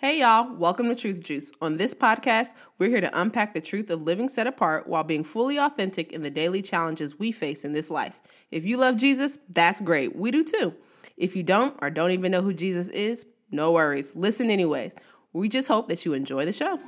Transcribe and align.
Hey, 0.00 0.20
y'all, 0.20 0.54
welcome 0.54 0.86
to 0.90 0.94
Truth 0.94 1.24
Juice. 1.24 1.50
On 1.60 1.76
this 1.76 1.92
podcast, 1.92 2.52
we're 2.78 2.88
here 2.88 3.00
to 3.00 3.20
unpack 3.20 3.52
the 3.52 3.60
truth 3.60 3.90
of 3.90 4.02
living 4.02 4.28
set 4.28 4.46
apart 4.46 4.86
while 4.86 5.02
being 5.02 5.24
fully 5.24 5.58
authentic 5.58 6.12
in 6.12 6.22
the 6.22 6.30
daily 6.30 6.62
challenges 6.62 7.18
we 7.18 7.32
face 7.32 7.64
in 7.64 7.72
this 7.72 7.90
life. 7.90 8.20
If 8.52 8.64
you 8.64 8.76
love 8.76 8.96
Jesus, 8.96 9.40
that's 9.48 9.80
great. 9.80 10.14
We 10.14 10.30
do 10.30 10.44
too. 10.44 10.72
If 11.16 11.34
you 11.34 11.42
don't 11.42 11.76
or 11.82 11.90
don't 11.90 12.12
even 12.12 12.30
know 12.30 12.42
who 12.42 12.54
Jesus 12.54 12.86
is, 12.90 13.26
no 13.50 13.72
worries. 13.72 14.14
Listen 14.14 14.50
anyways. 14.50 14.94
We 15.32 15.48
just 15.48 15.66
hope 15.66 15.88
that 15.88 16.04
you 16.04 16.12
enjoy 16.12 16.44
the 16.44 16.52
show. 16.52 16.78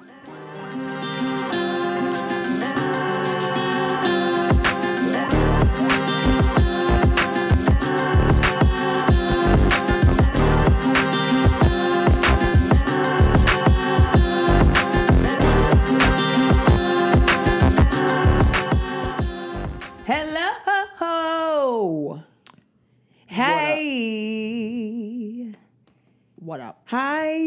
What 26.50 26.58
up? 26.58 26.82
Hi. 26.86 27.28
I 27.28 27.38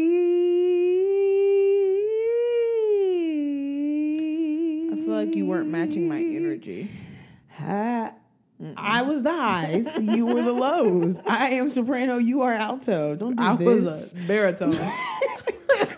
feel 4.96 5.08
like 5.08 5.34
you 5.36 5.44
weren't 5.44 5.68
matching 5.68 6.08
my 6.08 6.16
energy. 6.20 6.90
Hi. 7.50 8.12
I 8.78 9.02
was 9.02 9.22
the 9.22 9.30
highs. 9.30 9.98
you 9.98 10.24
were 10.24 10.40
the 10.40 10.54
lows. 10.54 11.20
I 11.28 11.48
am 11.50 11.68
soprano. 11.68 12.16
You 12.16 12.40
are 12.40 12.54
alto. 12.54 13.14
Don't 13.14 13.36
do 13.36 13.42
I 13.42 13.56
this. 13.56 14.14
was 14.14 14.24
a 14.24 14.26
baritone. 14.26 14.72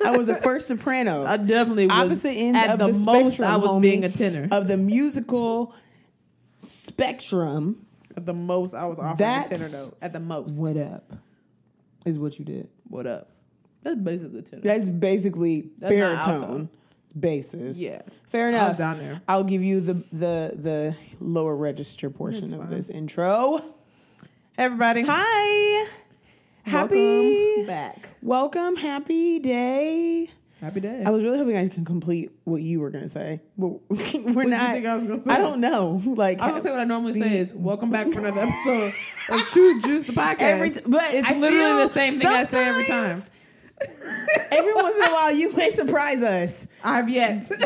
I 0.04 0.16
was 0.16 0.26
the 0.26 0.34
first 0.34 0.66
soprano. 0.66 1.24
I 1.24 1.36
definitely 1.36 1.86
was 1.86 1.96
Opposite 1.96 2.36
ends 2.36 2.58
at 2.58 2.70
of 2.72 2.78
the, 2.80 2.86
the, 2.86 3.04
most. 3.04 3.36
spectrum, 3.36 3.48
I 3.48 3.56
was 3.56 3.70
homie, 3.70 3.82
being 3.82 4.02
a 4.02 4.08
tenor. 4.08 4.48
of 4.50 4.66
the 4.66 4.76
musical 4.78 5.72
spectrum. 6.58 7.86
At 8.16 8.26
the 8.26 8.34
most, 8.34 8.74
I 8.74 8.86
was 8.86 8.98
offering 8.98 9.30
a 9.30 9.44
tenor 9.44 9.68
note. 9.70 9.94
At 10.02 10.12
the 10.12 10.18
most, 10.18 10.60
What 10.60 10.76
up? 10.76 11.12
Is 12.06 12.18
what 12.18 12.38
you 12.38 12.44
did. 12.44 12.68
what 12.88 13.06
up? 13.06 13.30
That's 13.82 13.96
basically 13.96 14.42
tenor. 14.42 14.62
That's 14.62 14.88
basically 14.88 15.70
That's 15.78 15.92
baritone. 15.92 16.34
alto. 16.34 16.68
Basses. 17.18 17.82
Yeah. 17.82 18.02
Fair 18.26 18.48
enough. 18.50 18.78
down 18.78 18.98
there. 18.98 19.20
I'll 19.28 19.44
give 19.44 19.62
you 19.62 19.80
the 19.80 19.94
the 20.12 20.52
the 20.56 20.96
lower 21.20 21.54
register 21.56 22.08
portion 22.10 22.52
of 22.54 22.70
this 22.70 22.90
intro. 22.90 23.60
Everybody. 24.58 25.02
Hi. 25.06 25.86
Happy 26.64 26.94
Welcome 27.58 27.66
back. 27.66 28.08
welcome. 28.22 28.76
Happy 28.76 29.38
day. 29.38 30.30
Happy 30.60 30.80
day. 30.80 31.02
I 31.04 31.10
was 31.10 31.22
really 31.22 31.36
hoping 31.36 31.54
I 31.56 31.68
can 31.68 31.84
complete 31.84 32.30
what 32.44 32.62
you 32.62 32.80
were 32.80 32.90
gonna 32.90 33.08
say, 33.08 33.40
but 33.58 33.68
we're 33.90 34.44
you 34.44 34.48
not. 34.50 34.70
think 34.72 34.86
I 34.86 34.94
was 34.96 35.04
gonna 35.04 35.22
say? 35.22 35.30
I 35.30 35.38
don't 35.38 35.60
know. 35.60 36.00
Like 36.16 36.40
I 36.40 36.46
was 36.46 36.52
gonna 36.52 36.60
say 36.62 36.70
what 36.70 36.80
I 36.80 36.84
normally 36.84 37.12
the- 37.12 37.20
say 37.20 37.38
is 37.38 37.52
welcome 37.54 37.90
back 37.90 38.06
for 38.08 38.20
another 38.20 38.40
episode 38.66 38.92
of 39.34 39.40
Truth 39.48 39.84
Juice 39.84 40.06
the 40.06 40.14
podcast. 40.14 40.36
every, 40.40 40.70
but 40.86 41.02
it's 41.12 41.30
I 41.30 41.34
literally 41.38 41.82
the 41.84 41.88
same 41.88 42.14
thing 42.14 42.28
I 42.28 42.44
say 42.44 42.66
every 42.66 42.84
time. 42.86 43.14
Every 43.80 44.74
once 44.74 44.96
in 44.96 45.04
a 45.04 45.12
while, 45.12 45.32
you 45.34 45.52
may 45.54 45.70
surprise 45.70 46.22
us. 46.22 46.66
I've 46.84 47.08
yet. 47.08 47.50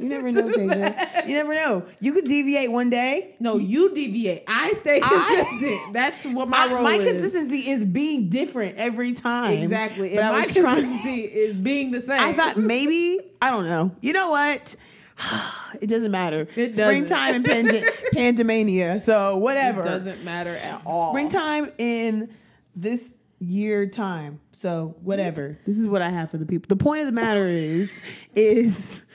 You 0.00 0.08
never 0.08 0.32
know, 0.32 0.48
Tasia. 0.48 1.26
You 1.28 1.34
never 1.34 1.54
know. 1.54 1.84
You 2.00 2.14
could 2.14 2.24
deviate 2.24 2.72
one 2.72 2.88
day. 2.88 3.34
no, 3.38 3.58
you 3.58 3.94
deviate. 3.94 4.44
I 4.48 4.72
stay 4.72 4.98
I- 5.02 5.44
consistent. 5.44 5.92
That's 5.92 6.24
what 6.26 6.48
my 6.48 6.66
My, 6.68 6.72
role 6.72 6.82
my 6.84 6.94
is. 6.94 7.06
consistency 7.06 7.70
is 7.70 7.84
being 7.84 8.30
different 8.30 8.76
every 8.78 9.12
time. 9.12 9.52
Exactly. 9.52 10.08
But 10.08 10.18
And 10.18 10.26
I 10.26 10.30
my 10.32 10.38
was 10.40 10.54
trying. 10.54 10.74
consistency 10.76 11.20
is 11.24 11.54
being 11.54 11.90
the 11.90 12.00
same. 12.00 12.18
I 12.18 12.32
thought 12.32 12.56
maybe 12.56 13.18
I 13.42 13.50
don't 13.50 13.66
know. 13.66 13.94
You 14.00 14.14
know 14.14 14.30
what? 14.30 14.74
It 15.82 15.88
doesn't 15.88 16.10
matter. 16.10 16.48
It 16.56 16.68
Springtime 16.68 17.34
and 17.36 17.44
pand- 17.44 17.68
pandemania. 18.14 19.00
So 19.00 19.36
whatever. 19.38 19.82
it 19.82 19.84
doesn't 19.84 20.24
matter 20.24 20.54
at 20.56 20.82
all. 20.84 21.12
Springtime 21.12 21.70
in 21.78 22.28
this 22.74 23.14
year 23.40 23.86
time. 23.86 24.40
So 24.52 24.96
whatever. 25.02 25.58
This 25.66 25.78
is 25.78 25.88
what 25.88 26.02
I 26.02 26.10
have 26.10 26.30
for 26.30 26.38
the 26.38 26.46
people. 26.46 26.66
The 26.68 26.82
point 26.82 27.00
of 27.00 27.06
the 27.06 27.12
matter 27.12 27.40
is 27.42 28.28
is 28.34 29.06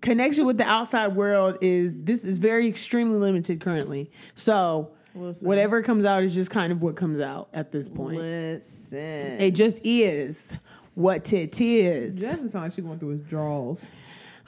connection 0.00 0.46
with 0.46 0.58
the 0.58 0.64
outside 0.64 1.14
world 1.14 1.58
is 1.60 1.96
this 2.04 2.24
is 2.24 2.38
very 2.38 2.66
extremely 2.68 3.18
limited 3.18 3.60
currently. 3.60 4.10
So 4.34 4.92
Listen. 5.14 5.48
whatever 5.48 5.82
comes 5.82 6.04
out 6.04 6.22
is 6.22 6.34
just 6.34 6.50
kind 6.50 6.72
of 6.72 6.82
what 6.82 6.96
comes 6.96 7.20
out 7.20 7.48
at 7.54 7.72
this 7.72 7.88
point. 7.88 8.18
Listen. 8.18 9.40
It 9.40 9.54
just 9.54 9.80
is 9.84 10.58
what 10.94 11.32
it 11.32 11.60
is. 11.60 12.20
Jasmine 12.20 12.48
sounds 12.48 12.54
like 12.54 12.72
she's 12.72 12.84
going 12.84 12.98
through 12.98 13.10
withdrawals 13.10 13.86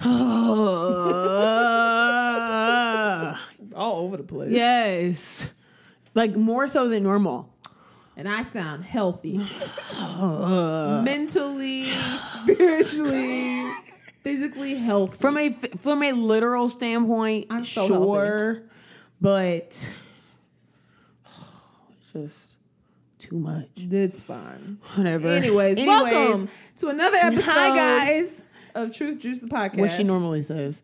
all 0.04 0.10
over 3.76 4.16
the 4.16 4.24
place. 4.24 4.52
yes. 4.52 5.66
Like 6.14 6.36
more 6.36 6.66
so 6.66 6.88
than 6.88 7.02
normal. 7.02 7.53
And 8.16 8.28
I 8.28 8.42
sound 8.42 8.84
healthy, 8.84 9.38
mentally, 11.04 11.84
spiritually, 12.16 13.70
physically 14.22 14.76
healthy. 14.76 15.16
From 15.18 15.36
a 15.36 15.50
from 15.50 16.02
a 16.02 16.12
literal 16.12 16.68
standpoint, 16.68 17.46
I'm 17.50 17.64
so 17.64 17.86
sure, 17.86 18.62
but 19.20 19.44
it's 19.52 19.90
just 22.12 22.50
too 23.18 23.38
much. 23.38 23.68
it's 23.76 24.20
fine. 24.22 24.78
Whatever. 24.94 25.28
Anyways, 25.28 25.78
Anyways, 25.78 26.12
welcome 26.12 26.48
to 26.76 26.88
another 26.88 27.16
episode. 27.22 27.50
hi 27.52 27.76
guys. 27.76 28.44
of 28.74 28.94
Truth 28.94 29.18
Juice 29.20 29.40
the 29.40 29.46
podcast. 29.48 29.78
What 29.78 29.90
she 29.90 30.04
normally 30.04 30.42
says. 30.42 30.82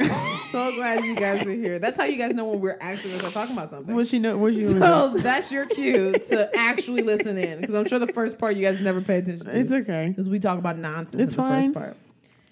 So 0.00 0.70
glad 0.76 1.04
you 1.04 1.16
guys 1.16 1.46
are 1.46 1.52
here. 1.52 1.78
That's 1.78 1.98
how 1.98 2.04
you 2.04 2.18
guys 2.18 2.34
know 2.34 2.46
when 2.48 2.60
we're 2.60 2.78
actually 2.80 3.10
gonna 3.10 3.30
start 3.30 3.34
talking 3.34 3.56
about 3.56 3.70
something. 3.70 3.94
What 3.94 4.06
she 4.06 4.18
know? 4.18 4.36
What 4.36 4.54
she 4.54 4.60
normally 4.74 5.18
So 5.18 5.22
that's 5.22 5.50
your 5.50 5.66
cue 5.66 6.12
to 6.12 6.50
actually 6.56 7.02
listen 7.02 7.38
in 7.38 7.60
because 7.60 7.74
I'm 7.74 7.86
sure 7.86 7.98
the 7.98 8.06
first 8.08 8.38
part 8.38 8.56
you 8.56 8.64
guys 8.64 8.82
never 8.82 9.00
pay 9.00 9.18
attention 9.18 9.46
to. 9.46 9.58
It's 9.58 9.72
okay. 9.72 10.08
because 10.08 10.28
we 10.28 10.38
talk 10.38 10.58
about 10.58 10.78
nonsense. 10.78 11.22
It's 11.22 11.34
in 11.34 11.42
the 11.42 11.48
fine. 11.48 11.72
First 11.72 11.74
part. 11.74 11.96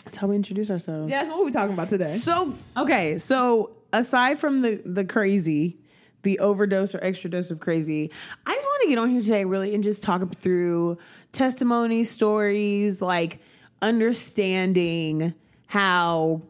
That's 0.05 0.17
how 0.17 0.27
we 0.27 0.37
introduce 0.37 0.71
ourselves. 0.71 1.11
Yes, 1.11 1.29
what 1.29 1.39
we're 1.39 1.47
we 1.47 1.51
talking 1.51 1.73
about 1.73 1.89
today? 1.89 2.05
So 2.05 2.55
okay, 2.77 3.19
so 3.19 3.71
aside 3.93 4.39
from 4.39 4.61
the 4.61 4.83
the 4.85 5.05
crazy, 5.05 5.79
the 6.23 6.39
overdose 6.41 6.95
or 6.95 7.03
extra 7.03 7.31
dose 7.31 7.51
of 7.51 7.61
crazy, 7.61 8.11
I 8.47 8.55
just 8.55 8.65
want 8.65 8.83
to 8.83 8.89
get 8.89 8.99
on 8.99 9.11
here 9.11 9.23
today 9.23 9.45
really 9.45 9.75
and 9.75 9.85
just 9.85 10.03
talk 10.03 10.35
through 10.35 10.99
testimonies, 11.33 12.11
stories, 12.11 13.01
like 13.01 13.41
understanding 13.83 15.35
how 15.67 16.43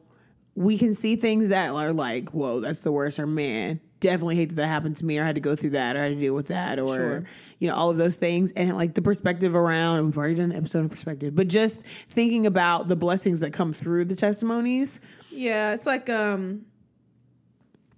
we 0.57 0.79
can 0.79 0.95
see 0.95 1.17
things 1.17 1.49
that 1.49 1.71
are 1.71 1.93
like, 1.93 2.31
whoa, 2.31 2.61
that's 2.61 2.83
the 2.83 2.93
worst, 2.93 3.19
or 3.19 3.27
man, 3.27 3.81
definitely 4.01 4.37
hate 4.37 4.51
that 4.51 4.57
that 4.57 4.67
happened 4.69 4.97
to 4.99 5.05
me, 5.05 5.19
or 5.19 5.23
I 5.23 5.27
had 5.27 5.35
to 5.35 5.41
go 5.41 5.57
through 5.57 5.71
that, 5.71 5.97
or 5.97 6.01
I 6.01 6.03
had 6.05 6.15
to 6.15 6.21
deal 6.21 6.35
with 6.35 6.49
that, 6.49 6.79
or 6.79 6.97
Sure. 6.97 7.25
you 7.59 7.69
know, 7.69 7.75
all 7.75 7.91
of 7.91 7.97
those 7.97 8.17
things, 8.19 8.53
and 8.53 8.77
like 8.77 8.95
the 8.95 9.03
perspective 9.03 9.55
around. 9.57 9.97
And 9.99 10.07
we've 10.07 10.19
already 10.19 10.35
done 10.37 10.53
an 10.53 10.57
episode 10.57 10.81
on 10.83 10.89
perspective, 10.89 11.35
but 11.35 11.49
just 11.49 11.83
thinking 12.09 12.47
about 12.47 12.87
the 12.89 12.97
blessings 12.97 13.41
that 13.41 13.53
come 13.53 13.73
through 13.73 14.05
the 14.05 14.15
testimonies. 14.17 15.01
Yeah, 15.31 15.75
it's 15.75 15.87
like 15.87 16.09
um, 16.11 16.67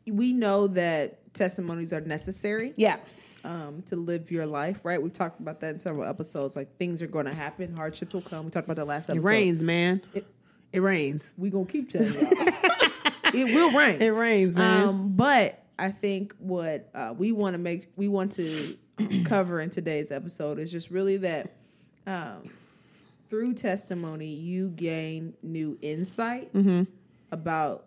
we 0.06 0.32
know 0.32 0.68
that 0.68 1.34
testimonies 1.34 1.92
are 1.92 2.00
necessary. 2.00 2.72
Yeah. 2.76 2.96
um, 3.44 3.82
to 3.86 3.94
live 3.96 4.30
your 4.32 4.46
life, 4.46 4.84
right? 4.84 5.00
We've 5.00 5.12
talked 5.12 5.38
about 5.40 5.60
that 5.60 5.74
in 5.74 5.78
several 5.78 6.04
episodes. 6.08 6.56
Like 6.56 6.76
things 6.78 7.00
are 7.02 7.06
going 7.06 7.26
to 7.26 7.34
happen, 7.34 7.76
hardships 7.76 8.12
will 8.14 8.22
come. 8.22 8.46
We 8.46 8.50
talked 8.50 8.66
about 8.66 8.76
the 8.76 8.84
last 8.84 9.08
episode. 9.10 9.24
It 9.24 9.28
rains, 9.28 9.62
man. 9.62 10.00
It, 10.14 10.26
rains. 10.74 11.34
We 11.36 11.50
gonna 11.50 11.66
keep 11.66 11.88
telling 11.90 12.12
y'all. 12.12 12.22
it 13.34 13.54
will 13.54 13.72
rain. 13.72 14.00
It 14.00 14.08
rains, 14.10 14.56
man. 14.56 14.88
Um, 14.88 15.16
but 15.16 15.62
I 15.78 15.90
think 15.90 16.34
what 16.38 16.88
uh, 16.94 17.14
we 17.16 17.32
want 17.32 17.54
to 17.54 17.58
make, 17.58 17.88
we 17.96 18.08
want 18.08 18.32
to 18.32 18.76
cover 19.24 19.60
in 19.60 19.70
today's 19.70 20.10
episode 20.10 20.58
is 20.58 20.70
just 20.72 20.90
really 20.90 21.18
that 21.18 21.52
um, 22.06 22.50
through 23.28 23.54
testimony, 23.54 24.28
you 24.34 24.70
gain 24.70 25.34
new 25.42 25.76
insight 25.82 26.50
about 27.32 27.86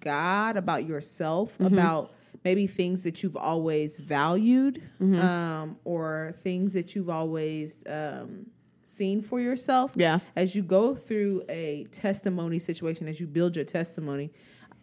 God, 0.00 0.56
about 0.56 0.86
yourself, 0.86 1.58
about 1.60 2.12
maybe 2.44 2.66
things 2.66 3.02
that 3.04 3.22
you've 3.22 3.36
always 3.36 3.96
valued 3.96 4.82
um, 5.00 5.76
or 5.84 6.32
things 6.38 6.74
that 6.74 6.94
you've 6.94 7.08
always 7.08 7.82
um, 7.88 8.46
seen 8.86 9.20
for 9.20 9.40
yourself. 9.40 9.92
Yeah. 9.96 10.20
As 10.36 10.54
you 10.54 10.62
go 10.62 10.94
through 10.94 11.42
a 11.48 11.84
testimony 11.90 12.58
situation, 12.58 13.08
as 13.08 13.20
you 13.20 13.26
build 13.26 13.56
your 13.56 13.64
testimony, 13.64 14.30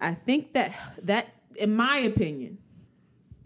I 0.02 0.14
think 0.14 0.54
that 0.54 0.76
that, 1.04 1.28
in 1.58 1.76
my 1.76 1.98
opinion, 2.00 2.58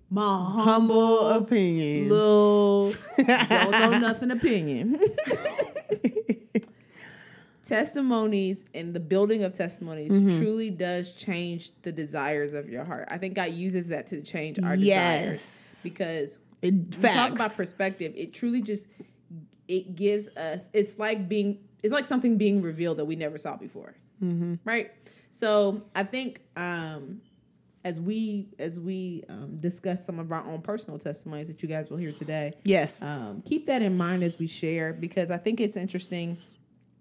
my 0.09 0.21
Humble 0.23 0.63
humble 0.63 1.27
opinion. 1.43 2.09
little 2.09 2.93
don't 3.17 3.71
know 3.71 3.99
nothing 3.99 4.31
opinion. 4.31 4.99
testimonies 7.65 8.63
and 8.73 8.93
the 8.93 8.99
building 8.99 9.43
of 9.43 9.51
testimonies 9.53 10.11
Mm-hmm. 10.13 10.39
truly 10.39 10.69
does 10.69 11.13
change 11.15 11.71
the 11.81 11.91
desires 11.91 12.53
of 12.53 12.69
your 12.69 12.85
heart. 12.85 13.07
I 13.11 13.17
think 13.17 13.33
God 13.35 13.51
uses 13.51 13.89
that 13.89 14.07
to 14.07 14.21
change 14.21 14.57
our 14.63 14.75
Yes. 14.75 15.21
desires 15.25 15.81
because 15.83 16.37
It, 16.61 16.73
we 16.73 17.09
talk 17.09 17.31
about 17.33 17.51
perspective. 17.57 18.13
It 18.15 18.33
truly 18.33 18.61
just 18.61 18.87
it 19.67 19.95
gives 19.95 20.29
us 20.37 20.69
it's 20.73 20.97
like 20.99 21.27
being 21.29 21.59
it's 21.83 21.93
like 21.93 22.05
something 22.05 22.37
being 22.37 22.61
revealed 22.61 22.97
that 22.97 23.05
we 23.05 23.15
never 23.15 23.37
saw 23.37 23.55
before 23.55 23.95
right 24.65 24.91
so 25.29 25.83
i 25.95 26.01
think 26.03 26.41
um 26.55 27.21
as 27.85 28.01
we 28.01 28.49
as 28.59 28.79
we 28.79 29.23
um, 29.29 29.57
discuss 29.59 30.03
some 30.05 30.19
of 30.19 30.31
our 30.31 30.43
own 30.45 30.61
personal 30.61 30.97
testimonies 30.99 31.47
that 31.47 31.61
you 31.61 31.69
guys 31.69 31.89
will 31.89 31.97
hear 31.97 32.11
today 32.11 32.51
Yes. 32.63 33.01
um, 33.01 33.41
keep 33.45 33.65
that 33.67 33.81
in 33.81 33.95
mind 33.95 34.23
as 34.23 34.37
we 34.39 34.47
share 34.47 34.91
because 34.93 35.29
I 35.31 35.37
think 35.37 35.61
it's 35.61 35.77
interesting. 35.77 36.37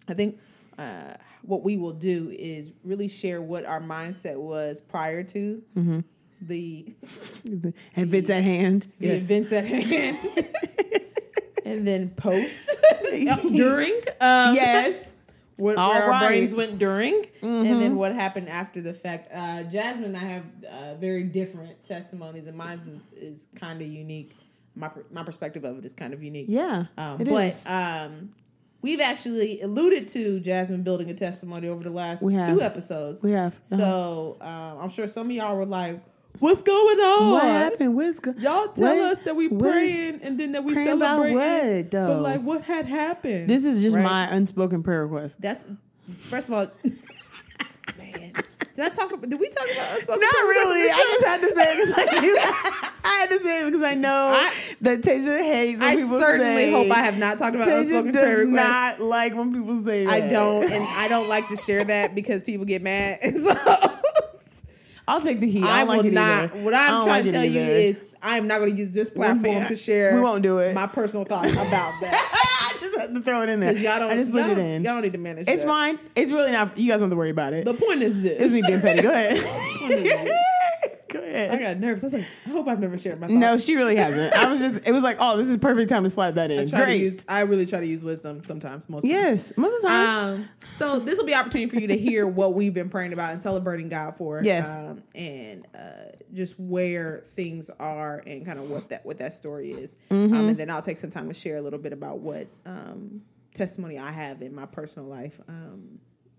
I 0.08 0.14
think 0.14 0.38
uh, 0.78 1.14
what 1.42 1.64
we 1.64 1.76
will 1.76 1.92
do 1.94 2.30
is 2.38 2.70
really 2.84 3.08
share 3.08 3.40
what 3.42 3.64
our 3.64 3.80
mindset 3.80 4.36
was 4.36 4.80
prior 4.80 5.24
to 5.24 5.62
the, 6.42 6.94
Events 7.96 8.30
at 8.30 8.44
hand. 8.44 8.86
the 9.00 9.06
Yes. 9.08 9.24
events 9.24 9.52
at 9.52 9.64
hand, 9.64 10.18
and 11.66 11.86
then 11.86 12.10
post 12.10 12.70
during. 13.54 13.92
Um, 14.20 14.54
yes. 14.54 15.16
what 15.56 15.76
All 15.76 15.90
where 15.90 16.02
our 16.04 16.10
right. 16.10 16.20
Mm-hmm. 16.20 16.26
brains 16.28 16.54
went 16.54 16.78
during, 16.78 17.26
and 17.42 17.66
then 17.66 17.96
what 17.96 18.12
happened 18.14 18.48
after 18.48 18.80
the 18.80 18.92
fact. 18.94 19.28
Uh, 19.34 19.64
Jasmine 19.64 20.04
and 20.04 20.16
I 20.16 20.20
have 20.20 20.44
uh, 20.70 20.94
very 20.96 21.22
different 21.24 21.82
testimonies, 21.82 22.46
and 22.46 22.56
mine 22.56 22.78
is, 22.78 22.98
is 23.16 23.46
kind 23.56 23.80
of 23.80 23.88
unique. 23.88 24.36
My 24.74 24.88
per- 24.88 25.04
my 25.10 25.22
perspective 25.22 25.64
of 25.64 25.78
it 25.78 25.84
is 25.84 25.94
kind 25.94 26.12
of 26.12 26.22
unique. 26.22 26.46
Yeah. 26.48 26.84
Um, 26.98 27.20
it 27.20 27.28
but 27.28 27.50
is. 27.52 27.66
um, 27.66 28.32
we've 28.82 29.00
actually 29.00 29.62
alluded 29.62 30.06
to 30.08 30.38
Jasmine 30.40 30.82
building 30.82 31.08
a 31.10 31.14
testimony 31.14 31.68
over 31.68 31.82
the 31.82 31.90
last 31.90 32.20
two 32.22 32.60
episodes. 32.60 33.22
we 33.22 33.32
have. 33.32 33.54
Uh-huh. 33.54 33.76
So 33.76 34.36
um, 34.42 34.78
I'm 34.82 34.90
sure 34.90 35.08
some 35.08 35.26
of 35.30 35.32
y'all 35.32 35.56
were 35.56 35.64
like, 35.66 36.00
"What's 36.40 36.62
going 36.62 36.98
on? 37.00 37.32
what 37.32 37.42
happened? 37.44 37.94
What's 37.96 38.20
go- 38.20 38.34
Y'all 38.38 38.68
tell 38.68 38.94
what- 38.96 39.12
us 39.12 39.22
that 39.22 39.36
we 39.36 39.48
what's- 39.48 39.72
praying 39.72 40.20
and 40.22 40.38
then 40.38 40.52
that 40.52 40.64
we 40.64 40.72
praying 40.74 40.88
about 40.88 41.22
celebrating. 41.22 41.36
what, 41.82 41.90
though? 41.90 42.06
But 42.08 42.22
like, 42.22 42.40
what 42.42 42.62
had 42.62 42.86
happened? 42.86 43.48
This 43.48 43.64
is 43.64 43.82
just 43.82 43.96
Right? 43.96 44.04
my 44.04 44.24
unspoken 44.34 44.82
prayer 44.82 45.06
request. 45.06 45.40
That's 45.40 45.66
first 46.20 46.48
of 46.48 46.54
all, 46.54 46.66
man. 47.98 48.32
Did 48.74 48.84
I 48.84 48.88
talk? 48.90 49.10
About, 49.10 49.28
did 49.30 49.40
we 49.40 49.48
talk 49.48 49.64
about 49.64 49.94
unspoken 49.96 50.20
Not 50.20 50.30
prayer 50.32 50.44
really. 50.44 50.82
I 50.82 51.06
just 51.14 51.26
had 51.26 51.40
to 51.40 51.50
say 51.50 51.62
it 51.72 51.76
because 51.76 51.94
I 51.96 52.20
knew. 52.20 52.36
I 53.08 53.20
had 53.20 53.28
to 53.30 53.38
say 53.40 53.62
it 53.62 53.64
because 53.66 53.82
I 53.82 53.94
know 53.94 54.10
I- 54.36 54.52
that 54.82 55.00
Tasia 55.00 55.38
hates 55.42 55.78
when 55.78 55.88
I 55.88 55.96
people 55.96 56.18
certainly 56.18 56.64
say. 56.64 56.72
hope 56.72 56.90
I 56.94 56.98
have 57.04 57.18
not 57.18 57.38
talked 57.38 57.54
about 57.54 57.68
Tasia 57.68 57.78
unspoken 57.80 58.12
prayer 58.12 58.36
does 58.44 58.48
requests. 58.50 58.98
not 58.98 59.00
like 59.00 59.34
when 59.34 59.52
people 59.54 59.76
say 59.82 60.04
that. 60.04 60.12
I 60.12 60.28
don't, 60.28 60.64
and 60.64 60.84
I 60.98 61.08
don't 61.08 61.28
like 61.28 61.48
to 61.48 61.56
share 61.56 61.84
that 61.84 62.14
because 62.14 62.42
people 62.42 62.66
get 62.66 62.82
mad. 62.82 63.18
And 63.22 63.36
so 63.38 63.54
I'll 65.08 65.20
take 65.20 65.40
the 65.40 65.48
heat. 65.48 65.64
I, 65.64 65.80
I 65.80 65.84
like 65.84 65.98
will 65.98 66.06
it 66.06 66.12
not. 66.12 66.44
either. 66.44 66.62
What 66.64 66.74
I'm 66.74 67.04
trying 67.04 67.06
like 67.06 67.24
to 67.24 67.30
tell 67.30 67.44
you 67.44 67.60
is, 67.60 68.02
I 68.22 68.38
am 68.38 68.48
not 68.48 68.60
going 68.60 68.72
to 68.72 68.76
use 68.76 68.92
this 68.92 69.08
platform 69.08 69.66
to 69.66 69.76
share. 69.76 70.14
we 70.14 70.20
won't 70.20 70.42
do 70.42 70.58
it. 70.58 70.74
My 70.74 70.86
personal 70.86 71.24
thoughts 71.24 71.52
about 71.68 71.92
that 72.00 72.72
I 72.74 72.78
just 72.80 72.98
had 72.98 73.14
to 73.14 73.20
throw 73.20 73.42
it 73.42 73.48
in 73.48 73.60
there. 73.60 73.72
y'all 73.76 74.00
don't. 74.00 74.10
I 74.10 74.16
just 74.16 74.30
slid 74.30 74.50
it 74.50 74.58
in. 74.58 74.82
y'all 74.82 74.94
don't 74.94 75.02
need 75.02 75.12
to 75.12 75.18
manage. 75.18 75.46
It. 75.48 75.52
It's 75.52 75.62
that. 75.62 75.68
fine. 75.68 75.98
It's 76.16 76.32
really 76.32 76.50
not. 76.50 76.76
You 76.76 76.90
guys 76.90 77.00
don't 77.00 77.08
have 77.08 77.10
to 77.10 77.16
worry 77.16 77.30
about 77.30 77.52
it. 77.52 77.64
The 77.64 77.74
point 77.74 78.02
is 78.02 78.22
this. 78.22 78.40
it's 78.40 78.52
me 78.52 78.62
being 78.66 78.80
petty. 78.80 79.02
Go 79.02 79.12
ahead. 79.12 79.38
Go 81.08 81.20
I 81.20 81.58
got 81.58 81.78
nervous. 81.78 82.02
I 82.02 82.06
was 82.06 82.12
like, 82.14 82.46
I 82.46 82.50
hope 82.50 82.68
I've 82.68 82.80
never 82.80 82.98
shared 82.98 83.20
my 83.20 83.28
thoughts. 83.28 83.38
No, 83.38 83.58
she 83.58 83.76
really 83.76 83.96
hasn't. 83.96 84.34
I 84.34 84.50
was 84.50 84.60
just. 84.60 84.86
It 84.86 84.92
was 84.92 85.02
like, 85.02 85.16
oh, 85.20 85.36
this 85.36 85.48
is 85.48 85.56
perfect 85.56 85.88
time 85.88 86.02
to 86.02 86.10
slide 86.10 86.34
that 86.34 86.50
in. 86.50 86.66
to 86.66 86.76
Great. 86.76 87.00
use. 87.00 87.24
I 87.28 87.42
really 87.42 87.66
try 87.66 87.80
to 87.80 87.86
use 87.86 88.02
wisdom 88.02 88.42
sometimes. 88.42 88.88
Most. 88.88 89.04
of 89.04 89.08
the 89.08 89.14
time. 89.14 89.24
yes, 89.24 89.56
most 89.56 89.76
of 89.76 89.82
the 89.82 89.88
time. 89.88 90.34
Um, 90.34 90.48
so 90.72 90.98
this 90.98 91.18
will 91.18 91.26
be 91.26 91.34
opportunity 91.34 91.70
for 91.70 91.80
you 91.80 91.88
to 91.88 91.96
hear 91.96 92.26
what 92.26 92.54
we've 92.54 92.74
been 92.74 92.88
praying 92.88 93.12
about 93.12 93.32
and 93.32 93.40
celebrating 93.40 93.88
God 93.88 94.16
for. 94.16 94.42
Yes. 94.42 94.76
Um, 94.76 95.02
and 95.14 95.66
uh, 95.74 96.16
just 96.32 96.58
where 96.58 97.18
things 97.24 97.70
are 97.78 98.22
and 98.26 98.44
kind 98.44 98.58
of 98.58 98.70
what 98.70 98.88
that 98.88 99.04
what 99.06 99.18
that 99.18 99.32
story 99.32 99.70
is. 99.70 99.96
Mm-hmm. 100.10 100.34
Um, 100.34 100.48
and 100.48 100.56
then 100.56 100.70
I'll 100.70 100.82
take 100.82 100.98
some 100.98 101.10
time 101.10 101.28
to 101.28 101.34
share 101.34 101.56
a 101.56 101.62
little 101.62 101.78
bit 101.78 101.92
about 101.92 102.18
what 102.18 102.48
um, 102.64 103.22
testimony 103.54 103.98
I 103.98 104.10
have 104.10 104.42
in 104.42 104.54
my 104.54 104.66
personal 104.66 105.08
life 105.08 105.40
um, 105.48 105.98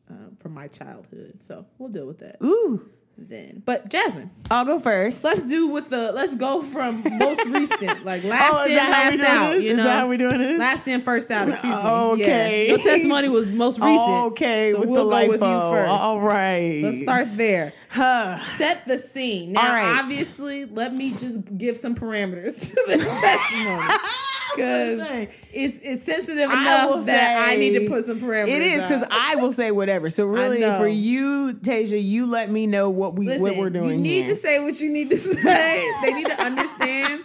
um, 0.10 0.36
from 0.38 0.54
my 0.54 0.68
childhood. 0.68 1.44
So 1.44 1.66
we'll 1.78 1.90
deal 1.90 2.08
with 2.08 2.20
that 2.20 2.38
Ooh, 2.44 2.90
then. 3.18 3.64
But 3.66 3.90
Jasmine, 3.90 4.30
I'll 4.50 4.66
go 4.66 4.80
first. 4.80 5.24
let's 5.24 5.42
do 5.42 5.68
with 5.68 5.90
the 5.90 6.12
let's 6.12 6.36
go 6.36 6.62
from 6.62 7.04
most 7.18 7.46
recent, 7.46 8.06
like 8.06 8.24
oh, 8.24 8.30
last 8.30 8.54
oh, 8.54 8.66
in, 8.68 8.75
that 8.75 8.94
how 8.94 9.12
we 9.12 9.18
last 9.18 9.30
out. 9.30 9.54
this? 9.54 9.64
You 9.64 9.72
is 9.72 9.78
know, 9.78 9.84
that 9.84 10.00
how 10.00 10.08
we 10.08 10.18
doing 10.18 10.38
this? 10.38 10.60
Last 10.60 10.88
in, 10.88 11.02
first 11.02 11.31
out. 11.31 11.48
Excuse 11.48 11.74
me. 11.74 11.81
Oh, 11.84 12.14
okay. 12.14 12.68
Yeah. 12.68 12.75
Your 12.75 12.84
testimony 12.84 13.30
was 13.30 13.50
most 13.50 13.80
recent. 13.80 14.31
Okay, 14.31 14.72
So 14.74 14.80
with 14.81 14.90
we'll 14.90 15.10
the 15.10 15.28
with 15.28 15.42
you 15.42 15.48
first. 15.48 15.92
All 15.92 16.22
right. 16.22 16.81
Let's 16.84 17.02
start 17.02 17.28
there. 17.38 17.74
Huh. 17.90 18.44
Set 18.44 18.86
the 18.86 18.98
scene. 18.98 19.54
Now, 19.54 19.62
All 19.62 19.74
right. 19.74 20.00
obviously, 20.04 20.66
let 20.66 20.94
me 20.94 21.12
just 21.12 21.58
give 21.58 21.78
some 21.78 21.96
parameters 21.96 22.60
to 22.70 22.84
the 22.86 22.98
testimony 22.98 23.88
because 24.56 25.12
it's 25.54 25.80
it's 25.80 26.04
sensitive 26.04 26.50
I 26.52 26.86
enough 26.86 27.06
that 27.06 27.50
I 27.50 27.56
need 27.56 27.80
to 27.80 27.88
put 27.90 28.06
some 28.06 28.20
parameters. 28.20 28.48
It 28.48 28.62
is 28.62 28.84
because. 28.84 29.06
I 29.10 29.36
will 29.38 29.52
say 29.52 29.72
whatever. 29.72 30.10
So 30.10 30.26
really, 30.26 30.62
for 30.62 30.88
you, 30.88 31.58
Tasia, 31.62 32.02
you 32.04 32.26
let 32.32 32.50
me 32.50 32.68
know 32.68 32.90
what 32.90 33.16
we 33.16 33.28
Listen, 33.28 33.42
what 33.42 33.58
we're 33.58 33.70
doing 33.70 33.90
You 33.92 33.98
need 33.98 34.26
here. 34.26 34.30
to 34.30 34.36
say 34.36 34.60
what 34.60 34.80
you 34.80 34.90
need 34.92 35.10
to 35.10 35.18
say. 35.18 35.92
they 36.04 36.12
need 36.14 36.28
to 36.28 36.42
understand. 36.44 37.24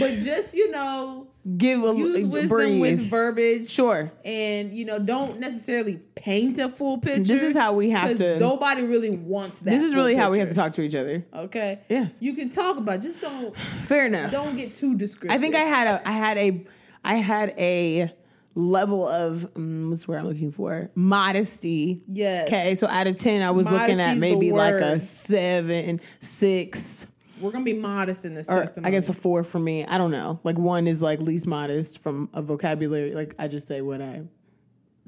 But 0.00 0.18
just 0.20 0.54
you 0.54 0.70
know, 0.70 1.26
Give 1.56 1.82
a 1.82 1.92
use 1.92 2.24
wisdom 2.24 2.48
breathe. 2.56 2.80
with 2.80 3.10
verbiage. 3.10 3.68
sure. 3.68 4.12
and 4.24 4.72
you 4.72 4.84
know 4.84 5.00
don't 5.00 5.40
necessarily 5.40 5.98
paint 6.14 6.58
a 6.58 6.68
full 6.68 6.98
picture. 6.98 7.24
This 7.24 7.42
is 7.42 7.56
how 7.56 7.72
we 7.72 7.90
have 7.90 8.14
to- 8.16 8.38
Nobody 8.38 8.82
really 8.82 9.10
wants 9.10 9.58
that. 9.60 9.70
This 9.70 9.82
is 9.82 9.92
really 9.94 10.14
how 10.14 10.30
we 10.30 10.38
have 10.38 10.48
to 10.50 10.54
talk 10.54 10.70
to 10.72 10.82
each 10.82 10.94
other. 10.94 11.26
Okay. 11.34 11.80
Yes. 11.88 12.20
You 12.22 12.34
can 12.34 12.48
talk 12.48 12.76
about. 12.76 12.96
it, 12.96 13.02
Just 13.02 13.20
don't 13.20 13.56
Fair 13.56 14.06
enough. 14.06 14.30
don't 14.30 14.56
get 14.56 14.74
too 14.76 14.96
descriptive. 14.96 15.36
I 15.36 15.40
think 15.40 15.56
I 15.56 15.60
had 15.60 15.88
a 15.88 16.08
I 16.08 16.12
had 16.12 16.38
a 16.38 16.64
I 17.04 17.14
had 17.14 17.54
a 17.58 18.12
level 18.54 19.08
of 19.08 19.50
um, 19.56 19.90
what's 19.90 20.06
where 20.06 20.18
I'm 20.18 20.26
looking 20.26 20.52
for 20.52 20.90
modesty. 20.94 22.02
Yes. 22.06 22.46
Okay, 22.48 22.74
so 22.74 22.86
out 22.86 23.06
of 23.06 23.18
ten, 23.18 23.42
I 23.42 23.50
was 23.50 23.70
looking 23.70 23.98
at 23.98 24.18
maybe 24.18 24.52
like 24.52 24.74
a 24.74 25.00
seven, 25.00 26.00
six, 26.20 27.06
we're 27.42 27.50
gonna 27.50 27.64
be 27.64 27.74
modest 27.74 28.24
in 28.24 28.34
this 28.34 28.48
or 28.48 28.60
testimony. 28.60 28.88
I 28.88 28.90
guess 28.92 29.08
a 29.08 29.12
four 29.12 29.42
for 29.44 29.58
me. 29.58 29.84
I 29.84 29.98
don't 29.98 30.10
know. 30.12 30.40
Like 30.44 30.58
one 30.58 30.86
is 30.86 31.02
like 31.02 31.20
least 31.20 31.46
modest 31.46 32.02
from 32.02 32.30
a 32.32 32.40
vocabulary. 32.42 33.12
Like 33.14 33.34
I 33.38 33.48
just 33.48 33.66
say 33.68 33.82
what 33.82 34.00
I 34.00 34.22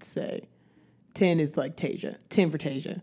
say. 0.00 0.40
Ten 1.14 1.38
is 1.40 1.56
like 1.56 1.76
Tasia. 1.76 2.16
Ten 2.28 2.50
for 2.50 2.58
Tasia. 2.58 3.00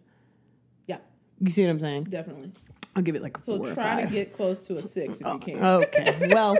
yeah, 0.86 0.98
You 1.40 1.50
see 1.50 1.64
what 1.64 1.72
I'm 1.72 1.80
saying? 1.80 2.04
definitely. 2.06 2.52
I'll 2.96 3.02
give 3.04 3.16
it 3.16 3.22
like 3.22 3.38
a 3.38 3.42
So 3.42 3.58
four 3.58 3.70
or 3.70 3.74
try 3.74 4.04
to 4.04 4.12
get 4.12 4.34
close 4.34 4.68
to 4.68 4.78
a 4.78 4.84
six 4.84 5.22
if 5.22 5.28
you 5.28 5.40
can. 5.40 5.64
Okay. 5.64 6.30
Well, 6.34 6.58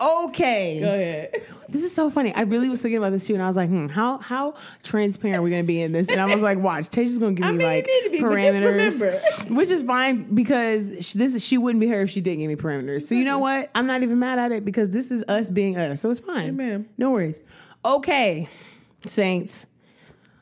okay. 0.26 0.80
Go 0.80 0.92
ahead. 0.92 1.34
This 1.68 1.84
is 1.84 1.94
so 1.94 2.10
funny. 2.10 2.34
I 2.34 2.42
really 2.42 2.68
was 2.68 2.82
thinking 2.82 2.98
about 2.98 3.12
this 3.12 3.26
too, 3.26 3.34
and 3.34 3.42
I 3.42 3.46
was 3.46 3.56
like, 3.56 3.68
hmm, 3.68 3.86
how 3.86 4.18
how 4.18 4.54
transparent 4.82 5.38
are 5.38 5.42
we 5.42 5.50
going 5.50 5.62
to 5.62 5.66
be 5.66 5.80
in 5.80 5.92
this? 5.92 6.08
And 6.08 6.20
I 6.20 6.32
was 6.32 6.42
like, 6.42 6.58
watch, 6.58 6.86
Tasha's 6.88 7.18
going 7.20 7.36
to 7.36 7.42
give 7.42 7.48
I 7.48 7.52
me 7.52 7.58
mean, 7.58 7.66
you 7.68 7.74
like 7.76 7.86
need 7.86 8.02
to 8.04 8.10
be, 8.10 8.20
but 8.20 8.26
parameters, 8.28 8.98
just 9.00 9.02
remember. 9.02 9.54
which 9.54 9.70
is 9.70 9.82
fine 9.84 10.34
because 10.34 11.06
sh- 11.06 11.12
this 11.12 11.34
is, 11.36 11.44
she 11.44 11.58
wouldn't 11.58 11.80
be 11.80 11.88
her 11.88 12.00
if 12.02 12.10
she 12.10 12.20
didn't 12.22 12.40
give 12.40 12.48
me 12.48 12.56
parameters. 12.56 13.02
So 13.02 13.14
you 13.14 13.24
know 13.24 13.38
what? 13.38 13.70
I'm 13.74 13.86
not 13.86 14.02
even 14.02 14.18
mad 14.18 14.38
at 14.40 14.50
it 14.50 14.64
because 14.64 14.92
this 14.92 15.10
is 15.12 15.22
us 15.28 15.48
being 15.48 15.76
us, 15.76 16.00
so 16.00 16.10
it's 16.10 16.20
fine. 16.20 16.48
Amen. 16.48 16.88
No 16.98 17.12
worries. 17.12 17.40
Okay, 17.84 18.48
Saints. 19.02 19.66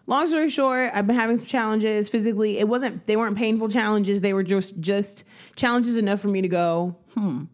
Long 0.09 0.27
story 0.29 0.49
short, 0.51 0.91
I've 0.95 1.07
been 1.07 1.17
having 1.17 1.37
some 1.39 1.47
challenges 1.47 2.09
physically. 2.09 2.59
It 2.59 2.69
wasn't 2.69 3.07
they 3.07 3.17
weren't 3.17 3.37
painful 3.37 3.69
challenges. 3.69 4.21
They 4.21 4.35
were 4.35 4.45
just 4.45 4.79
just 4.81 5.25
challenges 5.57 5.99
enough 5.99 6.21
for 6.21 6.29
me 6.29 6.43
to 6.43 6.49
go, 6.49 6.97
hmm. 7.15 7.45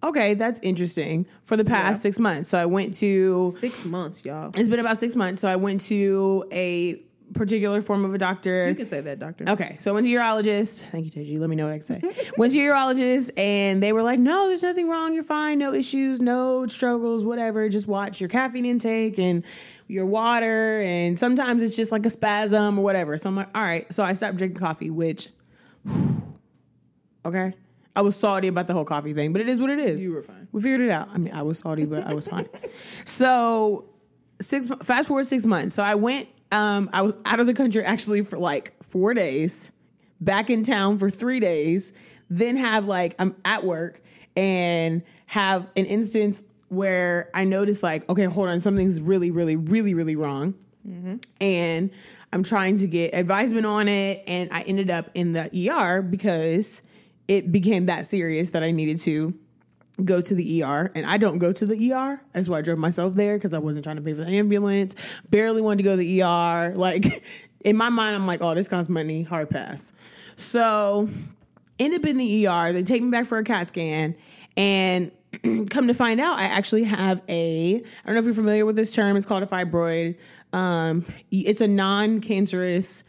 Okay, 0.00 0.34
that's 0.34 0.60
interesting. 0.60 1.26
For 1.42 1.56
the 1.56 1.64
past 1.64 1.98
Yeah. 1.98 2.02
six 2.02 2.18
months. 2.20 2.48
So 2.48 2.56
I 2.58 2.66
went 2.66 2.94
to 2.98 3.50
Six 3.52 3.84
months, 3.84 4.24
y'all. 4.24 4.50
it's 4.56 4.68
been 4.68 4.78
about 4.78 4.96
six 4.98 5.16
months. 5.16 5.40
So 5.40 5.48
I 5.48 5.56
went 5.56 5.80
to 5.86 6.44
a 6.52 7.02
particular 7.34 7.82
form 7.82 8.04
of 8.04 8.14
a 8.14 8.18
doctor. 8.18 8.68
You 8.68 8.74
can 8.76 8.86
say 8.86 9.00
that, 9.00 9.18
doctor. 9.18 9.44
Okay, 9.48 9.76
so 9.80 9.90
I 9.90 9.94
went 9.94 10.06
to 10.06 10.12
urologist. 10.12 10.84
Thank 10.84 11.04
you, 11.06 11.10
Teji. 11.22 11.38
Let 11.40 11.50
me 11.50 11.56
know 11.56 11.64
what 11.66 11.72
I 11.74 11.78
can 11.78 11.84
say. 11.84 12.30
went 12.38 12.52
to 12.52 12.58
urologist, 12.58 13.32
and 13.36 13.82
they 13.82 13.92
were 13.92 14.02
like, 14.04 14.18
"No, 14.20 14.46
there's 14.46 14.62
nothing 14.62 14.88
wrong. 14.88 15.14
You're 15.14 15.24
fine. 15.24 15.58
No 15.58 15.72
issues. 15.74 16.20
No 16.20 16.66
struggles. 16.68 17.24
Whatever. 17.24 17.68
Just 17.68 17.88
watch 17.88 18.20
your 18.20 18.28
caffeine 18.28 18.64
intake 18.66 19.18
and 19.18 19.44
your 19.88 20.06
water. 20.06 20.80
And 20.80 21.18
sometimes 21.18 21.62
it's 21.62 21.76
just 21.76 21.90
like 21.90 22.06
a 22.06 22.10
spasm 22.10 22.78
or 22.78 22.84
whatever." 22.84 23.18
So 23.18 23.28
I'm 23.28 23.36
like, 23.36 23.50
"All 23.56 23.62
right." 23.62 23.90
So 23.92 24.04
I 24.04 24.12
stopped 24.12 24.36
drinking 24.36 24.60
coffee, 24.60 24.90
which, 24.90 25.30
okay, 27.24 27.54
I 27.96 28.00
was 28.00 28.14
salty 28.14 28.46
about 28.46 28.68
the 28.68 28.74
whole 28.74 28.84
coffee 28.84 29.12
thing, 29.12 29.32
but 29.32 29.42
it 29.42 29.48
is 29.48 29.60
what 29.60 29.70
it 29.70 29.80
is. 29.80 30.00
You 30.00 30.12
were 30.12 30.22
fine. 30.22 30.46
We 30.52 30.62
figured 30.62 30.82
it 30.82 30.90
out. 30.90 31.08
I 31.12 31.18
mean, 31.18 31.34
I 31.34 31.42
was 31.42 31.58
salty, 31.58 31.84
but 31.84 32.06
I 32.06 32.14
was 32.14 32.28
fine. 32.28 32.46
So 33.04 33.88
six 34.40 34.68
fast 34.82 35.08
forward 35.08 35.26
six 35.26 35.44
months. 35.44 35.74
So 35.74 35.82
I 35.82 35.96
went. 35.96 36.28
Um, 36.52 36.88
I 36.92 37.02
was 37.02 37.16
out 37.24 37.40
of 37.40 37.46
the 37.46 37.54
country 37.54 37.82
actually 37.82 38.22
for 38.22 38.38
like 38.38 38.72
four 38.84 39.14
days, 39.14 39.72
back 40.20 40.48
in 40.48 40.62
town 40.62 40.98
for 40.98 41.10
three 41.10 41.40
days. 41.40 41.92
Then 42.30 42.56
have 42.56 42.84
like 42.84 43.14
I'm 43.18 43.34
at 43.44 43.64
work 43.64 44.00
and 44.36 45.02
have 45.26 45.68
an 45.76 45.86
instance 45.86 46.44
where 46.68 47.30
I 47.34 47.44
notice 47.44 47.82
like 47.82 48.08
okay, 48.08 48.24
hold 48.24 48.48
on, 48.48 48.60
something's 48.60 49.00
really, 49.00 49.30
really, 49.30 49.56
really, 49.56 49.94
really 49.94 50.16
wrong, 50.16 50.54
and 51.40 51.90
I'm 52.32 52.42
trying 52.42 52.78
to 52.78 52.86
get 52.86 53.14
advisement 53.14 53.66
on 53.66 53.88
it, 53.88 54.22
and 54.26 54.50
I 54.52 54.62
ended 54.62 54.90
up 54.90 55.10
in 55.14 55.32
the 55.32 55.70
ER 55.70 56.02
because 56.02 56.82
it 57.26 57.52
became 57.52 57.86
that 57.86 58.06
serious 58.06 58.50
that 58.50 58.62
I 58.62 58.70
needed 58.70 59.00
to 59.02 59.34
go 60.04 60.20
to 60.20 60.34
the 60.34 60.62
ER, 60.62 60.90
and 60.94 61.04
I 61.06 61.18
don't 61.18 61.38
go 61.38 61.52
to 61.52 61.66
the 61.66 61.92
ER. 61.92 62.20
That's 62.32 62.48
why 62.48 62.58
I 62.58 62.62
drove 62.62 62.78
myself 62.78 63.14
there 63.14 63.36
because 63.36 63.54
I 63.54 63.58
wasn't 63.58 63.84
trying 63.84 63.96
to 63.96 64.02
pay 64.02 64.14
for 64.14 64.24
the 64.24 64.30
ambulance. 64.30 64.94
Barely 65.30 65.60
wanted 65.60 65.78
to 65.78 65.82
go 65.84 65.90
to 65.92 65.96
the 65.96 66.22
ER. 66.22 66.74
Like 66.76 67.04
in 67.64 67.76
my 67.76 67.88
mind, 67.88 68.14
I'm 68.14 68.26
like, 68.26 68.40
oh, 68.40 68.54
this 68.54 68.68
costs 68.68 68.88
money. 68.88 69.24
Hard 69.24 69.50
pass. 69.50 69.92
So 70.36 71.08
end 71.78 71.94
up 71.94 72.04
in 72.04 72.16
the 72.16 72.46
ER. 72.46 72.72
They 72.72 72.84
take 72.84 73.02
me 73.02 73.10
back 73.10 73.26
for 73.26 73.38
a 73.38 73.44
CAT 73.44 73.68
scan, 73.68 74.14
and 74.56 75.10
come 75.70 75.88
to 75.88 75.94
find 75.94 76.20
out, 76.20 76.38
I 76.38 76.44
actually 76.44 76.84
have 76.84 77.22
a. 77.28 77.76
I 77.76 77.80
don't 78.06 78.14
know 78.14 78.20
if 78.20 78.24
you're 78.24 78.34
familiar 78.34 78.64
with 78.66 78.76
this 78.76 78.94
term. 78.94 79.16
It's 79.16 79.26
called 79.26 79.42
a 79.42 79.46
fibroid. 79.46 80.16
Um, 80.52 81.04
it's 81.30 81.60
a 81.60 81.68
non-cancerous 81.68 83.04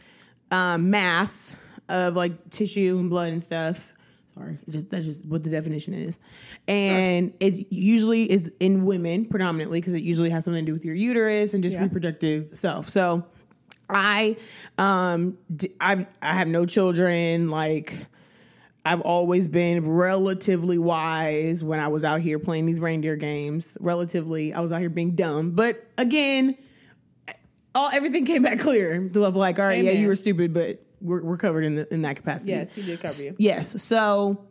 um, 0.50 0.90
mass 0.90 1.56
of 1.88 2.16
like 2.16 2.50
tissue 2.50 2.98
and 3.00 3.08
blood 3.10 3.32
and 3.32 3.42
stuff. 3.42 3.94
Sorry, 4.34 4.58
just 4.68 4.90
that's 4.90 5.06
just 5.06 5.26
what 5.26 5.42
the 5.42 5.50
definition 5.50 5.92
is, 5.92 6.18
and 6.68 7.32
it 7.40 7.66
usually 7.72 8.30
is 8.30 8.52
in 8.60 8.84
women 8.84 9.26
predominantly 9.26 9.80
because 9.80 9.94
it 9.94 10.02
usually 10.02 10.30
has 10.30 10.44
something 10.44 10.62
to 10.64 10.66
do 10.66 10.72
with 10.72 10.84
your 10.84 10.94
uterus 10.94 11.52
and 11.54 11.62
just 11.62 11.74
Yeah. 11.74 11.82
reproductive 11.82 12.50
self. 12.56 12.88
So, 12.88 13.26
I 13.88 14.36
um 14.78 15.36
d- 15.54 15.72
I 15.80 16.06
I 16.22 16.34
have 16.34 16.46
no 16.48 16.64
children. 16.64 17.48
Like 17.50 17.92
I've 18.84 19.00
always 19.02 19.46
been 19.46 19.88
relatively 19.88 20.78
wise 20.78 21.62
when 21.62 21.80
I 21.80 21.88
was 21.88 22.04
out 22.04 22.20
here 22.20 22.38
playing 22.38 22.66
these 22.66 22.80
reindeer 22.80 23.16
games. 23.16 23.76
Relatively, 23.80 24.54
I 24.54 24.60
was 24.60 24.72
out 24.72 24.80
here 24.80 24.90
being 24.90 25.14
dumb, 25.16 25.50
but 25.50 25.84
again, 25.98 26.56
all 27.74 27.90
everything 27.92 28.24
came 28.24 28.42
back 28.42 28.58
clear. 28.58 29.06
Of 29.14 29.36
like, 29.36 29.58
all 29.58 29.66
right, 29.66 29.84
yeah, 29.84 29.92
you 29.92 30.08
were 30.08 30.14
stupid, 30.14 30.54
but 30.54 30.82
we're 31.00 31.22
we're 31.22 31.36
covered 31.36 31.64
in 31.64 31.74
the, 31.76 31.92
in 31.92 32.02
that 32.02 32.16
capacity. 32.16 32.52
Yes, 32.52 32.74
he 32.74 32.82
did 32.82 33.00
cover 33.00 33.22
you. 33.22 33.34
Yes. 33.38 33.82
So, 33.82 34.44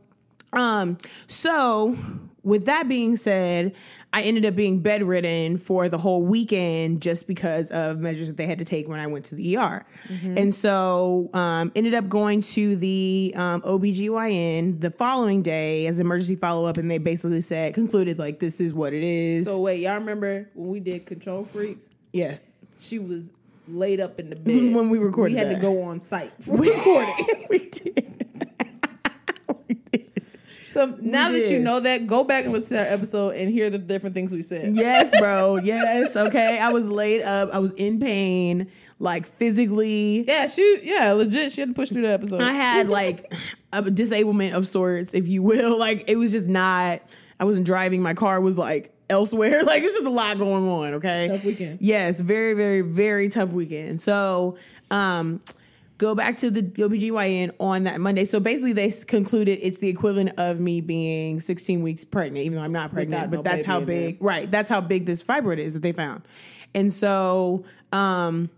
um, 0.54 0.98
so 1.28 1.98
with 2.44 2.66
that 2.68 2.88
being 2.88 3.18
said, 3.18 3.76
I 4.12 4.24
ended 4.24 4.44
up 4.46 4.56
being 4.56 4.80
bedridden 4.82 5.58
for 5.58 5.88
the 5.88 5.98
whole 6.00 6.24
weekend 6.24 7.02
just 7.02 7.28
because 7.28 7.70
of 7.70 8.00
measures 8.00 8.28
that 8.28 8.38
they 8.38 8.48
had 8.48 8.58
to 8.60 8.66
take 8.66 8.88
when 8.88 9.00
I 9.00 9.06
went 9.06 9.26
to 9.26 9.36
the 9.36 9.58
ER. 9.58 9.86
And 10.10 10.54
so, 10.54 11.30
um, 11.34 11.72
ended 11.76 11.94
up 11.94 12.10
going 12.10 12.42
to 12.42 12.76
the 12.76 13.34
um, 13.36 13.62
OBGYN 13.62 14.82
the 14.82 14.90
following 14.90 15.44
day 15.44 15.86
as 15.86 16.00
emergency 16.00 16.36
follow 16.36 16.68
up, 16.68 16.78
and 16.78 16.90
they 16.90 16.98
basically 16.98 17.42
said, 17.42 17.76
concluded, 17.76 18.18
like, 18.18 18.40
this 18.40 18.60
is 18.60 18.74
what 18.74 18.94
it 18.94 19.04
is. 19.04 19.46
So 19.46 19.60
wait, 19.62 19.82
y'all 19.82 20.00
remember 20.00 20.50
when 20.56 20.70
we 20.70 20.80
did 20.80 21.06
Control 21.06 21.46
Freaks? 21.46 21.90
yes. 22.12 22.44
She 22.80 22.98
was 22.98 23.32
laid 23.68 24.00
up 24.00 24.20
in 24.20 24.30
the 24.30 24.36
bed 24.38 24.46
When 24.76 24.90
we 24.90 24.98
recorded 25.00 25.34
it. 25.34 25.36
We 25.36 25.40
had 25.40 25.50
that. 25.50 25.56
to 25.56 25.62
go 25.62 25.82
on 25.84 26.00
site 26.00 26.32
for 26.42 26.56
recording. 26.56 27.46
we 27.50 27.60
did. 27.70 28.26
We 30.88 30.92
did. 30.94 31.04
So 31.04 31.10
now 31.10 31.30
that 31.32 31.50
you 31.52 31.60
know 31.60 31.80
that, 31.80 32.08
go 32.08 32.24
back 32.24 32.46
and 32.46 32.54
listen 32.54 32.78
to 32.78 32.84
that 32.84 32.92
episode 32.92 33.36
and 33.36 33.50
hear 33.50 33.70
the 33.70 33.78
different 33.78 34.14
things 34.14 34.34
we 34.34 34.42
said. 34.42 34.76
Yes, 34.76 35.18
bro. 35.20 35.58
Yes. 35.64 36.16
Okay. 36.16 36.60
I 36.60 36.70
was 36.72 36.88
laid 36.88 37.22
up. 37.22 37.50
I 37.54 37.60
was 37.60 37.74
in 37.74 38.00
pain, 38.00 38.72
like 38.98 39.26
physically. 39.26 40.26
Yeah, 40.28 40.48
she 40.48 40.80
yeah, 40.84 41.12
legit. 41.12 41.52
She 41.52 41.62
had 41.62 41.70
to 41.70 41.76
push 41.76 41.90
through 41.90 42.04
the 42.04 42.10
episode. 42.10 42.42
I 42.42 42.54
had 42.54 42.88
like 43.00 43.32
a 43.72 43.82
disablement 43.90 44.56
of 44.56 44.68
sorts, 44.68 45.14
if 45.14 45.28
you 45.28 45.44
will. 45.44 45.78
Like 45.80 46.10
it 46.10 46.18
was 46.18 46.32
just 46.32 46.48
not. 46.48 47.02
I 47.40 47.46
wasn't 47.46 47.66
driving. 47.66 48.02
My 48.02 48.14
car 48.14 48.42
was 48.42 48.58
like 48.58 48.94
elsewhere. 49.10 49.64
Like 49.64 49.82
it's 49.84 49.94
just 49.94 50.06
a 50.06 50.10
lot 50.10 50.38
going 50.38 50.68
on. 50.68 50.94
Okay. 50.96 51.28
Tough 51.30 51.46
weekend. 51.46 51.80
Yes. 51.82 52.20
Very, 52.20 52.54
very, 52.54 52.82
very 52.82 53.30
tough 53.30 53.52
weekend. 53.52 54.02
So, 54.02 54.58
um. 54.92 55.42
Go 56.00 56.16
back 56.16 56.38
to 56.38 56.50
the 56.50 56.64
OBGYN 56.64 57.52
on 57.60 57.84
that 57.84 58.00
Monday. 58.00 58.24
So 58.24 58.40
basically, 58.40 58.72
they 58.72 58.90
concluded 59.06 59.60
it's 59.62 59.80
the 59.80 59.90
equivalent 59.90 60.32
of 60.40 60.60
me 60.60 60.80
being 60.80 61.42
16 61.42 61.84
weeks 61.84 62.06
pregnant, 62.06 62.46
even 62.46 62.58
though 62.58 62.64
I'm 62.64 62.72
not 62.72 62.90
pregnant. 62.90 63.30
But 63.30 63.38
no 63.38 63.44
that's 63.44 63.66
how 63.66 63.82
big, 63.82 64.18
right? 64.22 64.50
That's 64.50 64.70
how 64.70 64.80
big 64.80 65.06
this 65.06 65.22
fibroid 65.22 65.58
is 65.58 65.74
that 65.74 65.82
they 65.82 65.92
found. 65.92 66.24
And 66.74 66.92
so, 66.92 67.66
um, 67.92 68.50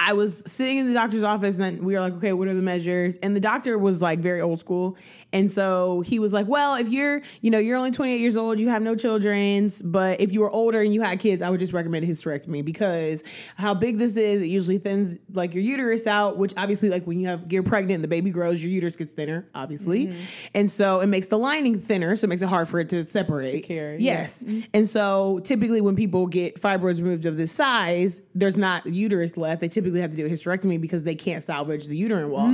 I 0.00 0.12
was 0.12 0.44
sitting 0.46 0.78
in 0.78 0.86
the 0.86 0.94
doctor's 0.94 1.24
office 1.24 1.58
and 1.58 1.84
we 1.84 1.94
were 1.94 2.00
like, 2.00 2.12
okay, 2.14 2.32
what 2.32 2.46
are 2.46 2.54
the 2.54 2.62
measures? 2.62 3.16
And 3.18 3.34
the 3.34 3.40
doctor 3.40 3.76
was 3.76 4.00
like 4.00 4.20
very 4.20 4.40
old 4.40 4.60
school. 4.60 4.96
And 5.32 5.50
so 5.50 6.00
he 6.02 6.18
was 6.18 6.32
like, 6.32 6.46
well, 6.46 6.76
if 6.76 6.88
you're, 6.88 7.20
you 7.42 7.50
know, 7.50 7.58
you're 7.58 7.76
only 7.76 7.90
28 7.90 8.20
years 8.20 8.36
old, 8.36 8.60
you 8.60 8.68
have 8.68 8.80
no 8.80 8.94
children's, 8.94 9.82
but 9.82 10.20
if 10.20 10.32
you 10.32 10.40
were 10.40 10.50
older 10.50 10.80
and 10.80 10.94
you 10.94 11.02
had 11.02 11.18
kids, 11.18 11.42
I 11.42 11.50
would 11.50 11.60
just 11.60 11.72
recommend 11.72 12.04
a 12.04 12.08
hysterectomy 12.08 12.64
because 12.64 13.24
how 13.56 13.74
big 13.74 13.98
this 13.98 14.16
is, 14.16 14.40
it 14.40 14.46
usually 14.46 14.78
thins 14.78 15.18
like 15.32 15.52
your 15.52 15.62
uterus 15.62 16.06
out, 16.06 16.38
which 16.38 16.54
obviously 16.56 16.88
like 16.88 17.04
when 17.04 17.18
you 17.18 17.26
have, 17.26 17.52
you're 17.52 17.62
pregnant 17.62 17.96
and 17.96 18.04
the 18.04 18.08
baby 18.08 18.30
grows, 18.30 18.62
your 18.62 18.70
uterus 18.70 18.96
gets 18.96 19.12
thinner, 19.12 19.48
obviously. 19.54 20.06
Mm-hmm. 20.06 20.46
And 20.54 20.70
so 20.70 21.00
it 21.00 21.08
makes 21.08 21.28
the 21.28 21.38
lining 21.38 21.76
thinner. 21.76 22.16
So 22.16 22.26
it 22.26 22.28
makes 22.28 22.42
it 22.42 22.48
hard 22.48 22.68
for 22.68 22.78
it 22.78 22.88
to 22.90 23.04
separate. 23.04 23.50
carry, 23.60 23.98
Yes. 23.98 24.44
Mm-hmm. 24.44 24.60
And 24.72 24.86
so 24.86 25.40
typically 25.40 25.80
when 25.80 25.96
people 25.96 26.26
get 26.26 26.60
fibroids 26.60 26.98
removed 27.02 27.26
of 27.26 27.36
this 27.36 27.52
size, 27.52 28.22
there's 28.34 28.56
not 28.56 28.86
uterus 28.86 29.36
left. 29.36 29.60
They 29.60 29.68
typically 29.68 29.87
have 29.94 30.10
to 30.10 30.16
do 30.16 30.26
a 30.26 30.28
hysterectomy 30.28 30.80
because 30.80 31.04
they 31.04 31.14
can't 31.14 31.42
salvage 31.42 31.86
the 31.86 31.96
uterine 31.96 32.30
wall. 32.30 32.48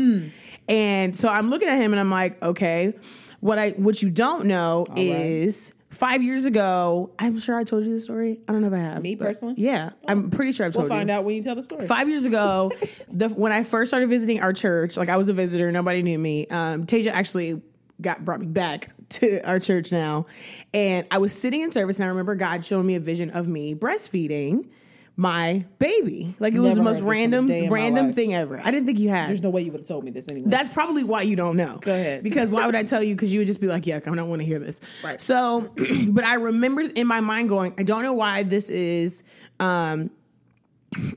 And 0.69 1.17
so 1.17 1.29
I'm 1.29 1.51
looking 1.51 1.69
at 1.69 1.77
him 1.77 1.93
and 1.93 2.01
I'm 2.01 2.11
like, 2.11 2.43
okay, 2.43 2.95
what 3.41 3.59
I 3.59 3.71
what 3.71 4.03
you 4.03 4.11
don't 4.11 4.47
know 4.47 4.87
is 4.97 5.73
five 5.91 6.23
years 6.23 6.45
ago, 6.45 7.13
I'm 7.19 7.39
sure 7.39 7.57
I 7.57 7.65
told 7.65 7.85
you 7.85 7.93
this 7.93 8.05
story. 8.05 8.41
I 8.49 8.53
don't 8.53 8.61
know 8.63 8.69
if 8.69 8.73
I 8.73 8.79
have. 8.79 9.03
Me 9.03 9.17
personally? 9.17 9.55
Yeah. 9.57 9.91
I'm 10.07 10.31
pretty 10.31 10.53
sure 10.53 10.67
I've 10.67 10.73
told 10.73 10.85
we'll 10.85 10.93
you 10.93 11.01
find 11.01 11.11
out 11.11 11.25
when 11.25 11.37
you 11.37 11.43
tell 11.43 11.55
the 11.55 11.63
story. 11.63 11.87
five 11.87 12.09
years 12.09 12.27
ago, 12.27 12.73
the 13.09 13.29
when 13.29 13.53
I 13.53 13.63
first 13.63 13.91
started 13.91 14.09
visiting 14.09 14.41
our 14.41 14.53
church, 14.53 14.97
like 14.97 15.09
I 15.09 15.17
was 15.17 15.29
a 15.29 15.33
visitor, 15.33 15.71
nobody 15.73 16.03
knew 16.03 16.19
me. 16.19 16.47
Um, 16.47 16.85
Tasia 16.85 17.11
actually 17.11 17.63
got 18.01 18.25
brought 18.25 18.41
me 18.41 18.47
back 18.47 18.91
to 19.11 19.41
our 19.49 19.61
church 19.61 19.93
now, 19.93 20.27
and 20.73 21.07
I 21.11 21.19
was 21.19 21.33
sitting 21.33 21.63
in 21.63 21.71
service, 21.71 21.99
and 21.99 22.07
I 22.07 22.09
remember 22.09 22.35
God 22.35 22.65
showing 22.65 22.87
me 22.87 22.97
a 22.97 23.01
vision 23.01 23.31
of 23.31 23.47
me 23.47 23.75
breastfeeding 23.75 24.69
my 25.17 25.65
baby. 25.79 26.35
Like 26.41 26.55
it 26.55 26.59
was 26.61 26.75
the 26.75 26.83
most 26.83 27.01
heard 27.01 27.01
this 27.01 27.01
in 27.03 27.07
a 27.07 27.11
random, 27.11 27.47
day 27.47 27.65
in 27.65 27.71
my 27.71 27.75
random 27.77 28.13
thing 28.13 28.35
ever. 28.35 28.59
I 28.59 28.71
didn't 28.71 28.87
think 28.87 28.99
you 28.99 29.11
had. 29.11 29.29
There's 29.29 29.43
no 29.43 29.51
way 29.51 29.63
you 29.63 29.71
would 29.71 29.83
have 29.83 29.87
told 29.89 30.05
me 30.05 30.11
this 30.11 30.29
anyway. 30.29 30.49
That's 30.51 30.73
probably 30.73 31.05
why 31.05 31.23
you 31.23 31.37
don't 31.37 31.57
know. 31.57 31.79
Go 31.81 31.93
ahead. 31.93 32.23
Because 32.25 32.51
why 32.51 32.67
would 32.67 32.75
I 32.75 32.83
tell 32.83 33.03
you? 33.03 33.15
Because 33.15 33.33
you 33.33 33.39
would 33.41 33.47
just 33.47 33.61
be 33.61 33.69
like, 33.69 33.85
"Yuck, 33.85 34.09
I 34.11 34.15
don't 34.15 34.29
want 34.29 34.43
to 34.43 34.47
hear 34.47 34.59
this." 34.59 34.81
Right. 35.05 35.21
So, 35.21 35.73
but 36.09 36.25
I 36.25 36.35
remember 36.35 36.83
in 36.83 37.07
my 37.07 37.21
mind 37.21 37.49
going, 37.49 37.75
I 37.79 37.85
don't 37.85 38.03
know 38.03 38.15
why 38.15 38.43
this 38.43 38.71
is. 38.71 39.23
Um, 39.61 40.11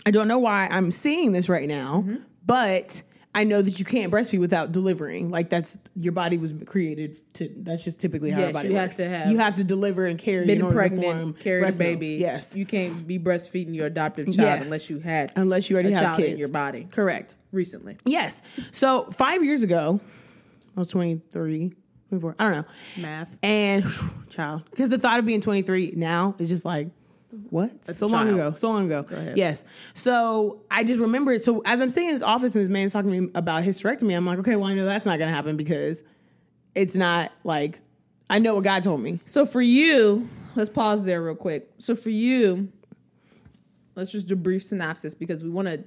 I 0.05 0.11
don't 0.11 0.27
know 0.27 0.39
why 0.39 0.67
I'm 0.71 0.91
seeing 0.91 1.31
this 1.31 1.49
right 1.49 1.67
now, 1.67 2.03
Mm-hmm. 2.05 2.23
but 2.45 3.01
I 3.37 3.43
know 3.43 3.61
that 3.61 3.77
you 3.77 3.85
can't 3.85 4.11
breastfeed 4.11 4.39
without 4.39 4.71
delivering. 4.71 5.29
Like 5.29 5.49
that's 5.49 5.77
your 5.95 6.11
body 6.13 6.37
was 6.37 6.53
created 6.65 7.17
to. 7.35 7.47
That's 7.57 7.83
just 7.83 7.99
typically 8.01 8.31
how 8.31 8.39
Yes, 8.39 8.47
our 8.47 8.53
body 8.53 8.69
you 8.69 8.75
have 8.75 8.85
works. 8.85 8.97
to 8.97 9.07
have 9.07 9.29
you 9.29 9.37
have 9.37 9.55
to 9.57 9.63
deliver 9.63 10.05
and 10.07 10.17
carry 10.17 10.41
in 10.41 10.47
been 10.47 10.61
order 10.63 10.73
to 10.73 10.77
pregnant, 10.89 11.03
form 11.03 11.33
carried 11.33 11.63
a 11.63 11.67
milk. 11.67 11.77
baby. 11.77 12.07
Yes, 12.19 12.55
you 12.55 12.65
can't 12.65 13.05
be 13.07 13.19
breastfeeding 13.19 13.75
your 13.75 13.85
adoptive 13.85 14.25
child 14.25 14.37
Yes. 14.39 14.63
unless 14.63 14.89
you 14.89 14.99
had 14.99 15.31
unless 15.35 15.69
you 15.69 15.75
already 15.75 15.91
a 15.93 15.95
have 15.95 16.03
child 16.03 16.17
kids 16.17 16.33
in 16.33 16.39
your 16.39 16.49
body 16.51 16.87
Correct. 16.91 17.35
recently. 17.51 17.97
Yes. 18.05 18.41
So 18.71 19.03
five 19.11 19.43
years 19.43 19.61
ago, 19.61 20.01
I 20.75 20.79
was 20.79 20.89
23, 20.89 21.73
I 22.11 22.17
don't 22.17 22.37
know. 22.39 22.63
Math. 22.97 23.37
And 23.43 23.83
child, 24.29 24.63
because 24.71 24.89
the 24.89 24.97
thought 24.97 25.19
of 25.19 25.25
being 25.25 25.41
23 25.41 25.93
now 25.95 26.35
is 26.39 26.49
just 26.49 26.65
like, 26.65 26.89
what? 27.49 27.83
so 27.85 28.07
long 28.07 28.29
ago. 28.29 28.53
So 28.53 28.69
long 28.69 28.85
ago. 28.85 29.05
ahead. 29.09 29.37
Yes. 29.37 29.65
So 29.93 30.61
I 30.71 30.83
just 30.83 30.99
remember 30.99 31.33
it. 31.33 31.41
So 31.41 31.61
as 31.65 31.81
I'm 31.81 31.89
sitting 31.89 32.09
in 32.09 32.15
this 32.15 32.23
office 32.23 32.55
and 32.55 32.63
this 32.63 32.69
man's 32.69 32.93
talking 32.93 33.11
to 33.11 33.21
me 33.21 33.29
about 33.35 33.63
hysterectomy, 33.63 34.15
I'm 34.15 34.25
like, 34.25 34.39
okay, 34.39 34.55
well, 34.55 34.69
I 34.69 34.73
know 34.73 34.85
that's 34.85 35.05
not 35.05 35.17
going 35.19 35.29
to 35.29 35.35
happen 35.35 35.57
because 35.57 36.03
it's 36.75 36.95
not 36.95 37.31
like, 37.43 37.81
I 38.29 38.39
know 38.39 38.55
what 38.55 38.63
God 38.63 38.83
told 38.83 39.01
me. 39.01 39.19
So 39.25 39.45
for 39.45 39.61
you, 39.61 40.27
let's 40.55 40.69
pause 40.69 41.05
there 41.05 41.21
real 41.21 41.35
quick. 41.35 41.69
So 41.77 41.95
for 41.95 42.09
you, 42.09 42.71
let's 43.95 44.11
just 44.11 44.27
do 44.27 44.33
a 44.33 44.37
brief 44.37 44.63
synopsis 44.63 45.15
because 45.15 45.43
we 45.43 45.49
want 45.49 45.67
to. 45.67 45.83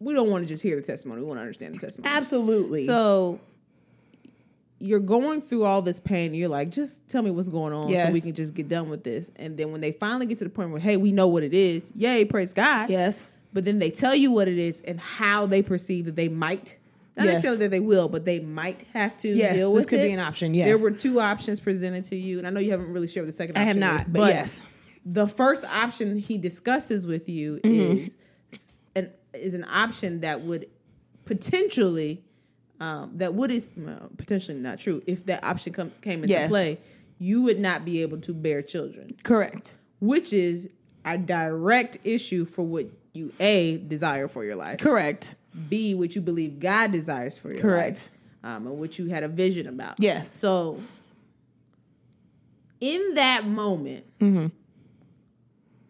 We 0.00 0.14
don't 0.14 0.30
want 0.30 0.44
to 0.44 0.48
just 0.48 0.62
hear 0.62 0.76
the 0.76 0.82
testimony. 0.82 1.22
We 1.22 1.26
want 1.26 1.38
to 1.38 1.42
understand 1.42 1.74
the 1.74 1.80
testimony. 1.80 2.14
Absolutely. 2.14 2.86
So 2.86 3.40
you're 4.80 5.00
going 5.00 5.40
through 5.40 5.64
all 5.64 5.82
this 5.82 5.98
pain. 6.00 6.34
You're 6.34 6.48
like, 6.48 6.70
just 6.70 7.08
tell 7.08 7.22
me 7.22 7.30
what's 7.30 7.48
going 7.48 7.72
on 7.72 7.92
so 7.92 8.12
we 8.12 8.20
can 8.20 8.32
just 8.34 8.54
get 8.54 8.68
done 8.68 8.88
with 8.88 9.02
this. 9.02 9.30
And 9.36 9.56
then 9.56 9.72
when 9.72 9.80
they 9.80 9.92
finally 9.92 10.26
get 10.26 10.38
to 10.38 10.44
the 10.44 10.50
point 10.50 10.70
where, 10.70 10.80
hey, 10.80 10.96
we 10.96 11.10
know 11.12 11.26
what 11.28 11.42
it 11.42 11.52
is, 11.54 11.90
yay, 11.94 12.24
praise 12.24 12.52
God. 12.52 12.88
yes. 12.88 13.24
But 13.52 13.64
then 13.64 13.78
they 13.78 13.90
tell 13.90 14.14
you 14.14 14.30
what 14.30 14.46
it 14.46 14.58
is 14.58 14.80
and 14.82 15.00
how 15.00 15.46
they 15.46 15.62
perceive 15.62 16.04
that 16.04 16.16
they 16.16 16.28
might, 16.28 16.76
not 17.16 17.24
Yes. 17.24 17.32
necessarily 17.36 17.60
that 17.60 17.70
they 17.70 17.80
will, 17.80 18.08
but 18.08 18.24
they 18.24 18.40
might 18.40 18.82
have 18.92 19.16
to 19.18 19.28
deal 19.28 19.36
with. 19.36 19.40
Yes, 19.40 19.62
this 19.72 19.86
could 19.86 20.00
it. 20.00 20.08
be 20.08 20.12
an 20.12 20.20
option, 20.20 20.52
yes. 20.54 20.66
There 20.66 20.90
were 20.90 20.96
two 20.96 21.18
options 21.18 21.58
presented 21.58 22.04
to 22.04 22.16
you. 22.16 22.38
And 22.38 22.46
I 22.46 22.50
know 22.50 22.60
you 22.60 22.70
haven't 22.70 22.92
really 22.92 23.08
shared 23.08 23.26
the 23.26 23.32
second 23.32 23.56
I 23.56 23.62
option 23.62 23.82
have 23.82 24.00
is, 24.00 24.06
not, 24.06 24.12
but 24.12 24.28
yes. 24.28 24.62
the 25.06 25.26
first 25.26 25.64
option 25.64 26.18
he 26.18 26.36
discusses 26.38 27.06
with 27.06 27.28
you 27.28 27.58
Mm-hmm. 27.64 28.04
is 28.04 28.16
an 28.94 29.10
is 29.34 29.54
an 29.54 29.64
option 29.64 30.20
that 30.20 30.42
would 30.42 30.66
potentially 31.24 32.22
um, 32.80 33.10
that 33.16 33.34
would 33.34 33.50
is 33.50 33.70
well, 33.76 34.10
potentially 34.16 34.56
not 34.58 34.78
true 34.78 35.02
if 35.06 35.26
that 35.26 35.44
option 35.44 35.72
come, 35.72 35.90
came 36.02 36.20
into 36.22 36.28
Yes. 36.30 36.48
play 36.48 36.78
you 37.18 37.42
would 37.42 37.58
not 37.58 37.84
be 37.84 38.02
able 38.02 38.18
to 38.20 38.32
bear 38.32 38.62
children 38.62 39.14
Correct. 39.24 39.76
which 40.00 40.32
is 40.32 40.70
a 41.04 41.18
direct 41.18 41.98
issue 42.04 42.44
for 42.44 42.64
what 42.64 42.86
you 43.14 43.32
a 43.40 43.78
desire 43.78 44.28
for 44.28 44.44
your 44.44 44.56
life 44.56 44.78
Correct. 44.80 45.34
b 45.68 45.94
what 45.94 46.14
you 46.14 46.20
believe 46.22 46.60
god 46.60 46.92
desires 46.92 47.36
for 47.38 47.50
your 47.50 47.58
Correct. 47.60 48.10
life 48.44 48.54
um, 48.56 48.66
and 48.68 48.78
what 48.78 48.98
you 48.98 49.08
had 49.08 49.24
a 49.24 49.28
vision 49.28 49.66
about 49.66 49.96
Yes. 49.98 50.30
so 50.30 50.78
in 52.80 53.14
that 53.14 53.44
moment, 53.44 54.04
Mm-hmm. 54.20 54.46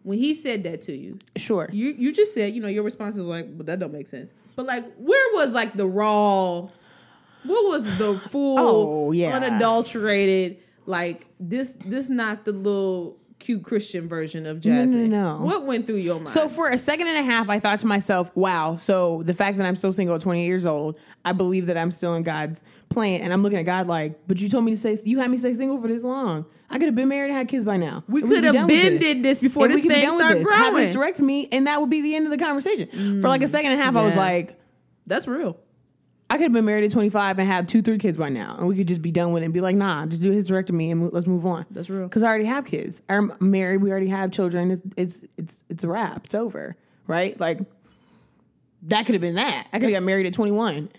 when 0.03 0.17
he 0.17 0.33
said 0.33 0.63
that 0.63 0.81
to 0.83 0.95
you, 0.95 1.19
Sure. 1.35 1.69
you 1.71 1.89
you 1.97 2.11
just 2.13 2.33
said, 2.33 2.53
you 2.53 2.61
know, 2.61 2.67
your 2.67 2.83
response 2.83 3.15
was 3.15 3.27
like, 3.27 3.55
"But 3.57 3.67
that 3.67 3.79
don't 3.79 3.93
make 3.93 4.07
sense." 4.07 4.33
But 4.55 4.65
like, 4.65 4.85
where 4.97 5.35
was 5.35 5.53
like 5.53 5.73
the 5.73 5.85
raw? 5.87 6.67
What 7.43 7.69
was 7.69 7.97
the 7.97 8.15
full, 8.15 8.57
Oh, 8.59 9.11
yeah. 9.11 9.35
unadulterated? 9.35 10.57
Like 10.85 11.27
this, 11.39 11.73
this 11.85 12.09
not 12.09 12.45
the 12.45 12.51
little 12.51 13.17
cute 13.37 13.63
Christian 13.63 14.09
version 14.09 14.45
of 14.45 14.59
Jasmine. 14.59 15.09
no. 15.09 15.37
What 15.43 15.65
went 15.65 15.85
through 15.85 15.95
your 15.97 16.15
mind? 16.15 16.27
So 16.27 16.49
for 16.49 16.67
a 16.69 16.77
second 16.77 17.07
and 17.07 17.17
a 17.19 17.31
half, 17.31 17.47
I 17.47 17.59
thought 17.59 17.79
to 17.79 17.87
myself, 17.87 18.31
"Wow!" 18.35 18.75
So 18.75 19.21
the 19.23 19.33
fact 19.35 19.57
that 19.57 19.65
I'm 19.67 19.75
still 19.77 19.91
single 19.93 20.15
at 20.15 20.21
28 20.21 20.45
years 20.45 20.65
old, 20.65 20.97
I 21.23 21.31
believe 21.31 21.67
that 21.67 21.77
I'm 21.77 21.91
still 21.91 22.15
in 22.15 22.23
God's 22.23 22.63
plan, 22.89 23.21
and 23.21 23.31
I'm 23.31 23.43
looking 23.43 23.59
at 23.59 23.65
God 23.65 23.87
like, 23.87 24.19
"But 24.27 24.41
you 24.41 24.49
told 24.49 24.65
me 24.65 24.71
to 24.71 24.77
say 24.77 24.97
You 25.05 25.19
had 25.19 25.29
me 25.31 25.37
stay 25.37 25.53
single 25.53 25.79
for 25.79 25.87
this 25.87 26.03
long. 26.03 26.45
I 26.71 26.79
could 26.79 26.87
have 26.87 26.95
been 26.95 27.07
married 27.07 27.27
and 27.29 27.35
had 27.37 27.47
kids 27.47 27.63
by 27.63 27.77
now. 27.77 28.03
we 28.09 28.21
could 28.23 28.43
have 28.43 28.67
been 28.67 28.97
did 28.99 29.23
this 29.23 29.37
before 29.39 29.65
And 29.65 29.73
this 29.75 29.83
we 29.83 29.89
thing 29.89 30.09
started 30.09 30.39
this. 30.39 30.49
Have 30.51 30.71
growing. 30.73 30.85
hysterectomy, 30.87 31.47
and 31.53 31.67
that 31.67 31.79
would 31.79 31.89
be 31.91 32.01
the 32.01 32.15
end 32.15 32.25
of 32.25 32.31
the 32.31 32.37
conversation. 32.43 33.21
For 33.21 33.29
like 33.29 33.43
a 33.43 33.47
second 33.47 33.71
and 33.71 33.79
a 33.79 33.83
half, 33.83 33.95
I 33.95 34.03
was 34.03 34.13
Mm. 34.13 34.17
Like, 34.17 34.59
That's 35.05 35.27
real. 35.27 35.57
I 36.29 36.35
could 36.35 36.43
have 36.43 36.53
been 36.53 36.65
married 36.65 36.83
at 36.83 36.91
25 36.91 37.39
and 37.39 37.47
have 37.47 37.65
two, 37.65 37.81
three 37.81 37.97
kids 37.97 38.15
by 38.15 38.29
now, 38.29 38.55
and 38.57 38.67
we 38.67 38.75
could 38.75 38.87
just 38.87 39.01
be 39.01 39.11
done 39.11 39.31
with 39.31 39.41
it 39.41 39.45
and 39.45 39.53
be 39.53 39.61
like, 39.61 39.75
nah, 39.75 40.05
just 40.05 40.21
do 40.21 40.31
a 40.31 40.35
hysterectomy 40.35 40.91
and 40.91 41.01
mo- 41.01 41.09
let's 41.11 41.25
move 41.25 41.45
on. 41.45 41.65
That's 41.71 41.89
real. 41.89 42.03
Because 42.03 42.21
I 42.21 42.27
already 42.27 42.45
have 42.45 42.65
kids. 42.65 43.01
I'm 43.09 43.33
married. 43.39 43.81
We 43.81 43.89
already 43.89 44.07
have 44.07 44.31
children. 44.31 44.71
It's 44.71 44.81
it's 44.95 45.25
it's 45.37 45.63
it's 45.69 45.83
a 45.83 45.87
wrap. 45.87 46.25
It's 46.25 46.35
over. 46.35 46.75
Right? 47.07 47.39
Like 47.39 47.59
that 48.83 49.05
could 49.05 49.13
have 49.13 49.21
been 49.21 49.35
that. 49.35 49.67
I 49.73 49.79
could 49.79 49.89
have 49.89 50.01
got 50.01 50.03
married 50.03 50.27
at 50.27 50.33
21. 50.33 50.89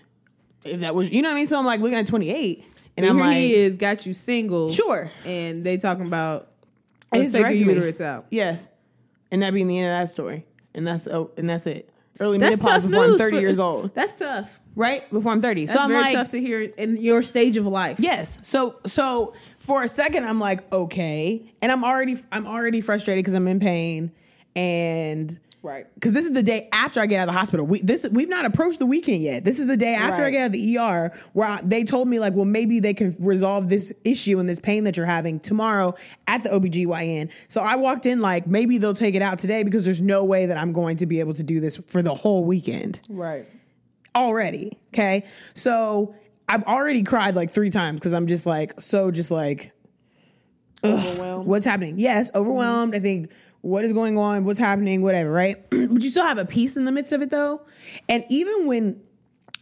If 0.63 0.81
that 0.81 0.93
was, 0.93 1.11
you 1.11 1.21
know 1.21 1.29
what 1.29 1.35
I 1.35 1.37
mean. 1.37 1.47
So 1.47 1.57
I'm 1.57 1.65
like 1.65 1.79
looking 1.79 1.97
at 1.97 2.05
28, 2.05 2.63
and 2.97 3.05
I'm 3.05 3.17
like, 3.17 3.37
he 3.37 3.53
is, 3.53 3.77
got 3.77 4.05
you 4.05 4.13
single. 4.13 4.69
Sure. 4.69 5.09
And 5.25 5.63
they 5.63 5.77
talking 5.77 6.05
about 6.05 6.51
let's 7.13 7.31
take 7.31 7.41
your 7.59 7.69
uterus 7.69 8.01
out. 8.01 8.27
Yes, 8.29 8.67
and 9.31 9.41
that 9.41 9.53
being 9.53 9.67
the 9.67 9.79
end 9.79 9.87
of 9.87 9.93
that 9.93 10.11
story, 10.11 10.45
and 10.75 10.85
that's 10.85 11.07
oh, 11.07 11.31
and 11.37 11.49
that's 11.49 11.65
it. 11.67 11.89
Early 12.19 12.37
That's 12.37 12.57
menopause 12.61 12.81
tough 12.81 12.89
before 12.91 13.03
I'm 13.03 13.09
news 13.11 13.19
30 13.21 13.35
for- 13.35 13.41
years 13.41 13.59
old. 13.59 13.95
That's 13.95 14.13
tough. 14.13 14.59
Right 14.75 15.09
before 15.11 15.31
I'm 15.31 15.41
30. 15.41 15.65
That's 15.65 15.77
so 15.77 15.83
I'm 15.83 15.89
very 15.89 16.01
like, 16.01 16.13
tough 16.15 16.29
to 16.29 16.39
hear 16.41 16.61
in 16.61 16.97
your 16.97 17.23
stage 17.23 17.57
of 17.57 17.65
life. 17.65 17.99
Yes. 17.99 18.39
So 18.43 18.75
so 18.85 19.33
for 19.57 19.83
a 19.83 19.87
second 19.87 20.25
I'm 20.25 20.39
like, 20.39 20.71
okay. 20.71 21.43
And 21.61 21.71
I'm 21.71 21.83
already 21.83 22.15
I'm 22.31 22.45
already 22.45 22.81
frustrated 22.81 23.23
because 23.23 23.33
I'm 23.33 23.47
in 23.47 23.59
pain 23.59 24.11
and 24.55 25.39
Right. 25.63 25.85
because 25.93 26.13
this 26.13 26.25
is 26.25 26.31
the 26.33 26.41
day 26.41 26.67
after 26.73 26.99
I 26.99 27.05
get 27.05 27.19
out 27.19 27.27
of 27.29 27.33
the 27.33 27.37
hospital. 27.39 27.67
We 27.67 27.81
this 27.81 28.07
we've 28.11 28.29
not 28.29 28.45
approached 28.45 28.79
the 28.79 28.85
weekend 28.87 29.21
yet. 29.21 29.45
This 29.45 29.59
is 29.59 29.67
the 29.67 29.77
day 29.77 29.93
after 29.93 30.23
I 30.23 30.31
get 30.31 30.41
out 30.41 30.45
of 30.47 30.51
the 30.53 30.77
ER 30.79 31.11
where 31.33 31.47
I, 31.47 31.61
they 31.63 31.83
told 31.83 32.07
me 32.07 32.17
like, 32.17 32.33
well, 32.33 32.45
maybe 32.45 32.79
they 32.79 32.95
can 32.95 33.15
resolve 33.19 33.69
this 33.69 33.93
issue 34.03 34.39
and 34.39 34.49
this 34.49 34.59
pain 34.59 34.85
that 34.85 34.97
you're 34.97 35.05
having 35.05 35.39
tomorrow 35.39 35.93
at 36.25 36.41
the 36.43 36.49
OBGYN. 36.49 37.31
So 37.47 37.61
I 37.61 37.75
walked 37.75 38.07
in 38.07 38.21
like 38.21 38.47
maybe 38.47 38.79
they'll 38.79 38.95
take 38.95 39.13
it 39.13 39.21
out 39.21 39.37
today 39.37 39.63
because 39.63 39.85
there's 39.85 40.01
no 40.01 40.25
way 40.25 40.47
that 40.47 40.57
I'm 40.57 40.73
going 40.73 40.97
to 40.97 41.05
be 41.05 41.19
able 41.19 41.35
to 41.35 41.43
do 41.43 41.59
this 41.59 41.77
for 41.77 42.01
the 42.01 42.15
whole 42.15 42.43
weekend 42.43 43.01
Right. 43.07 43.45
already. 44.15 44.79
Okay. 44.93 45.25
So 45.53 46.15
I've 46.49 46.63
already 46.63 47.03
cried 47.03 47.35
like 47.35 47.51
three 47.51 47.69
times 47.69 47.99
because 47.99 48.13
I'm 48.15 48.25
just 48.25 48.47
like, 48.47 48.81
so 48.81 49.11
just 49.11 49.29
like, 49.29 49.71
Overwhelmed. 50.83 51.47
what's 51.47 51.65
happening? 51.65 51.99
Yes, 51.99 52.31
overwhelmed. 52.33 52.95
I 52.95 52.99
think 52.99 53.31
what 53.61 53.85
is 53.85 53.93
going 53.93 54.17
on, 54.17 54.43
what's 54.43 54.59
happening, 54.59 55.01
whatever, 55.01 55.31
right? 55.31 55.55
but 55.69 56.01
you 56.01 56.09
still 56.09 56.25
have 56.25 56.37
a 56.37 56.45
peace 56.45 56.77
in 56.77 56.85
the 56.85 56.91
midst 56.91 57.11
of 57.11 57.21
it 57.21 57.29
though. 57.29 57.61
And 58.09 58.25
even 58.29 58.65
when, 58.65 59.01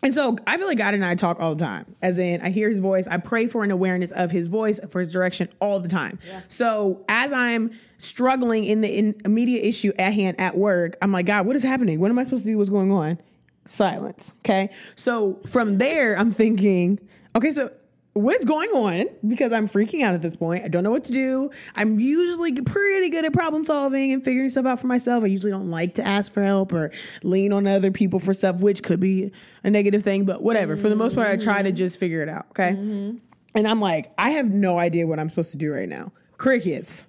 and 0.02 0.14
so 0.14 0.38
I 0.48 0.58
feel 0.58 0.68
like 0.68 0.78
God 0.78 0.94
and 0.94 1.04
I 1.04 1.16
talk 1.16 1.42
all 1.42 1.56
the 1.56 1.64
time, 1.64 1.96
as 2.02 2.20
in 2.20 2.42
I 2.42 2.50
hear 2.50 2.70
his 2.70 2.80
voice, 2.80 3.06
I 3.08 3.18
pray 3.18 3.48
for 3.48 3.66
an 3.66 3.72
awareness 3.72 4.12
of 4.12 4.32
his 4.32 4.48
voice, 4.48 4.80
for 4.90 5.00
his 5.00 5.12
direction 5.12 5.50
all 5.60 5.82
the 5.82 5.90
time. 5.90 6.20
So 6.48 7.04
as 7.10 7.34
I'm 7.34 7.72
struggling 7.98 8.64
in 8.64 8.80
the 8.80 8.88
in 8.88 9.16
immediate 9.26 9.66
issue 9.66 9.92
at 10.00 10.14
hand 10.14 10.40
at 10.40 10.58
work, 10.58 10.96
I'm 11.02 11.12
like, 11.12 11.26
God, 11.26 11.46
what 11.46 11.58
is 11.58 11.64
happening? 11.64 12.00
What 12.00 12.12
am 12.12 12.18
I 12.18 12.24
supposed 12.24 12.46
to 12.46 12.52
do? 12.52 12.58
What's 12.58 12.70
going 12.70 12.94
on? 12.94 13.20
Silence. 13.66 14.34
Okay. 14.40 14.70
So 14.96 15.42
from 15.46 15.78
there, 15.78 16.18
I'm 16.18 16.32
thinking, 16.32 17.00
okay, 17.36 17.52
so 17.52 17.70
what's 18.14 18.46
going 18.46 18.70
on? 18.70 19.06
Because 19.28 19.54
I'm 19.54 19.68
freaking 19.68 20.02
out 20.02 20.14
at 20.14 20.22
this 20.22 20.36
point. 20.36 20.64
I 20.64 20.68
don't 20.68 20.84
know 20.84 20.92
what 20.92 21.06
to 21.06 21.12
do. 21.12 21.50
I'm 21.76 22.00
usually 22.00 22.54
pretty 22.54 23.10
good 23.10 23.26
at 23.26 23.34
problem 23.34 23.64
solving 23.64 24.12
and 24.12 24.24
figuring 24.24 24.50
stuff 24.50 24.66
out 24.66 24.80
for 24.80 24.88
myself. 24.88 25.24
I 25.24 25.28
usually 25.28 25.52
don't 25.52 25.70
like 25.70 25.96
to 25.96 26.06
ask 26.06 26.34
for 26.34 26.44
help 26.44 26.74
or 26.74 26.92
lean 27.24 27.54
on 27.54 27.68
other 27.68 27.92
people 27.92 28.20
for 28.20 28.34
stuff, 28.34 28.62
which 28.62 28.84
could 28.84 29.00
be 29.00 29.32
a 29.64 29.70
negative 29.70 30.04
thing, 30.04 30.26
but 30.26 30.44
whatever. 30.44 30.76
For 30.76 30.90
the 30.90 30.96
most 30.96 31.16
part, 31.16 31.28
I 31.28 31.38
try 31.38 31.62
to 31.62 31.72
just 31.72 32.00
figure 32.00 32.22
it 32.22 32.30
out. 32.30 32.48
Okay. 32.52 32.72
Mm-hmm. 32.72 33.18
And 33.56 33.68
I'm 33.68 33.80
like, 33.80 34.12
I 34.18 34.32
have 34.32 34.48
no 34.48 34.78
idea 34.80 35.08
what 35.08 35.20
I'm 35.20 35.30
supposed 35.30 35.52
to 35.52 35.58
do 35.58 35.72
right 35.72 35.90
now. 35.90 36.12
Crickets. 36.38 37.08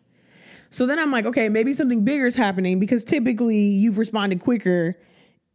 So 0.71 0.87
then 0.87 0.99
I'm 0.99 1.11
like, 1.11 1.27
okay, 1.27 1.49
maybe 1.49 1.73
something 1.73 2.05
bigger 2.05 2.27
is 2.27 2.37
happening 2.37 2.79
because 2.79 3.05
typically 3.05 3.57
you've 3.57 3.99
responded 3.99 4.41
quicker 4.41 4.97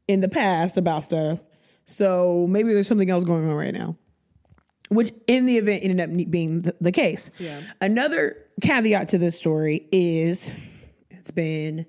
in 0.08 0.22
the 0.22 0.30
past 0.30 0.78
about 0.78 1.04
stuff. 1.04 1.40
So 1.86 2.48
maybe 2.50 2.74
there's 2.74 2.88
something 2.88 3.10
else 3.10 3.24
going 3.24 3.48
on 3.50 3.56
right 3.56 3.74
now. 3.74 3.96
Which 4.96 5.12
in 5.28 5.46
the 5.46 5.58
event 5.58 5.84
ended 5.84 6.02
up 6.02 6.32
being 6.32 6.62
the, 6.62 6.76
the 6.82 6.92
case. 6.92 7.32
Yeah. 7.38 7.62
Another 7.82 8.38
caveat 8.62 9.10
to 9.10 9.18
this 9.18 9.38
story 9.38 9.88
is 9.92 10.54
it's 11.10 11.32
been 11.32 11.86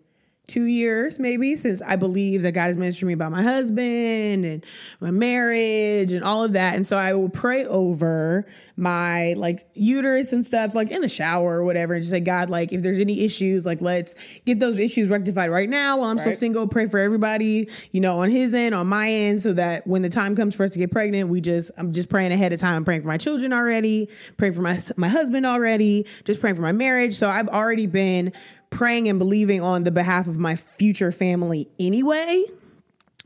two 0.46 0.64
years 0.64 1.18
maybe 1.18 1.56
since 1.56 1.82
I 1.82 1.96
believe 1.96 2.42
that 2.42 2.52
God 2.52 2.66
has 2.66 2.76
ministered 2.76 3.00
to 3.00 3.06
me 3.06 3.12
about 3.14 3.32
my 3.32 3.42
husband 3.42 4.44
and 4.44 4.64
my 5.00 5.10
marriage 5.10 6.12
and 6.12 6.22
all 6.22 6.44
of 6.44 6.52
that. 6.52 6.76
And 6.76 6.86
so 6.86 6.96
I 6.96 7.14
will 7.14 7.28
pray 7.28 7.64
over 7.66 8.46
my 8.76 9.34
like 9.36 9.66
uterus 9.74 10.32
and 10.32 10.44
stuff, 10.44 10.74
like 10.74 10.90
in 10.90 11.00
the 11.00 11.08
shower 11.08 11.58
or 11.58 11.64
whatever, 11.64 11.94
and 11.94 12.02
just 12.02 12.12
say, 12.12 12.20
God, 12.20 12.48
like 12.48 12.72
if 12.72 12.82
there's 12.82 12.98
any 12.98 13.24
issues, 13.24 13.66
like 13.66 13.80
let's 13.80 14.14
get 14.44 14.60
those 14.60 14.78
issues 14.78 15.08
rectified 15.08 15.50
right 15.50 15.68
now 15.68 15.98
while 15.98 16.10
I'm 16.10 16.18
still 16.18 16.32
single. 16.32 16.68
Pray 16.68 16.86
for 16.86 16.98
everybody, 16.98 17.68
you 17.90 18.00
know, 18.00 18.20
on 18.20 18.30
his 18.30 18.54
end, 18.54 18.74
on 18.74 18.86
my 18.86 19.10
end, 19.10 19.40
so 19.40 19.52
that 19.54 19.86
when 19.86 20.02
the 20.02 20.08
time 20.08 20.36
comes 20.36 20.54
for 20.54 20.64
us 20.64 20.72
to 20.72 20.78
get 20.78 20.92
pregnant, 20.92 21.28
we 21.28 21.40
just 21.40 21.70
I'm 21.76 21.92
just 21.92 22.08
praying 22.08 22.32
ahead 22.32 22.52
of 22.52 22.60
time. 22.60 22.76
I'm 22.76 22.84
praying 22.84 23.02
for 23.02 23.08
my 23.08 23.18
children 23.18 23.52
already, 23.52 24.08
praying 24.36 24.52
for 24.54 24.62
my 24.62 24.78
my 24.96 25.08
husband 25.08 25.46
already, 25.46 26.06
just 26.24 26.40
praying 26.40 26.56
for 26.56 26.62
my 26.62 26.72
marriage. 26.72 27.14
So 27.14 27.28
I've 27.28 27.48
already 27.48 27.86
been 27.86 28.32
praying 28.70 29.08
and 29.08 29.18
believing 29.18 29.60
on 29.60 29.84
the 29.84 29.90
behalf 29.90 30.28
of 30.28 30.38
my 30.38 30.56
future 30.56 31.12
family 31.12 31.68
anyway. 31.78 32.44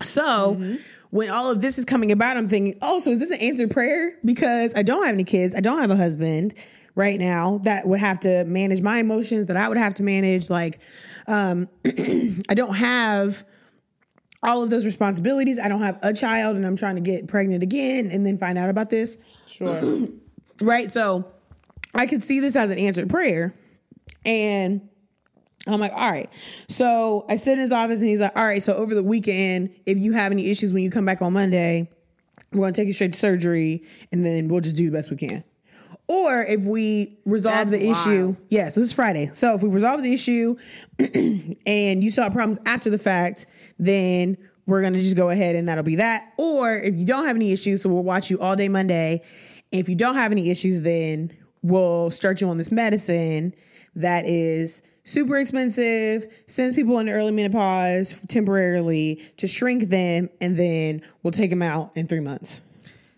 So 0.03 0.77
when 1.11 1.31
all 1.31 1.51
of 1.51 1.61
this 1.61 1.79
is 1.79 1.85
coming 1.85 2.13
about, 2.13 2.37
I'm 2.37 2.49
thinking, 2.49 2.79
oh, 2.83 3.01
so 3.01 3.11
is 3.11 3.19
this 3.19 3.31
an 3.31 3.41
answered 3.41 3.71
prayer? 3.71 4.17
Because 4.25 4.75
I 4.75 4.83
don't 4.83 5.05
have 5.05 5.15
any 5.15 5.25
kids, 5.25 5.55
I 5.55 5.61
don't 5.61 5.81
have 5.81 5.91
a 5.91 5.97
husband 5.97 6.55
right 6.95 7.19
now 7.19 7.59
that 7.65 7.87
would 7.87 8.01
have 8.01 8.21
to 8.21 8.45
manage 8.45 8.81
my 8.81 8.99
emotions, 8.99 9.47
that 9.47 9.57
I 9.57 9.69
would 9.69 9.79
have 9.79 9.95
to 9.95 10.03
manage. 10.03 10.51
Like, 10.51 10.81
um, 11.27 11.69
I 11.87 12.55
don't 12.55 12.75
have 12.75 13.45
all 14.43 14.63
of 14.63 14.71
those 14.71 14.85
responsibilities. 14.85 15.59
I 15.59 15.69
don't 15.69 15.83
have 15.83 15.99
a 16.03 16.13
child, 16.13 16.57
and 16.57 16.67
I'm 16.67 16.77
trying 16.77 16.97
to 16.97 17.01
get 17.01 17.29
pregnant 17.29 17.63
again 17.63 18.11
and 18.11 18.25
then 18.25 18.39
find 18.39 18.59
out 18.59 18.71
about 18.71 18.91
this. 18.91 19.19
Sure. 19.47 20.09
Right. 20.63 20.91
So 20.91 21.25
I 21.95 22.05
could 22.05 22.23
see 22.23 22.41
this 22.41 22.55
as 22.55 22.71
an 22.71 22.79
answered 22.79 23.09
prayer. 23.09 23.55
And 24.27 24.90
I'm 25.67 25.81
like, 25.81 25.93
all 25.93 26.11
right. 26.11 26.29
So 26.69 27.27
I 27.29 27.37
sit 27.37 27.53
in 27.55 27.59
his 27.59 27.73
office 27.73 28.01
and 28.01 28.09
he's 28.09 28.21
like, 28.21 28.33
all 28.35 28.45
right, 28.45 28.63
so 28.63 28.75
over 28.75 28.95
the 28.95 29.03
weekend, 29.03 29.75
if 29.87 29.99
you 29.99 30.13
have 30.13 30.33
any 30.33 30.51
issues 30.51 30.73
when 30.73 30.83
you 30.83 30.91
come 30.91 31.05
back 31.05 31.21
on 31.21 31.33
Monday, 31.33 31.89
we're 32.53 32.61
going 32.61 32.73
to 32.73 32.81
take 32.81 32.87
you 32.87 32.93
straight 32.93 33.13
to 33.13 33.19
surgery 33.19 33.85
and 34.11 34.25
then 34.25 34.49
we'll 34.49 34.61
just 34.61 34.77
do 34.77 34.87
the 34.87 34.93
best 34.93 35.11
we 35.11 35.17
can. 35.17 35.45
Or 36.09 36.43
if 36.43 36.65
we 36.65 37.19
resolve 37.25 37.71
That's 37.71 37.71
the 37.71 37.91
issue, 37.91 38.25
wild. 38.27 38.37
yes, 38.49 38.75
this 38.75 38.87
is 38.87 38.93
Friday. 38.93 39.27
So 39.33 39.55
if 39.55 39.63
we 39.63 39.69
resolve 39.69 40.03
the 40.03 40.13
issue 40.13 40.57
and 41.67 42.03
you 42.03 42.11
saw 42.11 42.29
problems 42.31 42.59
after 42.67 42.91
the 42.91 42.99
fact, 42.99 43.47
then 43.79 44.37
we're 44.67 44.81
going 44.81 44.95
to 44.95 44.99
just 44.99 45.17
go 45.17 45.31
ahead 45.31 45.55
and 45.55 45.69
that'll 45.69 45.85
be 45.85 45.97
that. 45.97 46.33
Or 46.37 46.73
if 46.73 46.99
you 46.99 47.07
don't 47.07 47.27
have 47.27 47.37
any 47.37 47.53
issues, 47.53 47.83
so 47.83 47.91
we'll 47.91 48.03
watch 48.03 48.29
you 48.31 48.41
all 48.41 48.57
day 48.57 48.69
Monday. 48.69 49.23
And 49.73 49.81
if 49.81 49.89
you 49.89 49.95
don't 49.95 50.17
have 50.17 50.33
any 50.33 50.51
issues, 50.51 50.83
then 50.83 51.33
we'll 51.63 52.11
start 52.11 52.41
you 52.41 52.49
on 52.49 52.57
this 52.57 52.73
medicine 52.73 53.55
that 53.95 54.25
is 54.27 54.83
super 55.05 55.37
expensive, 55.39 56.27
sends 56.47 56.75
people 56.75 56.99
into 56.99 57.13
early 57.13 57.33
menopause 57.33 58.19
temporarily 58.29 59.23
to 59.39 59.47
shrink 59.47 59.89
them, 59.89 60.29
and 60.41 60.57
then 60.57 61.03
we'll 61.23 61.33
take 61.33 61.51
them 61.51 61.63
out 61.63 61.97
in 61.97 62.07
three 62.07 62.21
months. 62.21 62.63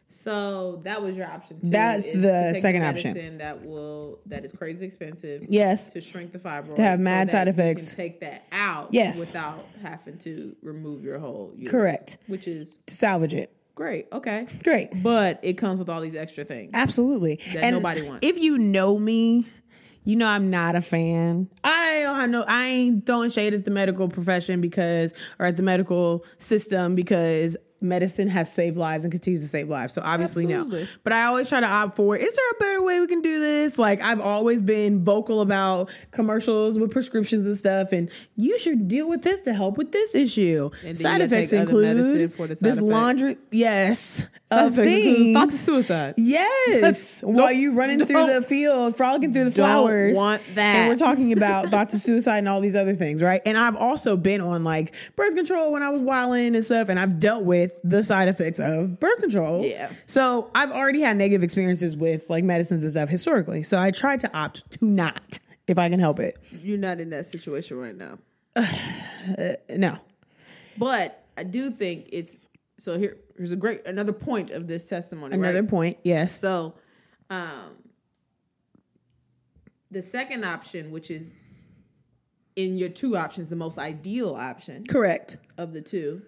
So 0.09 0.77
that 0.85 1.03
was 1.03 1.17
your 1.17 1.27
option. 1.27 1.61
Too, 1.61 1.71
That's 1.71 2.13
the 2.13 2.57
second 2.61 2.85
option. 2.85 3.39
That 3.39 3.65
will 3.65 4.21
that 4.27 4.45
is 4.45 4.53
crazy 4.53 4.87
expensive. 4.87 5.47
Yes. 5.49 5.89
To 5.91 6.01
shrink 6.01 6.31
the 6.33 6.39
fibroids. 6.39 6.77
To 6.77 6.83
have 6.83 7.01
mad 7.01 7.29
that 7.29 7.33
side 7.33 7.49
effects. 7.49 7.97
take 7.97 8.21
that 8.21 8.45
out. 8.53 8.89
Yes. 8.93 9.19
Without 9.19 9.67
having 9.83 10.19
to 10.19 10.55
remove 10.63 11.03
your 11.03 11.19
whole. 11.19 11.51
Uterus, 11.57 11.71
Correct. 11.73 12.19
Which 12.29 12.47
is 12.47 12.77
To 12.87 12.95
salvage 12.95 13.35
it. 13.35 13.53
great. 13.75 14.07
Okay. 14.13 14.47
Great. 14.63 14.91
But 15.03 15.41
it 15.43 15.55
comes 15.55 15.81
with 15.81 15.89
all 15.89 16.01
these 16.01 16.15
extra 16.15 16.45
things. 16.45 16.71
Absolutely. 16.75 17.41
That 17.55 17.73
nobody 17.73 18.03
wants. 18.03 18.25
If 18.25 18.39
you 18.39 18.59
know 18.59 18.99
me, 18.99 19.47
you 20.05 20.17
know 20.17 20.27
I'm 20.27 20.51
not 20.51 20.75
a 20.75 20.81
fan. 20.81 21.49
I 21.65 22.01
don't 22.03 22.21
have 22.21 22.31
no 22.31 22.45
I 22.47 22.69
ain't 22.69 23.07
throwing 23.07 23.31
shade 23.31 23.55
at 23.55 23.65
the 23.65 23.71
medical 23.71 24.09
profession 24.09 24.61
because 24.61 25.15
or 25.39 25.47
at 25.47 25.57
the 25.57 25.63
medical 25.63 26.25
system 26.39 26.95
because 26.95 27.57
medicine 27.83 28.29
has 28.29 28.53
saved 28.53 28.77
lives 28.77 29.05
and 29.05 29.13
continues 29.13 29.43
to 29.43 29.49
save 29.49 29.69
lives. 29.69 29.93
So 29.95 30.03
obviously 30.05 30.45
Absolutely. 30.45 30.83
no. 30.83 30.89
But 31.05 31.13
I 31.13 31.25
always 31.25 31.49
try 31.49 31.61
to 31.61 31.67
opt 31.67 31.97
for 31.97 32.17
is 32.17 32.37
there 32.37 32.51
a 32.51 32.55
better 32.59 32.83
way 32.83 33.01
we 33.01 33.07
can 33.07 33.21
do 33.23 33.39
this? 33.41 33.79
Like 33.79 34.01
I've 34.03 34.21
always 34.21 34.63
been 34.63 35.05
vocal 35.05 35.41
about 35.41 35.91
commercials 36.11 36.79
with 36.79 36.93
prescriptions 36.93 37.47
and 37.47 37.57
stuff 37.57 37.93
and 37.93 38.11
you 38.37 38.59
should 38.59 38.89
deal 38.89 39.09
with 39.09 39.23
this 39.23 39.41
to 39.43 39.53
help 39.55 39.77
with 39.79 39.93
this 39.93 40.15
issue. 40.15 40.71
Side 40.93 41.21
effects 41.21 41.51
take 41.51 41.61
other 41.63 41.81
medicine 41.81 42.21
include 42.21 42.33
side 42.33 42.49
this 42.49 42.63
effects. 42.63 42.81
laundry 42.81 43.37
yes 43.51 44.27
Side 44.53 44.67
of 44.67 44.75
things. 44.75 45.33
thoughts 45.33 45.55
of 45.55 45.61
suicide. 45.61 46.15
Yes, 46.19 47.23
while 47.25 47.53
you 47.53 47.73
running 47.73 48.05
through 48.05 48.27
the 48.27 48.43
field, 48.43 48.95
frolicking 48.97 49.33
through 49.33 49.45
the 49.45 49.51
flowers. 49.51 50.17
want 50.17 50.43
that. 50.55 50.77
And 50.77 50.89
we're 50.91 50.97
talking 50.97 51.33
about 51.37 51.69
thoughts 51.71 51.95
of 51.95 52.03
suicide 52.03 52.39
and 52.39 52.49
all 52.49 52.61
these 52.61 52.77
other 52.77 52.95
things, 52.95 53.23
right? 53.23 53.41
And 53.47 53.57
I've 53.57 53.77
also 53.77 54.17
been 54.17 54.41
on 54.41 54.63
like 54.65 54.95
birth 55.17 55.35
control 55.35 55.73
when 55.73 55.83
I 55.83 55.89
was 55.89 56.03
wilding 56.03 56.55
and 56.55 56.65
stuff, 56.65 56.89
and 56.91 56.99
I've 57.01 57.19
dealt 57.19 57.45
with 57.47 57.72
the 57.85 58.03
side 58.03 58.29
effects 58.29 58.59
of 58.59 58.99
birth 59.01 59.21
control. 59.21 59.65
Yeah. 59.65 59.91
So 60.07 60.51
I've 60.55 60.71
already 60.71 61.01
had 61.01 61.17
negative 61.17 61.43
experiences 61.43 61.97
with 61.97 62.29
like 62.31 62.45
medicines 62.45 62.83
and 62.83 62.91
stuff 62.91 63.09
historically. 63.09 63.63
So 63.63 63.79
I 63.79 63.91
tried 63.91 64.21
to 64.21 64.37
opt 64.37 64.71
to 64.73 64.85
not 64.85 65.39
if 65.67 65.79
I 65.79 65.89
can 65.89 65.99
help 65.99 66.19
it. 66.21 66.39
You're 66.51 66.79
not 66.79 67.01
in 67.01 67.11
that 67.11 67.27
situation 67.27 67.79
right 67.79 67.97
now. 67.97 68.19
No. 69.69 69.97
But 70.77 71.25
I 71.39 71.45
do 71.45 71.71
think 71.71 72.09
it's 72.13 72.39
so 72.77 72.99
here 72.99 73.19
here's 73.37 73.53
a 73.53 73.57
great 73.57 73.87
another 73.87 74.13
point 74.13 74.51
of 74.51 74.67
this 74.67 74.85
testimony. 74.85 75.35
Another 75.35 75.61
right? 75.61 75.71
point. 75.71 75.99
Yes. 76.03 76.39
So 76.39 76.75
um 77.31 77.77
the 79.93 80.03
second 80.03 80.45
option, 80.45 80.91
which 80.91 81.11
is 81.11 81.33
in 82.57 82.77
your 82.77 82.89
two 82.89 83.17
options, 83.17 83.49
the 83.49 83.57
most 83.57 83.79
ideal 83.79 84.35
option 84.35 84.85
Correct. 84.87 85.39
of 85.59 85.73
the 85.73 85.83
two, 85.83 86.23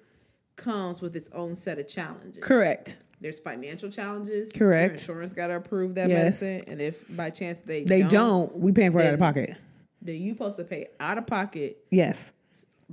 comes 0.56 1.00
with 1.00 1.14
its 1.16 1.28
own 1.32 1.54
set 1.54 1.78
of 1.78 1.88
challenges. 1.88 2.42
Correct. 2.42 2.96
There's 3.20 3.40
financial 3.40 3.90
challenges. 3.90 4.52
Correct. 4.52 4.84
Your 4.86 4.92
insurance 4.92 5.32
got 5.32 5.46
to 5.48 5.56
approve 5.56 5.94
that 5.94 6.08
Yes. 6.10 6.42
medicine, 6.42 6.64
and 6.70 6.80
if 6.80 7.04
by 7.16 7.30
chance 7.30 7.60
they 7.60 7.84
They 7.84 8.00
don't, 8.00 8.10
don't. 8.52 8.58
We 8.58 8.72
paying 8.72 8.92
for 8.92 9.00
it 9.00 9.06
out 9.06 9.14
of 9.14 9.20
pocket. 9.20 9.56
then 10.02 10.20
you 10.20 10.32
supposed 10.32 10.58
to 10.58 10.64
pay 10.64 10.88
out 11.00 11.16
of 11.18 11.26
pocket 11.26 11.78
Yes. 11.90 12.32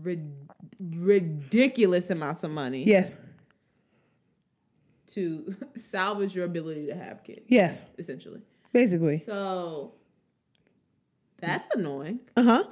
rid- 0.02 0.32
ridiculous 0.80 2.10
amounts 2.10 2.44
of 2.44 2.52
money 2.52 2.84
Yes. 2.86 3.16
to 5.08 5.54
salvage 5.76 6.36
your 6.36 6.46
ability 6.46 6.88
to 6.88 6.96
have 6.96 7.24
kids. 7.24 7.42
Yes. 7.48 7.90
essentially. 7.98 8.42
Basically. 8.72 9.18
So 9.20 9.94
that's 11.40 11.68
annoying. 11.76 12.22
Uh 12.38 12.44
huh. 12.44 12.64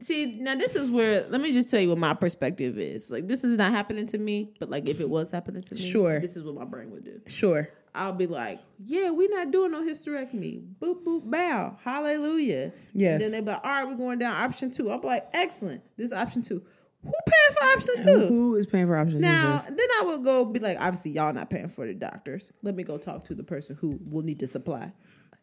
See, 0.00 0.26
now 0.40 0.54
this 0.54 0.76
is 0.76 0.90
where 0.90 1.26
let 1.28 1.40
me 1.40 1.52
just 1.52 1.70
tell 1.70 1.80
you 1.80 1.88
what 1.90 1.98
my 1.98 2.14
perspective 2.14 2.78
is. 2.78 3.10
Like 3.10 3.26
this 3.28 3.44
is 3.44 3.56
not 3.58 3.70
happening 3.72 4.06
to 4.08 4.18
me, 4.18 4.52
but 4.58 4.70
like 4.70 4.88
if 4.88 5.00
it 5.00 5.08
was 5.08 5.30
happening 5.30 5.62
to 5.62 5.74
me, 5.74 5.80
Sure. 5.80 6.20
this 6.20 6.36
is 6.36 6.42
what 6.42 6.54
my 6.54 6.64
brain 6.64 6.90
would 6.90 7.04
do. 7.04 7.20
Sure. 7.26 7.68
I'll 7.96 8.12
be 8.12 8.26
like, 8.26 8.60
yeah, 8.84 9.10
we're 9.10 9.30
not 9.30 9.52
doing 9.52 9.70
no 9.70 9.80
hysterectomy. 9.82 10.64
Boop 10.80 11.04
boop 11.04 11.30
bow. 11.30 11.78
Hallelujah. 11.84 12.72
Yes. 12.92 13.14
And 13.14 13.22
then 13.22 13.30
they 13.30 13.40
be 13.40 13.46
like, 13.46 13.60
all 13.64 13.70
right, 13.70 13.86
we're 13.86 13.94
going 13.96 14.18
down 14.18 14.34
option 14.34 14.70
two. 14.72 14.90
I'll 14.90 14.98
be 14.98 15.06
like, 15.06 15.26
excellent. 15.32 15.82
This 15.96 16.06
is 16.06 16.12
option 16.12 16.42
two. 16.42 16.60
Who 17.04 17.12
paying 17.26 17.56
for 17.56 17.64
options 17.76 18.00
two? 18.04 18.26
Who 18.28 18.56
is 18.56 18.66
paying 18.66 18.86
for 18.86 18.96
options? 18.96 19.20
Now, 19.20 19.58
then 19.68 19.76
I 19.78 20.02
would 20.06 20.24
go 20.24 20.44
be 20.46 20.58
like, 20.58 20.78
obviously, 20.80 21.12
y'all 21.12 21.32
not 21.34 21.50
paying 21.50 21.68
for 21.68 21.86
the 21.86 21.94
doctors. 21.94 22.50
Let 22.62 22.74
me 22.74 22.82
go 22.82 22.96
talk 22.98 23.24
to 23.26 23.34
the 23.34 23.44
person 23.44 23.76
who 23.78 24.00
will 24.10 24.22
need 24.22 24.38
the 24.38 24.48
supply. 24.48 24.90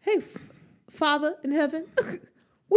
Hey, 0.01 0.15
f- 0.17 0.37
Father 0.89 1.35
in 1.43 1.51
heaven, 1.51 1.85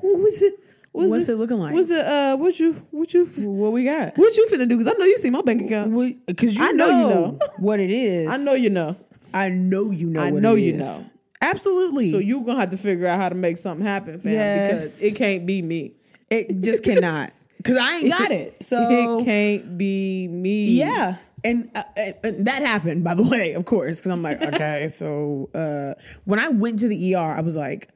who 0.00 0.26
is 0.26 0.42
it? 0.42 0.54
What's 0.94 1.10
What's 1.10 1.28
it 1.28 1.36
looking 1.36 1.58
like? 1.58 1.74
What's 1.74 1.90
it? 1.90 2.06
Uh, 2.06 2.36
what 2.36 2.58
you? 2.60 2.72
What 2.92 3.12
you? 3.12 3.24
what 3.26 3.72
we 3.72 3.82
got? 3.84 4.16
What 4.16 4.36
you 4.36 4.46
finna 4.46 4.68
do? 4.68 4.78
Because 4.78 4.86
I 4.86 4.92
know 4.96 5.04
you 5.06 5.18
see 5.18 5.28
my 5.28 5.42
bank 5.42 5.62
account. 5.62 5.92
Because 6.24 6.56
you 6.56 6.64
I 6.64 6.70
know, 6.70 6.86
you 6.86 6.92
know. 6.92 7.08
know 7.32 7.38
what 7.58 7.80
it 7.80 7.90
is. 7.90 8.28
I 8.28 8.36
know 8.36 8.52
you 8.54 8.70
know. 8.70 8.96
I 9.34 9.48
know 9.48 9.90
you 9.90 10.08
know. 10.08 10.20
I 10.22 10.30
what 10.30 10.40
know 10.40 10.54
it 10.54 10.60
you 10.60 10.74
is. 10.74 11.00
know. 11.00 11.06
Absolutely. 11.42 12.12
So 12.12 12.18
you 12.18 12.42
gonna 12.42 12.60
have 12.60 12.70
to 12.70 12.76
figure 12.76 13.08
out 13.08 13.18
how 13.18 13.28
to 13.28 13.34
make 13.34 13.56
something 13.56 13.84
happen, 13.84 14.20
fam. 14.20 14.32
Yes. 14.34 14.70
Because 14.70 15.02
it 15.02 15.16
can't 15.16 15.44
be 15.46 15.62
me. 15.62 15.94
it 16.30 16.60
just 16.60 16.84
cannot. 16.84 17.30
Because 17.56 17.76
I 17.76 17.96
ain't 17.96 18.10
got 18.10 18.30
it. 18.30 18.56
So 18.62 18.78
it 19.20 19.24
can't 19.24 19.76
be 19.76 20.28
me. 20.28 20.66
yeah. 20.66 21.16
And, 21.42 21.70
uh, 21.74 21.82
and- 21.96 22.14
and 22.22 22.46
that 22.46 22.62
happened, 22.62 23.02
by 23.02 23.14
the 23.14 23.22
way, 23.28 23.52
of 23.54 23.64
course, 23.64 23.98
because 23.98 24.12
I'm 24.12 24.22
like, 24.22 24.40
okay, 24.42 24.88
so 24.88 25.50
uh, 25.56 25.92
when 26.24 26.38
I 26.38 26.48
went 26.50 26.78
to 26.78 26.88
the 26.88 27.14
ER, 27.16 27.18
I 27.18 27.40
was 27.40 27.56
like, 27.56 27.88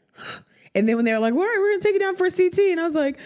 and 0.79 0.89
then 0.89 0.97
when 0.97 1.05
they 1.05 1.13
were 1.13 1.19
like, 1.19 1.35
all 1.35 1.41
right, 1.41 1.57
we're 1.59 1.73
gonna 1.73 1.81
take 1.81 1.95
you 1.95 2.01
down 2.01 2.17
for 2.17 2.27
a 2.27 2.31
CT, 2.31 2.59
and 2.59 2.81
I 2.81 2.85
was 2.85 2.95
like, 2.95 3.19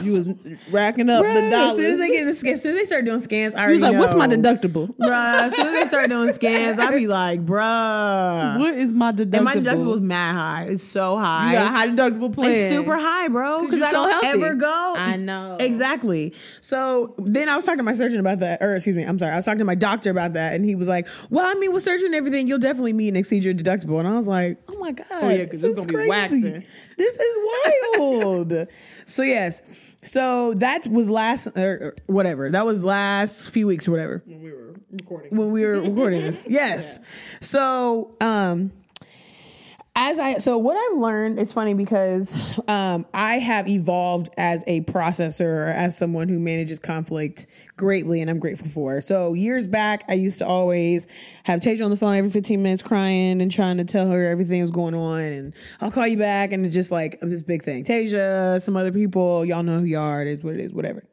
You 0.00 0.12
was 0.12 0.28
racking 0.70 1.10
up 1.10 1.22
Bruh, 1.22 1.34
the 1.34 1.50
dollars. 1.50 1.70
As 1.72 1.76
soon 1.76 1.90
as 1.90 1.98
they 1.98 2.10
get 2.10 2.24
the 2.24 2.34
scans, 2.34 2.54
as 2.54 2.62
soon 2.62 2.72
as 2.72 2.78
they 2.78 2.84
start 2.84 3.04
doing 3.04 3.20
scans, 3.20 3.54
I 3.54 3.66
was 3.66 3.82
already 3.82 3.96
like, 3.96 4.00
"What's 4.00 4.14
my 4.14 4.26
deductible?" 4.26 4.94
Bruh, 4.96 5.40
as 5.42 5.54
soon 5.54 5.66
as 5.66 5.72
they 5.72 5.84
start 5.84 6.08
doing 6.08 6.30
scans, 6.30 6.78
I'd 6.78 6.96
be 6.96 7.06
like, 7.06 7.44
bruh. 7.44 8.58
What 8.58 8.74
is 8.74 8.92
my 8.92 9.12
deductible? 9.12 9.34
And 9.34 9.44
my 9.44 9.54
deductible 9.54 9.94
is 9.94 10.00
mad 10.00 10.34
high. 10.34 10.64
It's 10.68 10.82
so 10.82 11.18
high. 11.18 11.52
You 11.52 11.58
got 11.58 11.66
a 11.66 11.76
high 11.76 11.86
deductible 11.88 12.32
plan. 12.32 12.52
It's 12.52 12.70
super 12.70 12.96
high, 12.96 13.28
bro. 13.28 13.64
Because 13.64 13.82
I 13.82 13.86
so 13.90 13.92
don't 13.92 14.10
healthy. 14.24 14.42
ever 14.42 14.54
go. 14.54 14.94
I 14.96 15.16
know. 15.16 15.58
Exactly. 15.60 16.34
So 16.60 17.14
then 17.18 17.48
I 17.48 17.56
was 17.56 17.64
talking 17.66 17.78
to 17.78 17.84
my 17.84 17.92
surgeon 17.92 18.20
about 18.20 18.38
that, 18.40 18.62
or 18.62 18.74
excuse 18.74 18.96
me, 18.96 19.02
I'm 19.02 19.18
sorry. 19.18 19.32
I 19.32 19.36
was 19.36 19.44
talking 19.44 19.58
to 19.58 19.64
my 19.64 19.74
doctor 19.74 20.10
about 20.10 20.32
that, 20.34 20.54
and 20.54 20.64
he 20.64 20.74
was 20.74 20.88
like, 20.88 21.06
"Well, 21.28 21.44
I 21.44 21.58
mean, 21.58 21.72
with 21.72 21.82
surgery 21.82 22.06
and 22.06 22.14
everything, 22.14 22.48
you'll 22.48 22.58
definitely 22.58 22.94
meet 22.94 23.08
and 23.08 23.16
exceed 23.16 23.44
your 23.44 23.54
deductible." 23.54 23.98
And 23.98 24.08
I 24.08 24.16
was 24.16 24.28
like, 24.28 24.58
"Oh 24.68 24.71
my 24.82 24.92
god, 24.92 25.06
Oh, 25.10 25.28
yeah, 25.28 25.44
'cause 25.46 25.60
this 25.60 25.70
it's 25.70 25.78
is 25.80 25.86
gonna 25.86 25.86
be 25.86 25.94
crazy. 25.94 26.08
waxing. 26.10 26.64
This 26.98 27.16
is 27.16 27.38
wild." 27.96 28.66
so 29.06 29.22
yes, 29.22 29.62
so 30.02 30.54
that 30.54 30.86
was 30.88 31.08
last, 31.08 31.46
or, 31.56 31.78
or 31.82 31.94
whatever. 32.06 32.50
That 32.50 32.66
was 32.66 32.82
last 32.84 33.50
few 33.50 33.66
weeks 33.66 33.86
or 33.88 33.92
whatever 33.92 34.22
when 34.26 34.42
we 34.42 34.50
were 34.52 34.74
recording. 34.90 35.36
when 35.36 35.52
we 35.52 35.64
were 35.64 35.80
recording 35.80 36.22
this. 36.22 36.44
Yes. 36.48 36.98
So, 37.40 38.14
um, 38.20 38.72
as 39.94 40.18
I 40.18 40.38
so 40.38 40.56
what 40.58 40.76
I've 40.76 40.98
learned, 40.98 41.38
it's 41.38 41.52
funny 41.52 41.74
because 41.74 42.58
um, 42.68 43.04
I 43.12 43.34
have 43.34 43.68
evolved 43.68 44.30
as 44.38 44.64
a 44.66 44.80
processor, 44.82 45.72
as 45.72 45.96
someone 45.96 46.28
who 46.28 46.40
manages 46.40 46.78
conflict 46.78 47.46
greatly, 47.76 48.20
and 48.20 48.30
I'm 48.30 48.38
grateful 48.38 48.68
for. 48.68 49.00
So 49.00 49.34
years 49.34 49.66
back, 49.66 50.04
I 50.08 50.14
used 50.14 50.38
to 50.38 50.46
always 50.46 51.08
have 51.44 51.60
Tasia 51.60 51.84
on 51.84 51.90
the 51.90 51.96
phone 51.96 52.16
every 52.16 52.30
15 52.30 52.62
minutes, 52.62 52.82
crying 52.82 53.42
and 53.42 53.50
trying 53.50 53.76
to 53.76 53.84
tell 53.84 54.08
her 54.08 54.30
everything 54.30 54.62
was 54.62 54.70
going 54.70 54.94
on, 54.94 55.20
and 55.20 55.54
I'll 55.80 55.90
call 55.90 56.06
you 56.06 56.18
back, 56.18 56.52
and 56.52 56.64
it's 56.64 56.74
just 56.74 56.90
like 56.90 57.20
this 57.20 57.42
big 57.42 57.62
thing. 57.62 57.84
Tasia, 57.84 58.62
some 58.62 58.76
other 58.76 58.92
people, 58.92 59.44
y'all 59.44 59.62
know 59.62 59.80
who 59.80 59.86
you 59.86 59.98
are. 59.98 60.22
It 60.22 60.28
is 60.28 60.42
what 60.42 60.54
it 60.54 60.60
is, 60.60 60.72
whatever. 60.72 61.04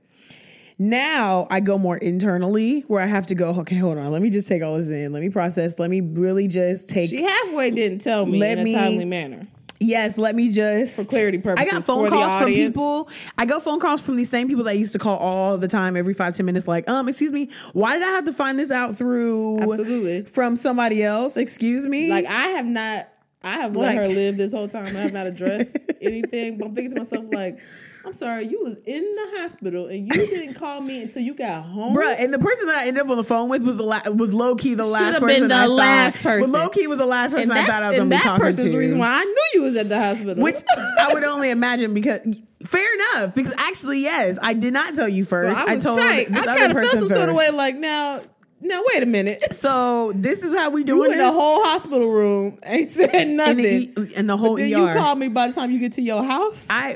Now 0.81 1.45
I 1.51 1.59
go 1.59 1.77
more 1.77 1.97
internally 1.97 2.81
where 2.87 3.01
I 3.01 3.05
have 3.05 3.27
to 3.27 3.35
go, 3.35 3.49
okay, 3.59 3.75
hold 3.75 3.97
on. 3.97 4.11
Let 4.11 4.21
me 4.21 4.29
just 4.29 4.47
take 4.47 4.63
all 4.63 4.77
this 4.77 4.89
in. 4.89 5.11
Let 5.11 5.21
me 5.21 5.29
process. 5.29 5.77
Let 5.77 5.89
me 5.89 5.99
really 6.01 6.47
just 6.47 6.89
take 6.89 7.09
She 7.09 7.21
halfway 7.21 7.69
didn't 7.71 7.99
tell 7.99 8.25
me 8.25 8.39
Let 8.39 8.57
in 8.59 8.63
me- 8.63 8.75
a 8.75 8.77
timely 8.79 9.05
manner. 9.05 9.45
Yes, 9.81 10.17
let 10.17 10.35
me 10.35 10.51
just 10.51 10.97
For 10.97 11.05
clarity 11.09 11.37
purposes. 11.37 11.69
I 11.69 11.73
got 11.73 11.83
phone 11.85 12.09
calls 12.09 12.41
from 12.43 12.51
people. 12.51 13.09
I 13.37 13.45
got 13.45 13.63
phone 13.63 13.79
calls 13.79 14.01
from 14.01 14.17
these 14.17 14.29
same 14.29 14.49
people 14.49 14.65
that 14.65 14.77
used 14.77 14.91
to 14.91 14.99
call 14.99 15.17
all 15.17 15.57
the 15.57 15.69
time, 15.69 15.95
every 15.95 16.13
five 16.13 16.35
ten 16.35 16.45
minutes. 16.45 16.67
Like, 16.67 16.89
um, 16.89 17.07
excuse 17.07 17.31
me, 17.31 17.49
why 17.71 17.93
did 17.97 18.03
I 18.05 18.11
have 18.11 18.25
to 18.25 18.33
find 18.33 18.59
this 18.59 18.71
out 18.71 18.95
through 18.95 19.61
Absolutely. 19.61 20.23
from 20.23 20.57
somebody 20.57 21.01
else? 21.01 21.37
Excuse 21.37 21.87
me, 21.87 22.09
Like 22.09 22.25
I 22.25 22.47
have 22.57 22.65
not, 22.65 23.07
I 23.41 23.53
have 23.61 23.73
let 23.77 23.95
Like- 23.95 23.97
her 23.99 24.07
live 24.13 24.35
this 24.35 24.51
whole 24.51 24.67
time. 24.67 24.87
I 24.97 24.99
have 24.99 25.13
not 25.13 25.27
addressed 25.27 25.77
anything. 26.01 26.57
But 26.57 26.67
I'm 26.67 26.75
thinking 26.75 26.95
to 26.95 26.99
myself, 26.99 27.25
like, 27.31 27.57
I'm 28.05 28.13
sorry, 28.13 28.45
you 28.47 28.63
was 28.63 28.77
in 28.85 29.03
the 29.03 29.39
hospital 29.41 29.87
and 29.87 30.07
you 30.07 30.09
didn't 30.27 30.53
call 30.55 30.79
me 30.81 31.01
until 31.03 31.21
you 31.21 31.33
got 31.33 31.63
home. 31.65 31.95
Bruh, 31.95 32.15
and 32.17 32.33
the 32.33 32.39
person 32.39 32.67
that 32.67 32.77
I 32.83 32.87
ended 32.87 33.03
up 33.03 33.09
on 33.09 33.17
the 33.17 33.23
phone 33.23 33.49
with 33.49 33.63
was 33.65 33.77
the 33.77 33.83
la- 33.83 34.01
was 34.15 34.33
low 34.33 34.55
key 34.55 34.73
the 34.73 34.85
last 34.85 35.05
Should've 35.15 35.21
person. 35.21 35.39
been 35.41 35.49
the 35.49 35.55
I 35.55 35.65
last 35.65 36.15
thought, 36.17 36.23
person. 36.23 36.51
Well, 36.51 36.63
low 36.63 36.69
key 36.69 36.87
was 36.87 36.97
the 36.97 37.05
last 37.05 37.35
person 37.35 37.51
and 37.51 37.59
I 37.59 37.63
thought 37.65 37.83
I 37.83 37.89
was 37.89 37.97
gonna 37.99 38.09
be 38.09 38.15
that 38.15 38.23
talking 38.23 38.45
person's 38.45 38.65
to. 38.65 38.71
the 38.71 38.77
reason 38.77 38.99
why 38.99 39.09
I 39.11 39.23
knew 39.23 39.45
you 39.55 39.61
was 39.63 39.75
at 39.75 39.89
the 39.89 39.99
hospital. 39.99 40.41
Which 40.43 40.55
I 40.77 41.09
would 41.13 41.23
only 41.25 41.51
imagine 41.51 41.93
because 41.93 42.21
fair 42.63 42.95
enough. 43.17 43.35
Because 43.35 43.53
actually, 43.57 44.01
yes, 44.01 44.39
I 44.41 44.53
did 44.53 44.73
not 44.73 44.95
tell 44.95 45.09
you 45.09 45.23
So 45.25 45.29
first. 45.31 45.57
I, 45.57 45.75
was 45.75 45.83
told 45.83 45.99
tight. 45.99 46.27
this 46.29 46.47
I 46.47 46.51
other 46.51 46.59
kind 46.59 46.71
of 46.71 46.77
felt 46.77 46.89
some 46.91 46.99
first. 47.01 47.15
sort 47.15 47.29
of 47.29 47.35
way. 47.35 47.49
Like 47.51 47.75
now, 47.75 48.21
now 48.61 48.81
wait 48.93 49.03
a 49.03 49.07
minute. 49.07 49.51
so 49.53 50.13
this 50.15 50.43
is 50.43 50.55
how 50.55 50.69
we 50.69 50.81
you 50.81 50.85
doing 50.85 51.11
in 51.11 51.17
this 51.17 51.27
the 51.27 51.33
whole 51.33 51.63
hospital 51.65 52.09
room 52.09 52.59
ain't 52.63 52.91
said 52.91 53.13
in 53.13 53.35
nothing. 53.35 53.57
the, 53.57 54.01
e- 54.01 54.15
in 54.15 54.27
the 54.27 54.37
whole 54.37 54.55
then 54.55 54.65
ER. 54.73 54.87
you 54.87 54.93
call 54.93 55.15
me 55.15 55.27
by 55.27 55.47
the 55.47 55.53
time 55.53 55.71
you 55.71 55.79
get 55.79 55.93
to 55.93 56.01
your 56.01 56.23
house. 56.23 56.65
I 56.69 56.95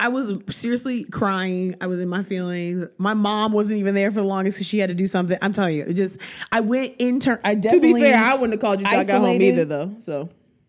I 0.00 0.08
was 0.08 0.32
seriously 0.48 1.04
crying. 1.04 1.74
I 1.80 1.86
was 1.88 2.00
in 2.00 2.08
my 2.08 2.22
feelings. 2.22 2.86
My 2.98 3.14
mom 3.14 3.52
wasn't 3.52 3.78
even 3.78 3.94
there 3.94 4.10
for 4.10 4.20
the 4.20 4.26
longest 4.26 4.58
because 4.58 4.68
she 4.68 4.78
had 4.78 4.90
to 4.90 4.94
do 4.94 5.06
something. 5.06 5.36
I'm 5.42 5.52
telling 5.52 5.74
you, 5.76 5.84
it 5.86 5.94
just 5.94 6.20
I 6.52 6.60
went 6.60 6.94
intern. 6.98 7.38
I 7.44 7.54
to 7.56 7.60
definitely 7.60 7.94
be 7.94 8.00
fair, 8.02 8.22
I 8.22 8.34
wouldn't 8.34 8.52
have 8.52 8.60
called 8.60 8.80
you 8.80 8.86
till 8.86 9.00
I 9.00 9.04
got 9.04 9.20
home 9.22 9.42
either, 9.42 9.64
though. 9.64 9.96
So 9.98 10.28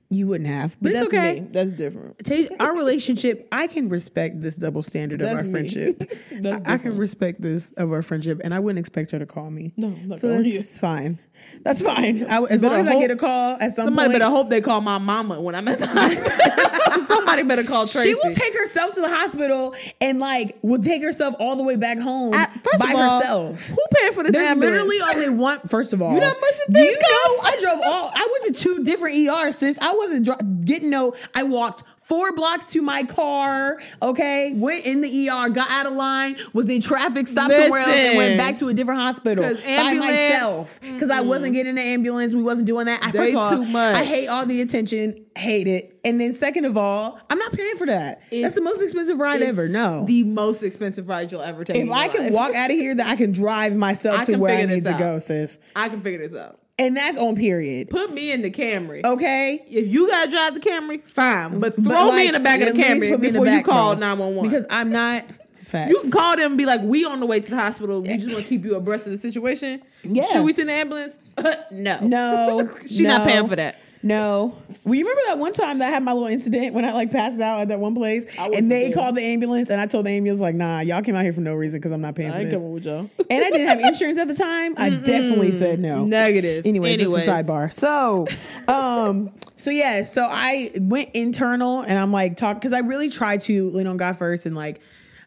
You 0.10 0.26
wouldn't 0.26 0.50
have, 0.50 0.76
but 0.82 0.94
That's 0.94 1.06
it's 1.06 1.14
okay. 1.14 1.42
me. 1.42 1.48
That's 1.52 1.72
different. 1.72 2.16
Our 2.60 2.76
relationship, 2.76 3.48
I 3.52 3.68
can 3.68 3.88
respect 3.90 4.42
this 4.42 4.56
double 4.56 4.82
standard 4.82 5.22
of 5.22 5.28
our 5.28 5.44
me. 5.44 5.52
friendship. 5.52 6.00
That's 6.32 6.68
I, 6.68 6.74
I 6.74 6.78
can 6.80 6.98
respect 6.98 7.40
this 7.40 7.72
of 7.74 7.92
our 7.92 8.02
friendship, 8.02 8.42
and 8.44 8.52
I 8.52 8.60
wouldn't 8.60 8.80
expect 8.80 9.12
her 9.12 9.20
to 9.20 9.28
call 9.28 9.52
me. 9.52 9.74
No, 9.78 9.90
not 9.90 10.20
so 10.20 10.42
that's 10.42 10.80
fine. 10.80 11.20
That's 11.64 11.82
fine. 11.82 12.24
I, 12.30 12.42
as 12.50 12.64
long 12.64 12.80
as 12.80 12.88
I 12.88 12.96
get 13.00 13.12
a 13.12 13.16
call 13.18 13.54
at 13.56 13.60
some 13.60 13.68
point. 13.68 13.76
Somebody 13.76 14.10
point, 14.10 14.20
better 14.20 14.32
hope 14.32 14.50
they 14.50 14.62
call 14.62 14.80
my 14.82 14.98
mama 14.98 15.42
when 15.42 15.56
I'm 15.56 15.68
at 15.68 15.80
the 15.80 15.88
hospital. 15.92 17.04
Somebody 17.06 17.44
better 17.44 17.64
call 17.64 17.86
Tracy. 17.86 18.10
she 18.10 18.16
will 18.16 18.34
take 18.34 18.54
herself 18.58 18.94
to 18.96 19.02
the 19.02 19.10
hospital 19.10 19.76
and 20.00 20.20
like 20.20 20.58
will 20.62 20.80
take 20.80 21.02
herself 21.02 21.36
all 21.40 21.56
the 21.58 21.64
way 21.64 21.76
back 21.76 21.98
home 22.00 22.32
first 22.64 22.80
by 22.84 22.92
of 22.92 22.96
all, 22.96 23.20
herself. 23.20 23.68
Who 23.70 23.78
paying 23.94 24.14
for 24.14 24.24
this 24.24 24.32
There's 24.32 24.48
ambulance? 24.50 24.88
literally 24.88 25.26
only 25.28 25.38
one. 25.42 25.60
First 25.62 25.92
of 25.94 26.02
all, 26.02 26.14
You 26.14 26.22
know 26.22 26.28
how 26.28 26.40
much 26.40 26.54
do 26.72 26.80
you 26.80 26.92
know? 26.92 26.98
I 27.44 27.58
drove 27.62 27.80
all. 27.86 28.12
I 28.16 28.28
went 28.42 28.56
to 28.56 28.64
two 28.64 28.84
different 28.84 29.16
ERs, 29.18 29.58
since 29.58 29.78
I 29.80 29.94
wasn't 29.94 30.26
dr- 30.26 30.66
getting 30.66 30.90
no. 30.90 31.14
I 31.36 31.44
walked 31.44 31.84
four 32.10 32.34
blocks 32.34 32.66
to 32.74 32.82
my 32.82 33.04
car. 33.04 33.80
Okay, 34.02 34.54
went 34.56 34.86
in 34.86 35.02
the 35.02 35.30
ER, 35.30 35.50
got 35.50 35.70
out 35.70 35.86
of 35.86 35.94
line, 35.94 36.36
was 36.54 36.70
in 36.70 36.82
traffic, 36.82 37.28
stopped 37.28 37.54
somewhere 37.54 37.82
else, 37.82 37.92
and 37.92 38.18
went 38.18 38.38
back 38.38 38.58
to 38.58 38.68
a 38.68 38.74
different 38.74 39.00
hospital 39.00 39.44
by 39.44 39.94
myself 39.94 40.82
because 40.82 41.12
I 41.12 41.22
wasn't 41.22 41.54
getting 41.54 41.76
the 41.76 41.82
ambulance. 41.82 42.34
We 42.34 42.44
wasn't 42.44 42.68
doing 42.68 42.88
that. 42.88 43.02
I, 43.02 43.12
first 43.12 43.34
of 43.34 43.38
all, 43.38 43.52
too 43.52 43.66
much. 43.66 43.96
I 43.96 44.04
hate 44.04 44.28
all 44.28 44.46
the 44.46 44.60
attention. 44.62 45.26
Hate 45.38 45.68
it. 45.68 45.98
And 46.04 46.20
then 46.20 46.34
second 46.34 46.66
of 46.66 46.76
all, 46.76 47.20
I'm 47.30 47.38
not 47.38 47.54
paying 47.54 47.76
for 47.76 47.86
that. 47.88 48.24
That's 48.32 48.56
the 48.56 48.62
most 48.62 48.82
expensive 48.82 49.20
ride 49.20 49.42
ever. 49.42 49.70
No. 49.70 50.06
the 50.06 50.24
most 50.24 50.64
expensive 50.64 51.08
ride 51.08 51.32
you'll 51.32 51.42
ever 51.42 51.64
take. 51.64 51.78
in 51.78 51.88
if 51.88 51.94
I 51.94 52.08
can 52.08 52.34
walk 52.34 52.56
out 52.56 52.72
of 52.72 52.76
here, 52.76 52.96
that 52.96 53.08
I 53.08 53.16
can 53.16 53.32
drive 53.32 53.76
myself 53.76 54.22
I 54.22 54.26
to 54.26 54.38
where 54.38 54.58
I 54.58 54.66
need 54.66 54.84
to 54.84 54.94
out. 54.94 55.00
go, 55.00 55.20
sis. 55.20 55.60
I 55.76 55.88
can 55.88 56.02
figure 56.02 56.20
this 56.20 56.36
out. 56.36 56.60
And 56.80 56.96
that's 56.96 57.18
on 57.18 57.36
period. 57.36 57.90
Put 57.90 58.14
me 58.14 58.32
in 58.32 58.42
the 58.42 58.50
Camry. 58.50 59.04
Okay. 59.04 59.64
If 59.68 59.88
you 59.88 60.08
gotta 60.08 60.32
drive 60.32 60.54
the 60.54 60.60
Camry, 60.62 61.04
fine. 61.04 61.60
But 61.60 61.76
throw 61.76 61.84
But, 61.84 62.16
me 62.16 62.28
in 62.28 62.34
the 62.34 62.40
back 62.40 62.62
of 62.62 62.74
the 62.74 62.82
Camry 62.82 63.14
in 63.14 63.22
the 63.22 63.30
before 63.30 63.46
you 63.46 63.62
call 63.62 63.96
nine 63.98 64.18
one 64.18 64.36
one. 64.36 64.48
Because 64.48 64.66
I'm 64.70 64.92
not 64.92 65.24
facts. 65.64 65.92
you 65.92 66.00
can 66.00 66.12
call 66.12 66.36
them 66.38 66.52
and 66.52 66.58
be 66.58 66.66
like, 66.66 66.82
"We 66.82 67.06
on 67.06 67.20
the 67.20 67.26
way 67.26 67.40
to 67.42 67.50
the 67.50 67.58
hospital. 67.58 68.02
We 68.02 68.16
just 68.16 68.28
want 68.32 68.44
to 68.44 68.48
keep 68.50 68.64
you 68.66 68.76
abreast 68.76 69.06
of 69.06 69.12
the 69.12 69.18
situation. 69.18 69.82
Yeah. 70.04 70.24
Should 70.28 70.46
we 70.46 70.54
send 70.54 70.70
an 70.70 70.78
ambulance? 70.78 71.18
no, 71.72 72.00
No. 72.02 72.70
She's 72.82 73.02
not 73.02 73.28
paying 73.28 73.48
for 73.48 73.56
that. 73.58 73.78
No. 74.02 74.56
Well, 74.86 74.96
you 74.96 75.04
remember 75.04 75.22
that 75.28 75.40
one 75.40 75.52
time 75.52 75.80
that 75.80 75.90
I 75.90 75.92
had 75.94 76.04
my 76.04 76.14
little 76.14 76.28
incident 76.30 76.74
when 76.74 76.86
I 76.86 76.94
like 76.94 77.12
passed 77.12 77.42
out 77.42 77.60
at 77.60 77.68
that 77.68 77.80
one 77.80 77.96
place 77.96 78.26
and 78.38 78.72
they 78.72 78.86
there. 78.86 78.94
called 78.94 79.16
the 79.16 79.22
ambulance 79.22 79.70
and 79.70 79.82
I 79.82 79.88
told 79.88 80.06
the 80.06 80.12
ambulance 80.12 80.40
like, 80.42 80.56
nah, 80.56 80.80
y'all 80.80 81.02
came 81.02 81.16
out 81.16 81.24
here 81.24 81.34
for 81.34 81.42
no 81.42 81.54
reason 81.54 81.80
because 81.80 81.92
I'm 81.92 82.00
not 82.02 82.16
paying 82.16 82.32
I 82.32 82.38
for 82.40 82.44
this. 82.46 82.54
coming 82.54 82.74
with 82.74 82.86
y'all. 82.86 83.00
and 83.00 83.44
I 83.44 83.50
didn't 83.50 83.68
have 83.68 83.80
insurance 83.82 84.18
at 84.18 84.28
the 84.30 84.36
time. 84.36 84.76
I 84.78 84.90
definitely 84.90 85.52
said 85.52 85.80
no. 85.80 86.06
Negative. 86.06 86.66
Anyways, 86.66 87.02
Anyways. 87.02 87.24
is 87.24 87.28
a 87.28 87.32
sidebar. 87.32 87.74
So, 87.74 88.26
um, 88.68 89.32
so 89.58 89.70
yeah, 89.72 90.04
so 90.04 90.28
I 90.30 90.70
went 90.80 91.10
internal 91.14 91.82
and 91.82 92.00
I'm 92.00 92.14
like 92.14 92.38
talk 92.38 92.56
because 92.56 92.72
I 92.72 92.80
really 92.80 93.10
try 93.10 93.36
to 93.38 93.70
lean 93.72 93.88
on 93.88 93.98
God 93.98 94.16
first 94.18 94.46
and 94.46 94.56
like 94.56 94.82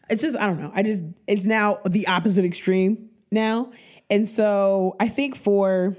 it's 0.09 0.21
just 0.23 0.35
I 0.37 0.47
don't 0.47 0.59
know. 0.59 0.71
I 0.73 0.81
just 0.81 1.03
it's 1.27 1.45
now 1.45 1.77
the 1.85 2.07
opposite 2.07 2.43
extreme 2.43 3.09
now, 3.31 3.71
and 4.09 4.27
so 4.27 4.95
I 4.99 5.09
think 5.09 5.35
for. 5.35 5.95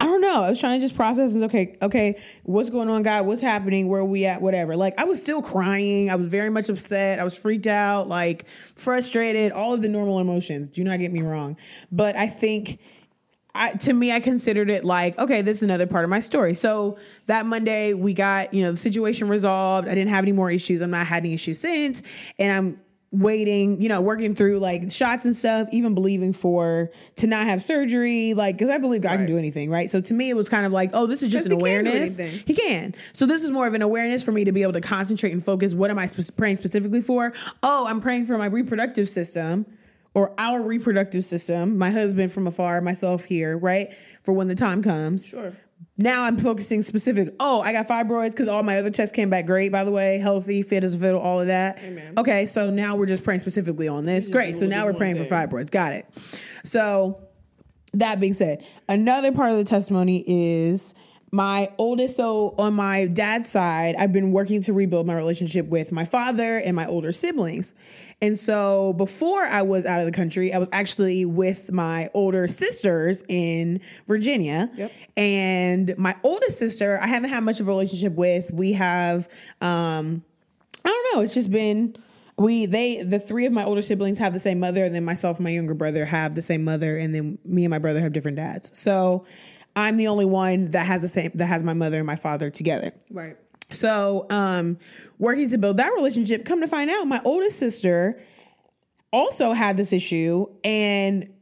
I 0.00 0.06
don't 0.06 0.20
know. 0.20 0.42
I 0.42 0.50
was 0.50 0.60
trying 0.60 0.78
to 0.78 0.84
just 0.84 0.96
process 0.96 1.34
and 1.34 1.44
okay, 1.44 1.78
okay, 1.80 2.20
what's 2.42 2.68
going 2.68 2.90
on, 2.90 3.02
God? 3.02 3.26
What's 3.26 3.40
happening? 3.40 3.88
Where 3.88 4.00
are 4.00 4.04
we 4.04 4.26
at? 4.26 4.42
Whatever. 4.42 4.76
Like 4.76 4.94
I 4.98 5.04
was 5.04 5.20
still 5.20 5.40
crying. 5.40 6.10
I 6.10 6.16
was 6.16 6.26
very 6.26 6.50
much 6.50 6.68
upset. 6.68 7.20
I 7.20 7.24
was 7.24 7.38
freaked 7.38 7.66
out, 7.66 8.08
like 8.08 8.46
frustrated, 8.46 9.52
all 9.52 9.72
of 9.72 9.82
the 9.82 9.88
normal 9.88 10.18
emotions. 10.18 10.68
Do 10.68 10.84
not 10.84 10.98
get 10.98 11.12
me 11.12 11.22
wrong. 11.22 11.56
But 11.90 12.16
I 12.16 12.26
think 12.26 12.80
I, 13.54 13.70
to 13.70 13.92
me, 13.92 14.10
I 14.10 14.18
considered 14.18 14.68
it 14.68 14.84
like, 14.84 15.16
okay, 15.18 15.40
this 15.42 15.58
is 15.58 15.62
another 15.62 15.86
part 15.86 16.02
of 16.02 16.10
my 16.10 16.18
story. 16.18 16.54
So 16.54 16.98
that 17.26 17.46
Monday, 17.46 17.94
we 17.94 18.12
got, 18.12 18.52
you 18.52 18.64
know, 18.64 18.72
the 18.72 18.76
situation 18.76 19.28
resolved. 19.28 19.86
I 19.86 19.94
didn't 19.94 20.10
have 20.10 20.24
any 20.24 20.32
more 20.32 20.50
issues. 20.50 20.80
I'm 20.80 20.90
not 20.90 21.06
had 21.06 21.22
any 21.22 21.34
issues 21.34 21.60
since. 21.60 22.02
And 22.40 22.52
I'm 22.52 22.83
waiting, 23.14 23.80
you 23.80 23.88
know, 23.88 24.00
working 24.00 24.34
through 24.34 24.58
like 24.58 24.90
shots 24.90 25.24
and 25.24 25.34
stuff, 25.34 25.68
even 25.72 25.94
believing 25.94 26.32
for 26.32 26.90
to 27.16 27.26
not 27.26 27.46
have 27.46 27.62
surgery, 27.62 28.34
like, 28.34 28.56
because 28.56 28.70
I 28.70 28.78
believe 28.78 29.02
God 29.02 29.16
can 29.16 29.26
do 29.26 29.38
anything, 29.38 29.70
right? 29.70 29.88
So 29.88 30.00
to 30.00 30.14
me, 30.14 30.30
it 30.30 30.36
was 30.36 30.48
kind 30.48 30.66
of 30.66 30.72
like, 30.72 30.90
oh, 30.94 31.06
this 31.06 31.22
is 31.22 31.28
just 31.28 31.46
an 31.46 31.52
he 31.52 31.56
can 31.56 31.62
awareness. 31.62 32.18
anything. 32.18 32.42
He 32.46 32.54
can. 32.54 32.94
So 33.12 33.26
this 33.26 33.44
is 33.44 33.50
more 33.50 33.66
of 33.66 33.74
an 33.74 33.82
awareness 33.82 34.24
for 34.24 34.32
me 34.32 34.44
to 34.44 34.52
be 34.52 34.62
able 34.62 34.72
to 34.74 34.80
concentrate 34.80 35.32
and 35.32 35.44
focus. 35.44 35.74
What 35.74 35.90
am 35.90 35.98
I 35.98 36.06
sp- 36.10 36.36
praying 36.36 36.56
specifically 36.56 37.00
for? 37.00 37.32
Oh, 37.62 37.86
I'm 37.88 38.00
praying 38.00 38.26
for 38.26 38.36
my 38.36 38.46
reproductive 38.46 39.08
system 39.08 39.66
or 40.14 40.32
our 40.38 40.62
reproductive 40.62 41.24
system, 41.24 41.76
my 41.76 41.90
husband 41.90 42.32
from 42.32 42.46
afar, 42.46 42.80
myself 42.80 43.24
here, 43.24 43.58
right? 43.58 43.92
For 44.22 44.32
when 44.32 44.48
the 44.48 44.54
time 44.54 44.82
comes. 44.82 45.26
Sure. 45.26 45.52
Now 45.96 46.24
I'm 46.24 46.36
focusing 46.36 46.82
specific. 46.82 47.28
Oh, 47.38 47.60
I 47.60 47.72
got 47.72 47.86
fibroids 47.86 48.30
because 48.30 48.48
all 48.48 48.62
my 48.64 48.78
other 48.78 48.90
tests 48.90 49.14
came 49.14 49.30
back 49.30 49.46
great, 49.46 49.70
by 49.70 49.84
the 49.84 49.92
way, 49.92 50.18
healthy, 50.18 50.62
fit 50.62 50.82
as 50.82 50.96
a 50.96 50.98
fiddle, 50.98 51.20
all 51.20 51.40
of 51.40 51.46
that. 51.46 51.78
Amen. 51.82 52.14
Okay, 52.18 52.46
so 52.46 52.70
now 52.70 52.96
we're 52.96 53.06
just 53.06 53.22
praying 53.22 53.40
specifically 53.40 53.86
on 53.86 54.04
this. 54.04 54.28
Great. 54.28 54.56
So 54.56 54.66
now 54.66 54.86
we're 54.86 54.94
praying 54.94 55.16
for 55.16 55.24
fibroids. 55.24 55.70
Got 55.70 55.92
it. 55.92 56.06
So 56.64 57.20
that 57.92 58.18
being 58.18 58.34
said, 58.34 58.64
another 58.88 59.30
part 59.30 59.52
of 59.52 59.58
the 59.58 59.64
testimony 59.64 60.24
is 60.26 60.94
my 61.30 61.68
oldest. 61.78 62.16
So 62.16 62.54
on 62.58 62.74
my 62.74 63.06
dad's 63.06 63.48
side, 63.48 63.94
I've 63.96 64.12
been 64.12 64.32
working 64.32 64.62
to 64.62 64.72
rebuild 64.72 65.06
my 65.06 65.14
relationship 65.14 65.66
with 65.66 65.92
my 65.92 66.04
father 66.04 66.60
and 66.64 66.74
my 66.74 66.86
older 66.86 67.12
siblings. 67.12 67.72
And 68.22 68.38
so 68.38 68.94
before 68.94 69.44
I 69.44 69.62
was 69.62 69.86
out 69.86 70.00
of 70.00 70.06
the 70.06 70.12
country, 70.12 70.52
I 70.52 70.58
was 70.58 70.68
actually 70.72 71.24
with 71.24 71.72
my 71.72 72.08
older 72.14 72.48
sisters 72.48 73.22
in 73.28 73.80
Virginia. 74.06 74.70
Yep. 74.74 74.92
And 75.16 75.94
my 75.98 76.14
oldest 76.22 76.58
sister, 76.58 76.98
I 77.02 77.06
haven't 77.06 77.30
had 77.30 77.44
much 77.44 77.60
of 77.60 77.68
a 77.68 77.70
relationship 77.70 78.14
with. 78.14 78.50
We 78.52 78.72
have, 78.72 79.28
um, 79.60 80.22
I 80.84 80.88
don't 80.88 81.14
know. 81.14 81.22
It's 81.22 81.34
just 81.34 81.50
been 81.50 81.96
we 82.36 82.66
they 82.66 83.02
the 83.02 83.18
three 83.18 83.46
of 83.46 83.52
my 83.52 83.64
older 83.64 83.82
siblings 83.82 84.18
have 84.18 84.32
the 84.32 84.40
same 84.40 84.58
mother, 84.58 84.84
and 84.84 84.94
then 84.94 85.04
myself 85.04 85.38
and 85.38 85.44
my 85.44 85.50
younger 85.50 85.74
brother 85.74 86.04
have 86.04 86.34
the 86.34 86.42
same 86.42 86.64
mother, 86.64 86.96
and 86.96 87.14
then 87.14 87.38
me 87.44 87.64
and 87.64 87.70
my 87.70 87.78
brother 87.78 88.00
have 88.00 88.12
different 88.12 88.36
dads. 88.36 88.76
So 88.78 89.24
I'm 89.76 89.96
the 89.96 90.08
only 90.08 90.26
one 90.26 90.70
that 90.70 90.86
has 90.86 91.02
the 91.02 91.08
same 91.08 91.30
that 91.34 91.46
has 91.46 91.62
my 91.62 91.74
mother 91.74 91.98
and 91.98 92.06
my 92.06 92.16
father 92.16 92.50
together. 92.50 92.92
Right. 93.10 93.36
So, 93.70 94.26
um, 94.30 94.78
working 95.18 95.48
to 95.50 95.58
build 95.58 95.78
that 95.78 95.92
relationship, 95.94 96.44
come 96.44 96.60
to 96.60 96.68
find 96.68 96.90
out, 96.90 97.06
my 97.06 97.20
oldest 97.24 97.58
sister 97.58 98.22
also 99.12 99.52
had 99.52 99.76
this 99.76 99.92
issue 99.92 100.46
and 100.64 101.32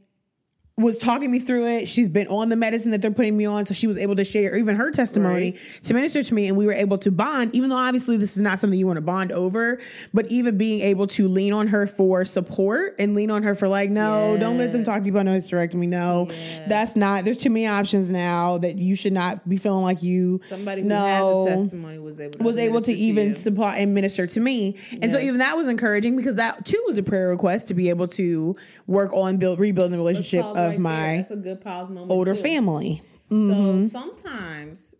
was 0.82 0.98
talking 0.98 1.30
me 1.30 1.38
through 1.38 1.66
it. 1.76 1.88
She's 1.88 2.08
been 2.08 2.26
on 2.28 2.48
the 2.48 2.56
medicine 2.56 2.90
that 2.90 3.02
they're 3.02 3.10
putting 3.10 3.36
me 3.36 3.46
on, 3.46 3.64
so 3.64 3.74
she 3.74 3.86
was 3.86 3.96
able 3.96 4.16
to 4.16 4.24
share 4.24 4.56
even 4.56 4.76
her 4.76 4.90
testimony 4.90 5.56
to 5.82 5.94
minister 5.94 6.22
to 6.22 6.34
me, 6.34 6.48
and 6.48 6.56
we 6.56 6.66
were 6.66 6.72
able 6.72 6.98
to 6.98 7.10
bond. 7.10 7.54
Even 7.54 7.70
though 7.70 7.76
obviously 7.76 8.16
this 8.16 8.36
is 8.36 8.42
not 8.42 8.58
something 8.58 8.78
you 8.78 8.86
want 8.86 8.96
to 8.96 9.02
bond 9.02 9.32
over, 9.32 9.78
but 10.12 10.26
even 10.30 10.58
being 10.58 10.80
able 10.80 11.06
to 11.06 11.28
lean 11.28 11.52
on 11.52 11.68
her 11.68 11.86
for 11.86 12.24
support 12.24 12.96
and 12.98 13.14
lean 13.14 13.30
on 13.30 13.42
her 13.42 13.54
for 13.54 13.68
like, 13.68 13.90
no, 13.90 14.36
don't 14.38 14.58
let 14.58 14.72
them 14.72 14.84
talk 14.84 15.00
to 15.00 15.06
you 15.06 15.12
about 15.12 15.26
no 15.26 15.36
hysterectomy. 15.36 15.88
No, 15.88 16.26
that's 16.68 16.96
not. 16.96 17.24
There's 17.24 17.38
too 17.38 17.50
many 17.50 17.66
options 17.66 18.10
now 18.10 18.58
that 18.58 18.76
you 18.76 18.96
should 18.96 19.12
not 19.12 19.48
be 19.48 19.56
feeling 19.56 19.84
like 19.84 20.02
you. 20.02 20.38
Somebody 20.38 20.82
who 20.82 20.88
no, 20.88 21.04
has 21.04 21.44
a 21.44 21.56
testimony 21.56 21.98
was 21.98 22.20
able 22.20 22.38
to 22.38 22.44
was 22.44 22.58
able 22.58 22.80
to 22.80 22.92
minister 22.92 23.04
even 23.04 23.26
you. 23.28 23.32
supply 23.32 23.78
and 23.78 23.94
minister 23.94 24.26
to 24.26 24.40
me. 24.40 24.76
And 25.00 25.10
so 25.10 25.18
even 25.18 25.38
that 25.38 25.56
was 25.56 25.68
encouraging 25.68 26.16
because 26.16 26.36
that 26.36 26.64
too 26.64 26.82
was 26.86 26.98
a 26.98 27.02
prayer 27.02 27.28
request 27.28 27.68
to 27.68 27.74
be 27.74 27.90
able 27.90 28.08
to 28.08 28.56
work 28.86 29.12
on 29.12 29.36
build 29.36 29.58
rebuilding 29.58 29.92
the 29.92 29.98
relationship 29.98 30.44
of 30.44 30.71
right 30.72 30.80
my. 30.80 31.16
That's 31.18 31.30
a 31.30 31.36
good 31.36 31.60
pause 31.60 31.90
moment. 31.90 32.10
older 32.10 32.34
too. 32.34 32.40
family. 32.42 33.02
So 33.30 33.88
sometimes 33.88 34.94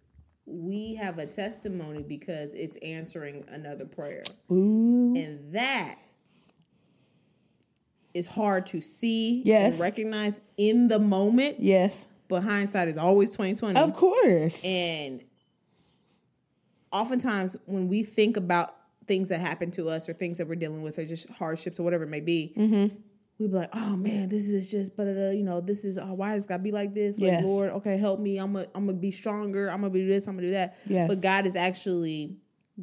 we 0.46 0.94
have 0.94 1.18
a 1.18 1.26
testimony 1.26 2.02
because 2.02 2.52
it's 2.54 2.76
answering 2.78 3.44
another 3.48 3.84
prayer. 3.84 4.22
Ooh. 4.50 5.14
And 5.16 5.52
that 5.54 5.96
is 8.14 8.26
hard 8.26 8.66
to 8.66 8.80
see 8.80 9.42
Yes. 9.44 9.74
and 9.74 9.82
recognize 9.82 10.40
in 10.56 10.88
the 10.88 10.98
moment. 10.98 11.56
Yes. 11.60 12.06
But 12.28 12.42
hindsight 12.42 12.88
is 12.88 12.96
always 12.98 13.30
2020. 13.32 13.78
Of 13.78 13.92
course. 13.94 14.64
And 14.64 15.22
oftentimes 16.90 17.56
when 17.66 17.88
we 17.88 18.02
think 18.02 18.36
about 18.36 18.74
things 19.06 19.28
that 19.30 19.40
happen 19.40 19.70
to 19.72 19.88
us 19.88 20.08
or 20.08 20.12
things 20.12 20.38
that 20.38 20.46
we're 20.48 20.54
dealing 20.54 20.82
with 20.82 20.98
or 20.98 21.04
just 21.04 21.28
hardships 21.30 21.78
or 21.80 21.82
whatever 21.82 22.04
it 22.04 22.10
may 22.10 22.20
be, 22.20 22.52
Mm-hmm. 22.56 22.96
We 23.42 23.48
be 23.48 23.54
like, 23.54 23.70
oh 23.74 23.96
man, 23.96 24.28
this 24.28 24.48
is 24.48 24.70
just, 24.70 24.96
but 24.96 25.06
you 25.06 25.42
know, 25.44 25.60
this 25.60 25.84
is, 25.84 25.98
oh, 25.98 26.14
why 26.14 26.34
it's 26.36 26.46
got 26.46 26.58
to 26.58 26.62
be 26.62 26.72
like 26.72 26.94
this? 26.94 27.18
Like, 27.18 27.32
Yes. 27.32 27.44
Lord, 27.44 27.70
okay, 27.70 27.96
help 27.98 28.20
me. 28.20 28.38
I'm 28.38 28.54
to 28.54 28.68
I'm 28.74 28.86
gonna 28.86 28.98
be 28.98 29.10
stronger. 29.10 29.68
I'm 29.70 29.82
to 29.82 29.90
do 29.90 30.06
this. 30.08 30.26
I'm 30.26 30.36
to 30.38 30.42
do 30.42 30.50
that. 30.52 30.76
Yes. 30.86 31.08
But 31.08 31.20
God 31.22 31.46
is 31.46 31.56
actually 31.56 32.36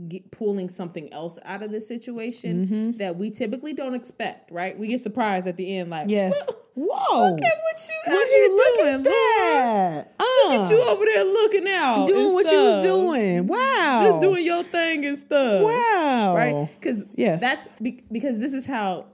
get, 0.07 0.29
pulling 0.31 0.69
something 0.69 1.11
else 1.11 1.39
out 1.45 1.63
of 1.63 1.71
this 1.71 1.87
situation 1.87 2.67
Mm-hmm. 2.67 2.97
that 2.97 3.15
we 3.15 3.31
typically 3.31 3.73
don't 3.73 3.95
expect, 3.95 4.51
right? 4.51 4.77
We 4.77 4.87
get 4.87 4.99
surprised 4.99 5.47
at 5.47 5.57
the 5.57 5.77
end, 5.77 5.89
like, 5.89 6.09
yes. 6.09 6.31
"Well, 6.47 6.57
Whoa. 6.75 7.31
Look 7.31 7.41
at 7.41 7.57
what 7.57 7.89
you 7.89 8.13
out 8.13 8.25
you 8.29 8.55
look 8.55 8.77
doing, 8.79 8.93
at 8.95 9.03
that? 9.03 10.13
Uh, 10.19 10.23
Look 10.49 10.61
at 10.63 10.71
you 10.71 10.81
over 10.87 11.03
there 11.05 11.23
looking 11.25 11.67
out, 11.67 12.07
doing 12.07 12.33
what 12.33 12.45
you 12.49 12.57
was 12.57 12.85
doing. 12.85 13.47
Wow. 13.47 13.99
just 14.03 14.21
doing 14.21 14.45
your 14.45 14.63
thing 14.63 15.03
and 15.05 15.17
stuff. 15.17 15.63
Wow. 15.63 16.33
right? 16.35 16.69
Because 16.79 17.03
Yes. 17.15 17.41
that's 17.41 17.67
be- 17.81 18.03
because 18.11 18.39
this 18.39 18.53
is 18.53 18.65
how 18.65 19.07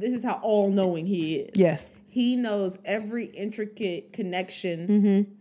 this 0.00 0.12
is 0.14 0.22
how 0.24 0.38
all 0.42 0.70
knowing 0.70 1.06
he 1.06 1.36
is. 1.40 1.50
Yes. 1.54 1.90
he 2.08 2.36
knows 2.36 2.78
every 2.84 3.26
intricate 3.26 4.12
connection 4.12 4.86
Mm-hmm. 4.88 5.32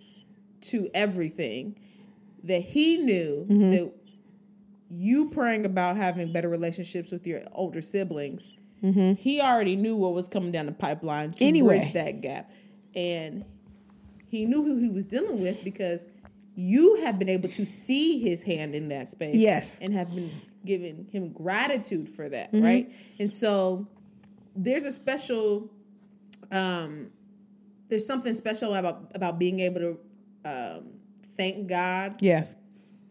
to 0.61 0.89
everything 0.93 1.75
that 2.43 2.61
he 2.61 2.97
knew 2.97 3.45
Mm-hmm. 3.49 3.71
that 3.71 3.93
you 4.89 5.29
praying 5.29 5.65
about 5.65 5.97
having 5.97 6.31
better 6.31 6.47
relationships 6.49 7.11
with 7.11 7.27
your 7.27 7.41
older 7.51 7.81
siblings. 7.81 8.51
He 8.81 9.41
already 9.41 9.75
knew 9.75 9.95
what 9.97 10.13
was 10.13 10.27
coming 10.29 10.51
down 10.51 10.65
the 10.67 10.71
pipeline 10.71 11.31
to 11.31 11.35
Mm-hmm. 11.35 11.43
Anyway. 11.45 11.79
bridge 11.79 11.93
that 11.93 12.21
gap, 12.21 12.49
and 12.95 13.43
he 14.29 14.45
knew 14.45 14.63
who 14.63 14.77
he 14.79 14.87
was 14.89 15.03
dealing 15.05 15.41
with 15.41 15.61
because 15.63 16.05
you 16.55 16.95
have 17.03 17.17
been 17.19 17.27
able 17.29 17.49
to 17.49 17.65
see 17.65 18.19
his 18.19 18.43
hand 18.43 18.75
in 18.75 18.87
that 18.89 19.07
space. 19.09 19.35
Yes. 19.35 19.79
and 19.81 19.93
have 19.93 20.13
been 20.15 20.31
giving 20.65 21.05
him 21.11 21.31
gratitude 21.33 22.07
for 22.07 22.29
that, 22.29 22.53
Mm-hmm. 22.53 22.63
right? 22.63 22.91
And 23.19 23.31
so 23.33 23.87
there's 24.57 24.83
a 24.83 24.91
special 24.91 25.69
um 26.51 27.09
there's 27.89 28.05
something 28.05 28.33
special 28.33 28.73
about 28.73 29.11
about 29.15 29.39
being 29.39 29.59
able 29.61 29.79
to 29.79 29.99
um 30.45 30.89
thank 31.35 31.67
God 31.67 32.15
Yes. 32.19 32.55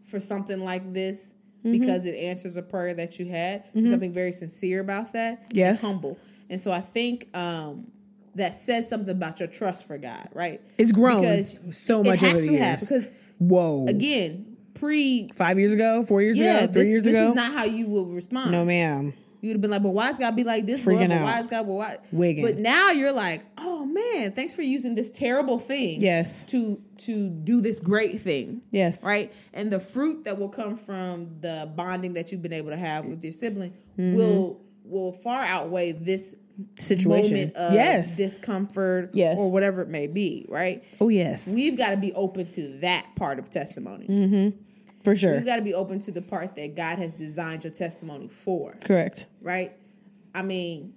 for 0.04 0.20
something 0.20 0.60
like 0.60 0.92
this 0.92 1.32
Mm-hmm. 1.64 1.80
because 1.80 2.06
it 2.06 2.14
answers 2.14 2.56
a 2.56 2.62
prayer 2.62 2.94
that 2.94 3.18
you 3.18 3.26
had. 3.26 3.64
Something 3.74 4.12
very 4.12 4.30
sincere 4.30 4.78
about 4.78 5.12
that. 5.14 5.46
and 5.48 5.52
Yes. 5.56 5.82
humble. 5.82 6.14
And 6.48 6.60
so 6.60 6.70
I 6.70 6.80
think 6.80 7.28
um 7.36 7.90
that 8.36 8.54
says 8.54 8.88
something 8.88 9.10
about 9.10 9.40
your 9.40 9.48
trust 9.48 9.86
for 9.86 9.98
God, 9.98 10.28
right? 10.32 10.60
It's 10.78 10.92
grown 10.92 11.22
Because 11.22 11.58
so 11.70 12.02
it 12.02 12.06
much 12.06 12.20
has 12.20 12.34
over 12.34 12.40
the 12.42 12.46
to 12.48 12.56
have, 12.58 12.68
years. 12.80 12.88
because 12.88 13.10
Whoa. 13.38 13.86
again, 13.88 14.56
pre 14.74 15.26
Five 15.34 15.58
years 15.58 15.72
ago, 15.72 16.02
four 16.04 16.22
years 16.22 16.36
yeah, 16.36 16.58
ago, 16.64 16.72
three 16.72 16.82
this, 16.82 16.88
years 16.88 17.04
this 17.04 17.12
ago. 17.16 17.20
This 17.34 17.42
is 17.44 17.48
not 17.50 17.58
how 17.58 17.64
you 17.64 17.88
will 17.88 18.06
respond. 18.06 18.52
no, 18.52 18.64
ma'am. 18.64 19.12
You 19.40 19.48
would 19.50 19.54
have 19.56 19.60
been 19.62 19.70
like, 19.70 19.82
but 19.82 19.90
why 19.90 20.10
is 20.10 20.18
God 20.18 20.34
be 20.36 20.44
like 20.44 20.66
this? 20.66 20.84
Freaking 20.84 20.96
Lord? 20.96 21.08
But 21.10 21.16
out. 21.18 21.22
why 21.24 21.40
is 21.40 21.46
God? 21.46 21.66
But 21.66 21.72
why? 21.74 21.96
Wigging. 22.12 22.44
But 22.44 22.58
now 22.58 22.90
you're 22.90 23.12
like, 23.12 23.44
oh 23.58 23.84
man, 23.84 24.32
thanks 24.32 24.54
for 24.54 24.62
using 24.62 24.94
this 24.94 25.10
terrible 25.10 25.58
thing. 25.58 26.00
Yes. 26.00 26.44
To 26.46 26.80
to 26.98 27.28
do 27.28 27.60
this 27.60 27.78
great 27.80 28.20
thing. 28.20 28.62
Yes. 28.70 29.04
Right. 29.04 29.32
And 29.52 29.70
the 29.72 29.80
fruit 29.80 30.24
that 30.24 30.38
will 30.38 30.48
come 30.48 30.76
from 30.76 31.40
the 31.40 31.70
bonding 31.76 32.14
that 32.14 32.32
you've 32.32 32.42
been 32.42 32.52
able 32.54 32.70
to 32.70 32.76
have 32.78 33.04
with 33.06 33.22
your 33.22 33.32
sibling 33.32 33.72
Mm-hmm. 33.98 34.16
will 34.16 34.60
will 34.84 35.12
far 35.12 35.42
outweigh 35.44 35.92
this 35.92 36.34
Situation. 36.78 37.32
moment 37.36 37.56
of 37.56 37.74
Yes. 37.74 38.16
discomfort 38.16 39.10
Yes. 39.12 39.36
or 39.38 39.50
whatever 39.50 39.82
it 39.82 39.88
may 39.88 40.06
be. 40.06 40.46
Right. 40.48 40.82
Oh, 41.00 41.08
yes. 41.10 41.48
We've 41.52 41.76
got 41.76 41.90
to 41.90 41.96
be 41.98 42.12
open 42.14 42.46
to 42.52 42.78
that 42.80 43.04
part 43.16 43.38
of 43.38 43.50
testimony. 43.50 44.54
For 45.06 45.14
sure. 45.14 45.36
You've 45.36 45.46
got 45.46 45.54
to 45.54 45.62
be 45.62 45.72
open 45.72 46.00
to 46.00 46.10
the 46.10 46.20
part 46.20 46.56
that 46.56 46.74
God 46.74 46.98
has 46.98 47.12
designed 47.12 47.62
your 47.62 47.72
testimony 47.72 48.26
for 48.26 48.74
Correct. 48.84 49.28
right? 49.40 49.70
I 50.34 50.42
mean, 50.42 50.94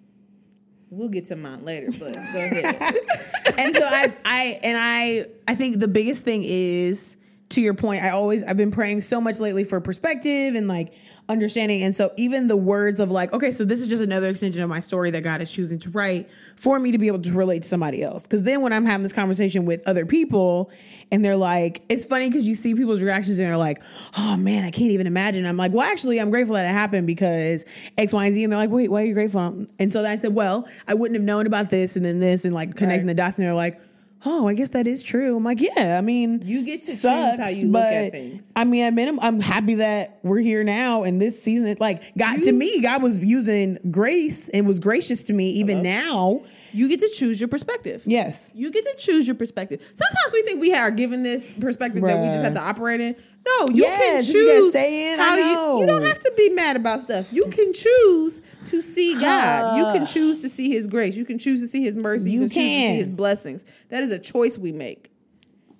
we'll 0.90 1.10
get 1.10 1.26
to 1.26 1.36
mine 1.36 1.64
later, 1.64 1.92
but 1.92 2.16
go 2.16 2.40
ahead. 2.40 2.66
and 3.60 3.76
so 3.76 3.86
I, 3.86 4.12
I, 4.26 4.60
and 4.64 4.78
I, 4.82 5.26
I 5.48 5.54
think 5.54 5.78
the 5.78 5.88
biggest 5.88 6.26
thing 6.26 6.42
is 6.44 7.18
to 7.50 7.62
your 7.62 7.74
point. 7.74 8.04
I 8.04 8.10
always, 8.10 8.44
I've 8.44 8.58
been 8.58 8.72
praying 8.72 9.02
so 9.02 9.20
much 9.20 9.40
lately 9.40 9.64
for 9.64 9.82
perspective 9.82 10.54
and 10.56 10.68
like 10.68 10.94
understanding. 11.30 11.82
And 11.84 11.96
so 11.96 12.12
even 12.16 12.48
the 12.48 12.58
words 12.58 13.00
of 13.00 13.10
like, 13.12 13.34
okay, 13.34 13.52
so 13.52 13.66
this 13.66 13.82
is 13.82 13.88
just 13.88 14.04
another 14.04 14.28
extension 14.30 14.62
of 14.62 14.70
my 14.70 14.80
story 14.80 15.10
that 15.12 15.24
God 15.24 15.42
is 15.42 15.52
choosing 15.52 15.80
to 15.80 15.90
write 15.90 16.30
for 16.56 16.80
me 16.80 16.92
to 16.92 16.98
be 17.00 17.08
able 17.08 17.22
to 17.22 17.32
relate 17.34 17.64
to 17.64 17.68
somebody 17.68 18.04
else. 18.04 18.24
Because 18.24 18.44
then 18.44 18.62
when 18.62 18.72
I'm 18.72 18.86
having 18.86 19.02
this 19.04 19.14
conversation 19.14 19.66
with 19.66 19.88
other 19.88 20.06
people, 20.06 20.72
and 21.12 21.26
they're 21.26 21.36
like, 21.36 21.82
it's 21.90 22.06
funny 22.06 22.30
because 22.30 22.48
you 22.48 22.54
see 22.54 22.76
people's 22.76 23.02
reactions 23.02 23.40
and 23.40 23.48
they're 23.48 23.58
like, 23.58 23.82
oh 24.18 24.38
man, 24.38 24.64
I 24.64 24.70
can't 24.70 24.92
even 24.92 25.08
imagine. 25.08 25.48
I'm 25.48 25.58
like, 25.58 25.72
well, 25.72 25.90
actually, 25.90 26.20
I'm 26.22 26.30
grateful 26.30 26.54
that 26.54 26.66
it 26.70 26.72
happened 26.74 27.08
because 27.08 27.66
X, 27.98 28.14
Y, 28.14 28.26
and 28.28 28.36
Z. 28.36 28.44
And 28.44 28.54
they're 28.54 28.60
like, 28.60 28.70
wait, 28.70 28.92
why 28.92 29.02
are 29.02 29.06
you 29.06 29.16
grateful? 29.16 29.66
And 29.80 29.92
so 29.92 30.04
I 30.04 30.18
said, 30.18 30.36
well, 30.36 30.68
I 30.88 30.94
wouldn't 30.94 31.16
have 31.20 31.26
known 31.26 31.48
about 31.48 31.72
this 31.72 31.96
and 31.96 32.06
then 32.06 32.20
this 32.20 32.46
and 32.46 32.54
like 32.54 32.76
connecting 32.76 33.08
Right. 33.08 33.16
the 33.16 33.16
dots. 33.16 33.40
And 33.40 33.48
they're 33.48 33.56
like, 33.56 33.82
oh, 34.26 34.48
I 34.48 34.54
guess 34.54 34.72
that 34.72 34.88
is 34.88 35.02
true. 35.02 35.38
I'm 35.38 35.44
like, 35.44 35.62
yeah, 35.62 35.98
I 35.98 36.02
mean, 36.02 36.42
You 36.44 36.66
get 36.66 36.82
to 36.82 36.88
choose 36.88 37.02
sucks, 37.02 37.38
how 37.38 37.50
you 37.50 37.68
look 37.68 37.84
at 37.84 38.12
things. 38.12 38.52
I 38.56 38.66
mean, 38.66 38.86
at 38.86 38.94
minimum, 38.94 39.20
I'm 39.22 39.40
happy 39.40 39.76
that 39.76 40.20
we're 40.24 40.40
here 40.40 40.64
now 40.64 41.04
and 41.04 41.22
this 41.22 41.42
season. 41.42 41.76
Like, 41.80 42.16
God, 42.18 42.44
to 42.44 42.52
me, 42.52 42.82
God 42.82 43.02
was 43.02 43.18
using 43.18 43.78
grace 43.92 44.50
and 44.50 44.68
was 44.68 44.80
gracious 44.80 45.24
to 45.24 45.34
me 45.34 45.50
even 45.52 45.82
now. 45.84 46.42
You 46.72 46.88
get 46.88 47.00
to 47.00 47.10
choose 47.10 47.40
your 47.42 47.48
perspective. 47.48 48.04
Yes. 48.06 48.52
You 48.54 48.72
get 48.72 48.84
to 48.86 48.96
choose 48.98 49.28
your 49.28 49.36
perspective. 49.36 49.82
Sometimes 49.94 50.34
we 50.34 50.44
think 50.44 50.62
we 50.62 50.74
are 50.74 50.92
given 50.92 51.24
this 51.24 51.52
perspective 51.54 52.04
that 52.04 52.20
we 52.20 52.28
just 52.28 52.44
have 52.44 52.54
to 52.54 52.62
operate 52.62 53.02
in. 53.02 53.16
No, 53.46 53.70
you 53.70 53.84
Yes, 53.84 54.28
can 54.28 54.36
you 54.36 54.42
choose 54.44 54.70
stay 54.72 55.14
in, 55.14 55.20
how 55.20 55.36
you. 55.36 55.82
You 55.82 55.88
don't 55.88 56.04
have 56.04 56.20
to 56.20 56.32
be 56.38 56.50
mad 56.50 56.76
about 56.76 57.02
stuff. 57.02 57.32
You 57.32 57.46
can 57.46 57.74
choose 57.74 58.42
to 58.68 58.82
see 58.82 59.20
God. 59.20 59.78
You 59.78 59.86
can 59.98 60.06
choose 60.06 60.42
to 60.42 60.50
see 60.50 60.70
His 60.70 60.88
grace. 60.88 61.16
You 61.16 61.26
can 61.26 61.40
choose 61.40 61.62
to 61.62 61.68
see 61.68 61.82
His 61.84 61.98
mercy. 61.98 62.32
You, 62.32 62.42
You 62.44 62.50
can, 62.50 62.62
choose 62.62 62.64
to 62.64 62.88
see. 62.92 62.96
His 62.98 63.10
blessings. 63.10 63.66
That 63.90 64.04
is 64.04 64.12
a 64.12 64.20
choice 64.20 64.58
we 64.58 64.72
make. 64.72 65.10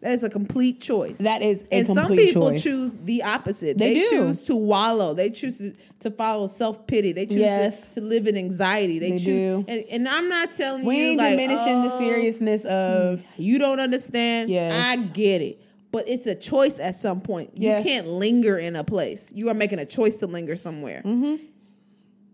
That 0.02 0.14
is 0.14 0.24
a 0.24 0.30
complete 0.30 0.80
choice. 0.82 1.18
That 1.18 1.42
is 1.42 1.64
a 1.72 1.76
and 1.80 1.88
some 1.88 2.08
people 2.08 2.52
choice. 2.52 2.64
choose 2.64 2.96
the 3.04 3.22
opposite. 3.24 3.78
They 3.78 3.96
They, 3.96 4.10
choose 4.10 4.44
to 4.46 4.56
wallow. 4.56 5.14
They 5.14 5.30
choose 5.30 5.58
to, 5.58 5.74
to 6.00 6.12
follow 6.12 6.48
self 6.48 6.88
pity. 6.88 7.12
They 7.12 7.26
choose 7.26 7.36
Yes. 7.40 7.94
to, 7.96 8.00
to 8.00 8.08
live 8.08 8.26
in 8.26 8.38
anxiety. 8.38 9.00
They, 9.00 9.12
They 9.12 9.18
choose, 9.18 9.26
do. 9.44 9.66
And, 9.68 9.84
and 9.92 10.08
I'm 10.08 10.30
not 10.30 10.52
telling 10.54 10.86
We 10.86 10.98
you 10.98 11.04
ain't 11.08 11.18
like 11.18 11.32
diminishing 11.38 11.84
the 11.84 11.90
oh, 11.92 12.00
seriousness 12.00 12.64
of 12.64 13.26
You 13.36 13.60
don't 13.60 13.82
understand. 13.82 14.50
Yes. 14.50 14.74
I 14.88 15.12
get 15.12 15.42
it. 15.42 15.62
But 15.92 16.08
it's 16.08 16.28
a 16.28 16.36
choice 16.36 16.80
at 16.80 16.94
some 16.96 17.20
point. 17.22 17.52
You 17.58 17.70
can't 17.84 18.08
linger 18.08 18.58
in 18.58 18.76
a 18.76 18.84
place. 18.84 19.32
You 19.34 19.50
are 19.50 19.54
making 19.56 19.80
a 19.80 19.86
choice 19.86 20.18
to 20.18 20.28
linger 20.28 20.56
somewhere. 20.56 21.02
Mm-hmm. 21.04 21.46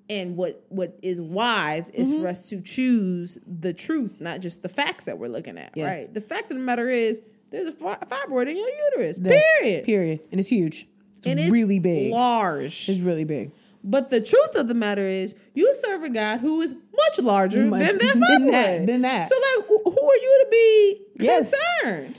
And 0.10 0.36
what 0.38 0.64
what 0.70 0.98
is 1.02 1.20
wise 1.20 1.90
is 1.90 2.12
Mm-hmm. 2.12 2.22
for 2.22 2.28
us 2.28 2.50
to 2.50 2.62
choose 2.62 3.38
the 3.48 3.74
truth, 3.74 4.18
not 4.20 4.40
just 4.42 4.62
the 4.62 4.70
facts 4.70 5.06
that 5.06 5.18
we're 5.18 5.30
looking 5.30 5.58
at. 5.58 5.72
Yes. 5.76 5.96
Right. 6.06 6.14
The 6.14 6.22
fact 6.22 6.52
of 6.52 6.58
the 6.58 6.64
matter 6.64 6.88
is, 6.90 7.22
there's 7.50 7.70
a 7.74 7.78
fibroid 7.78 8.48
in 8.50 8.58
your 8.58 8.70
uterus. 8.92 9.18
this. 9.18 9.44
Period. 9.60 9.86
Period. 9.86 10.28
And 10.32 10.40
it's 10.40 10.50
huge. 10.50 10.88
It's 11.18 11.28
And 11.28 11.40
it's 11.40 11.50
really 11.50 11.80
big. 11.80 12.12
large. 12.12 12.88
It's 12.90 13.00
really 13.00 13.24
big. 13.24 13.52
But 13.84 14.10
the 14.10 14.20
truth 14.22 14.56
of 14.56 14.68
the 14.68 14.74
matter 14.74 15.04
is, 15.06 15.34
you 15.54 15.74
serve 15.76 16.04
a 16.04 16.10
God 16.10 16.40
who 16.40 16.62
is 16.62 16.74
much 16.74 17.20
larger 17.20 17.66
Much- 17.66 17.88
than 17.88 17.98
that 17.98 18.14
than 18.14 18.22
fibroid. 18.48 18.52
that, 18.52 18.86
than 18.88 19.02
that. 19.04 19.30
So, 19.30 19.36
like, 19.58 19.68
who 19.68 19.76
are 20.10 20.16
you 20.18 20.44
to 20.44 20.48
be 20.52 21.02
Yes. 21.20 21.54
concerned? 21.82 22.16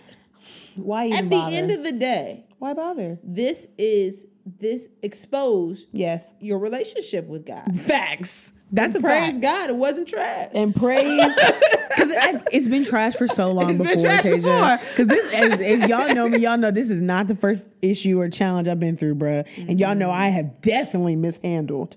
Why 0.77 1.07
even 1.07 1.19
At 1.19 1.25
the 1.25 1.31
bother? 1.37 1.57
end 1.57 1.71
of 1.71 1.83
the 1.83 1.93
day, 1.93 2.45
Why 2.59 2.75
bother? 2.75 3.19
this 3.23 3.69
is 3.79 4.27
this 4.59 4.89
exposed 5.03 5.89
Yes. 5.93 6.35
your 6.41 6.59
relationship 6.59 7.27
with 7.27 7.45
God. 7.47 7.77
Facts. 7.79 8.53
That's 8.73 8.95
a 8.97 9.01
Praise 9.01 9.31
fact. 9.33 9.43
God, 9.43 9.71
it 9.71 9.77
wasn't 9.77 10.09
trash. 10.09 10.51
and 10.55 10.75
praise 10.75 11.05
because 11.89 12.11
it's 12.53 12.67
been 12.69 12.85
trash 12.85 13.15
for 13.15 13.27
so 13.29 13.53
long 13.53 13.71
It's 13.71 13.79
been 13.79 14.33
before. 14.41 14.79
Because 14.91 15.07
this, 15.07 15.33
as, 15.35 15.61
if 15.61 15.89
y'all 15.89 16.13
know 16.15 16.29
me, 16.29 16.39
y'all 16.39 16.59
know 16.59 16.71
this 16.73 16.91
is 16.91 17.01
not 17.01 17.29
the 17.29 17.37
first 17.37 17.65
issue 17.81 18.19
or 18.21 18.29
challenge 18.29 18.67
I've 18.67 18.81
been 18.81 18.97
through, 18.97 19.15
bruh. 19.17 19.47
And 19.69 19.79
y'all 19.79 19.95
know 19.95 20.11
I 20.11 20.29
have 20.29 20.61
definitely 20.63 21.15
mishandled 21.17 21.97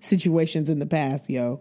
situations 0.00 0.70
in 0.70 0.78
the 0.78 0.86
past, 0.86 1.28
yo. 1.28 1.60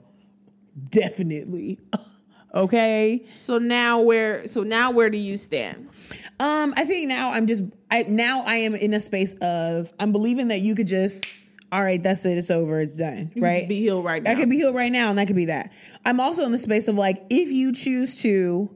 Definitely. 0.89 1.79
okay. 2.53 3.25
so 3.35 3.57
now 3.57 4.01
where 4.01 4.47
so 4.47 4.63
now 4.63 4.91
where 4.91 5.09
do 5.09 5.17
you 5.17 5.37
stand? 5.37 5.89
Um, 6.39 6.73
I 6.75 6.83
think 6.85 7.07
now 7.07 7.31
I'm 7.31 7.47
just 7.47 7.63
I 7.89 8.03
now 8.07 8.43
I 8.45 8.55
am 8.55 8.75
in 8.75 8.93
a 8.93 8.99
space 8.99 9.33
of 9.41 9.91
I'm 9.99 10.11
believing 10.11 10.49
that 10.49 10.59
you 10.59 10.75
could 10.75 10.87
just 10.87 11.25
all 11.71 11.81
right, 11.81 12.01
that's 12.01 12.25
it, 12.25 12.37
it's 12.37 12.51
over, 12.51 12.79
it's 12.79 12.95
done. 12.95 13.31
You 13.35 13.41
right? 13.43 13.67
be 13.67 13.75
healed 13.79 14.05
right 14.05 14.21
now. 14.23 14.31
I 14.31 14.35
could 14.35 14.49
be 14.49 14.57
healed 14.57 14.75
right 14.75 14.91
now, 14.91 15.09
and 15.09 15.17
that 15.19 15.27
could 15.27 15.35
be 15.35 15.45
that. 15.45 15.71
I'm 16.05 16.19
also 16.19 16.43
in 16.45 16.51
the 16.53 16.57
space 16.57 16.87
of 16.87 16.95
like, 16.95 17.23
if 17.29 17.49
you 17.49 17.73
choose 17.73 18.21
to 18.21 18.69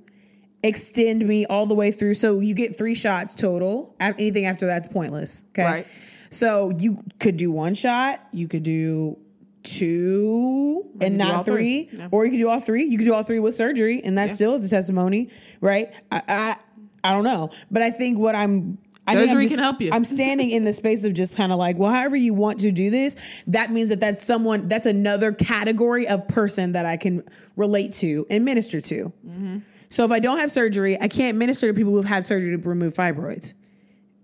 extend 0.63 1.25
me 1.25 1.45
all 1.45 1.65
the 1.65 1.75
way 1.75 1.91
through, 1.91 2.15
so 2.15 2.39
you 2.39 2.53
get 2.53 2.77
three 2.77 2.95
shots 2.95 3.35
total. 3.35 3.95
Anything 4.01 4.45
after 4.45 4.65
that's 4.65 4.87
pointless. 4.87 5.45
Okay. 5.51 5.63
Right. 5.63 5.87
So 6.31 6.71
you 6.77 7.01
could 7.19 7.37
do 7.37 7.51
one 7.51 7.73
shot, 7.73 8.19
you 8.33 8.47
could 8.49 8.63
do 8.63 9.17
two 9.63 10.89
and 11.01 11.17
not 11.17 11.45
three. 11.45 11.85
three, 11.85 11.99
Yeah. 11.99 12.07
or 12.11 12.25
you 12.25 12.31
could 12.31 12.37
do 12.37 12.49
all 12.49 12.59
three. 12.59 12.83
You 12.85 12.97
could 12.97 13.05
do 13.05 13.13
all 13.13 13.23
three 13.23 13.39
with 13.39 13.55
surgery, 13.55 14.01
and 14.03 14.17
that 14.17 14.29
Yeah. 14.29 14.33
still 14.33 14.53
is 14.55 14.65
a 14.65 14.69
testimony, 14.69 15.29
right? 15.61 15.91
I, 16.11 16.21
I 16.27 16.55
I 17.03 17.11
don't 17.13 17.23
know, 17.23 17.49
but 17.71 17.81
I 17.81 17.91
think 17.91 18.17
what 18.19 18.35
I'm. 18.35 18.77
I 19.07 19.13
think 19.15 19.23
I'm 19.23 19.27
Surgery 19.29 19.43
just- 19.45 19.55
can 19.55 19.63
help 19.63 19.81
you. 19.81 19.89
I'm 19.91 20.03
standing 20.03 20.51
in 20.51 20.65
the 20.65 20.73
space 20.73 21.03
of 21.03 21.15
just 21.15 21.35
kind 21.35 21.51
of 21.51 21.57
like, 21.57 21.77
well, 21.79 21.89
however 21.91 22.15
you 22.15 22.35
want 22.35 22.59
to 22.59 22.71
do 22.71 22.91
this, 22.91 23.15
that 23.47 23.71
means 23.71 23.89
that 23.89 23.99
that's 23.99 24.21
someone, 24.21 24.67
that's 24.67 24.85
another 24.85 25.31
category 25.31 26.07
of 26.07 26.27
person 26.27 26.73
that 26.73 26.85
I 26.85 26.95
can 26.97 27.23
relate 27.55 27.93
to 27.95 28.27
and 28.29 28.45
minister 28.45 28.79
to. 28.81 29.11
Mm-hmm. 29.27 29.57
So 29.89 30.05
if 30.05 30.11
I 30.11 30.19
don't 30.19 30.37
have 30.37 30.51
surgery, 30.51 30.95
I 31.01 31.07
can't 31.07 31.37
minister 31.37 31.67
to 31.67 31.73
people 31.73 31.93
who've 31.93 32.05
had 32.05 32.23
surgery 32.27 32.55
to 32.55 32.69
remove 32.69 32.93
fibroids. 32.93 33.55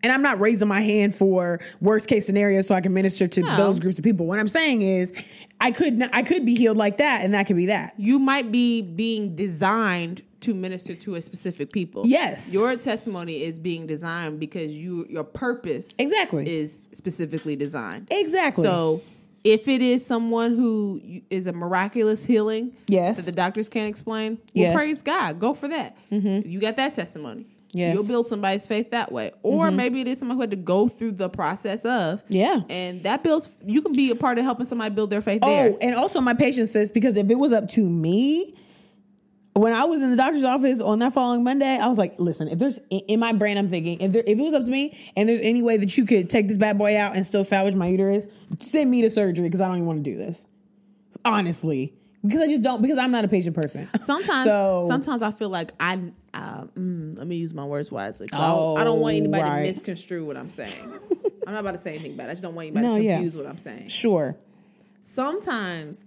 And 0.03 0.11
I'm 0.13 0.21
not 0.21 0.39
raising 0.39 0.67
my 0.67 0.81
hand 0.81 1.15
for 1.15 1.59
worst 1.81 2.07
case 2.07 2.27
scenario 2.27 2.61
so 2.61 2.75
I 2.75 2.81
can 2.81 2.93
minister 2.93 3.27
to 3.27 3.41
No. 3.41 3.57
those 3.57 3.79
groups 3.79 3.97
of 3.97 4.03
people. 4.03 4.27
What 4.27 4.37
I'm 4.39 4.47
saying 4.47 4.83
is, 4.83 5.13
I 5.59 5.71
could 5.71 5.99
I 6.13 6.21
could 6.21 6.45
be 6.45 6.53
healed 6.53 6.77
like 6.77 6.97
that, 6.97 7.21
and 7.23 7.33
that 7.33 7.47
could 7.47 7.55
be 7.55 7.67
that. 7.67 7.95
You 7.97 8.19
might 8.19 8.51
be 8.51 8.83
being 8.83 9.35
designed 9.35 10.21
to 10.45 10.53
minister 10.53 10.95
to 10.95 11.15
a 11.15 11.21
specific 11.21 11.71
people. 11.71 12.03
Yes. 12.07 12.53
Your 12.53 12.75
testimony 12.75 13.43
is 13.43 13.59
being 13.59 13.85
designed 13.87 14.39
because 14.39 14.71
you 14.71 15.05
your 15.09 15.23
purpose 15.23 15.95
Exactly. 15.99 16.49
is 16.49 16.79
specifically 16.91 17.55
designed. 17.55 18.07
Exactly. 18.11 18.63
So 18.63 19.01
if 19.43 19.67
it 19.67 19.81
is 19.81 20.03
someone 20.05 20.55
who 20.55 20.99
is 21.29 21.45
a 21.47 21.53
miraculous 21.53 22.25
healing 22.25 22.73
Yes. 22.87 23.17
that 23.17 23.31
the 23.31 23.35
doctors 23.35 23.69
can't 23.69 23.87
explain, 23.89 24.33
well, 24.37 24.41
Yes. 24.53 24.69
Mm-hmm. 24.69 24.77
praise 24.77 25.01
God. 25.01 25.39
Go 25.39 25.53
for 25.53 25.67
that. 25.67 25.95
You 26.09 26.59
got 26.59 26.77
that 26.77 26.95
testimony. 26.95 27.45
Yes. 27.71 27.93
You'll 27.93 28.07
build 28.07 28.25
somebody's 28.25 28.65
faith 28.65 28.91
that 28.91 29.11
way. 29.11 29.31
Or 29.43 29.69
maybe 29.69 29.99
it 29.99 30.07
is 30.07 30.17
someone 30.19 30.37
who 30.37 30.41
had 30.41 30.51
to 30.51 30.55
go 30.55 30.87
through 30.87 31.11
the 31.11 31.27
process 31.27 31.83
of. 31.83 32.23
Yeah. 32.29 32.61
And 32.69 33.03
that 33.03 33.21
builds, 33.21 33.49
you 33.65 33.81
can 33.81 33.91
be 33.93 34.11
a 34.11 34.15
part 34.15 34.37
of 34.37 34.45
helping 34.45 34.65
somebody 34.65 34.95
build 34.95 35.09
their 35.09 35.19
faith 35.21 35.41
there. 35.41 35.65
Oh, 35.65 35.69
there. 35.71 35.77
and 35.81 35.93
also 35.95 36.21
my 36.21 36.33
patient 36.33 36.69
says 36.69 36.89
because 36.89 37.17
if 37.17 37.29
it 37.29 37.35
was 37.35 37.51
up 37.51 37.67
to 37.71 37.81
me, 37.81 38.55
when 39.55 39.71
I 39.73 39.85
was 39.85 40.03
in 40.03 40.11
the 40.11 40.17
doctor's 40.17 40.43
office 40.43 40.81
on 40.81 40.99
that 40.99 41.13
following 41.13 41.43
Monday, 41.43 41.77
I 41.81 41.87
was 41.87 41.97
like, 41.97 42.19
listen, 42.19 42.49
if 42.49 42.59
there's 42.59 42.79
in 42.89 43.19
my 43.19 43.31
brain, 43.33 43.57
I'm 43.57 43.69
thinking 43.69 43.99
if 44.01 44.11
there 44.11 44.23
if 44.27 44.37
it 44.37 44.41
was 44.41 44.53
up 44.53 44.63
to 44.65 44.71
me 44.71 44.97
and 45.15 45.27
there's 45.29 45.39
any 45.41 45.61
way 45.61 45.77
that 45.77 45.97
you 45.97 46.05
could 46.05 46.29
take 46.29 46.47
this 46.49 46.57
bad 46.57 46.77
boy 46.77 46.97
out 46.97 47.15
and 47.15 47.25
still 47.25 47.43
salvage 47.43 47.73
my 47.75 47.87
uterus, 47.87 48.27
send 48.59 48.91
me 48.91 49.01
to 49.03 49.09
surgery 49.09 49.45
because 49.47 49.61
I 49.61 49.67
don't 49.67 49.77
even 49.77 49.87
want 49.87 50.03
to 50.03 50.09
do 50.11 50.17
this. 50.17 50.45
Honestly. 51.23 51.93
Because 52.23 52.41
I 52.41 52.47
just 52.47 52.63
don't 52.63 52.81
because 52.81 52.97
I'm 52.97 53.11
not 53.11 53.23
a 53.23 53.27
patient 53.27 53.55
person. 53.55 53.87
Sometimes, 54.01 54.45
So- 54.45 54.85
sometimes 54.89 55.21
I 55.21 55.31
feel 55.31 55.49
like 55.49 55.71
I. 55.79 56.11
Uh, 56.33 56.65
mm, 56.75 57.17
let 57.17 57.25
me 57.27 57.37
use 57.37 57.53
my 57.53 57.63
words 57.63 57.89
wisely. 57.89 58.27
I, 58.33 58.37
don't, 58.39 58.77
I 58.77 58.83
don't 58.83 58.99
want 58.99 59.13
Oh, 59.13 59.17
anybody 59.19 59.43
right. 59.43 59.59
to 59.61 59.67
misconstrue 59.67 60.25
what 60.25 60.35
I'm 60.35 60.49
saying. 60.49 60.73
I'm 61.47 61.53
not 61.53 61.61
about 61.61 61.75
to 61.75 61.77
say 61.77 61.91
anything 61.91 62.17
bad. 62.17 62.27
I 62.29 62.33
just 62.33 62.43
don't 62.43 62.55
want 62.55 62.65
anybody 62.67 62.85
No, 62.87 62.97
to 62.97 63.03
yeah. 63.03 63.15
confuse 63.15 63.37
what 63.37 63.45
I'm 63.45 63.57
saying. 63.57 63.87
Sure. 63.87 64.35
Sometimes, 65.01 66.03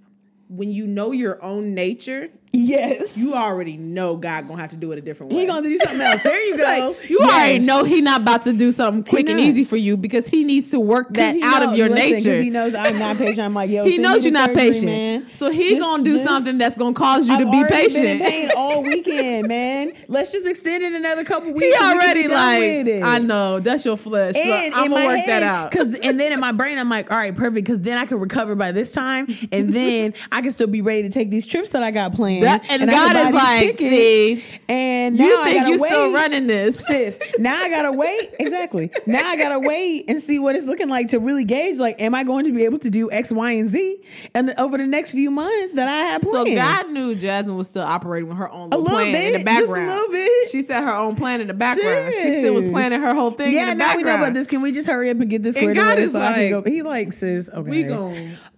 when 0.51 0.71
you 0.71 0.87
know 0.87 1.13
your 1.13 1.43
own 1.43 1.73
nature, 1.73 2.29
Yes. 2.53 3.19
you 3.19 3.35
already 3.35 3.77
know 3.77 4.17
God 4.17 4.49
gonna 4.49 4.61
have 4.61 4.71
to 4.71 4.77
do 4.77 4.93
it 4.93 4.99
a 4.99 5.03
different 5.03 5.33
way. 5.33 5.41
He 5.41 5.47
gonna 5.47 5.69
do 5.69 5.79
something 5.79 6.01
else. 6.01 6.23
There 6.23 6.47
you 6.49 6.57
go. 6.57 6.63
Like, 6.99 7.11
you 7.11 7.19
Yes. 7.21 7.33
already 7.33 7.59
know 7.67 7.85
he 7.85 8.01
not 8.01 8.23
about 8.23 8.43
to 8.45 8.53
do 8.53 8.73
something 8.73 9.05
quick 9.05 9.29
and 9.29 9.39
easy 9.39 9.65
for 9.65 9.77
you 9.77 9.97
because 9.97 10.27
he 10.27 10.45
needs 10.45 10.71
to 10.71 10.81
work 10.81 11.13
that 11.15 11.37
out 11.43 11.61
knows- 11.63 11.73
of 11.73 11.79
your 11.79 11.89
listen, 11.89 12.11
nature. 12.13 12.31
'cause 12.33 12.41
He 12.41 12.51
knows 12.51 12.75
I'm 12.75 12.99
not 12.99 13.17
patient. 13.19 13.41
I'm 13.41 13.55
like, 13.55 13.71
yo, 13.71 13.85
He 13.89 13.99
knows 13.99 14.25
you're 14.25 14.33
to 14.33 14.39
not 14.39 14.51
surgery, 14.51 14.63
patient, 14.71 14.87
man. 14.87 15.27
so 15.33 15.51
he 15.51 15.79
gonna 15.79 16.03
do 16.05 16.19
something 16.19 16.59
that's 16.59 16.77
gonna 16.77 16.95
cause 16.95 17.29
you 17.29 17.35
I've 17.35 17.41
to 17.45 17.51
be 17.51 17.65
patient. 17.69 18.05
Been 18.05 18.21
in 18.21 18.27
pain 18.27 18.51
all 18.57 18.83
weekend, 18.83 19.49
man. 19.49 19.93
Let's 20.09 20.33
just 20.33 20.47
extend 20.47 20.83
it 20.83 20.93
another 20.95 21.25
couple 21.25 21.53
weeks. 21.53 21.67
he 21.67 21.73
and 21.75 21.99
we 21.99 22.05
already 22.05 22.29
like. 22.29 23.03
I 23.05 23.19
know 23.19 23.61
that's 23.61 23.85
your 23.85 23.97
flesh. 23.97 24.35
So 24.35 24.41
And 24.41 24.75
I'm 24.75 24.87
in 24.87 24.91
gonna 24.93 25.07
work 25.07 25.19
head, 25.19 25.29
that 25.29 25.43
out. 25.43 25.71
Cause 25.71 25.99
and 25.99 26.19
then 26.19 26.33
in 26.33 26.41
my 26.41 26.53
brain, 26.53 26.79
I'm 26.79 26.89
like, 26.89 27.11
all 27.11 27.17
right, 27.19 27.35
perfect. 27.35 27.55
Because 27.67 27.81
then 27.83 27.99
I 27.99 28.07
can 28.07 28.19
recover 28.21 28.55
by 28.55 28.73
this 28.73 28.93
time, 28.93 29.27
and 29.53 29.73
then 29.73 30.15
I 30.33 30.41
can 30.41 30.51
still 30.53 30.67
be 30.67 30.81
ready 30.83 31.03
to 31.03 31.11
take 31.11 31.31
these 31.31 31.47
trips 31.47 31.71
that 31.71 31.83
I 31.83 31.91
got 31.91 32.13
planned. 32.15 32.38
That- 32.43 32.71
and 32.71 32.83
I 32.91 32.95
God 32.95 33.17
is 33.17 33.33
like, 33.33 33.61
tickets, 33.61 33.79
see, 33.81 34.61
and 34.69 35.17
now 35.17 35.25
you 35.25 35.39
I 35.41 35.45
think 35.45 35.57
gotta 35.59 35.71
you 35.71 35.81
wait. 35.81 35.89
still 35.89 36.13
running 36.15 36.47
this? 36.47 36.77
sis. 36.87 37.19
Now 37.39 37.55
I 37.55 37.69
gotta 37.71 37.93
wait. 37.93 38.29
Exactly. 38.39 38.91
Now 39.07 39.21
I 39.23 39.37
gotta 39.37 39.59
wait 39.61 40.05
and 40.09 40.21
see 40.21 40.39
what 40.39 40.57
it's 40.57 40.67
looking 40.67 40.89
like 40.89 41.09
to 41.09 41.19
really 41.19 41.45
gauge. 41.45 41.79
Like, 41.79 42.01
am 42.01 42.15
I 42.15 42.25
going 42.25 42.45
to 42.47 42.53
be 42.53 42.65
able 42.65 42.79
to 42.81 42.91
do 42.91 43.11
X, 43.11 43.33
Y, 43.33 43.53
and 43.53 43.69
Z, 43.69 43.99
and 44.35 44.49
the, 44.49 44.61
over 44.61 44.77
the 44.79 44.87
next 44.87 45.13
few 45.13 45.31
months 45.31 45.75
that 45.75 45.89
I 45.89 46.11
have 46.13 46.23
planned. 46.23 46.49
So? 46.49 46.55
God 46.55 46.91
knew 46.91 47.15
Jasmine 47.15 47.57
was 47.57 47.67
still 47.69 47.83
operating 47.83 48.29
with 48.29 48.39
her 48.39 48.51
own 48.51 48.73
a 48.73 48.77
little 48.77 48.85
plan 48.97 49.13
bit, 49.13 49.27
in 49.27 49.33
the 49.33 49.39
just 49.39 49.43
a 49.43 49.45
background. 49.67 49.87
little 49.89 50.13
bit. 50.13 50.49
She 50.51 50.63
set 50.63 50.83
her 50.85 50.95
own 50.95 51.17
plan 51.17 51.41
in 51.41 51.47
the 51.47 51.55
background. 51.55 52.15
She 52.15 52.31
still 52.33 52.55
was 52.55 52.67
planning 52.67 53.01
her 53.01 53.15
whole 53.15 53.31
thing. 53.31 53.53
Yeah, 53.53 53.73
now 53.75 53.97
we 53.97 54.03
know 54.03 54.15
about 54.17 54.35
this. 54.35 54.47
Can 54.47 54.63
we 54.63 54.73
just 54.73 54.89
hurry 54.89 55.11
up 55.11 55.19
and 55.21 55.29
get 55.31 55.43
this 55.43 55.57
And 55.57 55.63
squared 55.65 55.77
God 55.77 55.93
away 55.95 56.03
is 56.03 56.13
so 56.13 56.21
I 56.21 56.33
can 56.35 56.53
like, 56.53 56.65
go? 56.65 56.71
He 56.71 56.83
like, 56.83 57.13
sis, 57.13 57.49
okay, 57.51 57.71
We 57.71 57.83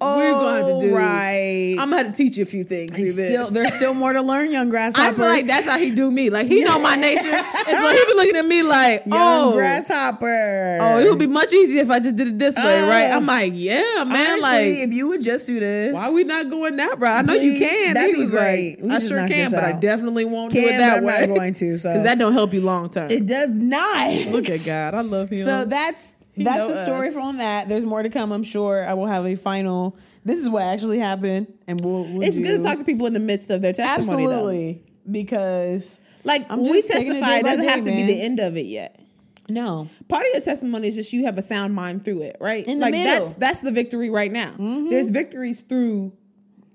oh, 0.01 0.32
gonna 0.40 0.57
have 0.57 0.66
to 0.66 0.72
oh, 0.72 0.80
do 0.82 0.94
right. 0.96 1.76
I'm 1.78 1.90
gonna 1.90 2.05
have 2.05 2.07
to 2.07 2.12
teach 2.12 2.36
you 2.36 2.42
a 2.42 2.46
few 2.46 2.64
things. 2.64 2.90
through 2.92 3.05
He's 3.05 3.16
this. 3.16 3.26
still, 3.28 3.51
there's 3.51 3.74
still 3.74 3.94
more 3.94 4.12
to 4.12 4.22
learn, 4.22 4.51
young 4.53 4.68
I 4.68 4.70
grasshopper. 4.70 5.14
feel 5.16 5.26
like 5.26 5.46
that's 5.46 5.66
how 5.66 5.78
he 5.78 5.90
do 5.90 6.11
me. 6.11 6.30
Like 6.30 6.46
he 6.46 6.64
know 6.64 6.78
my 6.80 6.96
nature, 6.96 7.28
and 7.32 7.78
so 7.78 7.90
he 7.90 8.05
be 8.07 8.14
looking 8.16 8.36
at 8.36 8.46
me 8.46 8.62
like, 8.62 9.07
young 9.07 9.53
oh, 9.53 9.53
grasshopper. 9.55 10.78
oh, 10.80 10.98
it 10.98 11.09
would 11.11 11.18
be 11.18 11.26
much 11.26 11.53
easier 11.53 11.82
if 11.82 11.90
I 11.90 11.98
just 12.01 12.16
did 12.16 12.28
it 12.28 12.38
this 12.38 12.57
way, 12.57 12.82
Oh. 12.82 12.88
right? 12.88 13.11
I'm 13.11 13.26
like, 13.26 13.53
yeah, 13.55 14.05
man. 14.07 14.11
Honestly, 14.16 14.40
like, 14.40 14.64
if 14.88 14.92
you 14.92 15.09
would 15.09 15.22
just 15.22 15.46
do 15.46 15.61
this, 15.61 15.92
why 15.94 16.11
we 16.11 16.24
not 16.24 16.48
going 16.51 16.76
that 16.76 16.98
route? 16.98 17.18
I 17.18 17.22
know 17.22 17.34
you 17.34 17.59
can. 17.59 17.94
that'd 17.94 18.14
He 18.16 18.24
be 18.24 18.30
great. 18.30 18.82
like, 18.82 18.90
I 18.90 18.98
sure 19.07 19.26
can, 19.28 19.51
but 19.51 19.64
I 19.64 19.72
definitely 19.78 20.24
won't 20.24 20.53
do 20.53 20.61
Can, 20.61 20.74
it 20.74 20.78
that 20.78 21.03
way. 21.03 21.14
I'm 21.14 21.28
not 21.30 21.34
going 21.36 21.55
to. 21.55 21.70
So 21.80 21.88
because 21.90 22.05
that 22.05 22.18
don't 22.18 22.32
help 22.32 22.53
you 22.53 22.61
long 22.61 22.90
term. 22.90 23.11
it 23.11 23.26
does 23.26 23.51
not. 23.51 24.12
Look 24.32 24.48
at 24.48 24.64
God, 24.66 24.94
I 24.94 25.01
love 25.03 25.30
him. 25.30 25.38
So 25.38 25.64
that's 25.64 26.14
that's 26.45 26.66
the 26.68 26.74
story 26.74 27.09
us. 27.09 27.14
from 27.14 27.38
that. 27.38 27.68
There's 27.68 27.84
more 27.84 28.03
to 28.03 28.09
come. 28.11 28.32
I'm 28.32 28.43
sure. 28.45 28.86
I 28.86 28.95
will 28.95 29.07
have 29.07 29.26
a 29.26 29.36
final. 29.36 29.97
This 30.24 30.38
is 30.38 30.49
what 30.51 30.62
actually 30.62 30.99
happened, 30.99 31.53
and 31.66 31.80
we'll. 31.80 32.05
we'll 32.05 32.22
it's 32.22 32.36
do- 32.36 32.43
good 32.43 32.59
to 32.59 32.62
talk 32.62 32.78
to 32.78 32.84
people 32.84 33.07
in 33.07 33.12
the 33.14 33.20
midst 33.20 33.51
of 33.51 33.62
their 33.62 33.72
testimony. 33.72 34.26
Though. 34.26 34.80
Because 35.11 36.01
Like 36.24 36.49
we 36.51 36.70
it 36.70 36.86
testify, 36.86 37.38
it 37.38 37.45
doesn't 37.45 37.64
day, 37.64 37.70
have 37.70 37.78
to 37.80 37.91
man. 37.91 38.07
be 38.07 38.12
the 38.14 38.20
end 38.22 38.38
of 38.41 38.57
it 38.57 38.66
yet. 38.66 39.01
no, 39.49 39.88
Part 40.09 40.24
of 40.26 40.32
your 40.34 40.43
testimony 40.43 40.88
is 40.88 40.95
just 40.95 41.12
you 41.12 41.24
have 41.24 41.38
a 41.38 41.43
sound 41.43 41.74
mind 41.74 42.05
through 42.05 42.22
it, 42.22 42.36
right? 42.41 42.64
In 42.66 42.78
the 42.78 42.86
like 42.86 42.93
middle. 42.93 43.24
that's 43.24 43.34
that's 43.34 43.61
the 43.62 43.72
victory 43.72 44.11
right 44.11 44.30
now. 44.30 44.51
Mm-hmm. 44.53 44.91
There's 44.91 45.09
victories 45.09 45.62
through 45.62 46.12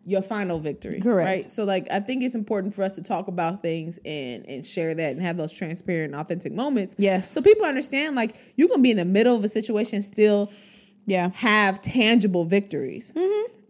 your 0.05 0.21
final 0.21 0.59
victory. 0.59 1.01
Correct. 1.01 1.27
Right. 1.27 1.43
So 1.43 1.63
like 1.65 1.87
I 1.91 1.99
think 1.99 2.23
it's 2.23 2.35
important 2.35 2.73
for 2.73 2.83
us 2.83 2.95
to 2.95 3.03
talk 3.03 3.27
about 3.27 3.61
things 3.61 3.99
and 4.05 4.47
and 4.47 4.65
share 4.65 4.93
that 4.93 5.13
and 5.13 5.21
have 5.21 5.37
those 5.37 5.51
transparent 5.51 6.13
authentic 6.15 6.53
moments. 6.53 6.95
Yes. 6.97 7.29
So 7.29 7.41
people 7.41 7.65
understand 7.65 8.15
like 8.15 8.39
you 8.55 8.67
can 8.67 8.81
be 8.81 8.91
in 8.91 8.97
the 8.97 9.05
middle 9.05 9.35
of 9.35 9.43
a 9.43 9.49
situation 9.49 10.01
still 10.01 10.51
yeah, 11.05 11.29
have 11.35 11.81
tangible 11.81 12.45
victories. 12.45 13.13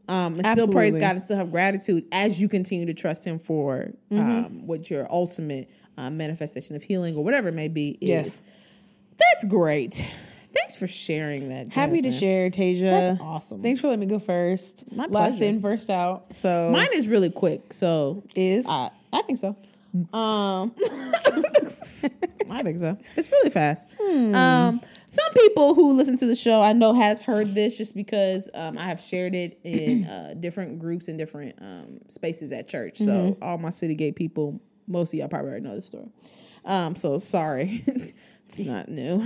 Um, 0.07 0.36
and 0.36 0.45
still 0.45 0.67
praise 0.67 0.97
God 0.97 1.11
and 1.11 1.21
still 1.21 1.38
have 1.38 1.51
gratitude 1.51 2.05
as 2.11 2.39
you 2.39 2.47
continue 2.47 2.86
to 2.86 2.93
trust 2.93 3.25
Him 3.25 3.39
for 3.39 3.91
um, 4.11 4.67
what 4.67 4.89
your 4.89 5.11
ultimate 5.11 5.69
uh, 5.97 6.09
manifestation 6.09 6.75
of 6.75 6.83
healing 6.83 7.15
or 7.15 7.23
whatever 7.23 7.49
it 7.49 7.55
may 7.55 7.67
be 7.67 7.97
is. 8.01 8.09
Yes. 8.09 8.41
That's 9.17 9.45
great. 9.45 10.07
Thanks 10.56 10.78
for 10.78 10.88
sharing 10.88 11.49
that. 11.49 11.74
happy 11.74 12.01
to 12.01 12.12
share, 12.12 12.49
Tasia. 12.49 12.82
That's 12.82 13.22
awesome. 13.22 13.62
Thanks 13.62 13.82
for 13.82 13.88
letting 13.88 13.99
me 14.01 14.06
go 14.06 14.20
first. 14.20 14.91
My 14.95 15.06
Last 15.06 15.38
pleasure. 15.38 15.53
in, 15.53 15.60
first 15.62 15.89
out. 15.89 16.34
So 16.34 16.70
Mine 16.72 16.88
is 16.93 17.08
really 17.08 17.30
quick, 17.30 17.74
so 17.74 18.24
is 18.36 18.66
I, 18.68 18.89
I 19.12 19.22
think 19.24 19.39
so. 19.39 19.56
Um, 20.14 20.74
I 22.49 22.62
think 22.64 22.78
so. 22.80 22.97
It's 23.16 23.32
really 23.32 23.49
fast. 23.49 23.89
Um, 24.01 24.82
some 25.08 25.34
people 25.34 25.74
who 25.74 25.93
listen 25.93 26.18
to 26.18 26.26
the 26.26 26.36
show 26.36 26.62
I 26.62 26.74
know 26.74 26.93
have 26.93 27.22
heard 27.22 27.56
this 27.56 27.78
just 27.78 27.95
because 27.95 28.49
um, 28.53 28.78
I 28.78 28.84
have 28.84 28.99
shared 29.01 29.36
it 29.36 29.60
in 29.64 30.06
uh, 30.10 30.34
different 30.39 30.80
groups 30.80 31.08
and 31.08 31.18
different 31.18 31.56
um, 31.62 31.99
spaces 32.10 32.51
at 32.51 32.68
church. 32.68 32.97
So 32.97 33.38
all 33.41 33.58
my 33.58 33.70
city 33.70 33.95
gate 33.95 34.16
people, 34.16 34.62
most 34.88 35.14
of 35.14 35.20
y'all 35.20 35.28
probably 35.28 35.51
already 35.51 35.66
know 35.66 35.76
the 35.76 35.82
story. 35.82 36.08
Um, 36.66 36.95
so 36.95 37.20
sorry, 37.20 37.84
it's 38.48 38.60
not 38.60 38.88
new. 38.89 39.20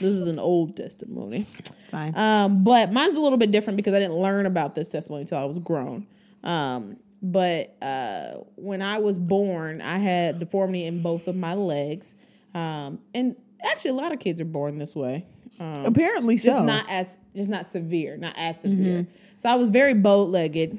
this 0.00 0.14
is 0.14 0.28
an 0.28 0.38
old 0.38 0.76
testimony. 0.76 1.46
it's 1.58 1.88
fine. 1.88 2.16
Um, 2.16 2.64
but 2.64 2.92
mine's 2.92 3.16
a 3.16 3.20
little 3.20 3.38
bit 3.38 3.50
different 3.50 3.76
because 3.76 3.94
I 3.94 3.98
didn't 3.98 4.16
learn 4.16 4.46
about 4.46 4.74
this 4.74 4.88
testimony 4.88 5.22
until 5.22 5.38
I 5.38 5.44
was 5.44 5.58
grown. 5.58 6.06
Um, 6.44 6.96
but 7.22 7.76
uh, 7.82 8.38
when 8.56 8.82
I 8.82 8.98
was 8.98 9.16
born, 9.18 9.80
I 9.80 9.98
had 9.98 10.38
deformity 10.40 10.86
in 10.86 11.02
both 11.02 11.28
of 11.28 11.36
my 11.36 11.54
legs. 11.54 12.14
Um, 12.54 12.98
and 13.14 13.36
actually, 13.64 13.92
a 13.92 13.94
lot 13.94 14.12
of 14.12 14.18
kids 14.18 14.40
are 14.40 14.44
born 14.44 14.78
this 14.78 14.96
way. 14.96 15.26
Um, 15.60 15.84
Apparently 15.84 16.36
so. 16.36 16.50
just 16.50 16.64
not 16.64 16.84
as 16.88 17.18
just 17.36 17.50
not 17.50 17.66
severe, 17.66 18.16
not 18.16 18.34
as 18.36 18.60
severe. 18.62 19.06
So 19.36 19.48
I 19.48 19.54
was 19.54 19.68
very 19.68 19.94
bow 19.94 20.24
legged 20.24 20.78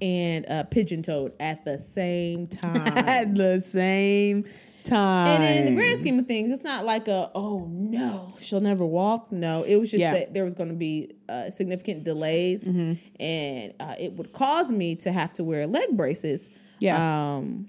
and 0.00 0.46
uh, 0.48 0.64
pigeon 0.64 1.02
toed 1.02 1.32
at 1.38 1.64
the 1.64 1.78
same 1.78 2.46
time. 2.62 2.76
at 2.98 3.34
the 3.34 3.60
same 3.60 4.44
time. 4.86 5.40
And 5.42 5.60
in 5.60 5.74
the 5.74 5.78
grand 5.80 5.98
scheme 5.98 6.18
of 6.18 6.26
things, 6.26 6.50
it's 6.50 6.62
not 6.64 6.84
like 6.84 7.08
a 7.08 7.30
oh 7.34 7.66
no, 7.70 8.34
she'll 8.40 8.60
never 8.60 8.84
walk. 8.86 9.30
No, 9.32 9.62
it 9.64 9.76
was 9.76 9.90
just 9.90 10.00
Yeah. 10.00 10.12
that 10.14 10.34
there 10.34 10.44
was 10.44 10.54
going 10.54 10.68
to 10.70 10.74
be 10.74 11.12
uh, 11.28 11.50
significant 11.50 12.04
delays, 12.04 12.66
and 12.68 13.74
uh, 13.80 13.94
it 13.98 14.12
would 14.14 14.32
cause 14.32 14.70
me 14.70 14.94
to 14.96 15.12
have 15.12 15.32
to 15.34 15.44
wear 15.44 15.66
leg 15.66 15.90
braces. 15.96 16.48
Yeah. 16.78 17.34
Um, 17.36 17.68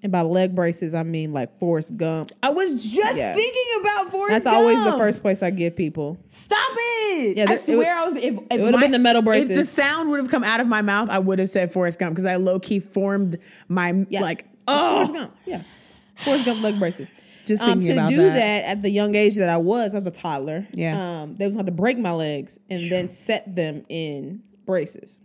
and 0.00 0.12
by 0.12 0.20
leg 0.22 0.54
braces, 0.54 0.94
I 0.94 1.02
mean 1.02 1.32
like 1.32 1.58
Forrest 1.58 1.96
Gump. 1.96 2.30
I 2.40 2.50
was 2.50 2.70
just 2.84 3.16
Yeah. 3.16 3.34
thinking 3.34 3.80
about 3.80 4.12
Forrest 4.12 4.44
Gump. 4.44 4.44
That's 4.44 4.46
always 4.46 4.84
the 4.84 4.96
first 4.96 5.22
place 5.22 5.42
I 5.42 5.50
give 5.50 5.74
people. 5.74 6.16
Stop 6.28 6.58
it! 6.76 7.36
Yeah, 7.36 7.42
I 7.42 7.46
there- 7.46 7.56
it 7.56 7.60
swear 7.60 7.78
was- 7.78 7.88
I 7.88 8.04
was. 8.14 8.24
If, 8.24 8.34
if 8.34 8.42
it 8.52 8.62
would've 8.62 8.80
been 8.80 8.92
the 8.92 9.00
metal 9.00 9.28
If 9.28 9.48
the 9.48 9.64
sound 9.64 10.08
would 10.10 10.20
have 10.20 10.30
come 10.30 10.44
out 10.44 10.60
of 10.60 10.68
my 10.68 10.82
mouth, 10.82 11.10
I 11.10 11.18
would 11.18 11.40
have 11.40 11.48
said 11.50 11.72
Forrest 11.72 11.98
Gump 11.98 12.12
because 12.14 12.26
I 12.26 12.36
low 12.36 12.60
key 12.60 12.78
formed 12.78 13.38
my 13.68 14.06
Yeah, 14.08 14.20
like. 14.20 14.44
Oh, 14.68 14.92
Forrest 15.04 15.14
Gump. 15.14 15.36
Yeah, 15.46 15.62
Forrest 16.18 16.44
Gump 16.44 16.62
leg 16.62 16.78
braces. 16.78 17.12
Just 17.46 17.62
um, 17.62 17.80
to 17.80 17.86
do 17.86 17.94
that. 17.94 18.34
that. 18.34 18.64
at 18.64 18.82
the 18.82 18.90
young 18.90 19.14
age 19.14 19.36
that 19.36 19.48
I 19.48 19.56
was, 19.56 19.94
I 19.94 19.98
was 19.98 20.06
a 20.06 20.10
toddler. 20.10 20.66
Yeah. 20.72 21.22
um, 21.22 21.36
they 21.36 21.46
was 21.46 21.56
going 21.56 21.66
to 21.66 21.72
break 21.72 21.98
my 21.98 22.12
legs 22.12 22.58
and 22.68 22.82
then 22.90 23.08
set 23.08 23.56
them 23.56 23.82
in 23.88 24.42
braces. 24.66 25.20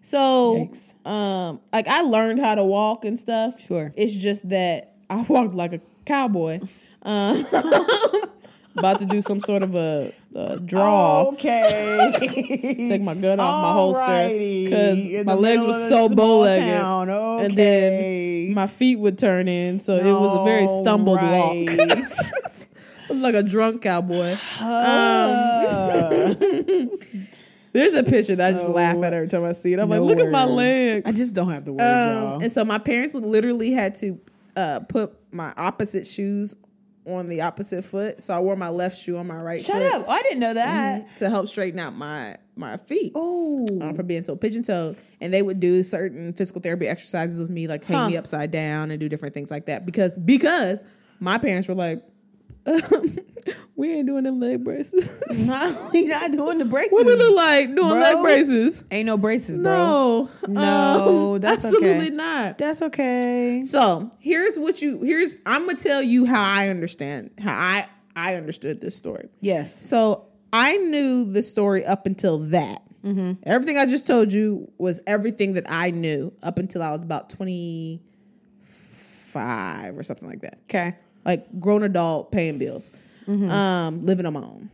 So, 0.00 0.56
Yikes. 0.56 1.06
um, 1.06 1.60
like 1.72 1.86
I 1.88 2.00
learned 2.02 2.40
how 2.40 2.54
to 2.54 2.64
walk 2.64 3.04
and 3.04 3.18
stuff. 3.18 3.60
Sure. 3.60 3.92
it's 3.96 4.14
just 4.14 4.48
that 4.48 4.96
I 5.10 5.22
walked 5.28 5.54
like 5.54 5.74
a 5.74 5.80
cowboy. 6.06 6.60
Um, 7.02 7.44
about 8.76 8.98
to 9.00 9.06
do 9.06 9.20
some 9.20 9.40
sort 9.40 9.62
of 9.62 9.74
a, 9.74 10.12
a 10.34 10.58
draw. 10.60 11.28
Okay. 11.32 12.12
Take 12.88 13.02
my 13.02 13.14
gun 13.14 13.38
off 13.40 13.62
my 13.62 13.72
holster 13.72 14.28
because 14.38 15.24
my 15.26 15.34
legs 15.34 15.62
were 15.66 15.88
so 15.88 16.08
bow 16.14 16.40
legged, 16.40 16.64
town. 16.64 17.10
and 17.10 17.54
then 17.54 18.54
my 18.54 18.66
feet 18.66 18.98
would 18.98 19.18
turn 19.18 19.48
in, 19.48 19.80
so 19.80 19.96
it 19.96 20.04
was 20.04 20.40
a 20.40 20.44
very 20.44 20.66
stumbled 20.66 21.20
walk. 21.20 21.56
Like 23.10 23.34
a 23.34 23.42
drunk 23.42 23.82
cowboy. 23.82 24.38
Uh, 24.58 26.34
There's 27.72 27.94
a 27.94 28.02
picture 28.04 28.36
that 28.36 28.48
I 28.48 28.52
just 28.52 28.68
laugh 28.68 28.96
at 29.02 29.12
every 29.12 29.28
time 29.28 29.44
I 29.44 29.52
see 29.52 29.72
it. 29.74 29.78
I'm 29.80 29.88
no 29.90 30.02
like, 30.02 30.16
look 30.16 30.26
at 30.26 30.30
my 30.32 30.44
legs. 30.44 31.06
I 31.06 31.12
just 31.12 31.34
don't 31.34 31.50
have 31.50 31.64
the 31.66 31.72
words, 31.72 31.82
Um, 31.82 32.42
and 32.42 32.50
so 32.52 32.64
my 32.64 32.78
parents 32.78 33.14
literally 33.14 33.72
had 33.72 33.94
to 33.96 34.18
uh, 34.56 34.80
put 34.88 35.12
my 35.30 35.52
opposite 35.56 36.06
shoes 36.06 36.54
on 37.06 37.28
the 37.28 37.40
opposite 37.42 37.84
foot, 37.84 38.22
so 38.22 38.34
I 38.34 38.38
wore 38.40 38.54
my 38.56 38.68
left 38.68 38.96
shoe 38.98 39.16
on 39.16 39.26
my 39.26 39.36
right. 39.42 39.58
Foot. 39.58 39.66
Shut 39.66 39.82
foot 39.82 40.02
up! 40.02 40.08
I 40.08 40.22
didn't 40.22 40.40
know 40.40 40.54
that. 40.54 41.16
to 41.16 41.28
help 41.30 41.48
straighten 41.48 41.80
out 41.80 41.94
my 41.94 42.36
my 42.56 42.76
feet. 42.76 43.12
Oh, 43.14 43.66
um, 43.80 43.94
for 43.94 44.02
being 44.02 44.22
so 44.22 44.36
pigeon 44.36 44.62
toed. 44.62 44.96
And 45.20 45.32
they 45.32 45.42
would 45.42 45.58
do 45.60 45.82
certain 45.82 46.32
physical 46.32 46.60
therapy 46.60 46.86
exercises 46.88 47.40
with 47.40 47.50
me, 47.50 47.66
like 47.68 47.84
hang 47.84 47.96
Huh. 47.98 48.08
me 48.08 48.16
upside 48.16 48.50
down 48.50 48.90
and 48.90 49.00
do 49.00 49.08
different 49.08 49.34
things 49.34 49.50
like 49.50 49.66
that. 49.66 49.86
Because 49.86 50.16
because 50.18 50.84
my 51.20 51.38
parents 51.38 51.66
were 51.68 51.74
like, 51.74 52.04
we 53.76 53.92
ain't 53.92 54.06
doing 54.06 54.24
them 54.24 54.40
leg 54.40 54.62
braces. 54.62 55.46
not, 55.48 55.92
we 55.92 56.06
not 56.06 56.30
doing 56.32 56.58
the 56.58 56.64
braces. 56.64 56.92
what 56.92 57.06
we 57.06 57.14
look 57.14 57.36
like 57.36 57.66
doing 57.66 57.76
Bro. 57.76 57.88
leg 57.98 58.16
braces? 58.22 58.84
Ain't 58.90 59.06
no 59.06 59.16
braces, 59.16 59.56
bro. 59.56 59.72
No, 59.72 60.30
No, 60.48 61.34
um, 61.34 61.40
that's 61.40 61.64
absolutely 61.64 62.06
okay. 62.06 62.10
not. 62.10 62.58
That's 62.58 62.82
okay. 62.82 63.62
So 63.64 64.10
here's 64.20 64.58
what 64.58 64.82
you 64.82 65.00
here's 65.02 65.36
I'm 65.46 65.66
gonna 65.66 65.78
tell 65.78 66.02
you 66.02 66.24
how 66.24 66.42
I 66.42 66.68
understand 66.68 67.30
how 67.40 67.52
I 67.54 67.86
I 68.14 68.34
understood 68.36 68.80
this 68.80 68.94
story. 68.96 69.28
Yes. 69.40 69.88
So 69.88 70.26
I 70.52 70.76
knew 70.76 71.24
the 71.24 71.42
story 71.42 71.84
up 71.84 72.06
until 72.06 72.38
that. 72.38 72.82
Mm-hmm. 73.04 73.32
Everything 73.44 73.78
I 73.78 73.86
just 73.86 74.06
told 74.06 74.32
you 74.32 74.70
was 74.78 75.00
everything 75.06 75.54
that 75.54 75.64
I 75.68 75.90
knew 75.90 76.32
up 76.42 76.58
until 76.58 76.82
I 76.82 76.90
was 76.90 77.02
about 77.02 77.30
25 77.30 79.98
or 79.98 80.02
something 80.04 80.28
like 80.28 80.42
that. 80.42 80.58
Okay. 80.64 80.94
Like 81.24 81.60
grown 81.60 81.82
adult 81.84 82.32
paying 82.32 82.58
bills, 82.58 82.90
um, 83.28 84.04
living 84.04 84.26
on 84.26 84.32
my 84.32 84.40
own. 84.40 84.70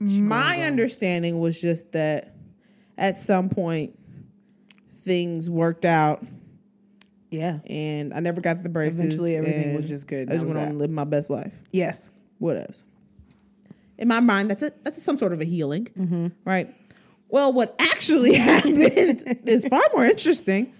My 0.00 0.60
understanding 0.62 1.40
was 1.40 1.60
just 1.60 1.92
that 1.92 2.34
at 2.98 3.16
some 3.16 3.48
point 3.48 3.98
things 5.02 5.48
worked 5.50 5.84
out 5.84 6.24
Yeah. 7.30 7.58
and 7.66 8.12
I 8.14 8.20
never 8.20 8.40
got 8.40 8.62
the 8.62 8.68
braces. 8.68 9.00
Eventually 9.00 9.36
everything 9.36 9.74
was 9.74 9.88
just 9.88 10.06
good. 10.06 10.30
I 10.30 10.34
just 10.34 10.46
went 10.46 10.58
on 10.58 10.68
and 10.68 10.78
lived 10.78 10.92
my 10.92 11.04
best 11.04 11.30
life 11.30 11.52
Yes. 11.72 12.10
What 12.38 12.56
else? 12.56 12.84
In 13.98 14.08
my 14.08 14.20
mind, 14.20 14.50
that's 14.50 14.62
a 14.62 14.72
that's 14.82 15.00
some 15.02 15.16
sort 15.16 15.32
of 15.32 15.40
a 15.40 15.44
healing, 15.44 15.86
Mm-hmm. 15.96 16.26
right? 16.44 16.74
Well, 17.28 17.52
what 17.52 17.74
actually 17.78 18.34
happened 18.36 18.78
is 19.46 19.66
far 19.68 19.82
more 19.94 20.04
interesting. 20.06 20.72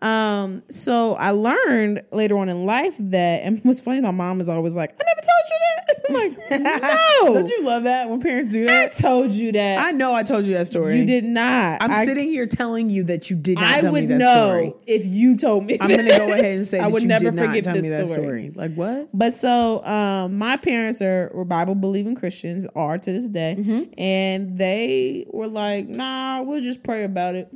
Um, 0.00 0.62
so 0.70 1.14
I 1.16 1.30
learned 1.30 2.02
later 2.12 2.36
on 2.38 2.48
in 2.48 2.66
life 2.66 2.94
that, 2.98 3.42
and 3.42 3.60
what's 3.64 3.80
funny, 3.80 4.00
my 4.00 4.10
mom 4.12 4.40
is 4.40 4.48
always 4.48 4.76
like, 4.76 4.90
"I 4.90 5.04
never 5.06 5.20
told 5.20 5.44
you 5.50 5.58
that." 5.60 5.74
I'm 6.08 6.14
like, 6.14 6.50
"No, 7.24 7.34
Don't 7.34 7.48
you 7.50 7.64
love 7.66 7.82
that 7.82 8.08
when 8.08 8.20
parents 8.20 8.52
do 8.52 8.64
that? 8.66 8.92
I 8.96 9.00
told 9.00 9.32
you 9.32 9.52
that. 9.52 9.86
I 9.86 9.90
know 9.90 10.14
I 10.14 10.22
told 10.22 10.44
you 10.46 10.54
that 10.54 10.66
story. 10.66 10.98
you 11.00 11.04
did 11.06 11.24
not. 11.24 11.82
I'm 11.82 11.90
I, 11.90 12.04
sitting 12.06 12.28
here 12.28 12.46
telling 12.46 12.88
you 12.88 13.04
that 13.04 13.28
you 13.28 13.36
did 13.36 13.56
not 13.56 13.64
I 13.64 13.80
tell 13.80 13.92
would 13.92 14.02
me 14.02 14.06
that 14.06 14.18
know 14.18 14.46
story. 14.46 14.74
if 14.86 15.06
you 15.12 15.36
told 15.36 15.64
me. 15.64 15.76
I'm 15.80 15.88
gonna 15.90 16.04
go 16.08 16.32
ahead 16.32 16.44
and 16.44 16.66
say 16.66 16.78
I 16.80 16.86
would 16.88 17.02
never 17.04 17.30
forget 17.32 17.64
tell 17.64 17.74
this 17.74 17.82
me 17.82 17.88
that 17.90 18.06
story. 18.06 18.22
story. 18.22 18.50
Like 18.54 18.74
what? 18.74 19.08
But 19.12 19.34
so 19.34 19.84
um, 19.84 20.38
my 20.38 20.56
parents 20.56 21.02
are 21.02 21.30
were 21.34 21.44
Bible 21.44 21.74
believing 21.74 22.14
Christians, 22.14 22.66
are 22.74 22.96
to 22.98 23.12
this 23.12 23.28
day, 23.28 23.56
Mm-hmm. 23.58 23.92
and 24.00 24.56
they 24.58 25.26
were 25.30 25.48
like, 25.48 25.88
"Nah, 25.88 26.42
we'll 26.42 26.62
just 26.62 26.82
pray 26.82 27.04
about 27.04 27.34
it. 27.34 27.48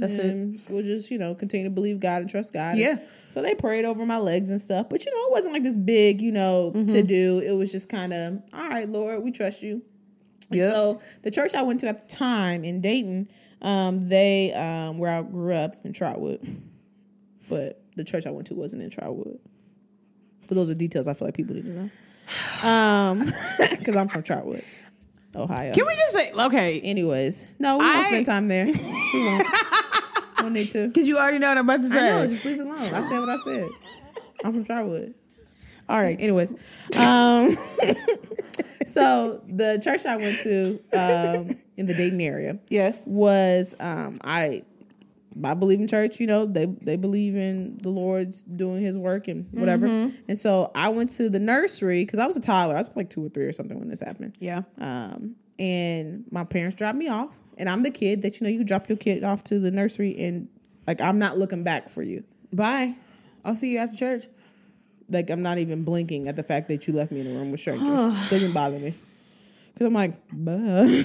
That's 0.00 0.14
it. 0.14 0.24
and 0.24 0.60
We'll 0.68 0.82
just 0.82 1.10
you 1.10 1.18
know 1.18 1.34
continue 1.34 1.64
to 1.64 1.70
believe 1.70 2.00
God 2.00 2.22
and 2.22 2.30
trust 2.30 2.52
God." 2.52 2.76
Yeah. 2.76 2.96
So 3.28 3.42
they 3.42 3.54
prayed 3.54 3.84
over 3.84 4.04
my 4.06 4.18
legs 4.18 4.50
and 4.50 4.60
stuff, 4.60 4.88
but 4.90 5.04
you 5.04 5.12
know 5.12 5.26
it 5.26 5.30
wasn't 5.32 5.52
like 5.54 5.62
this 5.62 5.78
big 5.78 6.20
you 6.20 6.32
know 6.32 6.72
Mm-hmm. 6.74 6.88
to 6.92 7.02
do. 7.02 7.38
It 7.46 7.52
was 7.52 7.70
just 7.70 7.88
kind 7.88 8.12
of, 8.12 8.42
all 8.52 8.68
right, 8.68 8.88
Lord, 8.88 9.22
we 9.22 9.30
trust 9.30 9.62
you. 9.62 9.82
And 10.50 10.58
Yep. 10.58 10.72
So 10.72 11.00
the 11.22 11.30
church 11.30 11.54
I 11.54 11.62
went 11.62 11.80
to 11.80 11.88
at 11.88 12.08
the 12.08 12.16
time 12.16 12.64
in 12.64 12.80
Dayton, 12.80 13.28
um, 13.62 14.08
they 14.08 14.52
um, 14.54 14.98
where 14.98 15.16
I 15.16 15.22
grew 15.22 15.54
up 15.54 15.76
in 15.84 15.92
Trotwood, 15.92 16.40
but 17.48 17.80
the 17.96 18.02
church 18.04 18.26
I 18.26 18.30
went 18.30 18.48
to 18.48 18.54
wasn't 18.54 18.82
in 18.82 18.90
Trotwood. 18.90 19.38
But 20.48 20.56
those 20.56 20.68
are 20.70 20.74
details 20.74 21.06
I 21.06 21.14
feel 21.14 21.28
like 21.28 21.34
people 21.36 21.54
need 21.54 21.64
to 21.66 21.70
know. 21.70 22.68
Um, 22.68 23.18
because 23.78 23.94
I'm 23.94 24.08
from 24.08 24.24
Trotwood, 24.24 24.64
Ohio. 25.36 25.72
Can 25.72 25.86
we 25.86 25.94
just 25.94 26.12
say 26.14 26.32
okay? 26.46 26.80
Anyways, 26.80 27.48
no, 27.60 27.76
we 27.78 27.84
won't 27.84 28.04
spend 28.06 28.26
time 28.26 28.48
there. 28.48 28.66
We 30.40 30.44
won't. 30.44 30.54
don't 30.54 30.62
need 30.62 30.70
to. 30.70 30.88
Because 30.88 31.08
you 31.08 31.18
already 31.18 31.38
know 31.38 31.48
what 31.48 31.58
I'm 31.58 31.64
about 31.64 31.82
to 31.82 31.88
say. 31.88 32.08
I 32.08 32.22
know, 32.22 32.26
just 32.26 32.44
leave 32.44 32.60
it 32.60 32.66
alone. 32.66 32.78
I 32.78 33.00
said 33.02 33.18
what 33.20 33.28
I 33.28 33.36
said. 33.36 33.68
I'm 34.44 34.52
from 34.52 34.64
Trotwood. 34.64 35.14
All 35.88 35.98
right. 35.98 36.16
Anyways, 36.20 36.52
um, 36.96 37.56
so 38.86 39.42
the 39.46 39.80
church 39.82 40.06
I 40.06 40.16
went 40.16 40.38
to 40.42 40.80
um, 40.92 41.56
in 41.76 41.86
the 41.86 41.94
Dayton 41.94 42.20
area 42.20 42.58
yes. 42.68 43.04
was 43.06 43.74
um, 43.80 44.20
I 44.22 44.62
I 45.44 45.54
believe 45.54 45.80
in 45.80 45.88
church. 45.88 46.20
You 46.20 46.26
know, 46.26 46.46
they 46.46 46.66
they 46.66 46.96
believe 46.96 47.36
in 47.36 47.78
the 47.78 47.88
Lord's 47.88 48.44
doing 48.44 48.82
His 48.82 48.96
work 48.96 49.28
and 49.28 49.48
whatever. 49.50 49.86
And 49.86 50.38
so 50.38 50.70
I 50.74 50.90
went 50.90 51.10
to 51.12 51.28
the 51.28 51.40
nursery 51.40 52.04
because 52.04 52.18
I 52.18 52.26
was 52.26 52.36
a 52.36 52.40
toddler. 52.40 52.76
I 52.76 52.78
was 52.78 52.90
like 52.94 53.10
two 53.10 53.26
or 53.26 53.28
three 53.28 53.46
or 53.46 53.52
something 53.52 53.78
when 53.78 53.88
this 53.88 54.00
happened. 54.00 54.36
Yeah. 54.38 54.62
Um, 54.80 55.36
and 55.58 56.24
my 56.30 56.44
parents 56.44 56.76
dropped 56.76 56.96
me 56.96 57.08
off, 57.08 57.34
and 57.60 57.68
I'm 57.68 57.82
the 57.84 57.90
kid 57.90 58.22
that 58.22 58.40
you 58.40 58.44
know 58.46 58.50
you 58.52 58.64
drop 58.64 58.88
your 58.88 58.98
kid 58.98 59.22
off 59.22 59.44
to 59.44 59.58
the 59.60 59.70
nursery, 59.70 60.16
and 60.18 60.48
like 60.86 61.00
I'm 61.00 61.18
not 61.18 61.38
looking 61.38 61.62
back 61.62 61.88
for 61.90 62.02
you. 62.02 62.24
Bye. 62.52 62.94
I'll 63.44 63.54
see 63.54 63.72
you 63.72 63.78
after 63.78 63.96
church. 63.96 64.24
Like 65.08 65.30
I'm 65.30 65.42
not 65.42 65.58
even 65.58 65.84
blinking 65.84 66.26
at 66.26 66.36
the 66.36 66.42
fact 66.42 66.68
that 66.68 66.86
you 66.88 66.94
left 66.94 67.12
me 67.12 67.20
in 67.20 67.26
a 67.28 67.30
room 67.30 67.50
with 67.52 67.60
strangers. 67.60 67.86
Doesn't 68.30 68.52
bother 68.52 68.78
me 68.78 68.94
because 69.74 69.86
I'm 69.86 69.94
like, 69.94 70.12
"Buh." 70.32 71.02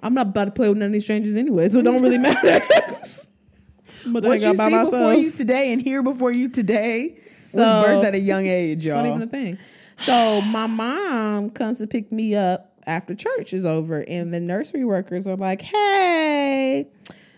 I'm 0.02 0.14
not 0.14 0.28
about 0.28 0.44
to 0.46 0.50
play 0.52 0.68
with 0.68 0.78
none 0.78 0.86
of 0.86 0.92
these 0.92 1.04
strangers 1.04 1.34
anyway, 1.36 1.68
so 1.68 1.80
it 1.80 1.82
don't 1.82 2.00
really 2.02 2.18
matter. 2.18 2.60
but 4.06 4.22
What 4.24 4.40
you 4.40 4.54
by 4.54 4.68
see 4.68 4.84
before 4.84 5.00
myself. 5.00 5.18
you 5.18 5.30
today 5.32 5.72
and 5.72 5.82
hear 5.82 6.02
before 6.02 6.32
you 6.32 6.48
today 6.48 7.16
So- 7.32 7.60
was 7.60 7.86
birthed 7.86 8.04
at 8.04 8.14
a 8.14 8.18
young 8.20 8.46
age, 8.46 8.86
y'all. 8.86 8.96
not 9.02 9.06
even 9.06 9.22
a 9.22 9.26
thing. 9.26 9.58
So 9.96 10.40
my 10.42 10.66
mom 10.68 11.50
comes 11.50 11.78
to 11.78 11.86
pick 11.88 12.12
me 12.12 12.36
up 12.36 12.77
after 12.88 13.14
church 13.14 13.52
is 13.52 13.64
over, 13.64 14.04
and 14.08 14.32
the 14.34 14.40
nursery 14.40 14.84
workers 14.84 15.26
are 15.26 15.36
like, 15.36 15.62
"Hey, 15.62 16.88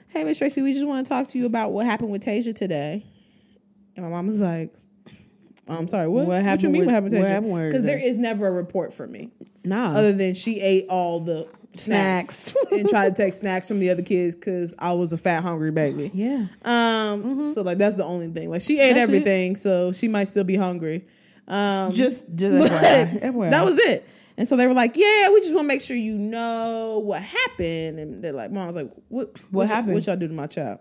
hey, 0.08 0.24
Miss 0.24 0.38
Tracy, 0.38 0.62
we 0.62 0.72
just 0.72 0.86
want 0.86 1.06
to 1.06 1.08
talk 1.08 1.28
to 1.28 1.38
you 1.38 1.46
about 1.46 1.72
what 1.72 1.84
happened 1.86 2.10
with 2.10 2.22
Tasia 2.24 2.54
today." 2.54 3.04
And 3.96 4.04
my 4.04 4.10
mom 4.10 4.28
was 4.28 4.40
like, 4.40 4.72
"I'm 5.68 5.88
sorry, 5.88 6.08
what? 6.08 6.26
What 6.26 6.36
you 6.38 6.42
happened 6.42 6.72
mean? 6.72 6.78
with- 6.80 6.86
what 6.86 6.94
happened 6.94 7.12
with 7.12 7.20
what 7.20 7.26
Tasia? 7.28 7.32
happened 7.32 7.52
with 7.52 7.62
her 7.62 7.68
Because 7.68 7.82
there 7.84 7.98
is 7.98 8.16
never 8.16 8.46
a 8.48 8.52
report 8.52 8.92
for 8.94 9.06
me, 9.06 9.30
nah. 9.64 9.94
other 9.94 10.12
than 10.12 10.34
she 10.34 10.60
ate 10.60 10.86
all 10.88 11.20
the 11.20 11.46
snacks, 11.72 12.54
Snacks. 12.54 12.56
and 12.72 12.88
tried 12.88 13.14
to 13.14 13.22
take 13.22 13.32
snacks 13.34 13.68
from 13.68 13.78
the 13.80 13.90
other 13.90 14.02
kids 14.02 14.34
because 14.34 14.74
I 14.78 14.92
was 14.92 15.12
a 15.12 15.16
fat, 15.16 15.42
hungry 15.42 15.70
baby. 15.70 16.10
yeah. 16.14 16.46
Um, 16.64 17.52
so 17.52 17.62
like 17.62 17.78
that's 17.78 17.96
the 17.96 18.04
only 18.04 18.28
thing. 18.28 18.50
Like 18.50 18.62
she 18.62 18.78
ate 18.80 18.94
That's 18.94 18.98
it. 18.98 19.02
everything, 19.02 19.56
so 19.56 19.92
she 19.92 20.08
might 20.08 20.24
still 20.24 20.44
be 20.44 20.56
hungry. 20.56 21.06
Um, 21.48 21.92
Just 21.92 22.26
just. 22.34 22.72
FYI. 22.72 23.50
that 23.50 23.64
was 23.64 23.78
it. 23.80 24.06
And 24.36 24.48
so 24.48 24.56
they 24.56 24.66
were 24.66 24.74
like, 24.74 24.96
"Yeah, 24.96 25.28
we 25.30 25.40
just 25.40 25.54
want 25.54 25.64
to 25.64 25.68
make 25.68 25.80
sure 25.82 25.96
you 25.96 26.16
know 26.16 27.00
what 27.04 27.22
happened." 27.22 27.98
And 27.98 28.22
they're 28.24 28.32
like, 28.32 28.50
"Mom 28.50 28.66
was 28.66 28.76
like, 28.76 28.90
what? 29.08 29.36
What, 29.50 29.68
y- 29.68 29.74
happened? 29.74 29.94
What 29.94 30.06
y'all 30.06 30.16
do 30.16 30.28
to 30.28 30.34
my 30.34 30.46
child?" 30.46 30.78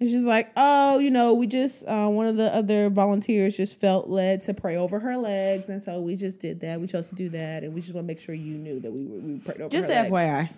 And 0.00 0.08
she's 0.08 0.24
like, 0.24 0.50
"Oh, 0.56 0.98
you 0.98 1.10
know, 1.10 1.34
we 1.34 1.46
just 1.46 1.84
uh, 1.86 2.08
one 2.08 2.26
of 2.26 2.36
the 2.36 2.54
other 2.54 2.90
volunteers 2.90 3.56
just 3.56 3.80
felt 3.80 4.08
led 4.08 4.40
to 4.42 4.54
pray 4.54 4.76
over 4.76 4.98
her 5.00 5.16
legs, 5.16 5.68
and 5.68 5.80
so 5.82 6.00
we 6.00 6.14
just 6.16 6.40
did 6.40 6.60
that. 6.60 6.80
We 6.80 6.86
chose 6.86 7.08
to 7.08 7.14
do 7.14 7.28
that, 7.30 7.64
and 7.64 7.74
we 7.74 7.80
just 7.80 7.94
want 7.94 8.04
to 8.04 8.08
make 8.08 8.18
sure 8.18 8.34
you 8.34 8.58
knew 8.58 8.80
that 8.80 8.92
we 8.92 9.04
we 9.04 9.38
prayed 9.38 9.60
over 9.60 9.70
just 9.70 9.88
her 9.90 10.02
legs." 10.02 10.10
FYI. 10.10 10.50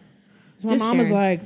So 0.58 0.68
my 0.68 0.74
just 0.74 0.84
mom 0.86 0.98
was 0.98 1.10
like, 1.10 1.40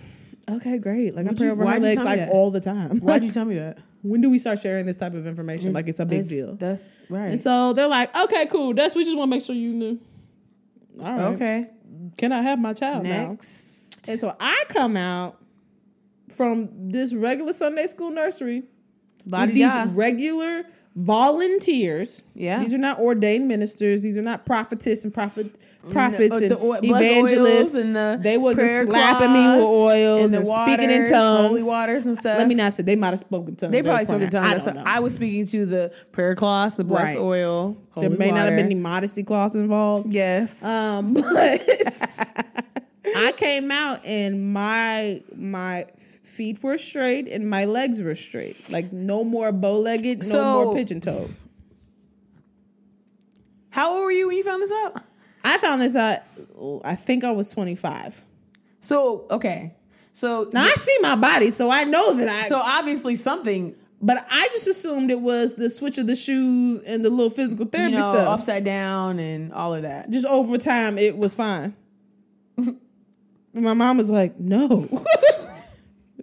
"Okay, 0.48 0.78
great. 0.78 1.14
Like 1.14 1.26
I 1.26 1.28
Would 1.30 1.36
pray 1.36 1.46
you- 1.46 1.52
over 1.52 1.66
her 1.66 1.78
legs 1.80 2.02
like 2.02 2.28
all 2.30 2.50
the 2.50 2.60
time. 2.60 2.98
Why'd 3.00 3.22
you 3.24 3.32
tell 3.32 3.44
me 3.44 3.56
that? 3.56 3.78
when 4.02 4.20
do 4.22 4.30
we 4.30 4.38
start 4.38 4.58
sharing 4.58 4.86
this 4.86 4.96
type 4.96 5.12
of 5.14 5.26
information? 5.26 5.72
Like 5.72 5.86
it's 5.88 6.00
a 6.00 6.06
big 6.06 6.20
That's- 6.24 6.28
deal." 6.30 6.54
That's 6.54 6.96
right. 7.08 7.26
And 7.32 7.40
so 7.40 7.72
they're 7.74 7.88
like, 7.88 8.16
"Okay, 8.16 8.46
cool. 8.46 8.72
That's 8.72 8.94
we 8.94 9.04
just 9.04 9.16
want 9.16 9.30
to 9.30 9.36
make 9.36 9.44
sure 9.44 9.54
you 9.54 9.72
knew." 9.72 10.00
All 11.04 11.12
right. 11.12 11.34
okay. 11.34 11.70
Can 12.16 12.32
I 12.32 12.42
have 12.42 12.58
my 12.58 12.72
child 12.72 13.04
now? 13.04 13.30
Next. 13.30 13.96
And 14.08 14.18
so 14.18 14.34
I 14.40 14.64
come 14.68 14.96
out 14.96 15.40
from 16.34 16.90
this 16.90 17.12
regular 17.12 17.52
Sunday 17.52 17.86
school 17.86 18.10
nursery 18.10 18.64
with 19.26 19.54
these 19.54 19.86
regular 19.88 20.64
volunteers. 20.96 22.22
Yeah. 22.34 22.60
These 22.60 22.74
are 22.74 22.78
not 22.78 22.98
ordained 22.98 23.48
ministers. 23.48 24.02
These 24.02 24.18
are 24.18 24.22
not 24.22 24.44
prophetess 24.46 25.04
and 25.04 25.12
prophet 25.14 25.58
prophets 25.90 26.38
the 26.40 26.44
and 26.44 26.52
oil- 26.56 26.80
blessed 26.82 27.04
evangelists. 27.04 27.74
and 27.74 27.96
the 27.96 28.18
they 28.20 28.36
wasn't 28.36 28.90
slapping 28.90 29.32
me 29.32 29.56
with 29.62 29.70
oils 29.70 30.24
and 30.26 30.34
and, 30.34 30.46
the 30.46 30.64
speaking 30.64 30.90
in 30.90 31.10
tongues. 31.10 31.48
holy 31.48 31.62
waters 31.62 32.04
and 32.06 32.18
stuff. 32.18 32.38
Let 32.38 32.48
me 32.48 32.54
not 32.54 32.72
say 32.74 32.82
they 32.82 32.96
might 32.96 33.10
have 33.10 33.20
spoken 33.20 33.56
tongues. 33.56 33.72
They 33.72 33.82
probably 33.82 34.04
spoke 34.04 34.20
in 34.22 34.28
tongues. 34.30 34.46
I 34.46 34.72
don't 34.72 34.74
know. 34.76 34.82
I 34.86 35.00
was 35.00 35.14
speaking 35.14 35.46
to 35.46 35.64
the 35.64 35.92
prayer 36.12 36.34
cloths, 36.34 36.74
the 36.74 36.84
blessed 36.84 37.04
Right. 37.04 37.18
oil. 37.18 37.76
there 37.96 38.10
may 38.10 38.30
not 38.30 38.46
have 38.46 38.56
been 38.56 38.66
any 38.66 38.74
modesty 38.74 39.22
cloths 39.22 39.54
involved. 39.54 40.12
Yes. 40.12 40.62
Um, 40.64 41.14
but 41.14 41.24
I 43.16 43.32
came 43.36 43.70
out 43.70 44.04
and 44.04 44.52
my 44.52 45.22
my 45.34 45.86
feet 46.30 46.62
were 46.62 46.78
straight 46.78 47.26
and 47.28 47.48
my 47.50 47.64
legs 47.64 48.00
were 48.00 48.14
straight. 48.14 48.70
Like 48.70 48.92
no 48.92 49.24
more 49.24 49.52
bow 49.52 49.76
legged, 49.78 50.18
no 50.18 50.22
So- 50.28 50.64
more 50.64 50.74
pigeon 50.74 51.00
toed. 51.00 51.34
How 53.70 53.92
old 53.94 54.04
were 54.04 54.10
you 54.12 54.26
when 54.28 54.36
you 54.36 54.42
found 54.42 54.62
this 54.62 54.72
out? 54.84 55.02
I 55.44 55.58
found 55.58 55.80
this 55.80 55.96
out. 55.96 56.20
I 56.84 56.94
think 56.96 57.24
I 57.24 57.30
was 57.32 57.50
twenty 57.50 57.74
five. 57.74 58.22
So 58.78 59.26
okay. 59.30 59.74
So 60.12 60.50
Now 60.52 60.64
I 60.64 60.68
see 60.70 60.96
my 61.02 61.14
body, 61.16 61.50
so 61.50 61.70
I 61.70 61.84
know 61.84 62.14
that 62.14 62.28
I. 62.28 62.42
so 62.42 62.56
obviously 62.56 63.14
something 63.16 63.76
but 64.02 64.26
I 64.30 64.48
just 64.52 64.66
assumed 64.66 65.10
it 65.10 65.20
was 65.20 65.56
the 65.56 65.68
switch 65.68 65.98
of 65.98 66.06
the 66.06 66.16
shoes 66.16 66.80
and 66.80 67.04
the 67.04 67.10
little 67.10 67.28
physical 67.28 67.66
You 67.66 67.70
therapy 67.70 67.92
know, 67.96 68.00
stuff. 68.14 68.28
upside 68.28 68.64
down 68.64 69.20
and 69.20 69.52
all 69.52 69.74
of 69.74 69.82
that. 69.82 70.08
just 70.10 70.24
over 70.24 70.56
time, 70.56 70.96
it 70.96 71.18
was 71.18 71.34
fine. 71.34 71.76
My 73.52 73.74
mom 73.74 73.98
was 73.98 74.08
like, 74.10 74.38
"No." 74.40 74.88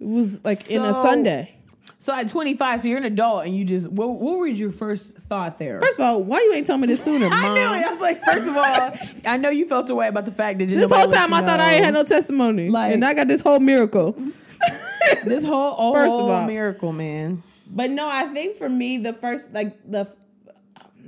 it 0.00 0.06
was 0.06 0.44
like 0.44 0.70
in 0.70 0.82
a 0.82 0.94
Sunday. 0.94 1.54
So 2.00 2.14
at 2.14 2.28
25, 2.28 2.80
so 2.80 2.88
you're 2.88 2.98
an 2.98 3.04
adult, 3.04 3.44
and 3.44 3.56
you 3.56 3.64
just 3.64 3.90
what, 3.90 4.08
what 4.20 4.38
was 4.38 4.60
your 4.60 4.70
first 4.70 5.16
thought 5.16 5.58
there? 5.58 5.80
First 5.80 5.98
of 5.98 6.04
all, 6.04 6.22
why 6.22 6.38
you 6.38 6.54
ain't 6.54 6.64
telling 6.64 6.82
me 6.82 6.86
this 6.86 7.02
sooner, 7.02 7.28
mom? 7.30 7.38
I 7.44 7.48
knew 7.48 7.60
it. 7.60 7.86
I 7.86 7.90
was 7.90 8.00
like, 8.00 8.18
first 8.18 8.48
of 8.48 8.56
all, 8.56 9.32
I 9.32 9.36
know 9.36 9.50
you 9.50 9.66
felt 9.66 9.90
away 9.90 10.06
about 10.06 10.24
the 10.24 10.32
fact 10.32 10.60
that 10.60 10.66
This 10.66 10.90
whole 10.90 11.10
time 11.10 11.34
I 11.34 11.42
thought 11.42 11.58
I 11.58 11.74
ain't 11.74 11.84
had 11.84 11.94
no 11.94 12.04
testimony, 12.04 12.70
Like- 12.70 12.94
and 12.94 13.04
I 13.04 13.14
got 13.14 13.26
this 13.26 13.40
whole 13.40 13.58
miracle. 13.58 14.12
this 15.24 15.44
whole 15.44 15.92
First 15.92 16.14
of 16.14 16.20
all. 16.20 16.46
miracle, 16.46 16.92
man. 16.92 17.42
But 17.66 17.90
no, 17.90 18.08
I 18.08 18.32
think 18.32 18.56
for 18.56 18.68
me, 18.68 18.98
the 18.98 19.12
first 19.12 19.52
like 19.52 19.76
the 19.90 20.08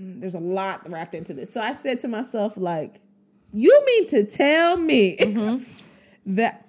there's 0.00 0.34
a 0.34 0.40
lot 0.40 0.88
wrapped 0.90 1.14
into 1.14 1.34
this. 1.34 1.52
So 1.52 1.60
I 1.60 1.72
said 1.72 2.00
to 2.00 2.08
myself, 2.08 2.56
like, 2.56 3.00
you 3.52 3.82
mean 3.86 4.08
to 4.08 4.24
tell 4.24 4.76
me 4.76 5.16
mm-hmm. 5.18 6.34
that 6.34 6.66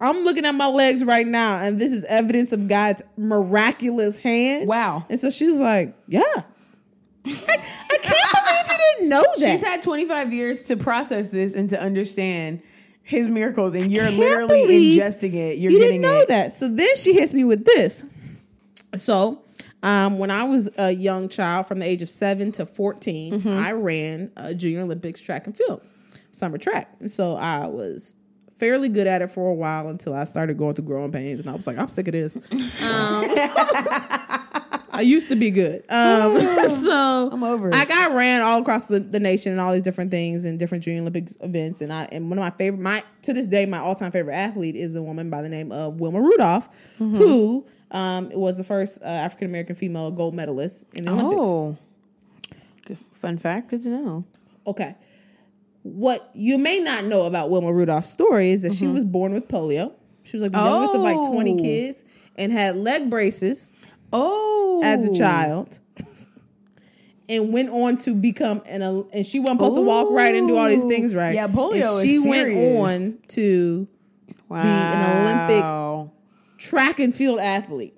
I'm 0.00 0.24
looking 0.24 0.44
at 0.44 0.52
my 0.54 0.66
legs 0.66 1.04
right 1.04 1.26
now, 1.26 1.60
and 1.60 1.80
this 1.80 1.92
is 1.92 2.04
evidence 2.04 2.52
of 2.52 2.68
God's 2.68 3.02
miraculous 3.16 4.16
hand? 4.16 4.66
Wow. 4.68 5.06
And 5.08 5.18
so 5.20 5.30
she's 5.30 5.60
like, 5.60 5.94
yeah. 6.08 6.22
I, 7.26 7.56
I 7.90 7.96
can't 8.02 8.32
believe 8.32 8.70
you 8.70 8.76
didn't 8.78 9.08
know 9.08 9.22
that. 9.38 9.50
She's 9.50 9.64
had 9.64 9.82
25 9.82 10.32
years 10.32 10.64
to 10.66 10.76
process 10.76 11.30
this 11.30 11.54
and 11.54 11.68
to 11.70 11.80
understand 11.80 12.62
his 13.04 13.28
miracles, 13.28 13.74
and 13.74 13.90
you're 13.90 14.10
literally 14.10 14.66
ingesting 14.96 15.34
it. 15.34 15.58
You're 15.58 15.72
you 15.72 15.78
getting 15.78 16.02
didn't 16.02 16.12
know 16.14 16.20
it. 16.20 16.28
that. 16.28 16.52
So 16.52 16.68
then 16.68 16.94
she 16.96 17.14
hits 17.14 17.32
me 17.32 17.44
with 17.44 17.64
this. 17.64 18.04
So, 18.96 19.44
um, 19.82 20.18
when 20.18 20.30
I 20.30 20.44
was 20.44 20.68
a 20.76 20.90
young 20.90 21.28
child, 21.28 21.66
from 21.66 21.78
the 21.78 21.86
age 21.86 22.02
of 22.02 22.10
seven 22.10 22.50
to 22.52 22.66
14, 22.66 23.40
Mm-hmm. 23.40 23.48
I 23.48 23.72
ran 23.72 24.32
uh, 24.36 24.52
Junior 24.54 24.80
Olympics 24.80 25.20
track 25.20 25.46
and 25.46 25.56
field, 25.56 25.82
summer 26.32 26.58
track. 26.58 26.92
And 27.00 27.10
so 27.10 27.36
I 27.36 27.66
was 27.68 28.14
fairly 28.58 28.88
good 28.88 29.06
at 29.06 29.22
it 29.22 29.30
for 29.30 29.48
a 29.50 29.54
while 29.54 29.88
until 29.88 30.14
I 30.14 30.24
started 30.24 30.58
going 30.58 30.74
through 30.74 30.84
growing 30.86 31.12
pains. 31.12 31.40
And 31.40 31.48
I 31.48 31.54
was 31.54 31.66
like, 31.66 31.78
I'm 31.78 31.88
sick 31.88 32.08
of 32.08 32.12
this. 32.12 32.36
Um, 32.36 32.42
I 34.90 35.02
used 35.02 35.28
to 35.28 35.36
be 35.36 35.50
good. 35.50 35.84
Um, 35.88 36.40
so 36.68 37.28
I'm 37.30 37.44
over 37.44 37.68
it. 37.68 37.74
I 37.74 37.84
got 37.84 38.12
ran 38.12 38.42
all 38.42 38.60
across 38.60 38.86
the, 38.86 38.98
the 38.98 39.20
nation 39.20 39.52
and 39.52 39.60
all 39.60 39.72
these 39.72 39.82
different 39.82 40.10
things 40.10 40.44
and 40.44 40.58
different 40.58 40.82
Junior 40.82 41.02
Olympics 41.02 41.36
events. 41.40 41.80
And 41.80 41.92
I 41.92 42.08
and 42.10 42.28
one 42.30 42.38
of 42.38 42.42
my 42.42 42.50
favorite, 42.50 42.80
my 42.82 43.04
to 43.22 43.32
this 43.32 43.46
day, 43.46 43.64
my 43.66 43.78
all 43.78 43.94
time 43.94 44.10
favorite 44.10 44.34
athlete 44.34 44.74
is 44.74 44.96
a 44.96 45.02
woman 45.02 45.30
by 45.30 45.40
the 45.42 45.48
name 45.48 45.70
of 45.70 46.00
Wilma 46.00 46.20
Rudolph, 46.20 46.68
Mm-hmm. 46.98 47.16
who 47.16 47.66
um, 47.92 48.30
was 48.30 48.56
the 48.56 48.64
first 48.64 49.00
uh, 49.02 49.06
African 49.06 49.46
American 49.48 49.76
female 49.76 50.10
gold 50.10 50.34
medalist 50.34 50.86
in 50.94 51.04
the 51.04 51.12
Olympics. 51.12 51.36
Oh, 51.48 51.76
fun 53.12 53.38
fact. 53.38 53.70
Good 53.70 53.82
to 53.82 53.90
know. 53.90 54.24
Okay. 54.66 54.96
What 55.82 56.30
you 56.34 56.58
may 56.58 56.80
not 56.80 57.04
know 57.04 57.22
about 57.26 57.50
Wilma 57.50 57.72
Rudolph's 57.72 58.10
story 58.10 58.50
is 58.50 58.62
that 58.62 58.72
she 58.72 58.86
was 58.86 59.04
born 59.04 59.32
with 59.32 59.48
polio. 59.48 59.92
She 60.24 60.36
was 60.36 60.42
like 60.42 60.52
the 60.52 60.58
youngest 60.58 60.94
of 60.94 61.00
like 61.02 61.14
20 61.14 61.50
Mm-hmm. 61.52 61.60
Oh. 61.60 61.62
kids 61.62 62.04
and 62.36 62.52
had 62.52 62.76
leg 62.76 63.08
braces 63.10 63.72
Oh, 64.12 64.80
as 64.84 65.06
a 65.08 65.14
child 65.14 65.78
and 67.28 67.52
went 67.52 67.68
on 67.70 67.96
to 67.98 68.14
become 68.14 68.62
an 68.66 68.82
and 69.12 69.24
she 69.26 69.38
wasn't 69.38 69.58
supposed 69.60 69.76
to 69.76 69.82
walk 69.82 70.08
right 70.10 70.34
and 70.34 70.48
do 70.48 70.56
all 70.56 70.68
these 70.68 70.84
things 70.84 71.14
right. 71.14 71.34
Yeah, 71.34 71.46
polio 71.48 72.02
she 72.02 72.18
went 72.28 72.48
on 72.56 73.18
to 73.28 73.86
wow. 74.48 74.62
an 74.62 75.48
Olympic- 75.48 76.12
track 76.58 76.98
and 77.00 77.14
field 77.14 77.38
athlete. 77.38 77.94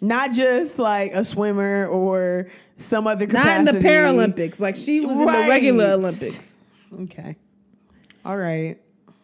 not 0.00 0.32
just 0.32 0.78
like 0.78 1.12
a 1.12 1.24
swimmer 1.24 1.86
or 1.86 2.46
some 2.76 3.06
other 3.06 3.26
Not 3.26 3.42
capacity. 3.42 3.76
in 3.76 3.82
the 3.82 3.88
Paralympics. 3.88 4.60
Like 4.60 4.76
she 4.76 5.00
was 5.00 5.12
in 5.12 5.18
the 5.26 5.46
regular 5.48 5.92
Olympics. 5.92 6.53
Okay. 7.02 7.36
All 8.24 8.36
right. 8.36 8.76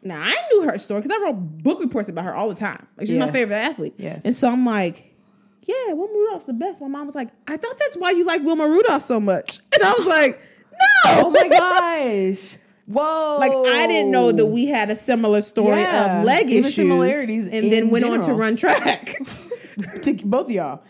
Now 0.03 0.21
I 0.23 0.35
knew 0.51 0.63
her 0.63 0.79
story 0.79 1.03
because 1.03 1.17
I 1.17 1.23
wrote 1.23 1.35
book 1.35 1.81
reports 1.81 2.09
about 2.09 2.25
her 2.25 2.35
all 2.35 2.49
the 2.49 2.55
time. 2.55 2.87
Like 2.97 3.07
she's 3.07 3.19
my 3.19 3.31
favorite 3.31 3.57
athlete. 3.57 3.95
Yes. 3.99 4.25
And 4.25 4.35
so 4.35 4.51
I'm 4.51 4.65
like, 4.65 5.15
yeah, 5.63 5.93
Wilma 5.93 6.13
Rudolph's 6.15 6.47
the 6.47 6.55
best. 6.55 6.81
My 6.81 6.89
mom 6.89 7.07
was 7.07 7.15
like, 7.15 7.29
I 7.47 7.57
thought 7.59 7.79
that's 7.79 7.97
why 7.97 8.11
you 8.13 8.25
like 8.27 8.43
Wilma 8.43 8.67
Rudolph 8.67 9.03
so 9.03 9.21
much. 9.21 9.59
And 9.75 9.83
I 9.83 9.93
was 9.93 10.07
like, 10.07 10.41
no. 10.73 11.27
Oh 11.27 11.31
my 11.31 11.49
gosh. 12.31 12.57
Whoa. 12.87 13.37
Like 13.39 13.53
I 13.53 13.87
didn't 13.87 14.11
know 14.11 14.33
that 14.33 14.47
we 14.47 14.67
had 14.67 14.91
a 14.91 14.97
similar 14.97 15.43
story 15.43 15.77
Yeah. 15.77 16.21
of 16.21 16.25
leg 16.27 16.47
Even 16.51 16.61
issues, 16.61 16.75
similarities 16.77 17.47
and 17.47 17.71
then 17.71 17.91
went 17.91 18.05
on 18.07 18.21
to 18.23 18.33
run 18.33 18.57
track. 18.57 19.17
to 20.03 20.15
both 20.25 20.47
of 20.47 20.51
y'all. 20.53 20.83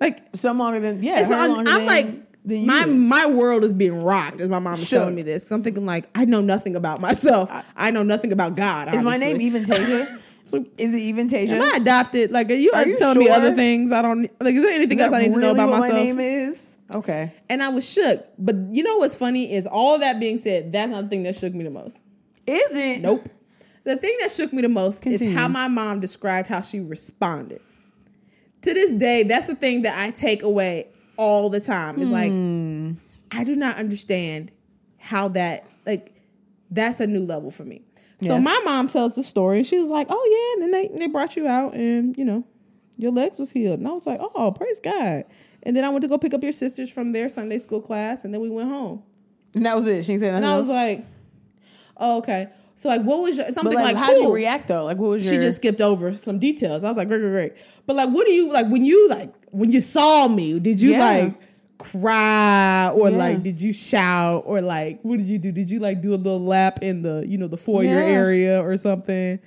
like, 0.00 0.18
Some 0.34 0.58
longer 0.58 0.80
than 0.80 1.02
yeah. 1.02 1.24
so 1.24 1.34
I'm, 1.36 1.50
I'm 1.60 1.64
than- 1.64 1.86
like, 1.86 2.06
my 2.44 2.84
my 2.86 3.26
world 3.26 3.64
is 3.64 3.72
being 3.72 4.02
rocked 4.02 4.40
as 4.40 4.48
my 4.48 4.58
mom 4.58 4.74
is 4.74 4.86
Shook. 4.86 4.98
telling 5.00 5.14
me 5.14 5.22
this. 5.22 5.44
'Cause 5.44 5.52
I'm 5.52 5.62
thinking 5.62 5.86
like, 5.86 6.08
I 6.14 6.24
know 6.26 6.40
nothing 6.40 6.76
about 6.76 7.00
myself. 7.00 7.50
I 7.76 7.90
know 7.90 8.02
nothing 8.02 8.32
about 8.32 8.54
God. 8.56 8.94
Is 8.94 9.02
my 9.02 9.16
name 9.16 9.40
even 9.40 9.64
Tasia? 9.64 10.06
So, 10.46 10.62
Is 10.76 10.94
it 10.94 10.98
even 10.98 11.26
Tasia? 11.26 11.52
Am 11.54 11.62
I 11.62 11.76
adopted? 11.78 12.30
Like, 12.30 12.50
are 12.50 12.54
you, 12.54 12.70
Are 12.74 12.86
you 12.86 12.98
telling 12.98 13.18
me 13.18 13.30
other 13.30 13.54
things? 13.54 13.90
I 13.90 14.02
don't 14.02 14.28
like. 14.42 14.54
Is 14.54 14.62
there 14.62 14.74
anything 14.74 14.98
Is 14.98 15.06
else 15.06 15.14
I 15.14 15.22
need 15.22 15.32
to 15.32 15.38
know 15.40 15.52
about 15.52 15.70
what 15.70 15.80
myself? 15.80 15.98
my 15.98 16.04
name 16.04 16.18
is? 16.20 16.76
Okay. 16.94 17.32
and 17.48 17.62
I 17.62 17.70
was 17.70 17.90
shook. 17.90 18.26
But 18.38 18.54
you 18.70 18.82
know 18.82 18.98
what's 18.98 19.16
funny 19.16 19.50
is 19.54 19.66
all 19.66 19.98
that 20.00 20.20
being 20.20 20.36
said, 20.36 20.70
that's 20.70 20.90
not 20.90 21.04
the 21.04 21.08
thing 21.08 21.22
that 21.22 21.34
shook 21.34 21.54
me 21.54 21.64
the 21.64 21.70
most. 21.70 22.02
Is 22.46 22.62
it? 22.76 23.00
Nope. 23.00 23.26
The 23.84 23.96
thing 23.96 24.14
that 24.20 24.30
shook 24.32 24.52
me 24.52 24.60
the 24.60 24.68
most 24.68 25.00
Continue. 25.00 25.32
is 25.32 25.34
how 25.40 25.48
my 25.48 25.66
mom 25.68 26.00
described 26.00 26.46
how 26.46 26.60
she 26.60 26.78
responded. 26.80 27.62
To 28.60 28.74
this 28.74 28.92
day, 28.92 29.22
that's 29.22 29.46
the 29.46 29.54
thing 29.56 29.80
that 29.82 29.98
I 29.98 30.10
take 30.10 30.42
away 30.42 30.88
all 31.16 31.50
the 31.50 31.60
time. 31.60 31.98
Is 32.00 32.10
like, 32.10 32.30
Hmm. 32.32 32.92
I 33.30 33.44
do 33.44 33.56
not 33.56 33.76
understand 33.76 34.52
how 34.98 35.28
that 35.28 35.66
like 35.86 36.12
that's 36.70 37.00
a 37.00 37.06
new 37.06 37.24
level 37.24 37.50
for 37.50 37.64
me. 37.64 37.82
So 38.20 38.34
Yes. 38.36 38.44
my 38.44 38.60
mom 38.64 38.88
tells 38.88 39.14
the 39.14 39.22
story 39.22 39.58
and 39.58 39.66
she 39.66 39.78
was 39.78 39.88
like, 39.90 40.06
Oh 40.10 40.54
yeah, 40.58 40.64
and 40.64 40.74
then 40.74 40.92
they, 40.92 40.98
they 40.98 41.06
brought 41.12 41.36
you 41.36 41.46
out 41.46 41.74
and 41.74 42.16
you 42.16 42.24
know, 42.24 42.44
your 42.96 43.10
legs 43.12 43.38
was 43.38 43.50
healed. 43.50 43.78
And 43.80 43.88
I 43.88 43.92
was 43.92 44.06
like, 44.06 44.20
Oh, 44.34 44.52
praise 44.52 44.80
God. 44.80 45.24
And 45.62 45.76
then 45.76 45.84
I 45.84 45.88
went 45.88 46.02
to 46.02 46.08
go 46.08 46.18
pick 46.18 46.32
up 46.34 46.42
your 46.42 46.52
sisters 46.52 46.90
from 46.92 47.12
their 47.12 47.28
Sunday 47.28 47.58
school 47.58 47.80
class 47.80 48.24
and 48.24 48.32
then 48.32 48.40
we 48.40 48.50
went 48.50 48.68
home. 48.68 49.02
And 49.54 49.66
that 49.66 49.74
was 49.74 49.86
it. 49.86 50.04
She 50.04 50.12
didn't 50.12 50.22
nothing 50.22 50.36
And 50.36 50.46
I 50.46 50.56
was 50.58 50.68
like, 50.68 51.04
Oh, 51.96 52.18
okay. 52.18 52.48
So 52.76 52.88
like 52.88 53.02
what 53.02 53.20
was 53.20 53.36
your 53.36 53.46
something 53.50 53.72
but 53.74 53.84
like, 53.84 53.94
like, 53.94 53.96
how 54.04 54.12
cool. 54.12 54.22
you 54.22 54.34
react 54.34 54.68
though? 54.68 54.84
Like, 54.84 54.96
what 54.98 55.10
was 55.10 55.24
your? 55.24 55.34
She 55.34 55.40
just 55.40 55.56
skipped 55.58 55.80
over 55.80 56.14
some 56.14 56.38
details. 56.38 56.82
I 56.82 56.88
was 56.88 56.96
like, 56.96 57.08
great, 57.08 57.20
great, 57.20 57.30
great. 57.30 57.52
But 57.86 57.94
like, 57.96 58.08
what 58.10 58.26
do 58.26 58.32
you 58.32 58.52
like 58.52 58.66
when 58.68 58.84
you 58.84 59.08
like 59.10 59.32
when 59.54 59.72
you 59.72 59.80
saw 59.80 60.28
me? 60.28 60.58
Did 60.60 60.80
you 60.80 60.92
Yeah. 60.92 60.98
like 60.98 61.34
cry 61.78 62.90
or 62.94 63.10
Yeah. 63.10 63.16
like 63.16 63.42
did 63.42 63.60
you 63.60 63.72
shout 63.72 64.44
or 64.46 64.60
like 64.60 65.00
what 65.02 65.18
did 65.18 65.28
you 65.28 65.38
do? 65.38 65.52
Did 65.52 65.70
you 65.70 65.78
like 65.80 66.00
do 66.00 66.14
a 66.14 66.16
little 66.16 66.40
lap 66.44 66.78
in 66.82 67.02
the 67.02 67.24
you 67.26 67.38
know 67.38 67.46
the 67.48 67.56
foyer 67.56 67.84
Yeah. 67.86 68.06
area 68.20 68.60
or 68.62 68.76
something? 68.76 69.38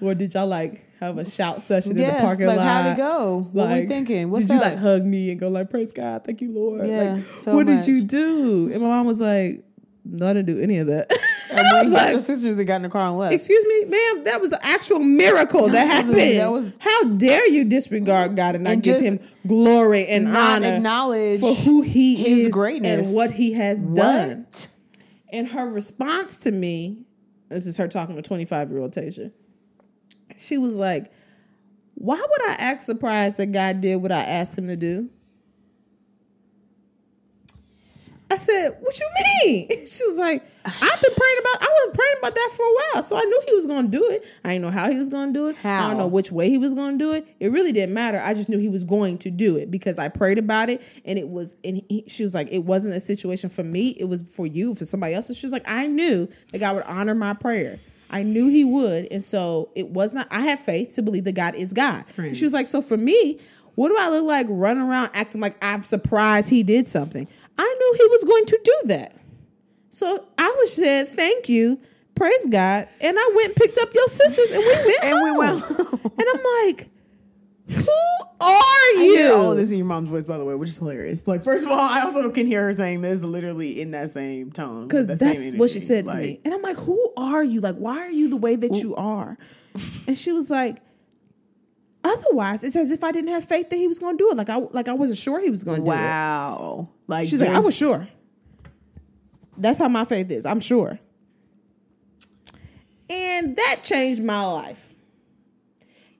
Or 0.00 0.14
did 0.14 0.34
y'all 0.34 0.46
like 0.46 0.84
have 1.00 1.16
a 1.18 1.24
shout 1.28 1.62
session 1.62 1.92
in 1.92 1.96
the 1.98 2.02
yeah. 2.02 2.20
parking 2.20 2.46
Like, 2.46 2.58
lot? 2.58 2.66
how'd 2.66 2.92
it 2.92 2.96
go? 2.96 3.48
What 3.52 3.68
were 3.68 3.74
Like, 3.74 3.82
you 3.82 3.88
thinking? 3.88 4.30
What's 4.30 4.46
did 4.46 4.54
you 4.54 4.60
like 4.60 4.78
hug 4.78 5.04
me 5.04 5.30
and 5.30 5.40
go 5.40 5.48
like 5.48 5.70
praise 5.70 5.92
God, 5.92 6.22
thank 6.24 6.40
you 6.42 6.52
Lord? 6.52 6.86
Yeah, 6.86 7.14
like, 7.14 7.24
so 7.24 7.54
what 7.54 7.66
did 7.66 7.86
you 7.86 8.04
do? 8.04 8.70
And 8.72 8.82
my 8.82 8.88
mom 8.88 9.06
was 9.06 9.20
like, 9.20 9.62
no, 10.04 10.28
I 10.28 10.34
didn't 10.34 10.46
do 10.54 10.60
any 10.60 10.78
of 10.78 10.86
that. 10.88 11.10
And 11.50 11.58
when 11.58 11.84
was 11.84 11.92
got 11.92 12.02
like, 12.04 12.10
your 12.12 12.20
sisters 12.20 12.56
that 12.56 12.64
got 12.64 12.76
in 12.76 12.82
the 12.82 12.88
car 12.88 13.08
and 13.08 13.16
left. 13.18 13.34
Excuse 13.34 13.64
me, 13.64 13.84
ma'am. 13.90 14.24
That 14.24 14.40
was 14.40 14.52
an 14.52 14.58
actual 14.62 14.98
miracle 14.98 15.68
that 15.68 15.86
happened. 15.86 16.14
that 16.16 16.50
was- 16.50 16.76
How 16.80 17.04
dare 17.04 17.48
you 17.48 17.64
disregard 17.64 18.34
God 18.36 18.54
and 18.56 18.64
not 18.64 18.72
And 18.74 18.82
give 18.82 19.00
Him 19.00 19.20
glory 19.46 20.06
and 20.08 20.32
Not 20.32 20.62
honor 20.64 20.74
acknowledge 20.76 21.40
for 21.40 21.54
who 21.54 21.82
He 21.82 22.16
His 22.16 22.46
is 22.46 22.52
greatness. 22.52 23.08
and 23.08 23.16
what 23.16 23.30
He 23.30 23.52
has 23.54 23.80
done? 23.82 24.46
And 25.32 25.48
her 25.48 25.66
response 25.68 26.36
to 26.38 26.50
me, 26.52 27.04
this 27.48 27.66
is 27.66 27.76
her 27.76 27.88
talking 27.88 28.16
to 28.16 28.22
twenty 28.22 28.44
five 28.44 28.70
year 28.70 28.80
old 28.80 28.92
Tasha. 28.94 29.32
She 30.38 30.58
was 30.58 30.72
like, 30.74 31.10
"Why 31.94 32.16
would 32.16 32.50
I 32.50 32.56
act 32.58 32.82
surprised 32.82 33.36
that 33.38 33.52
God 33.52 33.80
did 33.80 33.96
what 33.96 34.12
I 34.12 34.20
asked 34.22 34.58
Him 34.58 34.66
to 34.68 34.76
do?" 34.76 35.08
I 38.28 38.36
said, 38.36 38.76
"What 38.80 38.98
you 38.98 39.06
mean?" 39.44 39.68
She 39.86 40.04
was 40.06 40.18
like, 40.18 40.42
"I've 40.64 41.00
been 41.00 41.14
praying 41.14 41.38
about. 41.40 41.62
I 41.62 41.66
was 41.68 41.90
praying 41.94 42.14
about 42.18 42.34
that 42.34 42.50
for 42.56 42.62
a 42.64 42.74
while, 42.94 43.02
so 43.02 43.16
I 43.16 43.22
knew 43.22 43.42
He 43.46 43.54
was 43.54 43.66
going 43.66 43.90
to 43.90 43.98
do 43.98 44.04
it. 44.10 44.24
I 44.44 44.50
didn't 44.50 44.62
know 44.62 44.70
how 44.70 44.90
He 44.90 44.96
was 44.96 45.08
going 45.08 45.32
to 45.32 45.32
do 45.32 45.48
it. 45.48 45.56
I 45.64 45.88
don't 45.88 45.98
know 45.98 46.06
which 46.08 46.32
way 46.32 46.50
He 46.50 46.58
was 46.58 46.74
going 46.74 46.98
to 46.98 47.04
do 47.04 47.12
it. 47.12 47.26
It 47.38 47.52
really 47.52 47.72
didn't 47.72 47.94
matter. 47.94 48.20
I 48.22 48.34
just 48.34 48.48
knew 48.48 48.58
He 48.58 48.68
was 48.68 48.84
going 48.84 49.18
to 49.18 49.30
do 49.30 49.56
it 49.56 49.70
because 49.70 49.98
I 49.98 50.08
prayed 50.08 50.38
about 50.38 50.68
it, 50.70 50.82
and 51.04 51.18
it 51.18 51.28
was. 51.28 51.54
And 51.64 51.82
he, 51.88 52.04
she 52.08 52.22
was 52.22 52.34
like, 52.34 52.48
"It 52.50 52.64
wasn't 52.64 52.94
a 52.94 53.00
situation 53.00 53.48
for 53.48 53.62
me. 53.62 53.90
It 53.90 54.04
was 54.04 54.22
for 54.22 54.46
you, 54.46 54.74
for 54.74 54.84
somebody 54.84 55.14
else." 55.14 55.28
And 55.28 55.36
she 55.36 55.46
was 55.46 55.52
like, 55.52 55.64
"I 55.66 55.86
knew 55.86 56.28
that 56.52 56.58
God 56.58 56.74
would 56.76 56.84
honor 56.84 57.14
my 57.14 57.32
prayer." 57.32 57.78
I 58.08 58.22
knew 58.22 58.46
he 58.48 58.64
would. 58.64 59.08
And 59.10 59.24
so 59.24 59.70
it 59.74 59.88
was 59.88 60.14
not, 60.14 60.28
I 60.30 60.42
have 60.42 60.60
faith 60.60 60.94
to 60.94 61.02
believe 61.02 61.24
that 61.24 61.34
God 61.34 61.56
is 61.56 61.72
God. 61.72 62.04
She 62.36 62.44
was 62.44 62.52
like, 62.52 62.68
so 62.68 62.80
for 62.80 62.96
me, 62.96 63.40
what 63.74 63.88
do 63.88 63.96
I 63.98 64.08
look 64.10 64.24
like 64.24 64.46
running 64.48 64.84
around 64.84 65.10
acting 65.12 65.40
like 65.40 65.56
I'm 65.60 65.82
surprised 65.82 66.48
he 66.48 66.62
did 66.62 66.86
something? 66.86 67.26
I 67.58 67.74
knew 67.78 67.94
he 67.98 68.06
was 68.08 68.24
going 68.24 68.46
to 68.46 68.60
do 68.64 68.80
that. 68.86 69.16
So 69.90 70.26
I 70.38 70.54
was 70.58 70.74
said, 70.74 71.08
thank 71.08 71.48
you, 71.48 71.80
praise 72.14 72.46
God. 72.48 72.88
And 73.00 73.16
I 73.18 73.32
went 73.34 73.46
and 73.48 73.56
picked 73.56 73.78
up 73.78 73.94
your 73.94 74.08
sisters 74.08 74.50
and 74.50 74.58
we 74.60 74.66
went 74.86 75.04
And 75.04 75.22
we 75.22 75.38
went 75.38 75.60
home. 75.60 76.12
And 76.18 76.26
I'm 76.34 76.66
like, 76.68 76.90
who 77.68 77.86
are 78.40 78.90
you? 78.94 79.32
all 79.34 79.52
of 79.52 79.58
this 79.58 79.72
in 79.72 79.78
your 79.78 79.86
mom's 79.86 80.08
voice, 80.08 80.24
by 80.24 80.38
the 80.38 80.44
way, 80.44 80.54
which 80.54 80.68
is 80.68 80.78
hilarious. 80.78 81.26
Like, 81.26 81.42
first 81.42 81.64
of 81.64 81.72
all, 81.72 81.80
I 81.80 82.02
also 82.02 82.30
can 82.30 82.46
hear 82.46 82.62
her 82.64 82.72
saying 82.72 83.00
this 83.00 83.22
literally 83.24 83.80
in 83.80 83.90
that 83.92 84.10
same 84.10 84.52
tone. 84.52 84.86
because 84.86 85.08
that 85.08 85.18
that's 85.18 85.54
what 85.54 85.70
she 85.70 85.80
said 85.80 86.06
to 86.06 86.14
me 86.14 86.40
and 86.44 86.54
i'm 86.54 86.62
like 86.62 86.76
who 86.76 87.12
are 87.16 87.42
you 87.42 87.60
like 87.60 87.74
why 87.76 87.98
are 87.98 88.10
you 88.10 88.28
the 88.28 88.36
way 88.36 88.54
that 88.54 88.74
you 88.74 88.94
are 88.96 89.36
and 90.06 90.16
she 90.16 90.30
was 90.32 90.50
like 90.50 90.76
otherwise 92.06 92.62
it's 92.64 92.76
as 92.76 92.90
if 92.90 93.02
i 93.04 93.10
didn't 93.12 93.30
have 93.30 93.44
faith 93.44 93.68
that 93.70 93.76
he 93.76 93.86
was 93.88 93.98
going 93.98 94.16
to 94.16 94.22
do 94.24 94.30
it 94.30 94.36
like 94.36 94.48
i 94.50 94.56
like 94.56 94.88
i 94.88 94.92
wasn't 94.92 95.18
sure 95.18 95.40
he 95.40 95.50
was 95.50 95.64
going 95.64 95.80
to 95.80 95.84
do 95.84 95.90
it 95.90 95.94
Wow. 95.94 96.90
Like, 97.06 97.28
she's 97.28 97.40
like 97.40 97.50
i 97.50 97.58
was 97.60 97.76
sure 97.76 98.08
that's 99.58 99.78
how 99.78 99.88
my 99.88 100.04
faith 100.04 100.30
is 100.30 100.44
i'm 100.46 100.60
sure 100.60 100.98
and 103.08 103.56
that 103.56 103.80
changed 103.82 104.22
my 104.22 104.44
life 104.44 104.92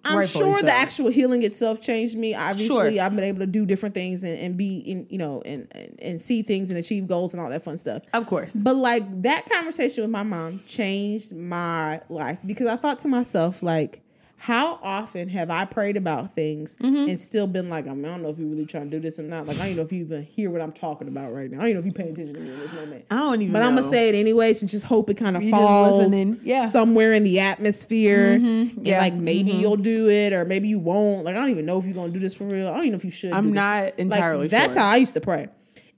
I'm 0.08 0.18
Rightfully 0.18 0.44
sure 0.44 0.60
so. 0.60 0.66
the 0.66 0.72
actual 0.72 1.10
healing 1.10 1.42
itself 1.42 1.80
changed 1.80 2.16
me. 2.16 2.32
Obviously, 2.32 2.94
Sure. 2.94 3.02
I've 3.04 3.12
been 3.16 3.24
able 3.24 3.40
to 3.40 3.46
do 3.48 3.66
different 3.66 3.92
things 3.92 4.22
and, 4.22 4.38
and 4.38 4.56
be 4.56 4.76
in, 4.78 5.04
you 5.10 5.18
know, 5.18 5.42
and, 5.44 5.66
and 5.72 5.98
and 6.00 6.20
see 6.20 6.42
things 6.42 6.70
and 6.70 6.78
achieve 6.78 7.08
goals 7.08 7.34
and 7.34 7.42
all 7.42 7.50
that 7.50 7.64
fun 7.64 7.76
stuff. 7.76 8.04
Of 8.12 8.26
course. 8.28 8.54
But 8.54 8.76
like 8.76 9.02
that 9.22 9.50
conversation 9.50 10.04
with 10.04 10.10
my 10.12 10.22
mom 10.22 10.60
changed 10.64 11.34
my 11.34 12.00
life 12.08 12.38
because 12.46 12.68
I 12.68 12.76
thought 12.76 13.00
to 13.00 13.08
myself, 13.08 13.64
like, 13.64 14.00
how 14.38 14.78
often 14.82 15.30
have 15.30 15.50
I 15.50 15.64
prayed 15.64 15.96
about 15.96 16.34
things 16.34 16.76
Mm-hmm. 16.76 17.08
and 17.08 17.18
still 17.18 17.46
been 17.46 17.70
like, 17.70 17.86
I, 17.86 17.94
mean, 17.94 18.04
I 18.04 18.08
don't 18.08 18.22
know 18.22 18.28
if 18.28 18.38
you're 18.38 18.48
really 18.48 18.66
trying 18.66 18.84
to 18.84 18.90
do 18.90 19.00
this 19.00 19.18
or 19.18 19.22
not. 19.22 19.46
Like, 19.46 19.58
I 19.58 19.68
don't 19.68 19.76
know 19.76 19.82
if 19.82 19.92
you 19.92 20.00
even 20.04 20.24
hear 20.24 20.50
what 20.50 20.60
I'm 20.60 20.72
talking 20.72 21.08
about 21.08 21.32
right 21.32 21.50
now. 21.50 21.58
I 21.60 21.64
don't 21.64 21.72
know 21.74 21.78
if 21.80 21.86
you 21.86 21.92
pay 21.92 22.02
attention 22.10 22.34
to 22.34 22.40
me 22.40 22.50
in 22.52 22.58
this 22.60 22.72
moment. 22.74 23.06
I 23.10 23.16
don't 23.16 23.40
even 23.40 23.52
But 23.54 23.62
I'm 23.62 23.74
gonna 23.74 23.82
say 23.88 24.10
it 24.10 24.14
anyways 24.14 24.60
and 24.60 24.70
just 24.70 24.84
hope 24.84 25.08
it 25.08 25.16
kind 25.16 25.36
of 25.36 25.48
falls. 25.48 26.14
Yeah. 26.42 26.68
somewhere 26.68 27.14
in 27.14 27.24
the 27.24 27.40
atmosphere. 27.40 28.32
And 28.32 28.72
Yeah. 28.86 29.00
like 29.00 29.14
maybe 29.14 29.52
you'll 29.52 29.76
do 29.78 30.10
it 30.10 30.32
or 30.34 30.44
maybe 30.44 30.68
you 30.68 30.78
won't. 30.78 31.24
Like 31.24 31.34
I 31.34 31.38
don't 31.40 31.50
even 31.50 31.64
know 31.66 31.78
if 31.78 31.86
you're 31.86 31.94
gonna 31.94 32.12
do 32.12 32.20
this 32.20 32.34
for 32.34 32.44
real. 32.44 32.68
I 32.68 32.72
don't 32.72 32.80
even 32.80 32.90
know 32.92 32.96
if 32.96 33.04
you 33.04 33.10
should. 33.10 33.32
I'm 33.32 33.52
not 33.52 33.84
Like, 33.84 33.98
entirely 33.98 34.48
That's 34.48 34.76
how 34.76 34.86
I 34.86 34.96
used 34.96 35.14
to 35.14 35.20
pray. 35.20 35.48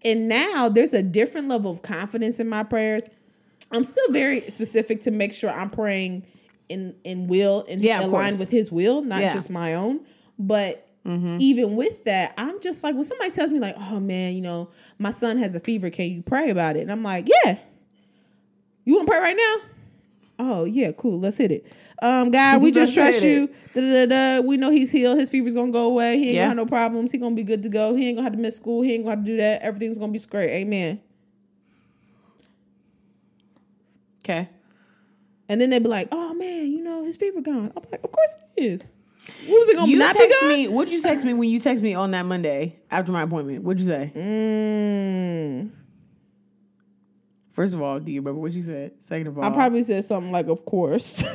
And 0.05 0.29
now 0.29 0.69
there's 0.69 0.95
a 0.95 1.03
different 1.03 1.49
level 1.49 1.73
of 1.73 1.83
confidence 1.83 2.39
in 2.39 2.49
my 2.49 2.63
prayers. 2.63 3.11
I'm 3.73 3.83
still 3.85 4.13
very 4.13 4.49
specific 4.49 5.01
to 5.03 5.11
make 5.11 5.33
sure 5.35 5.51
I'm 5.51 5.71
praying 5.71 6.23
in 6.69 6.95
in 7.05 7.27
will 7.29 7.65
and 7.69 7.81
Yeah, 7.83 8.05
aligned 8.05 8.39
with 8.39 8.51
His 8.51 8.71
will, 8.73 9.03
not 9.03 9.21
Yeah. 9.23 9.33
just 9.33 9.51
my 9.51 9.75
own. 9.75 10.01
But 10.39 10.85
even 11.41 11.75
with 11.77 12.05
that, 12.05 12.35
I'm 12.37 12.61
just 12.61 12.85
like 12.85 12.95
when 12.95 13.05
somebody 13.05 13.31
tells 13.31 13.51
me 13.51 13.59
like, 13.59 13.75
"Oh 13.79 13.99
man, 13.99 14.35
you 14.35 14.43
know, 14.43 14.69
my 14.99 15.11
son 15.11 15.39
has 15.39 15.55
a 15.57 15.61
fever. 15.61 15.89
Can 15.91 16.11
you 16.11 16.23
pray 16.23 16.51
about 16.51 16.77
it?" 16.77 16.81
And 16.81 16.93
I'm 16.93 17.03
like, 17.03 17.29
"Yeah." 17.45 17.57
You 18.85 18.95
want 18.97 19.07
to 19.07 19.11
pray 19.13 19.21
right 19.21 19.37
now? 19.37 19.69
Oh 20.39 20.65
yeah, 20.65 20.93
cool. 20.93 21.19
Let's 21.19 21.37
hit 21.37 21.51
it. 21.51 21.67
Um, 22.01 22.31
God, 22.31 22.63
we 22.63 22.71
just 22.81 22.95
trust 22.95 23.23
you. 23.23 23.49
Da, 23.73 23.81
da, 23.81 24.07
da. 24.07 24.41
We 24.41 24.57
know 24.57 24.71
he's 24.71 24.91
healed. 24.91 25.19
His 25.19 25.31
fever's 25.31 25.53
gonna 25.55 25.73
go 25.73 25.87
away. 25.87 26.17
He 26.19 26.25
ain't 26.25 26.33
Yeah. 26.35 26.41
gonna 26.43 26.49
have 26.49 26.57
no 26.59 26.67
problems. 26.67 27.11
He 27.13 27.19
gonna 27.19 27.35
be 27.35 27.43
good 27.43 27.63
to 27.65 27.69
go. 27.69 27.95
He 27.95 28.07
ain't 28.09 28.17
gonna 28.17 28.25
have 28.27 28.35
to 28.35 28.39
miss 28.39 28.57
school. 28.57 28.83
He 28.83 28.95
ain't 28.95 29.05
gonna 29.05 29.17
have 29.17 29.25
to 29.25 29.31
do 29.31 29.37
that. 29.39 29.63
Everything's 29.63 29.99
gonna 29.99 30.13
be 30.13 30.19
great. 30.21 30.51
Amen. 30.51 31.01
Okay. 34.25 34.49
And 35.49 35.61
then 35.61 35.71
they'd 35.71 35.83
be 35.83 35.89
like, 35.89 36.09
"Oh 36.13 36.35
man, 36.35 36.67
you 36.71 36.83
know 36.85 37.05
his 37.05 37.17
fever 37.17 37.41
gone." 37.41 37.73
I'm 37.77 37.83
like, 37.91 38.05
"Of 38.05 38.13
course 38.13 38.37
it 38.57 38.63
is." 38.65 38.87
What 39.47 39.59
was 39.59 39.69
it 39.69 39.77
gonna 39.77 39.91
You 39.91 39.99
not 39.99 40.15
be 40.15 40.21
text 40.21 40.41
gone? 40.41 40.49
me. 40.49 40.69
What'd 40.69 40.93
you 40.93 41.03
text 41.03 41.25
me 41.25 41.35
when 41.35 41.49
you 41.51 41.61
text 41.61 41.83
me 41.83 41.95
on 41.95 42.11
that 42.13 42.25
Monday 42.27 42.77
after 42.91 43.13
my 43.13 43.23
appointment? 43.23 43.63
What'd 43.65 43.81
you 43.81 43.87
say? 43.87 44.13
Mm, 44.15 45.71
First 47.51 47.75
of 47.75 47.83
all, 47.83 47.99
do 47.99 48.11
you 48.13 48.21
remember 48.21 48.41
what 48.41 48.53
you 48.53 48.63
said? 48.63 48.93
Second 49.03 49.27
of 49.29 49.39
all, 49.39 49.45
I 49.45 49.51
probably 49.51 49.83
said 49.83 50.05
something 50.05 50.31
like, 50.33 50.47
"Of 50.49 50.65
course." 50.65 51.23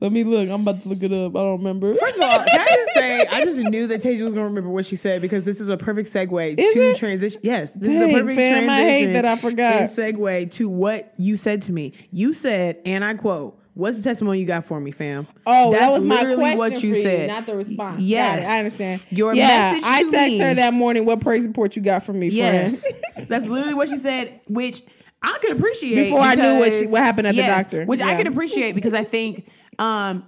Let 0.00 0.12
me 0.12 0.24
look. 0.24 0.48
I'm 0.48 0.62
about 0.62 0.80
to 0.80 0.88
look 0.88 1.02
it 1.02 1.12
up. 1.12 1.36
I 1.36 1.40
don't 1.40 1.58
remember. 1.58 1.94
First 1.94 2.16
of 2.18 2.24
all, 2.24 2.38
can 2.44 2.58
I 2.60 2.66
just 2.74 2.92
say 2.94 3.26
I 3.30 3.44
just 3.44 3.58
knew 3.58 3.86
that 3.88 4.00
Tasia 4.00 4.22
was 4.22 4.32
going 4.32 4.44
to 4.44 4.48
remember 4.48 4.70
what 4.70 4.86
she 4.86 4.96
said 4.96 5.20
because 5.20 5.44
this 5.44 5.60
is 5.60 5.68
a 5.68 5.76
perfect 5.76 6.08
segue 6.08 6.58
Is 6.58 6.72
to 6.72 6.80
it? 6.80 6.96
transition. 6.96 7.40
Yes, 7.44 7.74
this 7.74 7.88
Dang, 7.88 8.00
is 8.00 8.06
the 8.14 8.20
perfect 8.20 8.36
fam, 8.36 8.52
transition. 8.64 8.70
I 8.70 8.82
hate 8.88 9.12
that 9.12 9.24
I 9.26 9.36
forgot. 9.36 9.74
And 9.74 9.88
segue 9.90 10.50
to 10.52 10.68
what 10.70 11.12
you 11.18 11.36
said 11.36 11.62
to 11.62 11.72
me. 11.72 11.92
You 12.12 12.32
said, 12.32 12.80
and 12.86 13.04
I 13.04 13.14
quote. 13.14 13.56
What's 13.74 13.96
the 13.98 14.02
testimony 14.02 14.40
you 14.40 14.46
got 14.46 14.64
for 14.64 14.80
me, 14.80 14.90
fam? 14.90 15.28
Oh, 15.46 15.70
that 15.70 15.78
That's 15.78 15.92
was 16.00 16.04
my 16.04 16.16
question 16.34 16.58
what 16.58 16.82
you 16.82 16.92
for 16.92 17.00
said. 17.00 17.28
not 17.28 17.46
the 17.46 17.56
response. 17.56 18.00
Yes. 18.00 18.46
I 18.48 18.58
understand. 18.58 19.00
Your 19.10 19.32
yeah, 19.32 19.46
message 19.74 19.84
I 19.86 20.02
to 20.02 20.10
text 20.10 20.38
me- 20.38 20.44
her 20.44 20.54
that 20.54 20.74
morning. 20.74 21.06
What 21.06 21.20
praise 21.20 21.46
report 21.46 21.76
you 21.76 21.82
got 21.82 22.02
from 22.02 22.18
me, 22.18 22.28
Yes, 22.28 22.84
friend? 23.14 23.28
that's 23.28 23.46
literally 23.48 23.74
what 23.74 23.88
she 23.88 23.96
said, 23.96 24.40
which 24.48 24.82
I 25.22 25.36
could 25.40 25.56
appreciate 25.56 26.04
Before 26.04 26.20
I 26.20 26.34
knew 26.34 26.58
what 26.58 26.72
she- 26.72 26.86
what 26.86 27.02
happened 27.02 27.26
at 27.26 27.34
the 27.34 27.42
doctor. 27.42 27.84
which 27.84 28.00
I 28.00 28.16
could 28.16 28.26
appreciate 28.26 28.74
because 28.74 28.94
I 28.94 29.04
think 29.04 29.50
um, 29.78 30.24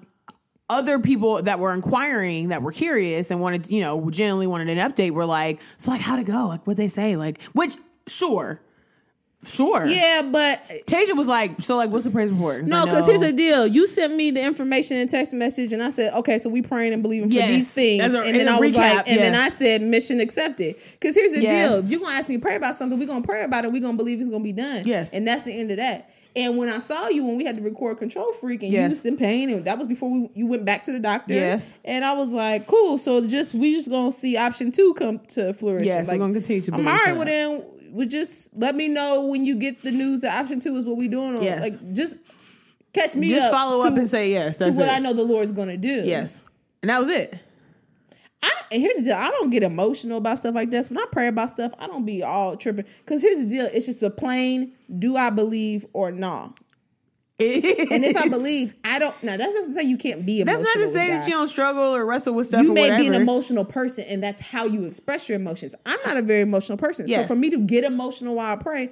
other 0.68 0.98
people 0.98 1.42
that 1.42 1.58
were 1.58 1.72
inquiring 1.74 2.48
that 2.48 2.62
were 2.62 2.72
curious 2.72 3.30
and 3.30 3.40
wanted, 3.40 3.70
you 3.70 3.80
know, 3.80 4.10
genuinely 4.10 4.46
wanted 4.46 4.68
an 4.68 4.78
update 4.90 5.12
were 5.12 5.26
like, 5.26 5.60
so 5.76 5.90
like 5.90 6.00
how'd 6.00 6.18
it 6.18 6.26
go? 6.26 6.46
Like 6.48 6.66
what 6.66 6.76
they 6.76 6.88
say? 6.88 7.16
Like 7.16 7.40
which 7.52 7.76
sure, 8.06 8.60
sure. 9.44 9.84
yeah, 9.86 10.22
but 10.30 10.58
uh, 10.70 10.74
Tasia 10.86 11.16
was 11.16 11.26
like, 11.26 11.60
so 11.60 11.76
like 11.76 11.90
what's 11.90 12.04
the 12.04 12.10
praise 12.10 12.30
report? 12.32 12.64
no, 12.64 12.84
because 12.84 13.06
here's 13.06 13.20
the 13.20 13.32
deal. 13.32 13.66
You 13.66 13.86
sent 13.86 14.14
me 14.14 14.30
the 14.30 14.42
information 14.42 14.96
in 14.98 15.08
text 15.08 15.32
message, 15.32 15.72
and 15.72 15.82
I 15.82 15.90
said, 15.90 16.12
okay, 16.14 16.38
so 16.38 16.48
we 16.50 16.62
praying 16.62 16.92
and 16.92 17.02
believing 17.02 17.28
for 17.28 17.34
Yes. 17.34 17.48
these 17.48 17.74
things. 17.74 18.02
As 18.02 18.14
a- 18.14 18.20
and 18.20 18.34
then 18.34 18.42
in 18.42 18.48
a 18.48 18.52
I 18.56 18.60
was 18.60 18.72
recap, 18.72 18.76
like, 18.96 19.08
and 19.08 19.18
then 19.18 19.32
yes. 19.32 19.46
I 19.46 19.48
said, 19.50 19.82
mission 19.82 20.20
accepted. 20.20 20.76
Because 20.92 21.16
here's 21.16 21.32
the 21.32 21.40
Yes. 21.40 21.88
deal. 21.88 21.90
You're 21.98 22.06
gonna 22.06 22.18
ask 22.18 22.28
me 22.28 22.36
to 22.36 22.42
pray 22.42 22.56
about 22.56 22.76
something, 22.76 22.98
we're 22.98 23.06
gonna 23.06 23.22
pray 23.24 23.44
about 23.44 23.64
it. 23.64 23.72
We're 23.72 23.80
gonna 23.82 23.96
believe 23.96 24.20
it's 24.20 24.28
gonna 24.28 24.44
be 24.44 24.52
done. 24.52 24.82
Yes. 24.84 25.12
and 25.12 25.26
that's 25.26 25.42
the 25.42 25.52
end 25.52 25.70
of 25.70 25.76
that. 25.78 26.10
And 26.34 26.56
when 26.56 26.70
I 26.70 26.78
saw 26.78 27.08
you 27.08 27.26
when 27.26 27.36
we 27.36 27.44
had 27.44 27.56
to 27.56 27.62
record 27.62 27.98
Control 27.98 28.32
Freak 28.32 28.62
and 28.62 28.72
you 28.72 28.78
Yes. 28.78 28.92
was 28.92 29.04
in 29.06 29.18
pain, 29.18 29.50
and 29.50 29.66
that 29.66 29.76
was 29.76 29.86
before 29.86 30.10
we, 30.10 30.30
you 30.34 30.46
went 30.46 30.64
back 30.64 30.82
to 30.84 30.92
the 30.92 30.98
doctor. 30.98 31.34
Yes. 31.34 31.74
And 31.84 32.06
I 32.06 32.14
was 32.14 32.32
like, 32.32 32.66
cool. 32.66 32.96
So 32.96 33.26
just 33.28 33.52
we 33.54 33.74
just 33.74 33.90
gonna 33.90 34.12
see 34.12 34.38
option 34.38 34.72
two 34.72 34.94
come 34.94 35.18
to 35.30 35.52
flourish. 35.52 35.84
Yes, 35.84 36.06
we're 36.06 36.12
like, 36.12 36.20
gonna 36.20 36.32
continue 36.32 36.62
to 36.62 36.72
I'm 36.72 36.78
believe 36.84 36.90
all 36.90 36.96
for. 37.06 37.12
Well, 37.16 37.18
that. 37.18 37.24
then 37.26 37.62
we 37.92 38.06
just 38.06 38.56
let 38.56 38.74
me 38.74 38.88
know 38.88 39.26
when 39.26 39.44
you 39.44 39.56
get 39.56 39.82
the 39.82 39.90
news 39.90 40.22
that 40.22 40.40
option 40.42 40.60
two 40.60 40.74
is 40.76 40.84
what 40.84 40.96
we 40.96 41.08
doing. 41.08 41.36
Or, 41.36 41.42
Yes. 41.42 41.62
Like 41.62 41.94
just 41.94 42.16
catch 42.92 43.14
me. 43.14 43.28
just 43.28 43.46
up 43.46 43.52
follow 43.52 43.84
to, 43.84 43.90
up 43.90 43.96
and 43.96 44.08
say 44.08 44.30
yes. 44.30 44.58
That's 44.58 44.76
what 44.76 44.88
it. 44.88 44.92
I 44.92 44.98
know 44.98 45.12
the 45.12 45.24
Lord's 45.24 45.52
gonna 45.52 45.76
do. 45.76 46.02
Yes, 46.04 46.40
and 46.82 46.90
that 46.90 46.98
was 46.98 47.08
it. 47.08 47.38
I, 48.44 48.50
here's 48.72 48.96
the 48.96 49.04
deal. 49.04 49.14
I 49.14 49.30
don't 49.30 49.50
get 49.50 49.62
emotional 49.62 50.18
about 50.18 50.38
stuff 50.40 50.54
like 50.54 50.70
this. 50.70 50.88
When 50.90 50.98
I 50.98 51.06
pray 51.12 51.28
about 51.28 51.50
stuff, 51.50 51.72
I 51.78 51.86
don't 51.86 52.04
be 52.04 52.24
all 52.24 52.56
tripping. 52.56 52.86
Because 53.04 53.22
here's 53.22 53.38
the 53.38 53.44
deal. 53.44 53.68
It's 53.72 53.86
just 53.86 54.02
a 54.02 54.10
plain, 54.10 54.72
do 54.98 55.16
I 55.16 55.30
believe 55.30 55.86
or 55.92 56.10
not? 56.10 56.58
And 57.92 58.04
if 58.04 58.16
I 58.16 58.28
believe, 58.28 58.74
I 58.84 58.98
don't. 58.98 59.14
Now 59.22 59.36
that 59.36 59.46
doesn't 59.46 59.72
say 59.74 59.82
you 59.82 59.96
can't 59.96 60.24
be 60.24 60.42
That's 60.42 60.60
not 60.60 60.72
to 60.74 60.88
say 60.90 61.08
that 61.10 61.18
God. 61.20 61.28
you 61.28 61.32
don't 61.34 61.48
struggle 61.48 61.82
or 61.94 62.06
wrestle 62.06 62.34
with 62.34 62.46
stuff. 62.46 62.62
you 62.62 62.72
may 62.72 62.82
whatever. 62.90 63.00
be 63.02 63.06
an 63.08 63.14
emotional 63.14 63.64
person 63.64 64.04
and 64.08 64.22
that's 64.22 64.40
how 64.40 64.64
you 64.64 64.84
express 64.84 65.28
your 65.28 65.36
emotions 65.36 65.74
i'm 65.86 65.98
not 66.04 66.16
a 66.16 66.22
very 66.22 66.40
emotional 66.40 66.78
person 66.78 67.06
Yes. 67.08 67.28
so 67.28 67.34
for 67.34 67.40
me 67.40 67.50
to 67.50 67.58
get 67.60 67.84
emotional 67.84 68.36
while 68.36 68.52
i 68.52 68.56
pray 68.56 68.90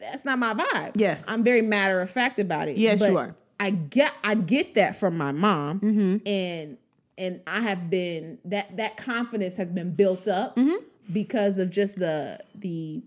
that's 0.00 0.24
not 0.24 0.38
my 0.38 0.54
vibe 0.54 0.92
Yes. 0.96 1.28
i'm 1.28 1.42
very 1.44 1.62
matter 1.62 2.00
of 2.00 2.10
fact 2.10 2.38
about 2.38 2.68
it 2.68 2.76
Yes, 2.76 3.00
But 3.00 3.10
you 3.10 3.18
are. 3.18 3.26
Mm-hmm. 3.28 3.34
i 3.60 3.70
get 3.70 4.12
i 4.22 4.34
get 4.34 4.74
that 4.74 4.96
from 4.96 5.16
my 5.16 5.32
mom 5.32 5.80
and 6.26 6.76
and 7.18 7.40
i 7.46 7.60
have 7.60 7.90
been 7.90 8.38
that 8.46 8.76
that 8.76 8.96
confidence 8.96 9.56
has 9.56 9.70
been 9.70 9.94
built 9.94 10.28
up 10.28 10.56
Mm-hmm. 10.56 10.76
because 11.12 11.58
of 11.58 11.70
just 11.70 11.96
the 11.96 12.38
the 12.54 13.02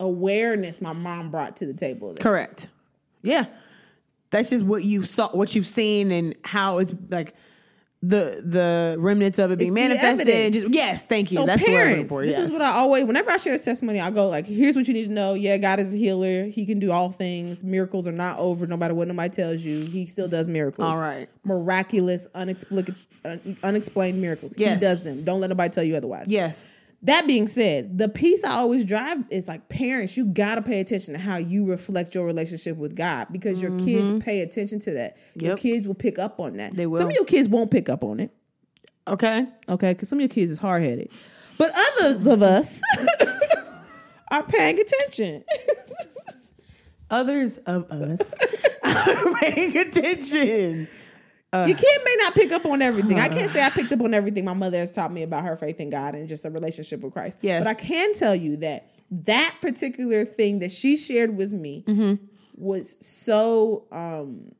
awareness 0.00 0.80
my 0.80 0.92
mom 0.92 1.30
brought 1.30 1.56
to 1.56 1.66
the 1.66 1.74
table 1.74 2.14
Correct. 2.20 2.68
Yeah. 3.24 3.46
That's 4.30 4.50
just 4.50 4.64
what 4.64 4.84
you 4.84 5.02
saw, 5.02 5.28
what 5.30 5.54
you've 5.54 5.66
seen, 5.66 6.10
and 6.10 6.34
how 6.44 6.78
it's 6.78 6.94
like 7.08 7.34
the 8.02 8.42
the 8.44 8.96
remnants 8.98 9.38
of 9.38 9.50
it 9.50 9.58
being 9.58 9.70
It's 9.70 9.88
manifested. 9.88 10.52
Just, 10.52 10.74
yes, 10.74 11.06
thank 11.06 11.30
you. 11.30 11.38
So 11.38 11.46
That's 11.46 11.62
what 11.62 11.68
parents, 11.68 11.92
looking 11.94 12.08
for. 12.08 12.22
this 12.26 12.36
yes. 12.36 12.48
is 12.48 12.52
what 12.52 12.62
I 12.62 12.72
always. 12.72 13.04
Whenever 13.04 13.30
I 13.30 13.36
share 13.38 13.54
a 13.54 13.58
testimony, 13.58 14.00
I 14.00 14.10
go 14.10 14.28
like, 14.28 14.46
"Here's 14.46 14.76
what 14.76 14.88
you 14.88 14.94
need 14.94 15.06
to 15.06 15.12
know. 15.12 15.34
Yeah, 15.34 15.56
God 15.56 15.78
is 15.78 15.94
a 15.94 15.96
healer. 15.96 16.44
He 16.46 16.66
can 16.66 16.80
do 16.80 16.90
all 16.90 17.10
things. 17.10 17.64
Miracles 17.64 18.06
are 18.06 18.12
not 18.12 18.38
over, 18.38 18.66
no 18.66 18.76
matter 18.76 18.94
what 18.94 19.08
nobody 19.08 19.30
tells 19.34 19.62
you. 19.62 19.84
He 19.84 20.06
still 20.06 20.28
does 20.28 20.48
miracles. 20.48 20.94
All 20.94 21.00
right. 21.00 21.28
miraculous, 21.44 22.26
unexplained, 22.34 22.94
unexplained 23.62 24.20
miracles. 24.20 24.54
Yes. 24.58 24.80
He 24.80 24.86
does 24.86 25.02
them. 25.02 25.24
Don't 25.24 25.40
let 25.40 25.48
nobody 25.48 25.72
tell 25.72 25.84
you 25.84 25.96
otherwise. 25.96 26.26
yes. 26.28 26.66
That 27.04 27.26
being 27.26 27.48
said, 27.48 27.98
the 27.98 28.08
piece 28.08 28.44
I 28.44 28.52
always 28.52 28.84
drive 28.84 29.18
is 29.30 29.46
like 29.46 29.68
parents, 29.68 30.16
you 30.16 30.26
gotta 30.26 30.62
pay 30.62 30.80
attention 30.80 31.14
to 31.14 31.20
how 31.20 31.36
you 31.36 31.66
reflect 31.66 32.14
your 32.14 32.24
relationship 32.26 32.76
with 32.76 32.96
God 32.96 33.28
because 33.30 33.60
your 33.62 33.78
kids 33.78 34.10
mm-hmm. 34.10 34.18
pay 34.18 34.40
attention 34.40 34.80
to 34.80 34.92
that. 34.92 35.16
Your 35.34 35.56
kids 35.56 35.86
will 35.86 35.94
pick 35.94 36.18
up 36.18 36.40
on 36.40 36.56
that. 36.56 36.74
They 36.74 36.86
will. 36.86 36.98
Some 36.98 37.08
of 37.08 37.14
your 37.14 37.24
kids 37.24 37.48
won't 37.48 37.70
pick 37.70 37.88
up 37.88 38.04
on 38.04 38.20
it 38.20 38.30
Okay. 39.06 39.46
okay? 39.68 39.92
Because 39.92 40.08
some 40.08 40.18
of 40.18 40.20
your 40.22 40.28
kids 40.28 40.50
is 40.50 40.58
hard 40.58 40.82
headed, 40.82 41.10
but 41.58 41.72
others 41.76 42.26
of 42.26 42.42
us 42.42 42.80
are 44.30 44.42
paying 44.44 44.78
attention. 44.78 45.44
Others 47.10 47.58
of 47.58 47.88
us 47.92 48.34
are 48.82 49.34
paying 49.34 49.76
attention. 49.76 50.88
Your 51.66 51.76
kid 51.76 52.00
may 52.04 52.16
not 52.20 52.34
pick 52.34 52.52
up 52.52 52.64
on 52.66 52.82
everything. 52.82 53.18
I 53.18 53.28
can't 53.28 53.50
say 53.50 53.62
I 53.62 53.70
picked 53.70 53.92
up 53.92 54.00
on 54.00 54.12
everything 54.14 54.44
my 54.44 54.52
mother 54.54 54.78
has 54.78 54.92
taught 54.92 55.12
me 55.12 55.22
about 55.22 55.44
her 55.44 55.56
faith 55.56 55.78
in 55.80 55.90
God 55.90 56.14
and 56.14 56.26
just 56.28 56.44
a 56.44 56.50
relationship 56.50 57.00
with 57.00 57.12
Christ. 57.12 57.38
Yes. 57.42 57.62
but 57.64 57.70
I 57.70 57.74
can 57.74 58.12
tell 58.14 58.34
you 58.34 58.56
that 58.58 58.90
that 59.10 59.54
particular 59.60 60.24
thing 60.24 60.58
that 60.60 60.72
she 60.72 60.96
shared 60.96 61.36
with 61.36 61.52
me 61.52 61.84
was 62.56 62.96
so 63.04 63.86
um 63.92 64.52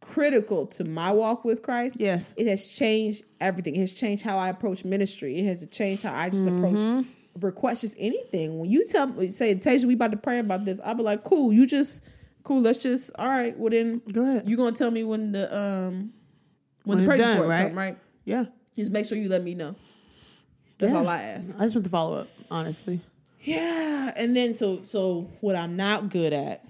critical 0.00 0.66
to 0.68 0.84
my 0.84 1.10
walk 1.10 1.44
with 1.44 1.62
Christ. 1.62 1.96
Yes. 1.98 2.32
It 2.36 2.46
has 2.46 2.68
changed 2.68 3.24
everything. 3.40 3.74
It 3.74 3.80
has 3.80 3.92
changed 3.92 4.22
how 4.22 4.38
I 4.38 4.48
approach 4.50 4.84
ministry. 4.84 5.36
It 5.38 5.46
has 5.46 5.66
changed 5.70 6.02
how 6.04 6.14
I 6.14 6.28
just 6.30 6.46
Mm-hmm. 6.46 6.64
approach 6.64 7.06
requests, 7.40 7.80
just 7.82 7.96
anything. 7.98 8.58
When 8.58 8.70
you 8.70 8.84
tell 8.84 9.08
me, 9.08 9.30
say, 9.30 9.54
Tasia, 9.56 9.84
we 9.84 9.94
about 9.94 10.12
to 10.12 10.16
pray 10.16 10.38
about 10.38 10.64
this, 10.64 10.80
I'll 10.84 10.94
be 10.94 11.02
like, 11.02 11.22
cool, 11.24 11.52
you 11.52 11.66
just, 11.66 12.00
cool, 12.44 12.62
let's 12.62 12.82
just, 12.82 13.10
all 13.18 13.28
right, 13.28 13.54
well 13.58 13.68
then, 13.68 14.00
Go 14.10 14.22
ahead. 14.22 14.48
you 14.48 14.56
going 14.56 14.72
to 14.72 14.78
tell 14.78 14.90
me 14.90 15.04
when 15.04 15.32
the, 15.32 15.54
um, 15.54 16.12
When 16.86 16.98
when, 16.98 17.04
the 17.06 17.12
it's 17.12 17.22
done, 17.22 17.32
report 17.32 17.48
right? 17.50 17.68
come, 17.68 17.78
right? 17.78 17.98
Yeah. 18.24 18.44
Just 18.76 18.92
make 18.92 19.04
sure 19.06 19.18
you 19.18 19.28
let 19.28 19.42
me 19.42 19.54
know. 19.54 19.74
That's 20.78 20.92
Yeah. 20.92 20.98
all 21.00 21.08
I 21.08 21.20
ask. 21.22 21.56
I 21.58 21.64
just 21.64 21.74
want 21.74 21.84
to 21.84 21.90
follow 21.90 22.16
up, 22.16 22.28
honestly. 22.50 23.00
Yeah, 23.42 24.12
and 24.16 24.36
then 24.36 24.54
so 24.54 24.82
so 24.84 25.28
what 25.40 25.56
I'm 25.56 25.76
not 25.76 26.08
good 26.10 26.32
at. 26.32 26.64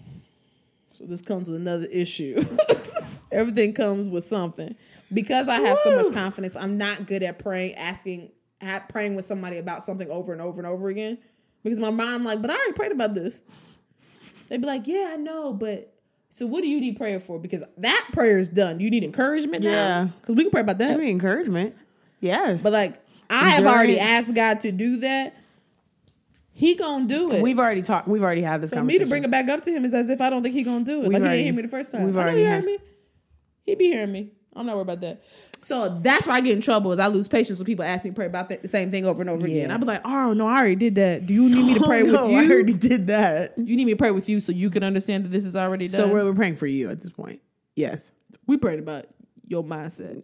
So 0.94 1.04
this 1.04 1.20
comes 1.22 1.48
with 1.48 1.56
another 1.60 1.86
issue. 1.92 2.42
Everything 3.32 3.72
comes 3.74 4.08
with 4.08 4.24
something. 4.24 4.74
Because 5.12 5.48
I 5.48 5.60
have 5.60 5.78
so 5.84 5.94
much 5.94 6.12
confidence, 6.12 6.56
I'm 6.56 6.78
not 6.78 7.06
good 7.06 7.22
at 7.22 7.38
praying, 7.38 7.74
asking, 7.74 8.32
praying 8.88 9.14
with 9.14 9.24
somebody 9.24 9.58
about 9.58 9.84
something 9.84 10.10
over 10.10 10.32
and 10.32 10.40
over 10.42 10.58
and 10.58 10.66
over 10.66 10.88
again. 10.88 11.18
Because 11.62 11.78
my 11.78 11.90
mind, 11.90 12.14
I'm 12.14 12.24
like, 12.24 12.40
but 12.42 12.50
I 12.50 12.54
already 12.54 12.72
prayed 12.72 12.92
about 12.92 13.14
this. 13.14 13.42
They'd 14.48 14.60
be 14.60 14.66
like, 14.66 14.86
yeah, 14.86 15.10
I 15.12 15.16
know, 15.16 15.52
but 15.52 15.92
so 16.37 16.45
what 16.45 16.61
do 16.61 16.68
you 16.68 16.82
need 16.82 16.99
prayer 16.99 17.18
for? 17.18 17.39
Because 17.39 17.64
that 17.78 18.09
prayer 18.12 18.39
is 18.39 18.51
done. 18.51 18.78
You 18.78 18.91
need 18.91 19.03
encouragement 19.05 19.64
now? 19.64 19.70
Yeah. 19.70 20.09
Because 20.20 20.37
we 20.37 20.43
can 20.43 20.51
pray 20.51 20.61
about 20.61 20.76
that. 20.76 20.91
I 20.91 20.97
mean, 20.99 21.09
encouragement. 21.09 21.74
Yes. 22.20 22.62
but 22.62 22.74
like, 22.74 23.03
I 23.30 23.49
have 23.49 23.64
already 23.64 23.99
asked 23.99 24.34
God 24.34 24.61
to 24.61 24.70
do 24.70 24.99
that. 24.99 25.34
He 26.53 26.74
gonna 26.74 27.07
do 27.07 27.32
it. 27.32 27.43
we've 27.43 27.59
already 27.59 27.80
talked, 27.80 28.07
we've 28.07 28.22
already 28.22 28.43
had 28.43 28.61
this 28.61 28.68
For 28.68 28.84
me 28.84 28.99
to 28.99 29.07
bring 29.07 29.24
it 29.24 29.30
back 29.30 29.49
up 29.49 29.62
to 29.62 29.70
him 29.70 29.87
is 29.87 29.95
as 29.95 30.11
if 30.11 30.20
I 30.20 30.28
don't 30.28 30.43
think 30.43 30.55
he 30.55 30.62
gonna 30.62 30.84
do 30.84 30.99
it. 30.99 31.09
We've 31.09 31.12
like 31.12 31.22
he 31.22 31.28
didn't 31.39 31.45
hear 31.45 31.55
me 31.55 31.62
the 31.62 31.68
first 31.68 31.91
time. 31.91 32.05
we've 32.05 32.14
I 32.14 32.20
know 32.20 32.26
already 32.26 32.41
he 32.41 32.45
heard 32.45 32.64
me. 32.64 32.78
He 33.64 33.74
be 33.74 33.84
hearing 33.87 34.12
me. 34.12 34.32
I'm 34.55 34.66
not 34.66 34.76
worried 34.76 34.82
about 34.82 35.01
that. 35.01 35.22
So 35.66 35.88
that's 36.00 36.28
why 36.28 36.34
I 36.34 36.42
get 36.42 36.52
in 36.52 36.60
trouble 36.60 36.92
is 36.92 37.00
I 37.00 37.08
lose 37.08 37.26
patience 37.26 37.58
when 37.58 37.66
people 37.66 37.84
ask 37.84 38.04
me 38.04 38.12
to 38.12 38.14
pray 38.14 38.26
about 38.26 38.48
the 38.48 38.68
same 38.68 38.92
thing 38.92 39.04
over 39.04 39.20
and 39.20 39.28
over 39.28 39.44
again. 39.44 39.72
I'll 39.72 39.80
be 39.80 39.84
like, 39.84 40.00
oh 40.04 40.32
no, 40.32 40.46
I 40.46 40.58
already 40.58 40.76
did 40.76 40.94
that. 40.94 41.26
Do 41.26 41.34
you 41.34 41.48
need 41.48 41.66
me 41.66 41.74
to 41.74 41.80
pray 41.80 42.00
Oh, 42.02 42.04
with 42.04 42.12
no, 42.12 42.28
you? 42.28 42.36
I 42.36 42.44
already 42.48 42.72
did 42.72 43.08
that. 43.08 43.58
you 43.58 43.74
need 43.76 43.84
me 43.86 43.90
to 43.90 43.96
pray 43.96 44.12
with 44.12 44.28
you 44.28 44.38
so 44.38 44.52
you 44.52 44.70
can 44.70 44.84
understand 44.84 45.24
that 45.24 45.30
this 45.30 45.44
is 45.44 45.56
already 45.56 45.88
done. 45.88 46.06
So 46.06 46.12
we're, 46.12 46.24
we're 46.24 46.34
praying 46.36 46.54
for 46.54 46.68
you 46.68 46.88
at 46.88 47.00
this 47.00 47.10
point. 47.10 47.40
Yes. 47.74 48.12
we 48.46 48.58
prayed 48.58 48.78
about 48.78 49.06
your 49.48 49.64
mindset. 49.64 50.22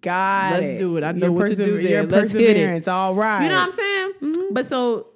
God, 0.00 0.52
Let's 0.60 0.66
it. 0.66 0.78
do 0.78 0.96
it. 0.96 1.02
I 1.02 1.10
know 1.10 1.26
Your 1.26 1.32
what 1.32 1.48
to 1.48 1.56
do 1.56 1.82
there. 1.82 1.90
Your 1.90 2.02
Let's 2.04 2.30
hit 2.30 2.42
it. 2.42 2.46
perseverance. 2.54 2.86
All 2.86 3.16
right. 3.16 3.42
You 3.42 3.48
know 3.48 3.56
what 3.56 3.64
I'm 3.64 3.70
saying? 3.72 4.12
Mm-hmm. 4.22 4.54
But 4.54 4.66
so 4.66 5.08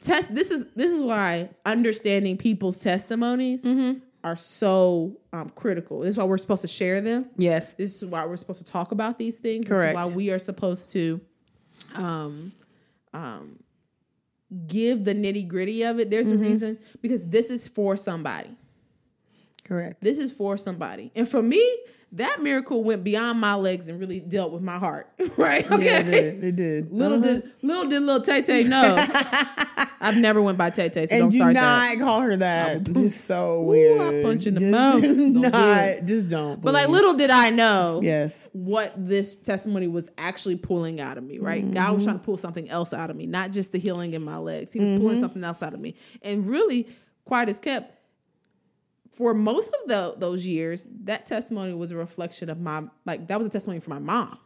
test 0.00 0.34
this 0.34 0.50
is 0.50 0.66
this 0.74 0.90
is 0.90 1.02
why 1.02 1.50
understanding 1.64 2.36
people's 2.36 2.76
testimonies 2.78 3.64
mm-hmm. 3.64 4.00
Are 4.24 4.36
so 4.36 5.16
um, 5.32 5.50
critical. 5.50 6.00
This 6.00 6.10
is 6.10 6.16
why 6.16 6.24
we're 6.24 6.38
supposed 6.38 6.62
to 6.62 6.68
share 6.68 7.00
them. 7.00 7.24
Yes. 7.36 7.74
This 7.74 7.96
is 7.96 8.04
why 8.04 8.26
we're 8.26 8.36
supposed 8.36 8.64
to 8.64 8.70
talk 8.70 8.92
about 8.92 9.18
these 9.18 9.38
things. 9.38 9.68
Correct. 9.68 9.96
This 9.96 10.08
is 10.08 10.12
why 10.12 10.16
we 10.16 10.30
are 10.30 10.38
supposed 10.38 10.90
to 10.90 11.20
um 11.94 12.52
um 13.14 13.58
give 14.66 15.04
the 15.04 15.14
nitty 15.14 15.46
gritty 15.46 15.82
of 15.82 16.00
it. 16.00 16.10
There's 16.10 16.30
a 16.30 16.38
reason 16.38 16.78
because 17.02 17.26
this 17.26 17.50
is 17.50 17.68
for 17.68 17.96
somebody. 17.96 18.50
Correct. 19.64 20.00
This 20.00 20.18
is 20.18 20.32
for 20.32 20.56
somebody. 20.56 21.12
And 21.14 21.28
for 21.28 21.42
me, 21.42 21.62
that 22.12 22.40
miracle 22.40 22.82
went 22.82 23.04
beyond 23.04 23.38
my 23.40 23.54
legs 23.54 23.88
and 23.88 24.00
really 24.00 24.18
dealt 24.20 24.50
with 24.52 24.62
my 24.62 24.78
heart. 24.78 25.10
right? 25.36 25.70
Okay. 25.70 25.84
Yeah, 25.84 25.98
it 26.00 26.04
did. 26.04 26.44
It 26.44 26.56
did. 26.56 26.92
Little 26.92 27.18
Uh-huh. 27.22 27.34
did 27.40 27.52
little 27.62 27.84
did 27.88 28.02
little 28.02 28.22
Tay 28.22 28.42
Tay 28.42 28.62
know. 28.64 28.96
I've 30.00 30.16
never 30.16 30.40
went 30.40 30.56
by 30.56 30.70
Tay 30.70 30.88
Tay, 30.88 31.06
so 31.06 31.14
and 31.14 31.22
don't 31.22 31.30
do 31.30 31.38
start 31.38 31.54
not 31.54 31.60
that. 31.62 31.98
call 31.98 32.20
her 32.20 32.36
that. 32.36 32.84
just 32.84 33.24
so 33.24 33.60
Ooh, 33.62 33.66
weird. 33.66 34.00
I'll 34.00 34.22
punch 34.22 34.46
in 34.46 34.54
the 34.54 34.60
just 34.60 34.70
mouth. 34.70 35.02
do 35.02 35.32
Don't 35.34 35.52
do 36.00 36.06
Just 36.06 36.30
don't. 36.30 36.62
But 36.62 36.72
like 36.72 36.88
little 36.88 37.14
did 37.14 37.30
I 37.30 37.50
know 37.50 38.00
Yes. 38.02 38.48
what 38.52 38.92
this 38.96 39.34
testimony 39.34 39.88
was 39.88 40.08
actually 40.16 40.56
pulling 40.56 41.00
out 41.00 41.18
of 41.18 41.24
me, 41.24 41.38
right? 41.38 41.68
God 41.70 41.94
was 41.94 42.04
trying 42.04 42.18
to 42.18 42.24
pull 42.24 42.36
something 42.36 42.70
else 42.70 42.92
out 42.92 43.10
of 43.10 43.16
me, 43.16 43.26
not 43.26 43.50
just 43.50 43.72
the 43.72 43.78
healing 43.78 44.14
in 44.14 44.22
my 44.22 44.36
legs. 44.38 44.72
He 44.72 44.78
was 44.80 44.98
pulling 45.00 45.20
something 45.20 45.42
else 45.44 45.62
out 45.62 45.74
of 45.74 45.80
me. 45.80 45.94
And 46.22 46.46
really, 46.46 46.88
quiet 47.24 47.48
as 47.48 47.58
kept, 47.60 47.92
for 49.12 49.34
most 49.34 49.74
of 49.82 49.88
the, 49.88 50.14
those 50.18 50.44
years, 50.46 50.86
that 51.04 51.26
testimony 51.26 51.74
was 51.74 51.90
a 51.90 51.96
reflection 51.96 52.50
of 52.50 52.60
my, 52.60 52.84
like, 53.06 53.26
that 53.28 53.38
was 53.38 53.46
a 53.46 53.50
testimony 53.50 53.80
for 53.80 53.90
my 53.90 53.98
mom, 53.98 54.38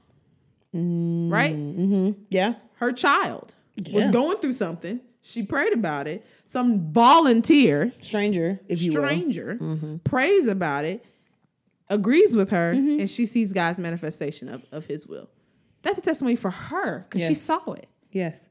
mm, 0.74 1.30
right? 1.30 1.54
Mm-hmm. 1.54 2.22
Yeah. 2.30 2.54
her 2.74 2.92
child 2.92 3.54
was 3.92 4.10
going 4.10 4.38
through 4.38 4.52
something. 4.54 5.00
She 5.22 5.42
prayed 5.44 5.72
about 5.72 6.08
it. 6.08 6.26
Some 6.46 6.92
volunteer, 6.92 7.92
Stranger, 8.00 8.60
if 8.68 8.82
you 8.82 8.92
will. 8.92 9.06
stranger, 9.06 9.56
Mm-hmm. 9.60 9.96
prays 9.98 10.48
about 10.48 10.84
it, 10.84 11.04
agrees 11.88 12.34
with 12.34 12.50
her, 12.50 12.72
mm-hmm. 12.74 13.00
and 13.00 13.10
she 13.10 13.26
sees 13.26 13.52
God's 13.52 13.78
manifestation 13.78 14.48
of, 14.48 14.64
of 14.72 14.86
his 14.86 15.06
will. 15.06 15.28
That's 15.82 15.98
a 15.98 16.02
testimony 16.02 16.36
for 16.36 16.50
her 16.50 17.06
because 17.08 17.26
she 17.26 17.34
saw 17.34 17.60
it. 17.72 17.88
Yes. 18.10 18.50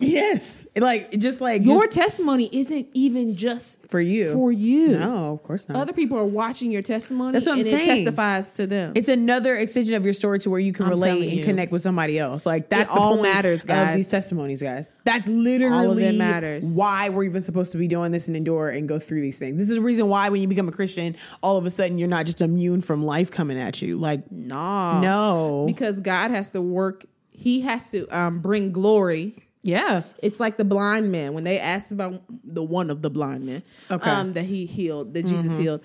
Yes. 0.00 0.66
Like 0.76 1.10
just 1.12 1.40
like 1.40 1.62
Your 1.62 1.84
just 1.86 1.98
testimony 1.98 2.48
isn't 2.52 2.88
even 2.94 3.36
just 3.36 3.90
for 3.90 4.00
you. 4.00 4.32
for 4.32 4.50
you. 4.50 4.98
No, 4.98 5.32
of 5.32 5.42
course 5.42 5.68
not. 5.68 5.78
Other 5.78 5.92
people 5.92 6.18
are 6.18 6.24
watching 6.24 6.70
your 6.70 6.82
testimony 6.82 7.32
That's 7.32 7.46
what 7.46 7.52
I'm 7.52 7.58
and 7.58 7.66
saying. 7.66 7.84
it 7.84 7.94
testifies 8.04 8.50
to 8.52 8.66
them. 8.66 8.92
it's 8.96 9.08
another 9.08 9.54
extension 9.56 9.94
of 9.94 10.04
your 10.04 10.12
story 10.12 10.38
to 10.40 10.50
where 10.50 10.60
you 10.60 10.72
can 10.72 10.86
I'm 10.86 10.90
relate 10.90 11.32
and 11.32 11.44
connect 11.44 11.70
with 11.72 11.82
somebody 11.82 12.18
else. 12.18 12.46
Like 12.46 12.68
that's 12.68 12.90
all 12.90 13.22
matters, 13.22 13.64
guys. 13.66 13.90
Of 13.90 13.96
these 13.96 14.08
testimonies, 14.08 14.62
guys. 14.62 14.90
That's 15.04 15.26
literally 15.26 16.16
matters. 16.16 16.74
Why 16.76 17.08
we're 17.08 17.24
even 17.24 17.40
supposed 17.42 17.72
to 17.72 17.78
be 17.78 17.88
doing 17.88 18.12
this 18.12 18.28
and 18.28 18.36
endure 18.36 18.70
and 18.70 18.88
go 18.88 18.98
through 18.98 19.20
these 19.20 19.38
things. 19.38 19.58
This 19.58 19.68
is 19.68 19.76
the 19.76 19.82
reason 19.82 20.08
why 20.08 20.28
when 20.28 20.40
you 20.40 20.48
become 20.48 20.68
a 20.68 20.72
Christian, 20.72 21.16
all 21.42 21.56
of 21.58 21.66
a 21.66 21.70
sudden 21.70 21.98
you're 21.98 22.08
not 22.08 22.26
just 22.26 22.40
immune 22.40 22.80
from 22.80 23.04
life 23.04 23.30
coming 23.30 23.58
at 23.58 23.82
you. 23.82 23.98
Like 23.98 24.30
nah. 24.30 25.00
no, 25.00 25.64
Because 25.66 26.00
God 26.00 26.30
has 26.30 26.52
to 26.52 26.62
work, 26.62 27.04
He 27.30 27.60
has 27.62 27.90
to 27.90 28.06
um, 28.08 28.40
bring 28.40 28.72
glory 28.72 29.36
yeah, 29.62 30.02
It's 30.22 30.40
like 30.40 30.56
the 30.56 30.64
blind 30.64 31.12
man 31.12 31.34
when 31.34 31.44
they 31.44 31.58
asked 31.58 31.92
about 31.92 32.22
the 32.44 32.62
one 32.62 32.88
of 32.90 33.02
the 33.02 33.10
blind 33.10 33.44
men 33.44 33.62
Okay. 33.90 34.08
Mm-hmm. 34.08 34.20
um, 34.20 34.32
that 34.34 34.44
he 34.44 34.66
healed, 34.66 35.14
that 35.14 35.26
Jesus 35.26 35.56
healed. 35.56 35.82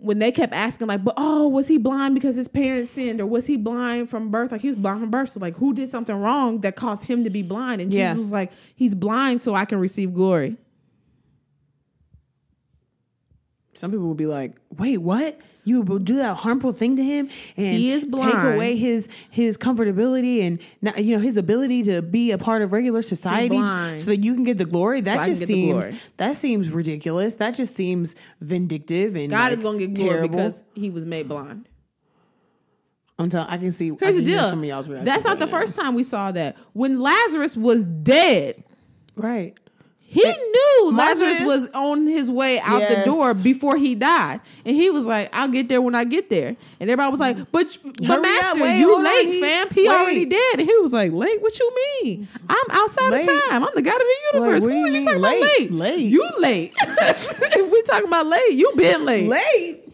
When 0.00 0.20
they 0.20 0.30
kept 0.30 0.52
asking, 0.54 0.86
like, 0.86 1.02
but 1.02 1.14
oh, 1.16 1.48
was 1.48 1.66
he 1.66 1.76
blind 1.76 2.14
because 2.14 2.36
his 2.36 2.46
parents 2.46 2.92
sinned, 2.92 3.20
or 3.20 3.26
was 3.26 3.46
he 3.48 3.56
blind 3.56 4.08
from 4.08 4.30
birth? 4.30 4.52
Like 4.52 4.60
he 4.60 4.68
was 4.68 4.76
blind 4.76 5.00
from 5.00 5.10
birth. 5.10 5.30
So 5.30 5.40
like, 5.40 5.56
who 5.56 5.74
did 5.74 5.88
something 5.88 6.14
wrong 6.14 6.60
that 6.60 6.76
caused 6.76 7.04
him 7.04 7.24
to 7.24 7.30
be 7.30 7.42
blind? 7.42 7.80
And 7.82 7.92
Yeah. 7.92 8.10
Jesus 8.10 8.18
was 8.18 8.32
like, 8.32 8.52
he's 8.76 8.94
blind 8.94 9.42
so 9.42 9.54
I 9.56 9.64
can 9.64 9.78
receive 9.80 10.14
glory. 10.14 10.56
Some 13.78 13.90
people 13.90 14.06
will 14.06 14.14
be 14.14 14.26
like, 14.26 14.56
"Wait, 14.76 14.98
what? 14.98 15.40
You 15.64 15.82
will 15.82 15.98
do 15.98 16.16
that 16.16 16.38
harmful 16.38 16.72
thing 16.72 16.96
to 16.96 17.02
him 17.02 17.28
and 17.58 17.76
He 17.76 17.90
is 17.90 18.06
take 18.06 18.34
away 18.34 18.74
his 18.76 19.06
his 19.28 19.58
comfortability 19.58 20.42
and 20.42 20.60
not, 20.80 21.04
you 21.04 21.14
know 21.14 21.22
his 21.22 21.36
ability 21.36 21.82
to 21.84 22.00
be 22.00 22.30
a 22.30 22.38
part 22.38 22.62
of 22.62 22.72
regular 22.72 23.02
society 23.02 23.58
so 23.98 24.10
that 24.10 24.24
you 24.24 24.34
can 24.34 24.44
get 24.44 24.56
the 24.58 24.64
glory." 24.64 25.02
That 25.02 25.18
can 25.18 25.26
just 25.26 25.46
seems 25.46 25.90
that 26.16 26.36
seems 26.36 26.70
ridiculous. 26.70 27.36
That 27.36 27.54
just 27.54 27.74
seems 27.74 28.16
vindictive 28.40 29.14
and 29.14 29.30
God 29.30 29.50
like, 29.50 29.52
is 29.52 29.60
going 29.62 29.78
to 29.78 29.86
get 29.86 29.96
glory 29.96 30.10
terrible. 30.14 30.36
because 30.36 30.64
he 30.74 30.90
was 30.90 31.04
made 31.04 31.28
blind. 31.28 31.68
I'm 33.18 33.28
telling. 33.28 33.48
I 33.48 33.58
can 33.58 33.72
see. 33.72 33.88
Here's 33.88 33.98
the 33.98 34.06
can 34.06 34.26
hear 34.26 34.38
deal. 34.38 34.48
Some 34.48 34.60
of 34.60 34.64
y'all's 34.64 34.88
That's 34.88 35.24
not 35.24 35.32
right 35.32 35.38
the 35.40 35.46
now. 35.46 35.50
first 35.50 35.76
time 35.76 35.94
we 35.94 36.04
saw 36.04 36.32
that. 36.32 36.56
When 36.72 37.00
Lazarus 37.00 37.56
was 37.56 37.84
dead, 37.84 38.62
right. 39.16 39.58
He 40.10 40.24
knew 40.24 40.90
Lazarus 40.96 41.42
was 41.42 41.68
on 41.74 42.06
his 42.06 42.30
way 42.30 42.58
out 42.60 42.80
Yes. 42.80 43.04
the 43.04 43.10
door 43.10 43.34
before 43.34 43.76
he 43.76 43.94
died, 43.94 44.40
and 44.64 44.74
he 44.74 44.88
was 44.88 45.04
like, 45.04 45.28
"I'll 45.34 45.48
get 45.48 45.68
there 45.68 45.82
when 45.82 45.94
I 45.94 46.04
get 46.04 46.30
there." 46.30 46.56
And 46.80 46.88
everybody 46.88 47.10
was 47.10 47.20
like, 47.20 47.36
"But, 47.52 47.76
but 47.84 48.06
Hurry 48.06 48.16
up, 48.16 48.22
master, 48.22 48.60
wait, 48.62 48.78
you 48.78 49.02
late, 49.04 49.26
he- 49.26 49.40
fam. 49.42 49.68
He 49.70 49.82
wait." 49.86 49.94
already 49.94 50.24
did." 50.24 50.60
And 50.60 50.66
he 50.68 50.78
was 50.78 50.94
like, 50.94 51.12
"Late? 51.12 51.42
What 51.42 51.58
you 51.58 51.70
mean? 52.02 52.26
I'm 52.48 52.56
outside 52.70 53.10
Late? 53.10 53.28
of 53.28 53.42
time. 53.50 53.64
I'm 53.64 53.68
the 53.74 53.82
God 53.82 53.96
of 53.96 54.00
the 54.00 54.38
universe. 54.38 54.62
what 54.64 54.72
Who 54.72 54.78
you 54.78 54.86
you 54.98 55.04
talking 55.04 55.20
late? 55.20 55.36
about 55.42 55.58
late? 55.60 55.70
Late. 55.72 56.00
You 56.00 56.30
late? 56.38 56.72
if 56.82 57.70
we 57.70 57.82
talking 57.82 58.08
about 58.08 58.26
late, 58.28 58.52
you 58.52 58.72
been 58.76 59.04
late. 59.04 59.28
Late. 59.28 59.84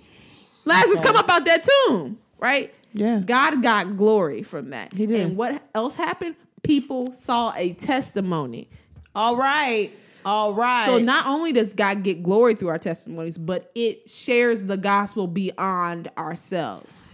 Lazarus 0.64 1.00
come 1.00 1.16
up 1.16 1.28
out 1.28 1.44
that 1.44 1.66
tomb, 1.88 2.18
right? 2.38 2.72
Yeah. 2.92 3.20
God 3.26 3.62
got 3.64 3.96
glory 3.96 4.44
from 4.44 4.70
that. 4.70 4.92
He 4.92 5.06
did. 5.06 5.20
And 5.22 5.36
what 5.36 5.60
else 5.74 5.96
happened? 5.96 6.36
People 6.62 7.12
saw 7.12 7.52
a 7.56 7.72
testimony. 7.72 8.68
All 9.16 9.36
right. 9.36 9.88
All 10.24 10.54
right. 10.54 10.86
So 10.86 10.98
not 10.98 11.26
only 11.26 11.52
does 11.52 11.74
God 11.74 12.02
get 12.02 12.22
glory 12.22 12.54
through 12.54 12.68
our 12.68 12.78
testimonies, 12.78 13.36
but 13.38 13.70
it 13.74 14.08
shares 14.08 14.64
the 14.64 14.76
gospel 14.76 15.26
beyond 15.26 16.08
ourselves. 16.16 17.10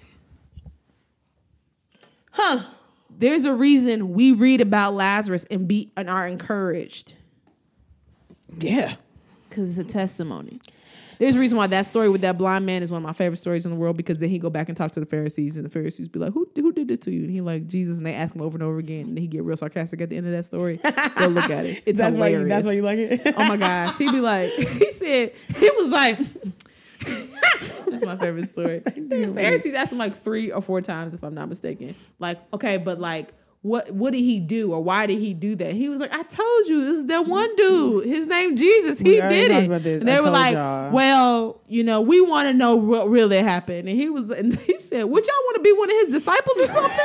huh. 2.32 2.64
There's 3.18 3.44
a 3.44 3.54
reason 3.54 4.14
we 4.14 4.32
read 4.32 4.60
about 4.62 4.94
Lazarus 4.94 5.44
and 5.50 5.68
be 5.68 5.90
and 5.96 6.08
are 6.08 6.26
encouraged 6.26 7.14
Yeah. 8.58 8.94
because 9.48 9.78
it's 9.78 9.90
a 9.90 9.92
testimony. 9.92 10.58
There's 11.20 11.36
a 11.36 11.38
reason 11.38 11.58
why 11.58 11.66
that 11.66 11.84
story 11.84 12.08
with 12.08 12.22
that 12.22 12.38
blind 12.38 12.64
man 12.64 12.82
is 12.82 12.90
one 12.90 13.02
of 13.02 13.06
my 13.06 13.12
favorite 13.12 13.36
stories 13.36 13.66
in 13.66 13.70
the 13.70 13.76
world 13.76 13.94
because 13.98 14.20
then 14.20 14.30
he 14.30 14.38
go 14.38 14.48
back 14.48 14.68
and 14.68 14.76
talk 14.76 14.92
to 14.92 15.00
the 15.00 15.06
Pharisees 15.06 15.58
and 15.58 15.66
the 15.66 15.70
Pharisees 15.70 16.08
be 16.08 16.18
like, 16.18 16.32
"Who 16.32 16.48
who 16.56 16.72
did 16.72 16.88
this 16.88 16.98
to 17.00 17.10
you?" 17.10 17.24
And 17.24 17.30
he 17.30 17.42
like 17.42 17.66
Jesus, 17.66 17.98
and 17.98 18.06
they 18.06 18.14
ask 18.14 18.34
him 18.34 18.40
over 18.40 18.56
and 18.56 18.62
over 18.62 18.78
again, 18.78 19.04
and 19.08 19.18
he 19.18 19.26
get 19.26 19.42
real 19.44 19.56
sarcastic 19.56 20.00
at 20.00 20.08
the 20.08 20.16
end 20.16 20.24
of 20.26 20.32
that 20.32 20.46
story. 20.46 20.80
Go 21.16 21.26
look 21.26 21.50
at 21.50 21.66
it. 21.66 21.82
It's 21.86 21.98
That's 21.98 22.16
why. 22.16 22.30
hilarious. 22.30 22.40
You, 22.40 22.48
that's 22.48 22.66
why 22.66 22.72
you 22.72 22.82
like 22.82 22.98
it. 22.98 23.34
Oh 23.36 23.48
my 23.48 23.58
gosh. 23.58 23.98
He'd 23.98 24.12
be 24.12 24.20
like, 24.20 24.48
he 24.50 24.90
said, 24.92 25.32
he 25.58 25.70
was 25.76 25.90
like, 25.90 26.18
this 27.04 27.86
is 27.88 28.04
my 28.06 28.16
favorite 28.16 28.48
story. 28.48 28.78
The 28.80 29.30
Pharisees 29.34 29.74
asked 29.74 29.92
him 29.92 29.98
like 29.98 30.14
three 30.14 30.50
or 30.52 30.62
four 30.62 30.80
times, 30.80 31.14
if 31.14 31.22
I'm 31.22 31.34
not 31.34 31.48
mistaken. 31.48 31.94
Like, 32.18 32.38
okay, 32.54 32.78
but 32.78 32.98
like, 32.98 33.32
what 33.62 33.90
what 33.90 34.12
did 34.12 34.20
he 34.20 34.40
do 34.40 34.72
or 34.72 34.82
why 34.82 35.06
did 35.06 35.18
he 35.18 35.34
do 35.34 35.54
that? 35.56 35.74
He 35.74 35.90
was 35.90 36.00
like, 36.00 36.12
I 36.12 36.22
told 36.22 36.66
you, 36.66 36.88
it 36.88 36.92
was 36.92 37.04
that 37.04 37.26
one 37.26 37.54
dude. 37.56 38.06
His 38.06 38.26
name 38.26 38.56
Jesus. 38.56 39.00
He 39.00 39.16
did 39.20 39.50
it. 39.50 39.70
And 39.70 40.08
they 40.08 40.18
were 40.20 40.30
like, 40.30 40.54
y'all. 40.54 40.90
well, 40.90 41.60
you 41.68 41.84
know, 41.84 42.00
we 42.00 42.22
want 42.22 42.48
to 42.48 42.54
know 42.54 42.74
what 42.74 43.10
really 43.10 43.36
happened. 43.36 43.86
And 43.86 43.98
he 43.98 44.08
was, 44.08 44.30
and 44.30 44.58
he 44.60 44.78
said, 44.78 45.04
would 45.04 45.26
y'all 45.26 45.36
want 45.46 45.56
to 45.56 45.62
be 45.62 45.72
one 45.72 45.90
of 45.90 45.96
his 45.96 46.08
disciples 46.08 46.60
or 46.60 46.66
something? 46.66 46.90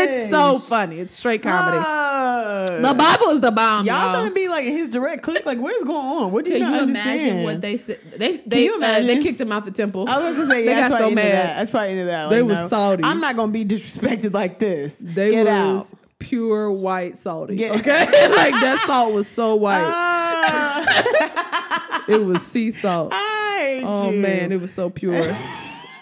my 0.00 0.06
god! 0.06 0.14
it's 0.20 0.30
so 0.30 0.58
funny. 0.58 0.98
It's 1.00 1.12
straight 1.12 1.42
comedy. 1.42 1.84
Uh, 1.86 2.80
the 2.88 2.94
Bible 2.94 3.26
is 3.28 3.40
the 3.40 3.50
bomb. 3.52 3.86
y'all 3.86 3.94
y'all. 4.02 4.10
trying 4.12 4.28
to 4.28 4.34
be 4.34 4.48
like 4.48 4.64
his 4.64 4.88
direct 4.88 5.22
click? 5.22 5.46
Like, 5.46 5.58
what 5.58 5.74
is 5.76 5.84
going 5.84 5.96
on? 6.24 6.32
What 6.32 6.44
do 6.44 6.50
you 6.52 6.58
Can 6.58 6.66
not 6.70 6.74
you 6.76 6.82
understand? 6.82 7.20
imagine 7.20 7.42
what 7.44 7.60
they 7.60 7.76
said? 7.76 8.00
They 8.16 8.38
they 8.38 8.64
you 8.64 8.74
uh, 8.74 8.78
imagine? 8.78 9.06
they 9.06 9.22
kicked 9.22 9.40
him 9.40 9.52
out 9.52 9.64
the 9.64 9.70
temple. 9.70 10.06
I 10.08 10.18
was 10.18 10.36
gonna 10.36 10.50
say, 10.50 10.62
they 10.64 10.70
yeah, 10.72 10.80
got 10.80 10.90
that's 10.90 10.94
so 10.94 10.98
probably 10.98 11.12
into 11.12 11.22
that. 11.22 11.44
mad. 11.44 11.58
That's 11.58 11.70
probably 11.70 11.90
into 11.92 12.04
that. 12.06 12.30
They 12.30 12.42
Like, 12.42 12.50
was 12.50 12.60
no, 12.60 12.68
salty. 12.68 13.02
I'm 13.04 13.20
not 13.20 13.36
gonna 13.36 13.52
be 13.52 13.64
disrespected 13.64 14.34
like 14.34 14.58
this. 14.58 14.98
They 14.98 15.30
Get 15.32 15.46
was 15.46 15.92
out. 15.94 15.98
pure 16.18 16.70
white 16.70 17.16
salty. 17.16 17.56
Get- 17.56 17.72
okay, 17.80 18.04
like 18.30 18.54
that 18.60 18.82
salt 18.86 19.14
was 19.14 19.28
so 19.28 19.54
white. 19.56 19.80
Ah, 19.82 22.04
it 22.08 22.22
was 22.24 22.46
sea 22.46 22.70
salt. 22.70 23.10
I 23.12 23.80
hate 23.80 23.84
Oh 23.86 24.10
you. 24.10 24.20
man, 24.20 24.52
it 24.52 24.60
was 24.60 24.72
so 24.72 24.90
pure. 24.90 25.14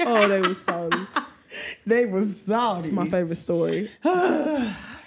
oh, 0.01 0.29
they 0.29 0.41
was 0.41 0.61
salty. 0.61 0.99
they 1.87 2.07
was 2.07 2.41
salty. 2.43 2.89
It's 2.89 2.93
my 2.93 3.07
favorite 3.07 3.37
story. 3.37 3.89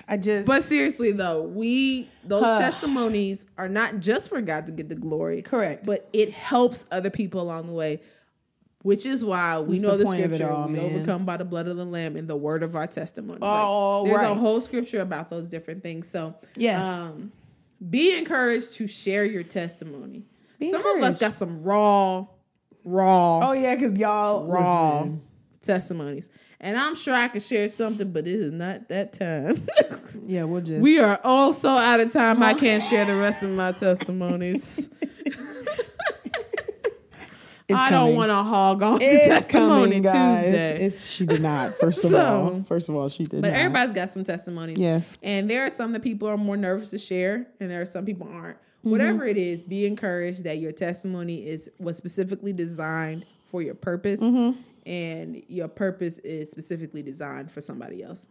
I 0.07 0.17
just, 0.19 0.47
But 0.47 0.63
seriously 0.63 1.11
though, 1.11 1.41
we 1.43 2.07
those 2.25 2.43
Huh. 2.43 2.59
testimonies 2.59 3.45
are 3.57 3.69
not 3.69 3.99
just 3.99 4.29
for 4.29 4.41
God 4.41 4.67
to 4.67 4.73
get 4.73 4.89
the 4.89 4.95
glory. 4.95 5.41
Correct. 5.41 5.85
But 5.85 6.09
it 6.11 6.31
helps 6.31 6.85
other 6.91 7.09
people 7.09 7.41
along 7.41 7.67
the 7.67 7.73
way. 7.73 8.01
Which 8.83 9.05
is 9.05 9.23
why 9.23 9.59
we 9.59 9.75
That's 9.75 9.83
know 9.83 9.91
the 9.91 9.97
the, 9.97 10.03
point 10.05 10.23
of 10.23 10.31
it 10.31 10.35
scripture. 10.37 10.51
all, 10.51 10.67
we 10.67 10.73
man. 10.73 10.95
overcome 10.95 11.23
by 11.23 11.37
the 11.37 11.45
blood 11.45 11.67
of 11.67 11.77
the 11.77 11.85
Lamb 11.85 12.15
and 12.17 12.27
the 12.27 12.35
word 12.35 12.63
of 12.63 12.75
our 12.75 12.87
testimony. 12.87 13.37
Like, 13.39 13.63
Oh, 13.67 14.03
there's 14.05 14.17
right. 14.17 14.31
a 14.31 14.33
whole 14.33 14.59
scripture 14.59 15.01
about 15.01 15.29
those 15.29 15.49
different 15.49 15.83
things. 15.83 16.09
So 16.09 16.33
Yes. 16.55 16.83
um, 16.83 17.31
be 17.91 18.17
encouraged 18.17 18.73
to 18.77 18.87
share 18.87 19.23
your 19.23 19.43
testimony. 19.43 20.23
Be 20.59 20.71
some 20.71 20.83
of 20.83 21.03
us 21.03 21.19
got 21.19 21.33
some 21.33 21.61
raw, 21.63 22.25
raw, 22.83 23.39
oh 23.49 23.53
yeah, 23.53 23.75
because 23.75 23.97
y'all 23.99 24.47
raw 24.51 25.01
listen. 25.01 25.21
Testimonies, 25.61 26.29
and 26.59 26.77
I'm 26.77 26.95
sure 26.95 27.13
I 27.15 27.27
could 27.27 27.43
share 27.43 27.67
something, 27.69 28.11
but 28.11 28.25
this 28.25 28.33
is 28.39 28.51
not 28.51 28.89
that 28.89 29.13
time. 29.13 29.55
Yeah, 30.25 30.43
we'll 30.43 30.61
just. 30.61 30.81
We 30.81 30.99
are 30.99 31.19
all 31.23 31.53
so 31.53 31.69
out 31.69 31.99
of 32.01 32.11
time. 32.11 32.43
I 32.43 32.53
can't 32.53 32.83
share 32.83 33.05
the 33.05 33.15
rest 33.15 33.43
of 33.43 33.49
my 33.51 33.71
testimonies. 33.71 34.89
It's 37.69 37.79
I 37.79 37.89
coming. 37.89 38.07
don't 38.09 38.15
want 38.17 38.29
to 38.31 38.35
hog 38.35 38.83
on 38.83 38.99
the 38.99 39.05
It's 39.05 39.27
testimony 39.27 39.91
coming, 39.91 40.01
guys. 40.01 40.43
Tuesday. 40.43 40.85
It's 40.85 41.09
she 41.09 41.25
did 41.25 41.41
not. 41.41 41.71
First 41.75 42.03
of 42.03 42.11
So- 42.11 42.25
all, 42.35 42.61
first 42.63 42.89
of 42.89 42.95
all, 42.95 43.07
she 43.07 43.23
did 43.23 43.41
but 43.41 43.51
not. 43.51 43.57
everybody's 43.59 43.93
got 43.93 44.09
some 44.09 44.25
testimonies. 44.25 44.77
Yes. 44.77 45.13
And 45.23 45.49
there 45.49 45.63
are 45.65 45.69
some 45.69 45.93
that 45.93 46.01
people 46.01 46.27
are 46.27 46.35
more 46.35 46.57
nervous 46.57 46.89
to 46.89 46.97
share, 46.97 47.47
and 47.61 47.71
there 47.71 47.81
are 47.81 47.85
some 47.85 48.03
people 48.05 48.27
aren't. 48.29 48.57
Mm-hmm. 48.57 48.89
Whatever 48.91 49.25
it 49.25 49.37
is, 49.37 49.63
be 49.63 49.85
encouraged 49.85 50.43
that 50.43 50.57
your 50.57 50.73
testimony 50.73 51.47
is 51.47 51.71
was 51.79 51.95
specifically 51.95 52.51
designed 52.51 53.25
for 53.45 53.61
your 53.61 53.75
purpose, 53.75 54.21
Mm-hmm. 54.21 54.59
And 54.85 55.41
your 55.47 55.67
purpose 55.67 56.17
is 56.19 56.49
specifically 56.51 57.01
designed 57.03 57.51
for 57.51 57.61
somebody 57.61 58.03
else. 58.03 58.27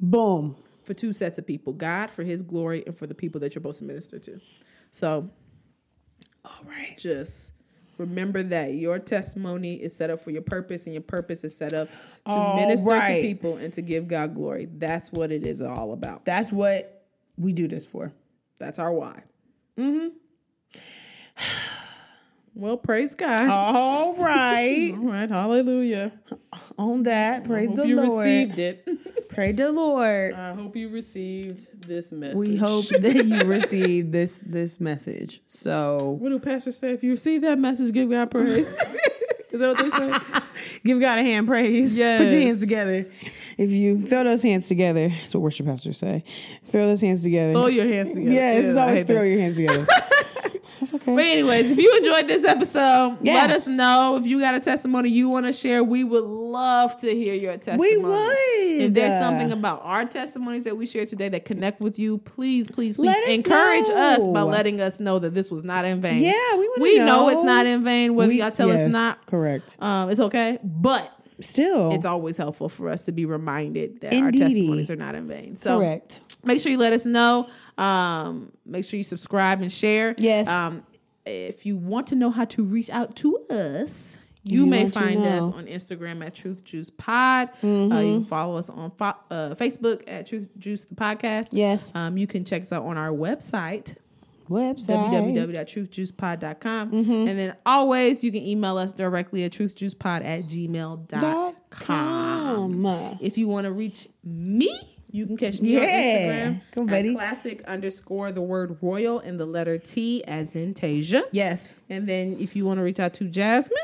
Boom. 0.00 0.56
for 0.84 0.92
two 0.94 1.12
sets 1.12 1.38
of 1.38 1.46
people 1.46 1.72
God 1.72 2.10
for 2.10 2.22
his 2.24 2.42
glory 2.42 2.82
and 2.86 2.96
for 2.96 3.06
the 3.06 3.14
people 3.14 3.40
that 3.40 3.54
you're 3.54 3.60
supposed 3.60 3.78
to 3.78 3.84
minister 3.84 4.18
to. 4.18 4.40
So, 4.90 5.30
all 6.44 6.64
right, 6.66 6.96
just 6.98 7.52
remember 7.96 8.42
that 8.42 8.74
your 8.74 8.98
testimony 8.98 9.74
is 9.76 9.96
set 9.96 10.10
up 10.10 10.18
for 10.20 10.30
your 10.30 10.42
purpose 10.42 10.86
and 10.86 10.94
your 10.94 11.02
purpose 11.02 11.42
is 11.44 11.56
set 11.56 11.72
up 11.72 11.88
to 12.26 12.32
All 12.32 12.56
minister 12.56 12.90
right. 12.90 13.16
to 13.16 13.22
people 13.22 13.56
and 13.56 13.72
to 13.72 13.82
give 13.82 14.08
God 14.08 14.34
glory. 14.34 14.66
That's 14.66 15.12
what 15.12 15.32
it 15.32 15.46
is 15.46 15.62
all 15.62 15.92
about. 15.92 16.24
That's 16.24 16.52
what 16.52 17.06
we 17.38 17.52
do 17.52 17.66
this 17.68 17.86
for. 17.86 18.12
That's 18.58 18.78
our 18.78 18.92
why. 18.92 19.22
Mm-hmm. 19.78 20.08
Well, 22.56 22.76
praise 22.76 23.14
God. 23.14 23.48
All 23.48 24.14
right. 24.16 24.92
All 24.98 25.04
right, 25.06 25.28
hallelujah. 25.28 26.12
On 26.78 27.02
that, 27.02 27.44
praise 27.44 27.70
the 27.74 27.86
you 27.86 27.96
Lord. 27.96 28.24
received 28.24 28.58
it. 28.58 28.88
Praise 29.28 29.56
the 29.56 29.72
Lord. 29.72 30.32
I 30.34 30.54
hope 30.54 30.76
you 30.76 30.88
received 30.88 31.88
this 31.88 32.12
message. 32.12 32.38
we 32.38 32.56
hope 32.56 32.84
that 33.00 33.24
you 33.24 33.48
received 33.50 34.12
this 34.12 34.38
this 34.46 34.78
message. 34.78 35.40
So 35.48 36.16
What 36.20 36.28
do 36.28 36.38
pastors 36.38 36.76
say? 36.78 36.92
If 36.92 37.02
you 37.02 37.10
receive 37.10 37.42
that 37.42 37.58
message, 37.58 37.92
give 37.92 38.08
God 38.10 38.30
praise. 38.30 38.76
Is 39.50 39.60
that 39.60 39.76
what 39.76 39.78
they 39.78 39.90
say? 39.90 40.78
give 40.84 41.00
God 41.00 41.18
a 41.18 41.22
hand 41.22 41.48
praise. 41.48 41.96
Put 41.98 42.30
your 42.30 42.42
hands 42.42 42.60
together. 42.60 43.06
If 43.58 43.70
you 43.72 44.00
throw 44.00 44.22
those 44.22 44.42
hands 44.44 44.68
together, 44.68 45.08
that's 45.08 45.34
what 45.34 45.42
worship 45.42 45.66
pastors 45.66 45.98
say. 45.98 46.22
Throw 46.66 46.86
those 46.86 47.00
hands 47.00 47.24
together. 47.24 47.52
Throw 47.54 47.66
your 47.66 47.88
hands 47.88 48.12
together. 48.12 48.34
Yes, 48.34 48.64
it's 48.66 48.78
I 48.78 48.86
always 48.88 49.04
throw 49.04 49.16
that. 49.20 49.28
your 49.28 49.38
hands 49.40 49.56
together. 49.56 49.86
That's 50.80 50.94
okay. 50.94 51.14
But 51.14 51.24
anyways, 51.24 51.70
if 51.70 51.78
you 51.78 51.96
enjoyed 51.98 52.26
this 52.28 52.44
episode, 52.44 53.18
Yeah. 53.22 53.34
let 53.34 53.50
us 53.50 53.66
know 53.66 54.16
if 54.16 54.26
you 54.26 54.40
got 54.40 54.54
a 54.54 54.60
testimony 54.60 55.08
you 55.10 55.28
want 55.28 55.46
to 55.46 55.52
share. 55.52 55.82
We 55.84 56.04
would 56.04 56.24
love 56.24 56.96
to 56.98 57.14
hear 57.14 57.34
your 57.34 57.52
testimony. 57.56 57.96
We 57.96 58.02
would. 58.02 58.36
If 58.88 58.94
there's 58.94 59.18
something 59.18 59.52
about 59.52 59.80
our 59.82 60.04
testimonies 60.04 60.64
that 60.64 60.76
we 60.76 60.86
shared 60.86 61.08
today 61.08 61.28
that 61.30 61.44
connect 61.44 61.80
with 61.80 61.98
you, 61.98 62.18
please, 62.18 62.70
please, 62.70 62.96
please 62.96 63.16
us 63.16 63.28
encourage 63.28 63.88
us 63.88 64.26
by 64.26 64.42
letting 64.42 64.80
us 64.80 65.00
know 65.00 65.18
that 65.18 65.34
this 65.34 65.50
was 65.50 65.64
not 65.64 65.84
in 65.84 66.00
vain. 66.00 66.22
Yeah, 66.22 66.32
we 66.56 66.68
we 66.80 66.98
know. 66.98 67.06
know. 67.06 67.28
it's 67.28 67.42
not 67.42 67.66
in 67.66 67.84
vain. 67.84 68.14
Whether 68.14 68.28
We- 68.32 68.38
y'all 68.40 68.50
tell 68.50 68.68
yes, 68.68 68.86
us 68.88 68.92
not, 68.92 69.24
correct. 69.26 69.76
um, 69.80 70.10
it's 70.10 70.20
okay. 70.20 70.58
But 70.62 71.10
Still, 71.40 71.92
it's 71.92 72.06
always 72.06 72.36
helpful 72.36 72.68
for 72.68 72.88
us 72.88 73.04
to 73.06 73.12
be 73.12 73.24
reminded 73.26 74.00
that 74.02 74.14
our 74.14 74.30
testimonies 74.30 74.88
are 74.90 74.96
not 74.96 75.14
in 75.16 75.26
vain. 75.26 75.56
So 75.56 75.78
correct. 75.78 76.22
make 76.44 76.60
sure 76.60 76.70
you 76.70 76.78
let 76.78 76.92
us 76.92 77.04
know. 77.04 77.48
Um, 77.78 78.52
make 78.64 78.84
sure 78.84 78.98
you 78.98 79.04
subscribe 79.04 79.60
and 79.60 79.70
share. 79.72 80.14
Yes. 80.18 80.48
Um, 80.48 80.84
if 81.26 81.64
you 81.66 81.76
want 81.76 82.08
to 82.08 82.14
know 82.16 82.30
how 82.30 82.44
to 82.46 82.62
reach 82.64 82.90
out 82.90 83.16
to 83.16 83.38
us, 83.50 84.18
you, 84.46 84.60
You 84.60 84.66
may 84.66 84.86
find 84.90 85.20
us 85.24 85.40
know. 85.40 85.48
Mm-hmm. 85.48 85.58
on 85.58 85.66
Instagram 85.66 86.26
at 86.26 86.34
Truth 86.34 86.64
Juice 86.64 86.90
Pod. 86.90 87.48
Uh, 87.62 87.66
you 87.66 87.88
can 88.18 88.24
follow 88.26 88.56
us 88.56 88.68
on 88.68 88.90
fo- 88.90 89.16
uh, 89.30 89.54
Facebook 89.54 90.02
at 90.06 90.26
Truth 90.26 90.50
Juice 90.58 90.84
the 90.84 90.94
podcast. 90.94 91.48
Yes. 91.52 91.90
Um, 91.94 92.18
you 92.18 92.26
can 92.26 92.44
check 92.44 92.60
us 92.60 92.70
out 92.72 92.84
on 92.84 92.98
our 92.98 93.08
website 93.10 93.96
Website. 94.50 95.10
www.truthjuicePod.com. 95.10 96.90
Mm-hmm. 96.90 97.12
And 97.28 97.38
then 97.38 97.56
always 97.64 98.22
you 98.22 98.30
can 98.30 98.42
email 98.42 98.76
us 98.76 98.92
directly 98.92 99.44
at 99.44 99.52
truthjuicepod 99.52 100.24
at 100.24 100.44
gmail.com. 100.44 101.54
com. 101.70 103.18
If 103.22 103.38
you 103.38 103.48
want 103.48 103.64
to 103.64 103.72
reach 103.72 104.08
me, 104.22 104.93
you 105.14 105.26
can 105.26 105.36
catch 105.36 105.60
me 105.60 105.74
Yeah. 105.74 105.80
on 105.80 105.86
Instagram. 105.86 106.60
Come, 106.72 106.86
buddy. 106.86 107.14
Classic 107.14 107.62
underscore 107.64 108.32
the 108.32 108.42
word 108.42 108.76
royal 108.82 109.20
and 109.20 109.38
the 109.38 109.46
letter 109.46 109.78
T 109.78 110.24
as 110.24 110.56
in 110.56 110.74
Tasia. 110.74 111.22
Yes. 111.32 111.76
And 111.88 112.08
then 112.08 112.36
if 112.40 112.56
you 112.56 112.64
want 112.66 112.78
to 112.78 112.82
reach 112.82 112.98
out 112.98 113.14
to 113.14 113.24
Jasmine, 113.24 113.78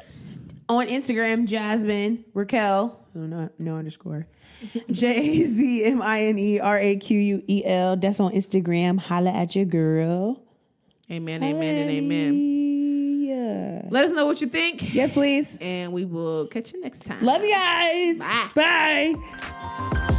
On 0.69 0.87
Instagram, 0.87 1.47
Jasmine 1.47 2.25
Raquel. 2.35 2.99
Oh, 3.17 3.21
no, 3.27 3.49
no 3.59 3.77
underscore. 3.77 4.27
J 4.91 5.43
Z 5.45 5.85
M 5.87 6.01
I 6.03 6.23
N 6.25 6.39
E 6.39 6.61
R 6.61 6.77
A 6.79 6.97
Q 6.97 7.19
U 7.19 7.43
E 7.49 7.63
L. 7.65 7.97
That's 7.97 8.21
on 8.21 8.33
Instagram. 8.33 8.99
Holla 9.01 9.31
at 9.33 9.55
your 9.57 9.65
girl. 9.65 10.43
amen, 11.11 11.43
amen, 11.43 11.75
and 11.77 11.91
amen. 11.91 12.35
Yeah. 13.21 13.89
Let 13.91 14.05
us 14.05 14.13
know 14.13 14.27
what 14.27 14.41
you 14.41 14.47
think. 14.49 14.95
Yes, 14.95 15.15
please. 15.15 15.59
And 15.61 15.93
we 15.93 16.05
will 16.05 16.47
catch 16.47 16.73
you 16.73 16.81
next 16.81 17.05
time. 17.07 17.25
Love 17.25 17.43
you 17.43 17.51
guys. 17.53 18.21
Bye. 18.55 19.15
Bye. 19.15 20.17